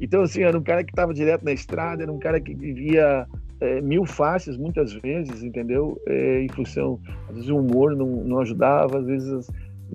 Então, 0.00 0.22
assim, 0.22 0.42
era 0.42 0.58
um 0.58 0.62
cara 0.62 0.82
que 0.82 0.90
estava 0.90 1.14
direto 1.14 1.44
na 1.44 1.52
estrada, 1.52 2.02
era 2.02 2.12
um 2.12 2.18
cara 2.18 2.40
que 2.40 2.52
vivia 2.52 3.24
é, 3.60 3.80
mil 3.80 4.04
faces 4.04 4.56
muitas 4.56 4.92
vezes, 4.94 5.44
entendeu? 5.44 5.96
É, 6.08 6.42
em 6.42 6.48
função, 6.48 6.98
às 7.28 7.36
vezes 7.36 7.48
o 7.48 7.58
humor 7.58 7.94
não, 7.94 8.08
não 8.08 8.40
ajudava, 8.40 8.98
às 8.98 9.06
vezes 9.06 9.32
as 9.32 9.48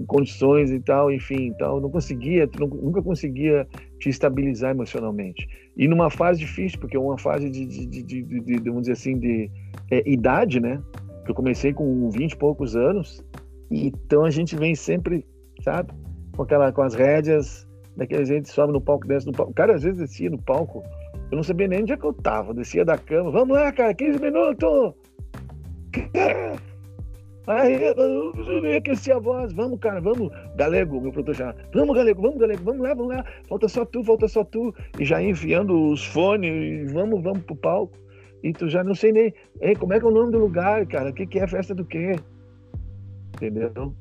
condições 0.08 0.72
e 0.72 0.80
tal, 0.80 1.12
enfim, 1.12 1.48
então 1.48 1.82
não 1.82 1.90
conseguia, 1.90 2.50
nunca 2.58 3.02
conseguia 3.02 3.68
te 4.00 4.08
estabilizar 4.08 4.72
emocionalmente. 4.72 5.50
E 5.76 5.86
numa 5.86 6.10
fase 6.10 6.40
difícil, 6.40 6.80
porque 6.80 6.96
é 6.96 7.00
uma 7.00 7.18
fase 7.18 7.50
de, 7.50 7.66
de, 7.66 7.86
de, 8.04 8.24
de, 8.24 8.60
vamos 8.60 8.84
dizer 8.84 8.94
assim, 8.94 9.20
de 9.20 9.52
é, 9.92 10.10
idade, 10.10 10.62
né? 10.62 10.82
Eu 11.28 11.36
comecei 11.36 11.74
com 11.74 12.10
20 12.10 12.32
e 12.32 12.38
poucos 12.38 12.76
anos, 12.76 13.22
então 13.72 14.26
a 14.26 14.30
gente 14.30 14.56
vem 14.56 14.76
sempre, 14.76 15.26
sabe, 15.64 15.92
com 16.36 16.44
aquela 16.44 16.72
com 16.72 16.82
as 16.82 16.94
rédeas, 16.94 17.68
daquele 17.96 18.26
gente 18.26 18.50
sobe 18.50 18.74
no 18.74 18.82
palco, 18.82 19.08
desce 19.08 19.26
no 19.26 19.34
palco. 19.34 19.54
Cara 19.54 19.76
às 19.76 19.84
vezes 19.84 20.00
descia 20.00 20.30
no 20.30 20.42
palco, 20.42 20.84
eu 21.32 21.36
não 21.36 21.44
sabia 21.44 21.68
nem 21.68 21.82
onde 21.82 21.94
é 21.94 21.98
que 21.98 22.06
eu 22.06 22.14
tava, 22.14 22.54
descia 22.54 22.86
da 22.86 22.98
cama, 22.98 23.32
vamos 23.32 23.56
lá, 23.56 23.72
cara, 23.72 23.94
15 23.94 24.20
minutos! 24.20 24.94
Aí 27.48 27.80
eu 27.80 28.78
aqueci 28.78 29.12
a 29.12 29.20
voz, 29.20 29.54
vamos, 29.54 29.80
cara, 29.80 30.02
vamos, 30.02 30.32
Galego, 30.56 31.00
meu 31.00 31.12
produtor 31.12 31.36
já, 31.36 31.56
vamos, 31.72 31.96
Galego, 31.96 32.22
vamos, 32.22 32.40
Galego, 32.40 32.64
vamos 32.64 32.82
lá, 32.82 32.94
vamos 32.96 33.16
lá, 33.16 33.24
falta 33.48 33.68
só 33.68 33.86
tu, 33.86 34.04
falta 34.04 34.28
só 34.28 34.44
tu, 34.44 34.74
e 35.00 35.06
já 35.06 35.22
enfiando 35.22 35.92
os 35.92 36.04
fones, 36.08 36.92
vamos, 36.92 37.22
vamos 37.22 37.44
pro 37.44 37.56
palco. 37.56 37.96
e 38.44 38.52
tu 38.52 38.68
já 38.68 38.84
não 38.84 38.96
sei 38.96 39.12
nem 39.12 39.34
Ei, 39.62 39.76
como 39.76 39.94
é 39.94 40.00
que 40.00 40.06
é 40.06 40.08
o 40.08 40.12
nome 40.12 40.32
do 40.32 40.40
lugar, 40.40 40.88
cara? 40.88 41.12
O 41.12 41.14
que, 41.14 41.28
que 41.28 41.40
é 41.40 41.48
festa 41.48 41.76
do 41.76 41.86
quê? 41.86 42.16
Entendeu? 43.36 43.94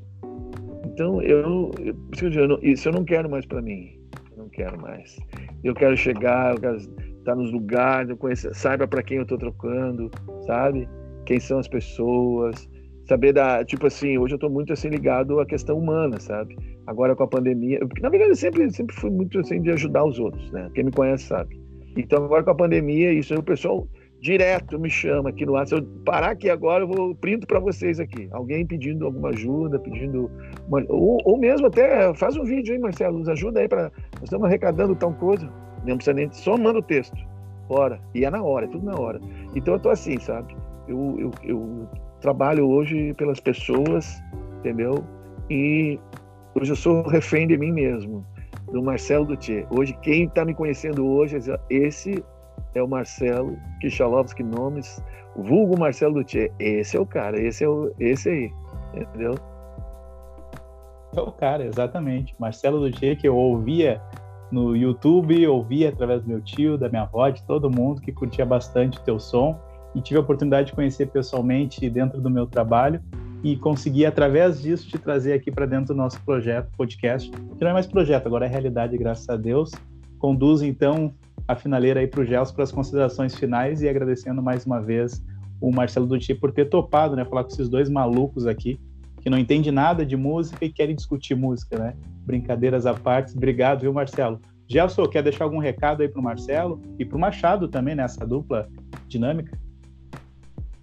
Então 0.86 1.20
eu, 1.22 1.70
eu, 1.80 1.96
eu 2.22 2.58
isso 2.62 2.88
eu 2.88 2.92
não 2.92 3.04
quero 3.04 3.28
mais 3.28 3.44
para 3.46 3.60
mim. 3.60 3.98
Eu 4.32 4.44
não 4.44 4.48
quero 4.48 4.80
mais. 4.80 5.18
Eu 5.62 5.74
quero 5.74 5.96
chegar, 5.96 6.54
eu 6.54 6.60
quero 6.60 6.76
estar 6.76 7.34
nos 7.34 7.52
lugares, 7.52 8.10
eu 8.10 8.16
conhecer, 8.16 8.54
saiba 8.54 8.86
para 8.86 9.02
quem 9.02 9.16
eu 9.16 9.22
estou 9.22 9.38
trocando, 9.38 10.10
sabe? 10.46 10.88
Quem 11.26 11.40
são 11.40 11.58
as 11.58 11.66
pessoas, 11.66 12.68
saber 13.08 13.32
da, 13.32 13.64
tipo 13.64 13.86
assim, 13.86 14.18
hoje 14.18 14.34
eu 14.34 14.36
estou 14.36 14.50
muito 14.50 14.72
assim 14.72 14.88
ligado 14.88 15.40
à 15.40 15.46
questão 15.46 15.78
humana, 15.78 16.20
sabe? 16.20 16.56
Agora 16.86 17.16
com 17.16 17.22
a 17.22 17.28
pandemia, 17.28 17.80
porque 17.80 18.02
na 18.02 18.10
verdade 18.10 18.32
eu 18.32 18.36
sempre 18.36 18.70
sempre 18.70 18.94
fui 18.94 19.10
muito 19.10 19.38
assim 19.40 19.62
de 19.62 19.70
ajudar 19.70 20.04
os 20.04 20.18
outros, 20.18 20.50
né? 20.52 20.70
Quem 20.74 20.84
me 20.84 20.92
conhece 20.92 21.24
sabe. 21.24 21.58
Então 21.96 22.24
agora 22.24 22.42
com 22.42 22.50
a 22.50 22.54
pandemia, 22.54 23.12
isso 23.12 23.32
aí 23.32 23.38
o 23.38 23.42
pessoal 23.42 23.88
direto 24.24 24.78
me 24.78 24.88
chama 24.88 25.28
aqui 25.28 25.44
no 25.44 25.52
WhatsApp. 25.52 25.82
Se 25.84 25.90
eu 25.90 26.02
parar 26.02 26.30
aqui 26.30 26.48
agora, 26.48 26.82
eu 26.82 26.88
vou 26.88 27.14
printo 27.14 27.46
para 27.46 27.60
vocês 27.60 28.00
aqui. 28.00 28.26
Alguém 28.32 28.64
pedindo 28.64 29.04
alguma 29.04 29.28
ajuda, 29.28 29.78
pedindo. 29.78 30.30
Uma... 30.66 30.82
Ou, 30.88 31.18
ou, 31.26 31.36
mesmo 31.36 31.66
até 31.66 32.12
faz 32.14 32.34
um 32.34 32.42
vídeo 32.42 32.72
aí, 32.72 32.80
Marcelo, 32.80 33.18
nos 33.18 33.28
ajuda 33.28 33.60
aí 33.60 33.68
para. 33.68 33.92
Nós 34.14 34.24
estamos 34.24 34.46
arrecadando 34.46 34.96
tal 34.96 35.12
coisa. 35.12 35.46
Não 35.84 35.96
precisa 35.96 36.14
nem. 36.14 36.32
Só 36.32 36.56
manda 36.56 36.78
o 36.78 36.82
texto. 36.82 37.16
Bora. 37.68 38.00
E 38.14 38.24
é 38.24 38.30
na 38.30 38.42
hora, 38.42 38.64
é 38.64 38.68
tudo 38.68 38.86
na 38.86 38.98
hora. 38.98 39.20
Então 39.54 39.74
eu 39.74 39.80
tô 39.80 39.90
assim, 39.90 40.18
sabe? 40.18 40.56
Eu, 40.88 41.16
eu, 41.18 41.30
eu 41.42 41.88
trabalho 42.22 42.66
hoje 42.66 43.12
pelas 43.14 43.40
pessoas, 43.40 44.22
entendeu? 44.60 45.04
E 45.50 46.00
hoje 46.54 46.72
eu 46.72 46.76
sou 46.76 47.02
refém 47.02 47.46
de 47.46 47.58
mim 47.58 47.72
mesmo, 47.72 48.24
do 48.72 48.82
Marcelo 48.82 49.26
Dutier. 49.26 49.66
Hoje, 49.70 49.94
quem 50.00 50.24
está 50.24 50.46
me 50.46 50.54
conhecendo 50.54 51.06
hoje, 51.06 51.36
esse 51.68 52.24
é 52.74 52.82
o 52.82 52.88
Marcelo 52.88 53.56
Kichalovski 53.80 54.42
Nomes, 54.42 55.02
vulgo 55.36 55.78
Marcelo 55.78 56.16
Luthier. 56.16 56.52
Esse 56.58 56.96
é 56.96 57.00
o 57.00 57.06
cara, 57.06 57.40
esse 57.40 57.64
é 57.64 57.68
o, 57.68 57.92
esse 57.98 58.28
aí, 58.28 58.52
entendeu? 58.94 59.34
É 61.16 61.20
o 61.20 61.32
cara, 61.32 61.64
exatamente. 61.64 62.34
Marcelo 62.38 62.78
Luthier 62.78 63.18
que 63.18 63.28
eu 63.28 63.36
ouvia 63.36 64.00
no 64.50 64.76
YouTube, 64.76 65.46
ouvia 65.46 65.88
através 65.88 66.22
do 66.22 66.28
meu 66.28 66.40
tio, 66.40 66.76
da 66.76 66.88
minha 66.88 67.02
avó, 67.02 67.28
de 67.28 67.42
todo 67.44 67.70
mundo 67.70 68.00
que 68.00 68.12
curtia 68.12 68.44
bastante 68.44 68.98
o 68.98 69.00
teu 69.02 69.18
som 69.18 69.58
e 69.94 70.00
tive 70.00 70.18
a 70.18 70.20
oportunidade 70.20 70.68
de 70.68 70.72
conhecer 70.72 71.06
pessoalmente 71.06 71.88
dentro 71.88 72.20
do 72.20 72.28
meu 72.28 72.46
trabalho 72.46 73.00
e 73.42 73.56
consegui 73.56 74.06
através 74.06 74.62
disso 74.62 74.88
te 74.88 74.98
trazer 74.98 75.34
aqui 75.34 75.50
para 75.50 75.66
dentro 75.66 75.88
do 75.88 75.94
nosso 75.94 76.20
projeto 76.22 76.70
podcast, 76.76 77.30
que 77.30 77.62
não 77.62 77.70
é 77.70 77.72
mais 77.72 77.86
projeto, 77.86 78.26
agora 78.26 78.46
é 78.46 78.48
realidade, 78.48 78.96
graças 78.96 79.28
a 79.28 79.36
Deus. 79.36 79.70
Conduz 80.18 80.62
então 80.62 81.12
a 81.46 81.54
finaleira 81.54 82.00
aí 82.00 82.06
para 82.06 82.20
o 82.20 82.24
Gels 82.24 82.52
para 82.52 82.64
as 82.64 82.72
considerações 82.72 83.34
finais 83.34 83.82
e 83.82 83.88
agradecendo 83.88 84.42
mais 84.42 84.64
uma 84.64 84.80
vez 84.80 85.22
o 85.60 85.70
Marcelo 85.70 86.06
Dutti 86.06 86.34
por 86.34 86.52
ter 86.52 86.66
topado, 86.66 87.16
né, 87.16 87.24
falar 87.24 87.44
com 87.44 87.50
esses 87.50 87.68
dois 87.68 87.88
malucos 87.88 88.46
aqui 88.46 88.78
que 89.24 89.30
não 89.30 89.38
entende 89.38 89.70
nada 89.70 90.04
de 90.04 90.18
música 90.18 90.66
e 90.66 90.70
querem 90.70 90.94
discutir 90.94 91.34
música, 91.34 91.78
né? 91.78 91.96
Brincadeiras 92.26 92.84
à 92.84 92.92
parte. 92.92 93.34
Obrigado, 93.34 93.80
viu, 93.80 93.92
Marcelo? 93.92 94.38
Gelson, 94.68 95.06
quer 95.06 95.22
deixar 95.22 95.44
algum 95.44 95.58
recado 95.58 96.02
aí 96.02 96.08
para 96.08 96.20
o 96.20 96.22
Marcelo 96.22 96.82
e 96.98 97.06
para 97.06 97.16
o 97.16 97.20
Machado 97.20 97.66
também 97.66 97.94
nessa 97.94 98.26
dupla 98.26 98.68
dinâmica? 99.08 99.58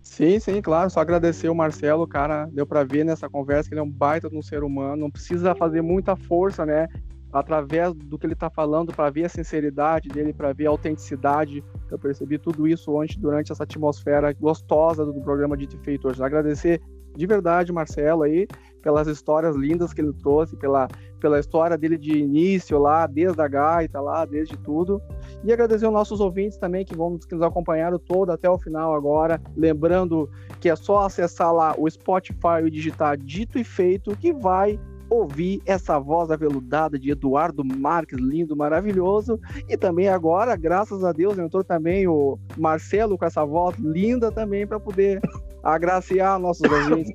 Sim, 0.01 0.39
sim, 0.39 0.59
claro. 0.59 0.89
Só 0.89 0.99
agradecer 0.99 1.49
o 1.49 1.55
Marcelo, 1.55 2.07
cara. 2.07 2.47
Deu 2.51 2.65
para 2.65 2.83
ver 2.83 3.05
nessa 3.05 3.29
conversa 3.29 3.69
que 3.69 3.75
ele 3.75 3.79
é 3.79 3.83
um 3.83 3.89
baita 3.89 4.27
de 4.27 4.35
um 4.35 4.41
ser 4.41 4.63
humano. 4.63 5.03
Não 5.03 5.11
precisa 5.11 5.53
fazer 5.53 5.83
muita 5.83 6.15
força, 6.15 6.65
né? 6.65 6.87
Através 7.31 7.93
do 7.93 8.17
que 8.17 8.25
ele 8.25 8.33
está 8.33 8.49
falando, 8.49 8.93
para 8.93 9.09
ver 9.09 9.25
a 9.25 9.29
sinceridade 9.29 10.09
dele, 10.09 10.33
para 10.33 10.53
ver 10.53 10.67
a 10.67 10.69
autenticidade. 10.69 11.63
Eu 11.89 11.97
percebi 11.97 12.37
tudo 12.37 12.67
isso 12.67 12.93
ontem, 12.93 13.19
durante 13.19 13.51
essa 13.51 13.63
atmosfera 13.63 14.33
gostosa 14.33 15.05
do 15.05 15.13
programa 15.21 15.55
de 15.55 15.67
Feito 15.83 16.07
hoje. 16.07 16.21
Agradecer 16.21 16.81
de 17.15 17.25
verdade, 17.25 17.71
Marcelo, 17.73 18.23
aí, 18.23 18.47
pelas 18.81 19.07
histórias 19.07 19.55
lindas 19.55 19.93
que 19.93 20.01
ele 20.01 20.13
trouxe, 20.13 20.55
pela, 20.55 20.87
pela 21.19 21.39
história 21.39 21.77
dele 21.77 21.97
de 21.97 22.17
início 22.17 22.79
lá, 22.79 23.05
desde 23.05 23.41
a 23.41 23.47
gaita 23.47 23.99
lá, 23.99 24.25
desde 24.25 24.57
tudo. 24.57 25.01
E 25.43 25.51
agradecer 25.51 25.85
aos 25.85 25.93
nossos 25.93 26.19
ouvintes 26.19 26.57
também 26.57 26.85
que 26.85 26.95
vão 26.95 27.17
que 27.17 27.35
nos 27.35 27.43
acompanharam 27.43 27.99
todo 27.99 28.31
até 28.31 28.49
o 28.49 28.57
final 28.57 28.93
agora. 28.93 29.41
Lembrando 29.55 30.29
que 30.59 30.69
é 30.69 30.75
só 30.75 31.05
acessar 31.05 31.53
lá 31.53 31.75
o 31.77 31.89
Spotify 31.89 32.65
e 32.65 32.71
digitar 32.71 33.17
Dito 33.17 33.59
e 33.59 33.63
Feito 33.63 34.15
que 34.15 34.31
vai 34.31 34.79
ouvir 35.11 35.61
essa 35.65 35.99
voz 35.99 36.31
aveludada 36.31 36.97
de 36.97 37.11
Eduardo 37.11 37.65
Marques, 37.65 38.17
lindo, 38.17 38.55
maravilhoso. 38.55 39.37
E 39.67 39.75
também 39.75 40.07
agora, 40.07 40.55
graças 40.55 41.03
a 41.03 41.11
Deus, 41.11 41.37
entrou 41.37 41.65
também 41.65 42.07
o 42.07 42.39
Marcelo 42.57 43.17
com 43.17 43.25
essa 43.25 43.43
voz 43.43 43.77
linda 43.77 44.31
também 44.31 44.65
para 44.65 44.79
poder 44.79 45.19
agraciar 45.61 46.39
nossos 46.39 46.63
ouvintes. 46.63 47.13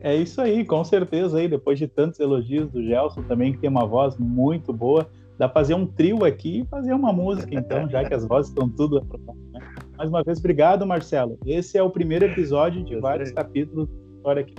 É 0.00 0.14
isso 0.14 0.40
aí, 0.40 0.64
com 0.64 0.84
certeza 0.84 1.38
aí, 1.38 1.48
depois 1.48 1.76
de 1.76 1.88
tantos 1.88 2.20
elogios 2.20 2.70
do 2.70 2.80
Gelson 2.80 3.24
também, 3.24 3.52
que 3.52 3.58
tem 3.58 3.68
uma 3.68 3.84
voz 3.84 4.16
muito 4.16 4.72
boa, 4.72 5.10
dá 5.36 5.48
pra 5.48 5.60
fazer 5.60 5.74
um 5.74 5.84
trio 5.84 6.24
aqui 6.24 6.60
e 6.60 6.64
fazer 6.66 6.92
uma 6.94 7.12
música, 7.12 7.52
então, 7.52 7.90
já 7.90 8.04
que 8.04 8.14
as 8.14 8.24
vozes 8.24 8.50
estão 8.50 8.68
tudo. 8.68 9.04
Né? 9.52 9.60
Mais 9.96 10.08
uma 10.08 10.22
vez, 10.22 10.38
obrigado, 10.38 10.86
Marcelo. 10.86 11.36
Esse 11.44 11.76
é 11.76 11.82
o 11.82 11.90
primeiro 11.90 12.24
episódio 12.24 12.84
de 12.84 12.94
vários 13.00 13.32
capítulos 13.32 13.88
história 14.18 14.42
aqui, 14.42 14.54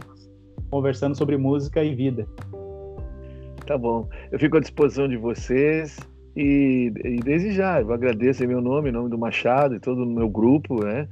conversando 0.72 1.16
sobre 1.16 1.38
música 1.38 1.84
e 1.84 1.94
vida. 1.94 2.28
Tá 3.66 3.78
bom. 3.78 4.08
Eu 4.32 4.40
fico 4.40 4.58
à 4.58 4.60
disposição 4.60 5.08
de 5.08 5.18
vocês 5.18 5.98
e, 6.36 6.92
e 7.04 7.18
desde 7.18 7.52
já 7.52 7.82
eu 7.82 7.92
agradeço 7.94 8.44
em 8.44 8.48
meu 8.48 8.62
nome, 8.62 8.90
em 8.90 8.94
nome 8.94 9.10
do 9.10 9.18
Machado 9.18 9.76
e 9.76 9.80
todo 9.80 10.04
o 10.04 10.06
meu 10.06 10.30
grupo, 10.30 10.84
né? 10.84 11.08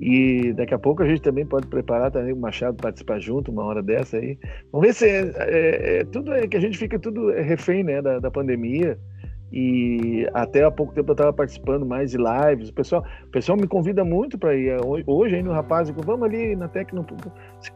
E 0.00 0.54
daqui 0.54 0.72
a 0.72 0.78
pouco 0.78 1.02
a 1.02 1.06
gente 1.06 1.20
também 1.20 1.44
pode 1.44 1.66
preparar 1.66 2.10
também 2.10 2.32
o 2.32 2.36
Machado 2.36 2.76
participar 2.76 3.20
junto, 3.20 3.52
uma 3.52 3.64
hora 3.64 3.82
dessa 3.82 4.16
aí. 4.16 4.38
Vamos 4.72 4.86
ver 4.86 4.94
se 4.94 5.06
é, 5.06 5.32
é, 5.36 5.98
é 5.98 6.04
tudo 6.04 6.32
é 6.32 6.48
que 6.48 6.56
a 6.56 6.60
gente 6.60 6.78
fica 6.78 6.98
tudo 6.98 7.30
refém, 7.30 7.84
né, 7.84 8.00
da, 8.00 8.18
da 8.18 8.30
pandemia. 8.30 8.98
E 9.52 10.28
até 10.32 10.64
há 10.64 10.70
pouco 10.70 10.92
tempo 10.92 11.10
eu 11.10 11.14
estava 11.14 11.32
participando 11.32 11.84
mais 11.84 12.12
de 12.12 12.18
lives. 12.18 12.68
O 12.68 12.74
pessoal, 12.74 13.04
o 13.24 13.30
pessoal 13.30 13.58
me 13.58 13.66
convida 13.66 14.04
muito 14.04 14.38
para 14.38 14.54
ir. 14.54 14.76
Hoje 15.06 15.36
ainda 15.36 15.50
o 15.50 15.52
rapaz, 15.52 15.88
eu, 15.88 15.94
vamos 16.04 16.28
ali 16.28 16.54
na 16.54 16.68
Tecno. 16.68 17.04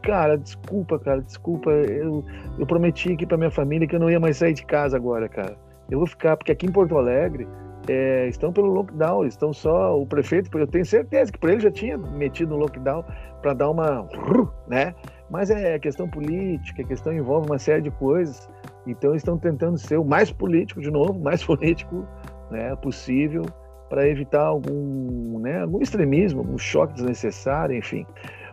Cara, 0.01 0.37
desculpa, 0.37 0.97
cara, 0.99 1.21
desculpa. 1.21 1.69
Eu, 1.71 2.23
eu 2.57 2.65
prometi 2.65 3.11
aqui 3.11 3.25
para 3.25 3.37
minha 3.37 3.51
família 3.51 3.87
que 3.87 3.95
eu 3.95 3.99
não 3.99 4.09
ia 4.09 4.19
mais 4.19 4.37
sair 4.37 4.53
de 4.53 4.65
casa 4.65 4.95
agora, 4.95 5.27
cara. 5.27 5.57
Eu 5.89 5.99
vou 5.99 6.07
ficar, 6.07 6.37
porque 6.37 6.51
aqui 6.51 6.65
em 6.65 6.71
Porto 6.71 6.97
Alegre 6.97 7.47
é, 7.87 8.27
estão 8.27 8.51
pelo 8.51 8.67
lockdown, 8.67 9.25
estão 9.25 9.53
só 9.53 9.99
o 9.99 10.05
prefeito, 10.05 10.55
eu 10.57 10.67
tenho 10.67 10.85
certeza 10.85 11.31
que 11.31 11.37
por 11.37 11.49
ele 11.49 11.59
já 11.59 11.71
tinha 11.71 11.97
metido 11.97 12.49
no 12.49 12.57
lockdown 12.57 13.03
para 13.41 13.53
dar 13.53 13.69
uma, 13.69 14.07
né? 14.67 14.95
Mas 15.29 15.49
é 15.49 15.77
questão 15.79 16.07
política, 16.07 16.81
a 16.81 16.85
questão 16.85 17.13
envolve 17.13 17.47
uma 17.47 17.59
série 17.59 17.81
de 17.81 17.91
coisas. 17.91 18.49
Então 18.85 19.15
estão 19.15 19.37
tentando 19.37 19.77
ser 19.77 19.97
o 19.97 20.05
mais 20.05 20.31
político 20.31 20.81
de 20.81 20.91
novo, 20.91 21.19
mais 21.19 21.43
político 21.45 22.07
né, 22.51 22.75
possível 22.77 23.45
para 23.89 24.07
evitar 24.07 24.43
algum, 24.43 25.39
né, 25.39 25.61
algum 25.61 25.81
extremismo, 25.81 26.39
algum 26.39 26.57
choque 26.57 26.95
desnecessário, 26.95 27.75
enfim. 27.75 28.05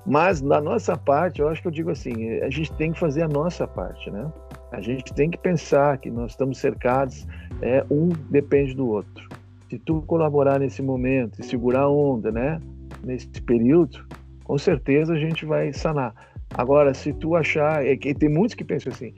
Mas 0.04 0.40
da 0.40 0.60
nossa 0.60 0.96
parte, 0.96 1.40
eu 1.40 1.48
acho 1.48 1.62
que 1.62 1.68
eu 1.68 1.72
digo 1.72 1.90
assim, 1.90 2.40
a 2.40 2.50
gente 2.50 2.72
tem 2.74 2.92
que 2.92 2.98
fazer 2.98 3.22
a 3.22 3.28
nossa 3.28 3.66
parte, 3.66 4.10
né? 4.10 4.30
A 4.72 4.80
gente 4.80 5.12
tem 5.14 5.30
que 5.30 5.38
pensar 5.38 5.98
que 5.98 6.10
nós 6.10 6.32
estamos 6.32 6.58
cercados, 6.58 7.26
é, 7.60 7.84
um 7.90 8.08
depende 8.30 8.74
do 8.74 8.88
outro. 8.88 9.28
Se 9.70 9.78
tu 9.78 10.02
colaborar 10.02 10.58
nesse 10.58 10.82
momento 10.82 11.40
e 11.40 11.44
segurar 11.44 11.82
a 11.82 11.90
onda, 11.90 12.32
né, 12.32 12.60
nesse 13.04 13.28
período, 13.42 14.04
com 14.44 14.58
certeza 14.58 15.14
a 15.14 15.18
gente 15.18 15.46
vai 15.46 15.72
sanar. 15.72 16.14
Agora, 16.54 16.92
se 16.92 17.12
tu 17.12 17.34
achar, 17.34 17.86
é 17.86 17.96
que 17.96 18.12
tem 18.12 18.28
muitos 18.28 18.54
que 18.54 18.64
pensam 18.64 18.92
assim, 18.92 19.14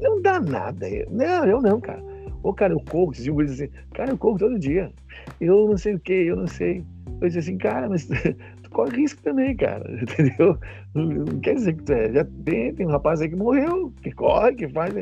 não 0.00 0.20
dá 0.20 0.40
nada. 0.40 0.86
Não, 1.10 1.44
eu 1.44 1.60
não, 1.60 1.80
cara. 1.80 2.02
Ô, 2.42 2.52
cara, 2.52 2.72
eu 2.72 2.80
corro, 2.80 3.12
esses 3.12 3.24
dias 3.24 3.50
assim, 3.50 3.68
cara, 3.92 4.10
eu 4.10 4.18
corro 4.18 4.38
todo 4.38 4.58
dia. 4.58 4.92
Eu 5.40 5.68
não 5.68 5.76
sei 5.76 5.94
o 5.94 6.00
que, 6.00 6.12
eu 6.12 6.36
não 6.36 6.46
sei. 6.46 6.84
Eu 7.20 7.26
disse 7.26 7.38
assim, 7.38 7.58
cara, 7.58 7.88
mas 7.88 8.06
tu 8.62 8.70
corre 8.70 8.96
risco 8.96 9.20
também, 9.22 9.56
cara, 9.56 9.84
entendeu? 10.00 10.56
Não 10.94 11.40
quer 11.40 11.54
dizer 11.54 11.74
que 11.74 11.82
tu 11.82 11.92
é. 11.92 12.12
Já 12.12 12.24
tem, 12.44 12.74
tem 12.74 12.86
um 12.86 12.90
rapaz 12.90 13.20
aí 13.20 13.28
que 13.28 13.36
morreu, 13.36 13.92
que 14.02 14.12
corre, 14.12 14.54
que 14.54 14.68
faz. 14.68 14.94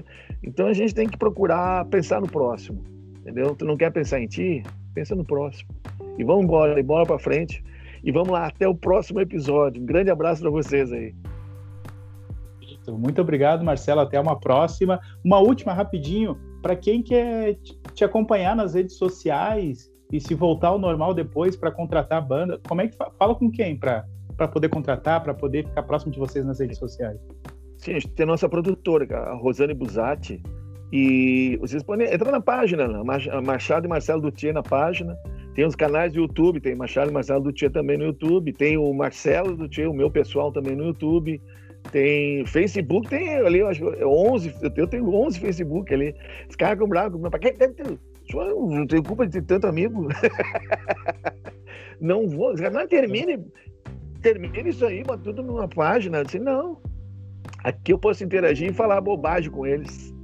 Então 0.42 0.66
a 0.66 0.72
gente 0.72 0.94
tem 0.94 1.08
que 1.08 1.18
procurar 1.18 1.84
pensar 1.86 2.20
no 2.20 2.28
próximo, 2.28 2.82
entendeu? 3.20 3.54
Tu 3.54 3.64
não 3.64 3.76
quer 3.76 3.92
pensar 3.92 4.20
em 4.20 4.26
ti? 4.26 4.62
Pensa 4.94 5.14
no 5.14 5.24
próximo. 5.24 5.68
E 6.18 6.24
vamos 6.24 6.44
embora, 6.44 6.78
e 6.78 6.82
bola 6.82 7.04
pra 7.04 7.18
frente. 7.18 7.62
E 8.02 8.10
vamos 8.10 8.30
lá, 8.30 8.46
até 8.46 8.66
o 8.66 8.74
próximo 8.74 9.20
episódio. 9.20 9.82
Um 9.82 9.86
grande 9.86 10.10
abraço 10.10 10.40
para 10.40 10.50
vocês 10.50 10.90
aí. 10.92 11.14
Muito 12.92 13.20
obrigado, 13.20 13.64
Marcelo. 13.64 14.00
Até 14.00 14.20
uma 14.20 14.38
próxima. 14.38 15.00
Uma 15.24 15.38
última 15.38 15.72
rapidinho 15.72 16.38
para 16.62 16.76
quem 16.76 17.02
quer 17.02 17.58
te 17.94 18.04
acompanhar 18.04 18.54
nas 18.54 18.74
redes 18.74 18.96
sociais 18.96 19.90
e 20.12 20.20
se 20.20 20.34
voltar 20.34 20.68
ao 20.68 20.78
normal 20.78 21.14
depois 21.14 21.56
para 21.56 21.70
contratar 21.70 22.18
a 22.18 22.20
banda. 22.20 22.60
Como 22.68 22.80
é 22.80 22.88
que 22.88 22.96
fala 23.18 23.34
com 23.34 23.50
quem 23.50 23.76
para 23.76 24.04
para 24.36 24.46
poder 24.46 24.68
contratar, 24.68 25.22
para 25.22 25.32
poder 25.32 25.66
ficar 25.66 25.82
próximo 25.84 26.12
de 26.12 26.18
vocês 26.18 26.44
nas 26.44 26.60
redes 26.60 26.76
sociais? 26.78 27.18
Sim, 27.78 27.92
a 27.92 27.94
gente 27.94 28.08
tem 28.08 28.24
a 28.24 28.26
nossa 28.26 28.48
produtora, 28.48 29.06
a 29.18 29.34
Rosane 29.34 29.72
Busatti, 29.72 30.42
e 30.92 31.56
vocês 31.60 31.82
podem 31.82 32.06
entrar 32.12 32.30
na 32.30 32.40
página, 32.40 32.86
Machado 33.42 33.86
e 33.86 33.88
Marcelo 33.88 34.20
Dutier 34.20 34.52
na 34.52 34.62
página, 34.62 35.16
Tem 35.56 35.64
os 35.64 35.74
canais 35.74 36.12
do 36.12 36.20
YouTube, 36.20 36.60
tem 36.60 36.74
Machado 36.74 37.10
e 37.10 37.14
Marcelo 37.14 37.44
do 37.44 37.50
Tia 37.50 37.70
também 37.70 37.96
no 37.96 38.04
YouTube, 38.04 38.52
tem 38.52 38.76
o 38.76 38.92
Marcelo 38.92 39.56
do 39.56 39.66
Tia, 39.66 39.90
o 39.90 39.94
meu 39.94 40.10
pessoal 40.10 40.52
também 40.52 40.76
no 40.76 40.84
YouTube, 40.84 41.40
tem 41.90 42.44
Facebook, 42.46 43.08
tem 43.08 43.36
ali, 43.36 43.58
eu 43.58 43.68
acho 43.68 43.84
11, 43.84 44.54
eu 44.76 44.86
tenho 44.86 45.14
11 45.14 45.40
Facebook 45.40 45.92
ali. 45.92 46.14
Os 46.48 46.56
caras 46.56 46.78
ficam 46.78 46.88
deve 47.56 47.74
ter? 47.74 47.98
Não 48.34 48.86
tenho 48.86 49.02
culpa 49.02 49.26
de 49.26 49.32
ter 49.32 49.42
tanto 49.42 49.66
amigo. 49.66 50.08
não 52.00 52.28
vou, 52.28 52.54
não 52.54 52.86
termine, 52.86 53.44
termine 54.20 54.70
isso 54.70 54.84
aí, 54.84 55.02
bota 55.02 55.22
tudo 55.22 55.42
numa 55.42 55.68
página. 55.68 56.22
Assim, 56.22 56.38
não. 56.38 56.78
Aqui 57.62 57.92
eu 57.92 57.98
posso 57.98 58.24
interagir 58.24 58.70
e 58.70 58.74
falar 58.74 59.00
bobagem 59.00 59.50
com 59.50 59.66
eles. 59.66 60.14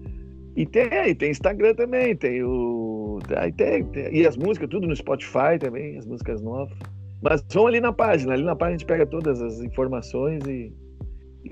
E 0.57 0.67
tem, 0.67 1.15
tem 1.15 1.31
Instagram 1.31 1.75
também, 1.75 2.15
tem 2.17 2.43
o. 2.43 3.21
Aí 3.37 3.53
tem, 3.53 3.85
tem, 3.85 4.15
e 4.15 4.27
as 4.27 4.37
músicas, 4.37 4.69
tudo 4.69 4.87
no 4.87 4.95
Spotify 4.95 5.59
também, 5.59 5.97
as 5.97 6.07
músicas 6.07 6.43
novas. 6.43 6.77
Mas 7.23 7.43
vão 7.53 7.69
ali 7.69 7.81
na 7.81 7.93
página, 7.93 8.33
ali 8.33 8.43
na 8.43 8.57
página 8.57 8.75
a 8.75 8.79
gente 8.79 8.87
pega 8.87 9.07
todas 9.07 9.41
as 9.41 9.61
informações 9.61 10.45
e 10.47 10.73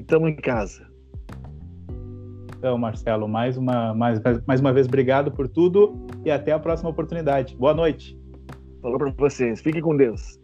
estamos 0.01 0.31
em 0.31 0.36
casa. 0.36 0.89
Então, 2.59 2.77
Marcelo, 2.77 3.27
mais 3.27 3.56
uma, 3.56 3.94
mais, 3.94 4.20
mais 4.47 4.60
uma 4.60 4.72
vez, 4.72 4.86
obrigado 4.86 5.31
por 5.32 5.48
tudo 5.48 6.06
e 6.24 6.31
até 6.31 6.52
a 6.52 6.59
próxima 6.59 6.90
oportunidade. 6.90 7.56
Boa 7.56 7.72
noite. 7.72 8.18
Falou 8.82 8.98
para 8.98 9.10
vocês. 9.12 9.60
Fiquem 9.60 9.81
com 9.81 9.97
Deus. 9.97 10.40